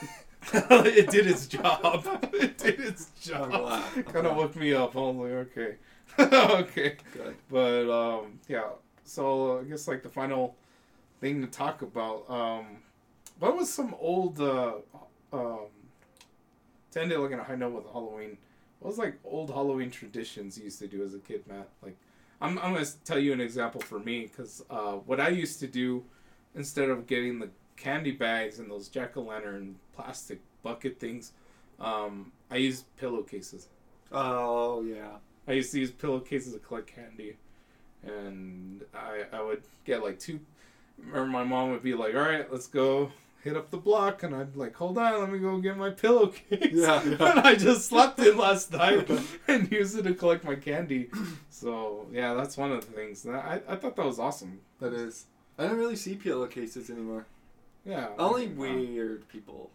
it 0.53 1.09
did 1.09 1.27
its 1.27 1.47
job. 1.47 2.05
It 2.35 2.57
did 2.57 2.79
its 2.79 3.11
job. 3.21 3.81
Kind 4.11 4.27
of 4.27 4.35
woke 4.35 4.55
me 4.55 4.73
up. 4.73 4.95
I 4.95 4.99
was 4.99 5.15
like, 5.15 5.31
okay, 5.31 5.75
okay. 6.19 6.97
Good. 7.13 7.35
But 7.49 7.89
um, 7.89 8.39
yeah. 8.47 8.69
So 9.05 9.59
I 9.59 9.63
guess 9.63 9.87
like 9.87 10.03
the 10.03 10.09
final 10.09 10.55
thing 11.21 11.41
to 11.41 11.47
talk 11.47 11.81
about. 11.81 12.29
Um, 12.29 12.65
what 13.39 13.55
was 13.55 13.71
some 13.71 13.95
old 13.99 14.39
uh, 14.39 14.75
um, 15.33 15.67
to 16.91 17.01
end 17.01 17.11
it 17.11 17.19
like 17.19 17.31
on 17.33 17.39
a 17.39 17.43
high 17.43 17.55
note 17.55 17.73
with 17.73 17.85
Halloween? 17.91 18.37
What 18.79 18.89
was 18.89 18.97
like 18.97 19.17
old 19.23 19.49
Halloween 19.49 19.91
traditions 19.91 20.57
you 20.57 20.65
used 20.65 20.79
to 20.79 20.87
do 20.87 21.03
as 21.03 21.13
a 21.13 21.19
kid, 21.19 21.43
Matt? 21.47 21.69
Like, 21.81 21.97
I'm 22.41 22.57
I'm 22.59 22.73
gonna 22.73 22.85
tell 23.03 23.19
you 23.19 23.33
an 23.33 23.41
example 23.41 23.81
for 23.81 23.99
me 23.99 24.23
because 24.27 24.63
uh, 24.69 24.93
what 24.93 25.19
I 25.19 25.29
used 25.29 25.59
to 25.61 25.67
do 25.67 26.03
instead 26.55 26.89
of 26.89 27.07
getting 27.07 27.39
the 27.39 27.49
candy 27.77 28.11
bags 28.11 28.59
and 28.59 28.71
those 28.71 28.87
jack 28.87 29.17
o' 29.17 29.21
lantern 29.21 29.75
plastic 29.95 30.39
bucket 30.63 30.99
things, 30.99 31.31
um, 31.79 32.31
I 32.49 32.57
used 32.57 32.85
pillowcases. 32.97 33.67
Oh 34.11 34.81
yeah. 34.81 35.17
I 35.47 35.53
used 35.53 35.71
to 35.73 35.79
use 35.79 35.91
pillowcases 35.91 36.53
to 36.53 36.59
collect 36.59 36.87
candy, 36.87 37.37
and 38.03 38.83
I 38.93 39.25
I 39.31 39.41
would 39.41 39.61
get 39.85 40.03
like 40.03 40.19
two. 40.19 40.39
Remember, 40.97 41.27
my 41.27 41.43
mom 41.43 41.71
would 41.71 41.83
be 41.83 41.93
like, 41.93 42.15
"All 42.15 42.21
right, 42.21 42.51
let's 42.51 42.67
go 42.67 43.11
hit 43.45 43.55
up 43.55 43.69
the 43.71 43.77
block, 43.77 44.23
and 44.23 44.35
I'd 44.35 44.57
like, 44.57 44.75
hold 44.75 44.97
on, 44.97 45.21
let 45.21 45.31
me 45.31 45.39
go 45.39 45.57
get 45.59 45.77
my 45.77 45.91
pillowcase. 45.91 46.71
Yeah, 46.73 47.01
yeah. 47.05 47.31
and 47.31 47.39
I 47.39 47.55
just 47.55 47.85
slept 47.87 48.19
in 48.19 48.37
last 48.37 48.73
night 48.73 49.09
and 49.47 49.71
used 49.71 49.97
it 49.97 50.03
to 50.03 50.13
collect 50.13 50.43
my 50.43 50.55
candy. 50.55 51.09
So 51.49 52.07
yeah, 52.11 52.33
that's 52.33 52.57
one 52.57 52.73
of 52.73 52.85
the 52.85 52.91
things. 52.91 53.23
That 53.23 53.35
I 53.35 53.61
I 53.69 53.75
thought 53.77 53.95
that 53.95 54.05
was 54.05 54.19
awesome. 54.19 54.59
That 54.81 54.91
is. 54.91 55.27
I 55.57 55.67
don't 55.67 55.77
really 55.77 55.95
see 55.95 56.15
pillowcases 56.15 56.89
anymore. 56.89 57.27
Yeah. 57.85 58.09
Only 58.19 58.47
weird 58.47 59.29
people 59.29 59.69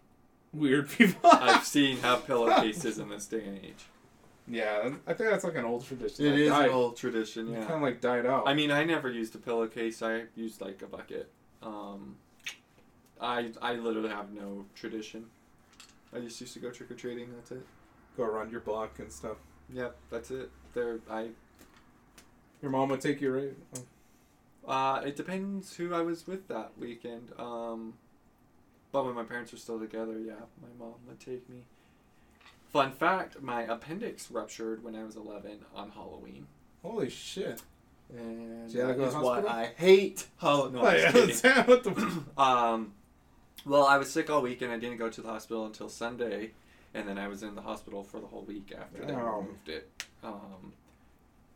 weird 0.52 0.88
people. 0.88 1.30
I've 1.32 1.64
seen 1.64 1.98
have 1.98 2.26
pillowcases 2.26 2.98
in 2.98 3.08
this 3.08 3.26
day 3.26 3.44
and 3.44 3.58
age. 3.58 3.86
yeah, 4.48 4.90
I 5.06 5.12
think 5.14 5.30
that's 5.30 5.44
like 5.44 5.56
an 5.56 5.64
old 5.64 5.84
tradition. 5.84 6.26
It 6.26 6.30
that 6.30 6.38
is 6.38 6.48
died. 6.50 6.68
an 6.68 6.74
old 6.74 6.96
tradition, 6.96 7.48
Yeah. 7.48 7.60
Kind 7.60 7.74
of 7.74 7.82
like 7.82 8.00
died 8.00 8.26
out. 8.26 8.48
I 8.48 8.54
mean, 8.54 8.70
I 8.70 8.84
never 8.84 9.10
used 9.10 9.34
a 9.34 9.38
pillowcase. 9.38 10.02
I 10.02 10.24
used 10.34 10.60
like 10.60 10.82
a 10.82 10.86
bucket. 10.86 11.30
Um, 11.62 12.16
I 13.20 13.50
I 13.60 13.74
literally 13.74 14.08
have 14.10 14.32
no 14.32 14.64
tradition. 14.74 15.26
I 16.14 16.18
just 16.20 16.40
used 16.40 16.54
to 16.54 16.58
go 16.60 16.70
trick 16.70 16.90
or 16.90 16.94
treating. 16.94 17.32
That's 17.34 17.52
it. 17.52 17.64
go 18.16 18.24
around 18.24 18.50
your 18.50 18.60
block 18.60 18.98
and 18.98 19.12
stuff. 19.12 19.36
Yep, 19.72 19.96
that's 20.10 20.30
it. 20.30 20.50
There, 20.74 20.98
I. 21.10 21.28
Your 22.62 22.70
mom 22.70 22.88
would 22.90 23.00
take 23.00 23.20
you 23.20 23.32
right. 23.32 23.56
Uh, 24.66 25.00
it 25.04 25.16
depends 25.16 25.74
who 25.76 25.94
I 25.94 26.02
was 26.02 26.26
with 26.26 26.46
that 26.48 26.72
weekend. 26.78 27.30
Um, 27.38 27.94
but 28.92 29.04
when 29.06 29.14
my 29.14 29.22
parents 29.22 29.52
were 29.52 29.58
still 29.58 29.78
together, 29.78 30.18
yeah, 30.18 30.34
my 30.60 30.68
mom 30.78 30.94
would 31.06 31.20
take 31.20 31.48
me. 31.48 31.62
Fun 32.72 32.92
fact: 32.92 33.40
my 33.40 33.62
appendix 33.62 34.30
ruptured 34.30 34.82
when 34.84 34.94
I 34.94 35.04
was 35.04 35.16
eleven 35.16 35.60
on 35.74 35.90
Halloween, 35.90 36.46
Holy 36.82 37.08
shit! 37.10 37.62
and 38.16 38.66
Did 38.68 38.74
you 38.76 38.80
have 38.82 38.96
to 38.96 39.02
that 39.02 39.08
is 39.08 39.14
why? 39.14 39.40
I 39.46 39.70
hate 39.76 40.26
Halloween. 40.38 40.74
No, 40.74 40.82
Oh, 40.82 40.90
yeah, 41.44 41.62
what 41.66 41.84
the? 41.84 42.22
Um, 42.40 42.92
well, 43.64 43.86
I 43.86 43.96
was 43.98 44.10
sick 44.10 44.30
all 44.30 44.42
weekend. 44.42 44.72
I 44.72 44.78
didn't 44.78 44.98
go 44.98 45.08
to 45.08 45.20
the 45.20 45.28
hospital 45.28 45.66
until 45.66 45.88
Sunday, 45.88 46.52
and 46.94 47.06
then 47.08 47.18
I 47.18 47.28
was 47.28 47.42
in 47.42 47.54
the 47.54 47.62
hospital 47.62 48.02
for 48.02 48.20
the 48.20 48.26
whole 48.26 48.42
week 48.42 48.72
after 48.78 49.04
they 49.04 49.12
Wow. 49.12 49.40
removed 49.40 49.68
it. 49.68 49.90
Um, 50.22 50.72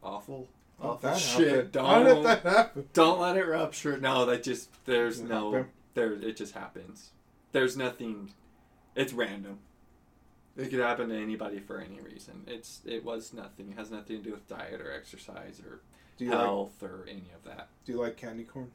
awful, 0.03 0.49
How'd 0.81 0.91
awful 0.91 1.11
that 1.11 1.19
shit. 1.19 1.75
happen? 1.75 1.85
How 1.85 2.03
did 2.03 2.13
Don't 2.13 2.23
that 2.25 2.43
happen? 2.43 2.89
don't 2.93 3.21
let 3.21 3.37
it 3.37 3.45
rupture. 3.47 3.99
No, 3.99 4.25
that 4.27 4.43
just 4.43 4.69
there's 4.87 5.21
it 5.21 5.29
no 5.29 5.67
there. 5.95 6.13
It 6.13 6.37
just 6.37 6.55
happens. 6.55 7.11
There's 7.53 7.77
nothing. 7.77 8.33
It's 8.97 9.13
random. 9.13 9.59
It 10.57 10.71
could 10.71 10.79
happen 10.81 11.09
to 11.09 11.17
anybody 11.17 11.59
for 11.59 11.81
any 11.81 12.01
reason. 12.01 12.45
It's 12.47 12.81
it 12.85 13.05
was 13.05 13.33
nothing. 13.33 13.71
It 13.73 13.79
has 13.79 13.91
nothing 13.91 14.19
to 14.19 14.23
do 14.23 14.31
with 14.33 14.47
diet 14.49 14.81
or 14.81 14.93
exercise 14.93 15.61
or 15.67 15.81
Do 16.17 16.25
you 16.27 16.31
like? 16.31 16.41
health 16.41 16.83
or 16.83 17.05
any 17.09 17.25
of 17.35 17.43
that. 17.45 17.69
Do 17.85 17.93
you 17.93 17.99
like 18.01 18.17
candy 18.17 18.45
corn? 18.45 18.71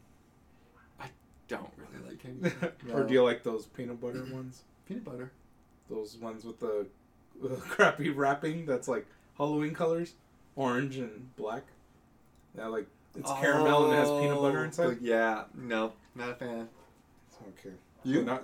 Don't 1.50 1.70
really 1.78 2.08
like 2.08 2.20
candy. 2.24 2.52
or 2.94 3.04
do 3.04 3.14
you 3.14 3.24
like 3.24 3.44
those 3.44 3.66
peanut 3.66 4.00
butter 4.00 4.26
ones? 4.32 4.64
Peanut 4.88 5.04
butter. 5.04 5.32
Those 5.90 6.16
ones 6.16 6.46
with 6.46 6.60
the, 6.60 6.88
the 7.44 7.56
crappy 7.58 8.10
wrapping 8.10 8.66
that's 8.66 8.88
like 8.88 9.06
Halloween 9.38 9.74
colors, 9.74 10.14
orange 10.56 10.98
and 10.98 11.36
black. 11.36 11.64
Yeah, 12.58 12.68
like 12.68 12.88
it's 13.18 13.32
caramel 13.34 13.86
and 13.86 13.94
it 13.94 13.98
has 13.98 14.10
peanut 14.10 14.40
butter 14.40 14.60
Oh, 14.60 14.64
inside. 14.64 14.98
Yeah, 15.02 15.44
no, 15.56 15.94
not 16.16 16.30
a 16.30 16.36
fan. 16.36 16.70
Okay. 17.60 17.76
You? 18.04 18.16
So 18.16 18.22
not, 18.24 18.44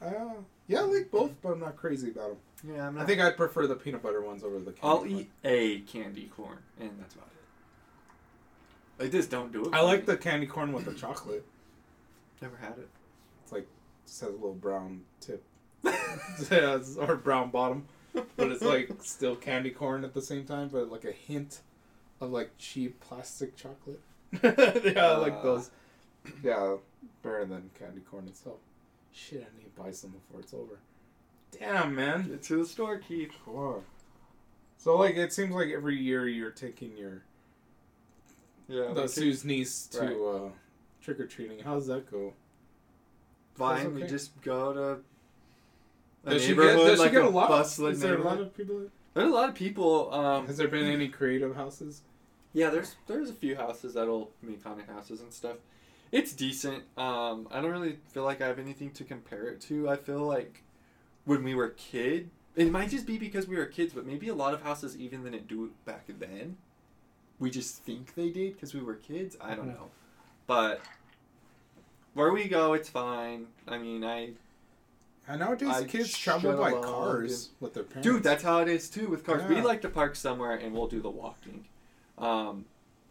uh, 0.00 0.34
yeah, 0.68 0.80
I 0.80 0.82
like 0.82 1.10
both, 1.10 1.32
but 1.42 1.50
I'm 1.50 1.60
not 1.60 1.76
crazy 1.76 2.10
about 2.10 2.28
them. 2.28 2.74
Yeah, 2.74 2.86
I'm 2.86 2.98
I 2.98 3.04
think 3.04 3.20
I'd 3.20 3.36
prefer 3.36 3.66
the 3.66 3.74
peanut 3.74 4.02
butter 4.02 4.20
ones 4.20 4.44
over 4.44 4.58
the. 4.58 4.72
Candy 4.72 4.80
corn. 4.80 4.92
I'll 4.92 4.98
corn. 4.98 5.10
eat 5.10 5.30
a 5.44 5.78
candy 5.80 6.30
corn, 6.36 6.58
and 6.80 6.90
that's 7.00 7.14
about 7.14 7.28
it. 7.28 9.02
Like 9.02 9.10
this, 9.10 9.26
don't 9.26 9.52
do 9.52 9.66
it. 9.66 9.74
I 9.74 9.80
like 9.80 10.00
me. 10.00 10.06
the 10.06 10.16
candy 10.16 10.46
corn 10.46 10.72
with 10.72 10.84
the 10.84 10.94
chocolate. 10.94 11.44
Never 12.42 12.56
had 12.56 12.72
it. 12.78 12.88
It's 13.42 13.52
like 13.52 13.66
just 14.06 14.20
has 14.20 14.30
a 14.30 14.32
little 14.32 14.54
brown 14.54 15.02
tip. 15.20 15.42
yeah, 16.50 16.78
or 16.98 17.16
brown 17.16 17.50
bottom, 17.50 17.86
but 18.14 18.50
it's 18.50 18.62
like 18.62 18.90
still 19.02 19.36
candy 19.36 19.70
corn 19.70 20.04
at 20.04 20.14
the 20.14 20.22
same 20.22 20.44
time, 20.44 20.68
but 20.68 20.90
like 20.90 21.04
a 21.04 21.12
hint 21.12 21.60
of 22.20 22.30
like 22.30 22.50
cheap 22.58 23.00
plastic 23.00 23.56
chocolate. 23.56 24.00
yeah, 24.42 25.06
I 25.12 25.16
like 25.16 25.34
Uh. 25.34 25.42
those. 25.42 25.70
Yeah, 26.42 26.76
better 27.22 27.44
than 27.44 27.70
candy 27.78 28.00
corn 28.10 28.26
itself. 28.26 28.56
Shit, 29.12 29.46
I 29.48 29.56
need 29.58 29.64
to 29.74 29.80
buy 29.82 29.92
some 29.92 30.10
before 30.10 30.40
it's 30.40 30.52
over. 30.52 30.78
Damn, 31.58 31.94
man. 31.94 32.28
Get 32.28 32.42
to 32.44 32.56
the 32.58 32.66
store, 32.66 32.98
Keith. 32.98 33.30
Wow. 33.46 33.82
So 34.78 34.96
like, 34.96 35.14
it 35.16 35.32
seems 35.32 35.54
like 35.54 35.68
every 35.68 35.96
year 35.96 36.26
you're 36.28 36.50
taking 36.50 36.96
your 36.96 37.22
Yeah, 38.68 38.92
the 38.92 39.06
Sue's 39.08 39.44
niece 39.44 39.86
to 39.92 40.00
Right. 40.00 40.16
uh, 40.16 40.48
trick 41.06 41.20
or 41.20 41.26
treating. 41.26 41.60
How's 41.60 41.86
that 41.86 42.10
go? 42.10 42.34
Fine, 43.54 43.94
That's 43.94 43.94
we 43.94 44.02
just 44.08 44.38
go 44.42 44.72
to 44.74 45.00
a 46.26 46.30
Does 46.30 46.42
she 46.42 46.48
get? 46.48 46.58
neighborhood, 46.58 46.86
Does 46.88 46.98
like 46.98 47.10
she 47.10 47.14
get 47.16 47.24
a, 47.24 47.28
a 47.28 47.30
lot? 47.30 47.48
bustling 47.48 47.92
Is 47.92 48.00
there 48.00 48.16
a 48.16 48.22
lot 48.22 48.40
of 48.40 48.54
people? 48.54 48.82
There's 49.14 49.30
a 49.30 49.34
lot 49.34 49.48
of 49.48 49.54
people. 49.54 50.12
Um, 50.12 50.46
Has 50.46 50.56
there 50.58 50.68
been 50.68 50.86
any 50.86 51.08
creative 51.08 51.54
houses? 51.54 52.02
yeah, 52.52 52.70
there's 52.70 52.96
there's 53.06 53.30
a 53.30 53.34
few 53.34 53.54
houses 53.54 53.94
that'll 53.94 54.30
make 54.42 54.64
of 54.66 54.80
houses 54.88 55.20
and 55.20 55.32
stuff. 55.32 55.56
It's 56.10 56.32
decent. 56.32 56.84
Um, 56.98 57.48
I 57.50 57.60
don't 57.60 57.70
really 57.70 57.98
feel 58.12 58.24
like 58.24 58.40
I 58.42 58.46
have 58.46 58.58
anything 58.58 58.90
to 58.92 59.04
compare 59.04 59.48
it 59.48 59.60
to. 59.62 59.88
I 59.88 59.96
feel 59.96 60.20
like 60.20 60.62
when 61.24 61.44
we 61.44 61.54
were 61.54 61.68
kid, 61.70 62.30
it 62.56 62.70
might 62.70 62.90
just 62.90 63.06
be 63.06 63.16
because 63.18 63.46
we 63.46 63.56
were 63.56 63.66
kids, 63.66 63.92
but 63.92 64.06
maybe 64.06 64.28
a 64.28 64.34
lot 64.34 64.54
of 64.54 64.62
houses 64.62 64.96
even 64.96 65.22
didn't 65.22 65.48
do 65.48 65.66
it 65.66 65.84
back 65.84 66.04
then. 66.18 66.56
We 67.38 67.50
just 67.50 67.82
think 67.84 68.14
they 68.14 68.30
did 68.30 68.54
because 68.54 68.74
we 68.74 68.80
were 68.82 68.94
kids. 68.94 69.36
I 69.40 69.54
don't 69.54 69.68
Mhm. 69.68 69.74
know, 69.74 69.90
but 70.46 70.80
where 72.16 72.32
we 72.32 72.48
go, 72.48 72.72
it's 72.72 72.88
fine. 72.88 73.46
I 73.68 73.76
mean, 73.78 74.02
I 74.02 74.30
And 75.28 75.40
nowadays, 75.40 75.68
I 75.68 75.84
kids 75.84 76.08
shut 76.08 76.40
travel 76.40 76.60
by 76.60 76.70
along, 76.70 76.82
cars 76.82 77.50
with 77.60 77.74
their 77.74 77.84
parents. 77.84 78.08
Dude, 78.08 78.22
that's 78.22 78.42
how 78.42 78.60
it 78.60 78.68
is 78.68 78.88
too 78.88 79.08
with 79.08 79.24
cars. 79.24 79.48
We 79.48 79.60
like 79.60 79.82
to 79.82 79.88
park 79.88 80.16
somewhere 80.16 80.52
and 80.52 80.74
we'll 80.74 80.88
do 80.88 81.00
the 81.00 81.10
walking. 81.10 81.66
Um, 82.16 82.64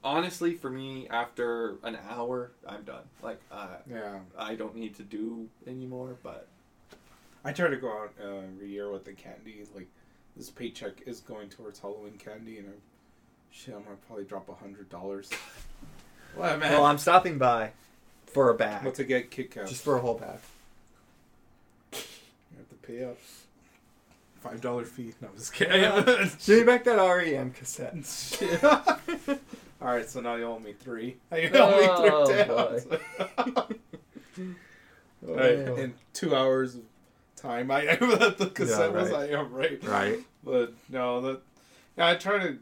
honestly, 0.03 0.55
for 0.55 0.71
me, 0.71 1.07
after 1.09 1.75
an 1.83 1.97
hour, 2.09 2.51
I'm 2.67 2.83
done. 2.83 3.03
Like, 3.21 3.39
uh, 3.51 3.67
yeah. 3.87 4.19
I 4.37 4.55
don't 4.55 4.75
need 4.75 4.95
to 4.95 5.03
do 5.03 5.47
anymore. 5.67 6.17
But 6.23 6.47
I 7.43 7.53
try 7.53 7.69
to 7.69 7.77
go 7.77 7.89
out 7.89 8.13
uh, 8.19 8.39
every 8.55 8.69
year 8.69 8.91
with 8.91 9.05
the 9.05 9.13
candy. 9.13 9.63
Like 9.75 9.87
this 10.35 10.49
paycheck 10.49 11.03
is 11.05 11.19
going 11.19 11.49
towards 11.49 11.77
Halloween 11.77 12.17
candy, 12.17 12.57
and 12.57 12.69
I'm 12.69 12.81
shit. 13.51 13.75
I'm 13.75 13.83
gonna 13.83 13.97
probably 14.07 14.25
drop 14.25 14.49
a 14.49 14.55
hundred 14.55 14.89
dollars. 14.89 15.29
What 16.35 16.59
man? 16.59 16.73
Well, 16.73 16.83
I'm 16.83 16.97
stopping 16.97 17.37
by 17.37 17.71
for 18.35 18.49
a 18.49 18.53
bag. 18.53 18.83
What 18.83 18.95
to 18.95 19.05
get 19.05 19.31
Kit 19.31 19.49
Kats? 19.49 19.69
Just 19.69 19.81
for 19.81 19.95
a 19.95 20.01
whole 20.01 20.15
bag. 20.15 20.39
You 21.93 22.57
have 22.57 22.67
to 22.69 22.75
pay 22.85 23.05
up. 23.05 23.17
Five 24.41 24.59
dollar 24.59 24.83
fee. 24.83 25.13
No, 25.21 25.29
I'm 25.29 25.37
just 25.37 25.53
kidding. 25.55 25.81
Give 26.45 26.59
me 26.59 26.63
back 26.65 26.83
that 26.83 26.97
REM 26.97 27.51
cassette. 27.51 27.95
All 29.81 29.87
right, 29.87 30.09
so 30.09 30.19
now 30.19 30.35
you 30.35 30.43
owe 30.43 30.59
me 30.59 30.73
three. 30.73 31.15
You 31.31 31.49
owe 31.53 31.79
me 31.79 31.87
Oh, 31.89 32.25
three 34.25 34.43
boy. 34.43 34.53
Right, 35.21 35.57
in 35.79 35.93
two 36.13 36.35
hours 36.35 36.75
of 36.75 36.81
time, 37.37 37.71
I 37.71 37.85
that 37.85 38.35
the 38.37 38.49
cassette 38.49 38.91
was. 38.91 39.11
I 39.13 39.21
right. 39.21 39.31
am 39.31 39.53
right. 39.53 39.83
Right. 39.83 40.19
But 40.43 40.73
no, 40.89 41.21
that 41.21 41.39
yeah, 41.97 42.09
I 42.09 42.15
try 42.15 42.39
to 42.39 42.57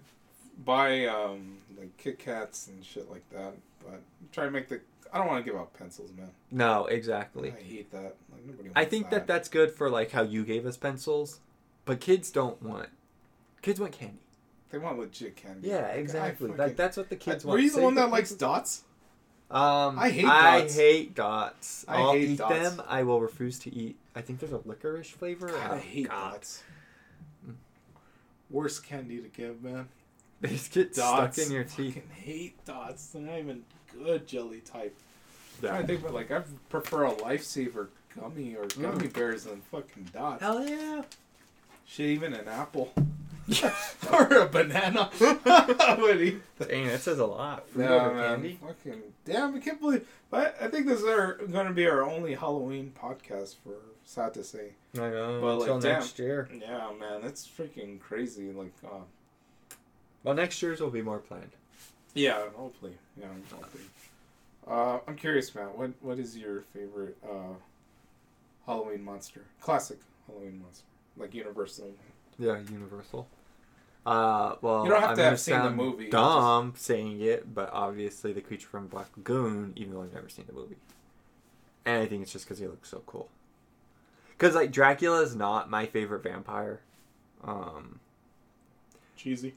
buy 0.63 1.07
um 1.07 1.57
like 1.79 1.97
Kit 1.97 2.19
Kats 2.19 2.67
and 2.67 2.85
shit 2.85 3.09
like 3.09 3.27
that. 3.31 3.53
But 3.83 4.01
try 4.31 4.45
to 4.45 4.51
make 4.51 4.69
the. 4.69 4.79
I 5.13 5.19
don't 5.19 5.27
want 5.27 5.45
to 5.45 5.51
give 5.51 5.59
out 5.59 5.73
pencils, 5.75 6.11
man. 6.17 6.31
No, 6.51 6.85
exactly. 6.87 7.51
I 7.57 7.61
hate 7.61 7.91
that. 7.91 8.15
Like 8.31 8.45
nobody. 8.45 8.63
Wants 8.69 8.73
I 8.75 8.85
think 8.85 9.11
that 9.11 9.27
that's 9.27 9.47
good 9.47 9.71
for 9.71 9.89
like 9.89 10.11
how 10.11 10.23
you 10.23 10.43
gave 10.43 10.65
us 10.65 10.75
pencils, 10.75 11.39
but 11.85 11.99
kids 12.01 12.31
don't 12.31 12.61
want. 12.63 12.89
Kids 13.61 13.79
want 13.79 13.91
candy. 13.93 14.17
they 14.71 14.79
want 14.79 14.97
legit 14.97 15.35
candy. 15.35 15.69
Yeah, 15.69 15.85
exactly. 15.89 16.47
fucking- 16.49 16.63
Like 16.63 16.75
that's 16.75 16.97
what 16.97 17.09
the 17.09 17.15
kids 17.15 17.45
I- 17.45 17.47
want. 17.47 17.57
Were 17.57 17.63
you 17.63 17.69
the 17.69 17.75
Save 17.75 17.83
one 17.83 17.95
that 17.95 18.09
likes 18.09 18.31
dots? 18.31 18.83
Um, 19.51 19.99
I 19.99 20.09
hate 20.09 20.25
I 20.25 20.61
dots. 20.61 20.75
hate 20.75 21.13
dots. 21.15 21.85
I 21.87 21.95
I'll 21.97 22.13
hate 22.13 22.29
eat 22.29 22.37
dots. 22.39 22.55
them. 22.75 22.81
I 22.87 23.03
will 23.03 23.21
refuse 23.21 23.59
to 23.59 23.73
eat. 23.75 23.97
I 24.15 24.21
think 24.21 24.39
there's 24.39 24.51
a 24.51 24.61
licorice 24.65 25.11
flavor. 25.11 25.47
God, 25.49 25.71
I 25.71 25.75
Oh, 25.75 25.77
hate 25.77 26.09
God. 26.09 26.31
dots. 26.33 26.63
Worst 28.49 28.83
candy 28.85 29.19
to 29.21 29.27
give, 29.29 29.63
man. 29.63 29.89
They 30.41 30.57
get 30.71 30.93
Dots. 30.93 31.35
stuck 31.37 31.45
in 31.47 31.53
your 31.53 31.63
teeth. 31.63 31.93
Fucking 31.95 32.09
hate 32.09 32.65
dots. 32.65 33.07
They're 33.07 33.21
not 33.21 33.39
even 33.39 33.63
good 33.97 34.27
jelly 34.27 34.59
type. 34.61 34.95
Yeah. 35.61 35.75
I 35.77 35.83
think, 35.83 36.01
but 36.03 36.13
like 36.13 36.31
I 36.31 36.41
prefer 36.69 37.05
a 37.05 37.11
lifesaver 37.15 37.87
gummy 38.19 38.55
or 38.55 38.65
gummy 38.67 39.07
Mm. 39.07 39.13
bears 39.13 39.43
than 39.45 39.61
fucking 39.71 40.09
dots. 40.13 40.41
Hell 40.41 40.67
yeah. 40.67 41.03
Shit, 41.85 42.07
even 42.09 42.33
an 42.33 42.47
apple 42.47 42.91
or 44.11 44.37
a 44.37 44.45
banana. 44.47 45.09
I 45.21 45.97
would 45.99 46.21
eat 46.21 46.41
that. 46.57 46.69
Dang, 46.69 46.87
that 46.87 47.01
says 47.01 47.19
a 47.19 47.25
lot. 47.25 47.67
Fruit 47.69 47.83
Yeah, 47.83 47.89
over 48.05 48.15
man. 48.15 48.35
candy. 48.35 48.59
Fucking 48.65 49.01
damn! 49.25 49.55
I 49.55 49.59
can't 49.59 49.79
believe. 49.81 50.07
But 50.29 50.55
I 50.61 50.67
think 50.69 50.87
this 50.87 50.99
is 51.01 51.05
our 51.05 51.33
going 51.51 51.67
to 51.67 51.73
be 51.73 51.85
our 51.85 52.03
only 52.03 52.35
Halloween 52.35 52.93
podcast. 52.99 53.55
For 53.63 53.73
sad 54.05 54.33
to 54.35 54.43
say. 54.45 54.71
I 54.95 55.09
know. 55.09 55.39
But, 55.41 55.55
like, 55.57 55.69
until 55.69 55.79
damn. 55.79 55.99
next 55.99 56.19
year. 56.19 56.47
Yeah, 56.57 56.91
man, 56.99 57.21
that's 57.21 57.45
freaking 57.47 57.99
crazy. 57.99 58.51
Like, 58.53 58.73
uh, 58.85 58.99
Well, 60.23 60.35
next 60.35 60.61
year's 60.61 60.79
will 60.79 60.89
be 60.89 61.01
more 61.01 61.19
planned. 61.19 61.51
Yeah, 62.13 62.41
hopefully, 62.55 62.93
yeah, 63.19 63.27
hopefully. 63.51 63.83
Uh, 64.67 64.99
I'm 65.07 65.15
curious, 65.15 65.53
Matt. 65.53 65.77
What 65.77 65.91
what 66.01 66.19
is 66.19 66.37
your 66.37 66.61
favorite 66.73 67.17
uh, 67.23 67.53
Halloween 68.65 69.03
monster, 69.03 69.41
classic 69.61 69.99
Halloween 70.27 70.61
monster, 70.61 70.85
like 71.17 71.33
Universal. 71.33 71.91
Yeah, 72.39 72.59
Universal. 72.71 73.27
Uh, 74.05 74.55
well, 74.61 74.83
You 74.83 74.89
don't 74.89 74.99
have 75.01 75.11
I'm 75.11 75.17
to 75.17 75.23
have 75.23 75.39
seen 75.39 75.61
the 75.61 75.69
movie, 75.71 76.09
Dumb 76.09 76.73
saying 76.75 77.21
it, 77.21 77.53
but 77.53 77.69
obviously 77.71 78.33
the 78.33 78.41
creature 78.41 78.67
from 78.67 78.87
Black 78.87 79.07
Lagoon, 79.15 79.71
even 79.77 79.93
though 79.93 80.03
I've 80.03 80.13
never 80.13 80.27
seen 80.27 80.45
the 80.45 80.53
movie, 80.53 80.75
and 81.85 82.01
I 82.01 82.05
think 82.05 82.21
it's 82.23 82.31
just 82.33 82.45
because 82.45 82.59
he 82.59 82.67
looks 82.67 82.89
so 82.89 83.01
cool. 83.05 83.29
Because 84.31 84.55
like 84.55 84.71
Dracula 84.71 85.21
is 85.21 85.35
not 85.35 85.69
my 85.69 85.85
favorite 85.85 86.23
vampire. 86.23 86.81
Um, 87.43 87.99
Cheesy. 89.15 89.55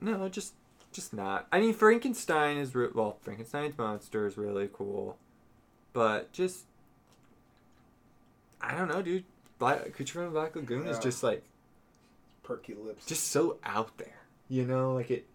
no, 0.00 0.28
just 0.28 0.54
just 0.94 1.12
not. 1.12 1.46
I 1.52 1.60
mean, 1.60 1.74
Frankenstein 1.74 2.56
is 2.56 2.74
re- 2.74 2.88
well, 2.94 3.18
Frankenstein's 3.20 3.76
monster 3.76 4.26
is 4.26 4.38
really 4.38 4.70
cool, 4.72 5.18
but 5.92 6.32
just 6.32 6.64
I 8.60 8.74
don't 8.76 8.88
know, 8.88 9.02
dude. 9.02 9.24
Black 9.58 9.92
creature 9.92 10.24
from 10.24 10.32
Black 10.32 10.56
Lagoon 10.56 10.86
is 10.86 10.98
just 10.98 11.22
like 11.22 11.44
Perky 12.42 12.74
lips. 12.74 13.06
just 13.06 13.28
so 13.28 13.58
out 13.64 13.96
there. 13.98 14.22
You 14.48 14.64
know, 14.64 14.94
like 14.94 15.10
it. 15.10 15.26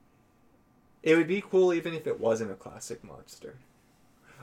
It 1.01 1.16
would 1.16 1.28
be 1.28 1.41
cool 1.41 1.74
even 1.74 1.93
if 1.93 2.07
it 2.07 2.20
wasn't 2.20 2.51
a 2.51 2.55
classic 2.55 3.03
monster. 3.03 3.55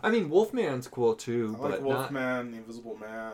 I 0.03 0.11
mean, 0.11 0.31
Wolfman's 0.31 0.89
cool 0.89 1.15
too, 1.15 1.57
I 1.59 1.63
like 1.63 1.71
but 1.73 1.83
not, 1.83 1.83
Wolfman, 1.83 2.51
the 2.53 2.59
Invisible 2.59 2.97
Man. 2.97 3.33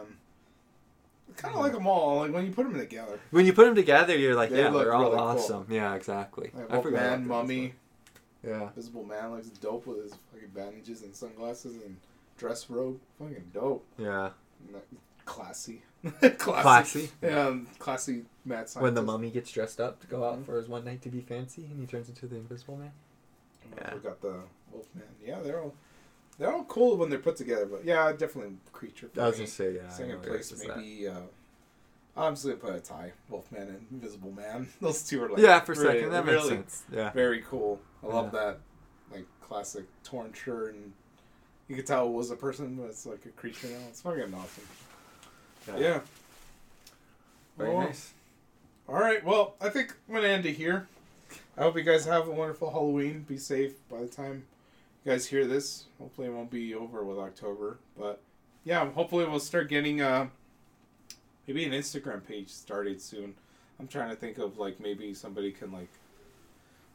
Kind 1.37 1.55
of 1.55 1.61
like 1.61 1.73
them 1.73 1.87
all. 1.87 2.19
Like 2.21 2.33
when 2.33 2.47
you 2.47 2.53
put 2.53 2.65
them 2.65 2.79
together. 2.79 3.19
when 3.31 3.47
you 3.47 3.53
put 3.53 3.67
them 3.67 3.75
together, 3.75 4.17
you're 4.17 4.35
like, 4.35 4.51
They 4.51 4.59
yeah, 4.63 4.69
look 4.71 4.83
they're 4.85 4.95
all 4.95 5.05
really 5.05 5.17
cool. 5.17 5.25
awesome. 5.27 5.67
Yeah, 5.71 5.95
exactly. 5.95 6.51
Like 6.55 6.65
I 6.73 6.81
forgot. 6.81 6.85
Wolfman, 6.85 7.03
about 7.03 7.19
that. 7.19 7.27
Mummy, 7.27 7.75
Yeah. 8.47 8.63
Invisible 8.69 9.05
Man 9.05 9.31
looks 9.33 9.49
dope 9.49 9.87
with 9.87 10.03
his 10.05 10.15
fucking 10.33 10.49
bandages 10.55 11.03
and 11.03 11.15
sunglasses 11.15 11.77
and 11.83 11.97
dress 12.39 12.69
robe. 12.71 12.99
Fucking 13.19 13.51
dope. 13.55 13.85
Yeah. 13.99 14.31
Classy. 15.25 15.83
classy. 16.21 16.31
Classy. 16.39 17.11
Yeah, 17.23 17.47
um, 17.47 17.67
classy 17.79 18.25
mad 18.45 18.69
scientist. 18.69 18.83
When 18.83 18.95
the 18.95 19.03
mummy 19.03 19.31
gets 19.31 19.53
dressed 19.53 19.81
up 19.81 20.01
to 20.01 20.07
go 20.09 20.25
out 20.25 20.41
Mhm. 20.41 20.47
for 20.47 20.57
his 20.57 20.69
one 20.69 20.85
night 20.85 21.01
to 21.03 21.09
be 21.09 21.21
fancy, 21.21 21.65
and 21.71 21.79
he 21.81 21.87
turns 21.87 22.09
into 22.09 22.27
the 22.27 22.37
Invisible 22.37 22.77
Man. 22.77 22.91
Yeah. 23.79 23.95
We 23.95 24.01
got 24.01 24.21
the 24.21 24.41
Wolfman. 24.73 25.05
Yeah, 25.25 25.39
they're 25.41 25.61
all 25.63 25.75
they're 26.43 26.53
all 26.53 26.65
cool 26.65 26.97
when 26.97 27.09
they're 27.09 27.21
put 27.21 27.37
together. 27.37 27.67
But 27.67 27.85
yeah, 27.85 28.11
definitely 28.13 28.57
creature. 28.73 29.09
I 29.17 29.27
was 29.27 29.35
me. 29.39 29.45
gonna 29.45 29.49
say, 29.49 29.75
yeah. 29.77 29.89
Second 29.89 30.23
place 30.23 30.53
maybe. 30.67 31.07
Uh, 31.07 31.21
I'm 32.17 32.35
just 32.35 32.45
gonna 32.45 32.57
put 32.57 32.75
a 32.75 32.81
tie. 32.81 33.13
Wolfman 33.29 33.69
and 33.69 33.87
Invisible 33.93 34.33
Man. 34.33 34.69
Those 34.81 35.05
two 35.05 35.23
are 35.23 35.29
like 35.31 35.39
yeah, 35.39 35.61
for 35.61 35.73
a 35.73 35.79
really, 35.79 35.93
second 35.99 36.11
that 36.13 36.27
makes 36.27 36.43
really 36.43 36.57
sense. 36.57 36.83
Yeah. 36.93 37.11
very 37.13 37.43
cool. 37.43 37.81
I 38.03 38.07
love 38.09 38.31
Yeah. 38.35 38.41
that 38.41 38.59
like 39.13 39.27
classic 39.41 39.85
torn 40.03 40.33
shirt 40.33 40.75
and 40.75 40.93
you 41.69 41.77
could 41.77 41.87
tell 41.87 42.09
it 42.09 42.13
was 42.13 42.33
a 42.33 42.37
person, 42.37 42.75
but 42.75 42.87
it's 42.87 43.07
like 43.07 43.25
a 43.25 43.29
creature 43.31 43.69
now. 43.69 43.79
It's 43.89 44.03
fucking 44.03 44.35
awesome. 44.35 44.65
Yeah. 45.81 46.01
Very 47.57 47.71
Well, 47.71 47.87
nice. 47.87 48.13
All 48.89 48.97
right. 48.97 49.25
Well, 49.25 49.55
I 49.61 49.69
think 49.69 49.95
I'm 50.09 50.17
gonna 50.17 50.27
end 50.27 50.45
it 50.45 50.57
here. 50.57 50.89
I 51.57 51.63
hope 51.63 51.77
you 51.77 51.83
guys 51.83 52.05
have 52.07 52.27
a 52.27 52.33
wonderful 52.33 52.69
Halloween. 52.73 53.25
Be 53.29 53.37
safe 53.37 53.75
by 53.89 54.01
the 54.01 54.09
time 54.09 54.45
you 55.05 55.13
guys 55.13 55.27
hear 55.27 55.47
this. 55.47 55.85
Hopefully, 55.99 56.29
it 56.29 56.33
won't 56.33 56.51
be 56.51 56.75
over 56.75 57.05
with 57.05 57.19
October. 57.19 57.79
But 57.99 58.21
yeah, 58.65 58.89
hopefully 58.91 59.25
we'll 59.27 59.41
start 59.41 59.69
getting 59.69 60.01
uh 60.01 60.29
maybe 61.47 61.65
an 61.65 61.73
Instagram 61.73 62.25
page 62.27 62.49
started 62.49 63.01
soon. 63.01 63.35
I'm 63.81 63.89
trying 63.89 64.11
to 64.11 64.17
think 64.17 64.39
of 64.39 64.59
like 64.59 64.79
maybe 64.81 65.13
somebody 65.15 65.51
can 65.51 65.73
like 65.73 65.89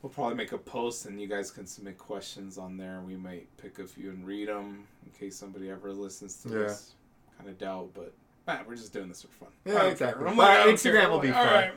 we'll 0.01 0.09
probably 0.11 0.35
make 0.35 0.51
a 0.51 0.57
post 0.57 1.05
and 1.05 1.19
you 1.19 1.27
guys 1.27 1.51
can 1.51 1.65
submit 1.65 1.97
questions 1.97 2.57
on 2.57 2.77
there. 2.77 3.01
We 3.05 3.15
might 3.15 3.47
pick 3.57 3.79
a 3.79 3.85
few 3.87 4.09
and 4.11 4.25
read 4.25 4.47
them 4.47 4.85
in 5.05 5.11
case 5.19 5.35
somebody 5.35 5.69
ever 5.69 5.91
listens 5.91 6.41
to 6.43 6.49
Yeah. 6.49 6.55
this. 6.59 6.91
Kind 7.37 7.49
of 7.49 7.57
doubt, 7.59 7.89
but 7.93 8.13
ah, 8.47 8.61
we're 8.67 8.75
just 8.75 8.93
doing 8.93 9.09
this 9.09 9.21
for 9.23 9.27
fun. 9.27 9.49
Yeah, 9.65 9.83
exactly. 9.83 10.23
Like, 10.33 10.65
Instagram 10.67 11.11
will 11.11 11.19
be 11.19 11.27
All 11.29 11.43
fun. 11.43 11.53
right. 11.53 11.73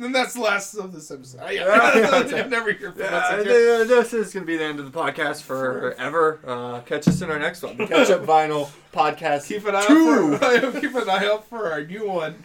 And 0.00 0.14
that's 0.14 0.34
the 0.34 0.40
last 0.40 0.74
of 0.74 0.92
this 0.92 1.10
episode. 1.10 1.40
I, 1.40 1.50
Yeah, 1.52 1.64
yeah, 1.96 2.26
yeah. 2.26 2.46
never 2.46 2.72
hear 2.72 2.92
from 2.92 3.00
Yeah, 3.02 3.16
us 3.16 3.40
again. 3.42 3.88
this 3.88 4.12
is 4.14 4.32
going 4.32 4.44
to 4.44 4.46
be 4.46 4.56
the 4.56 4.64
end 4.64 4.80
of 4.80 4.90
the 4.90 4.98
podcast 4.98 5.42
forever. 5.42 6.40
Uh, 6.46 6.80
catch 6.80 7.06
us 7.08 7.20
in 7.20 7.30
our 7.30 7.38
next 7.38 7.62
one. 7.62 7.76
The 7.76 7.86
Catch 7.86 8.10
Up 8.10 8.22
Vinyl 8.24 8.70
Podcast. 8.92 9.46
Keep 9.48 9.66
an 9.66 9.74
eye 9.76 9.86
Two. 9.86 10.38
out 10.40 10.72
for 10.72 10.80
keep 10.80 10.94
an 10.94 11.10
eye 11.10 11.26
out 11.26 11.46
for 11.48 11.70
our 11.70 11.84
new 11.84 12.08
one. 12.08 12.42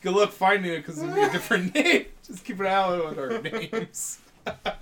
Good 0.00 0.14
luck 0.14 0.30
finding 0.32 0.72
it 0.72 0.78
because 0.78 1.02
it'll 1.02 1.14
be 1.14 1.20
a 1.20 1.30
different 1.30 1.74
name. 1.74 2.06
Just 2.26 2.44
keep 2.44 2.58
an 2.60 2.66
eye 2.66 2.70
out 2.72 3.04
with 3.10 3.18
our 3.18 3.42
names. 3.42 4.18
But 4.44 4.80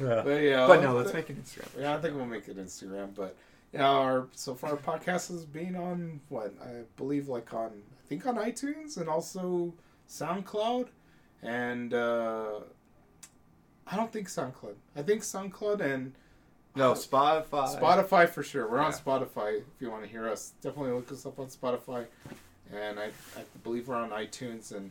yeah, 0.00 0.66
But 0.66 0.82
no, 0.82 0.94
let's 0.94 1.12
make 1.14 1.28
an 1.30 1.36
Instagram. 1.36 1.68
Yeah, 1.80 1.94
I 1.94 1.98
think 2.00 2.16
we'll 2.16 2.26
make 2.26 2.48
it 2.48 2.56
Instagram. 2.58 3.14
But 3.14 3.36
yeah, 3.72 3.88
our 3.88 4.26
so 4.34 4.54
far 4.54 4.70
our 4.70 4.76
podcast 4.76 5.28
has 5.28 5.44
been 5.44 5.76
on 5.76 6.20
what 6.28 6.52
I 6.60 6.82
believe 6.96 7.28
like 7.28 7.54
on 7.54 7.68
I 7.70 8.08
think 8.08 8.26
on 8.26 8.34
iTunes 8.36 8.96
and 8.96 9.08
also 9.08 9.72
SoundCloud, 10.10 10.88
and 11.42 11.92
uh 11.94 12.60
I 13.86 13.96
don't 13.96 14.12
think 14.12 14.28
SoundCloud. 14.28 14.74
I 14.96 15.02
think 15.02 15.22
SoundCloud 15.22 15.80
and 15.80 16.12
No, 16.76 16.92
Spotify. 16.92 17.78
Spotify 17.78 18.28
for 18.28 18.42
sure. 18.42 18.66
We're 18.70 18.78
on 18.78 18.92
Spotify 18.92 19.58
if 19.58 19.64
you 19.80 19.90
want 19.90 20.02
to 20.04 20.08
hear 20.08 20.28
us. 20.28 20.52
Definitely 20.62 20.92
look 20.92 21.10
us 21.12 21.26
up 21.26 21.38
on 21.38 21.46
Spotify, 21.48 22.06
and 22.72 22.98
I 22.98 23.06
I 23.36 23.42
believe 23.62 23.88
we're 23.88 23.96
on 23.96 24.10
iTunes 24.10 24.74
and. 24.74 24.90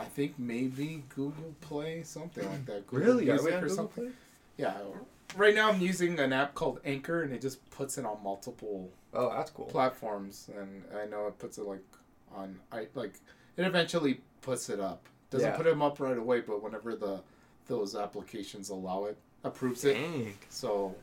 I 0.00 0.04
think 0.04 0.38
maybe 0.38 1.02
Google 1.08 1.52
Play, 1.60 2.04
something 2.04 2.48
like 2.48 2.66
that. 2.66 2.86
Google 2.86 3.04
Really? 3.04 3.24
Music 3.24 3.52
or 3.54 3.60
Google 3.62 3.74
something. 3.74 4.04
Play? 4.04 4.12
Yeah. 4.56 4.74
Right 5.36 5.56
now 5.56 5.70
I'm 5.72 5.80
using 5.80 6.20
an 6.20 6.32
app 6.32 6.54
called 6.54 6.78
Anchor 6.84 7.22
and 7.24 7.32
it 7.32 7.40
just 7.40 7.68
puts 7.70 7.98
it 7.98 8.04
on 8.06 8.22
multiple 8.22 8.88
Oh, 9.12 9.28
that's 9.30 9.50
cool. 9.50 9.64
platforms 9.64 10.50
and 10.56 10.84
I 10.96 11.06
know 11.06 11.26
it 11.26 11.36
puts 11.40 11.58
it 11.58 11.64
like 11.64 11.82
on 12.32 12.60
I 12.70 12.86
like 12.94 13.14
it 13.56 13.64
eventually 13.66 14.20
puts 14.40 14.68
it 14.68 14.78
up. 14.78 15.02
Doesn't 15.30 15.50
Yeah. 15.50 15.56
put 15.56 15.64
them 15.66 15.82
up 15.82 16.00
right 16.00 16.16
away, 16.16 16.40
but 16.40 16.62
whenever 16.62 16.94
the 16.96 17.20
those 17.66 17.94
applications 17.94 18.70
allow 18.70 19.04
it, 19.04 19.18
approves 19.44 19.84
it. 19.84 19.96
So 20.48 20.94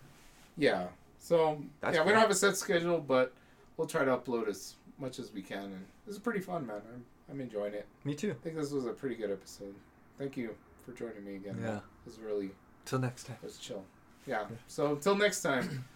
yeah. 0.57 0.87
So 1.19 1.61
That's 1.81 1.95
yeah, 1.95 2.03
we 2.03 2.11
don't 2.11 2.19
have 2.21 2.31
a 2.31 2.35
set 2.35 2.57
schedule, 2.57 2.99
but 2.99 3.33
we'll 3.77 3.87
try 3.87 4.03
to 4.05 4.17
upload 4.17 4.47
as 4.47 4.75
much 4.97 5.19
as 5.19 5.31
we 5.33 5.41
can 5.41 5.63
and 5.65 5.85
this 6.05 6.15
is 6.15 6.21
pretty 6.21 6.39
fun, 6.39 6.65
man. 6.65 6.81
I'm 6.93 7.05
I'm 7.29 7.41
enjoying 7.41 7.73
it. 7.73 7.87
Me 8.03 8.13
too. 8.15 8.31
I 8.31 8.43
think 8.43 8.55
this 8.55 8.71
was 8.71 8.85
a 8.85 8.93
pretty 8.93 9.15
good 9.15 9.31
episode. 9.31 9.73
Thank 10.17 10.37
you 10.37 10.55
for 10.85 10.91
joining 10.93 11.23
me 11.25 11.35
again. 11.35 11.57
Yeah. 11.61 11.77
It 11.77 11.81
was 12.05 12.19
really 12.19 12.51
Till 12.85 12.99
next 12.99 13.23
time. 13.25 13.37
it 13.41 13.45
was 13.45 13.57
chill. 13.57 13.83
Yeah. 14.27 14.45
So 14.67 14.91
until 14.93 15.15
next 15.15 15.41
time, 15.41 15.85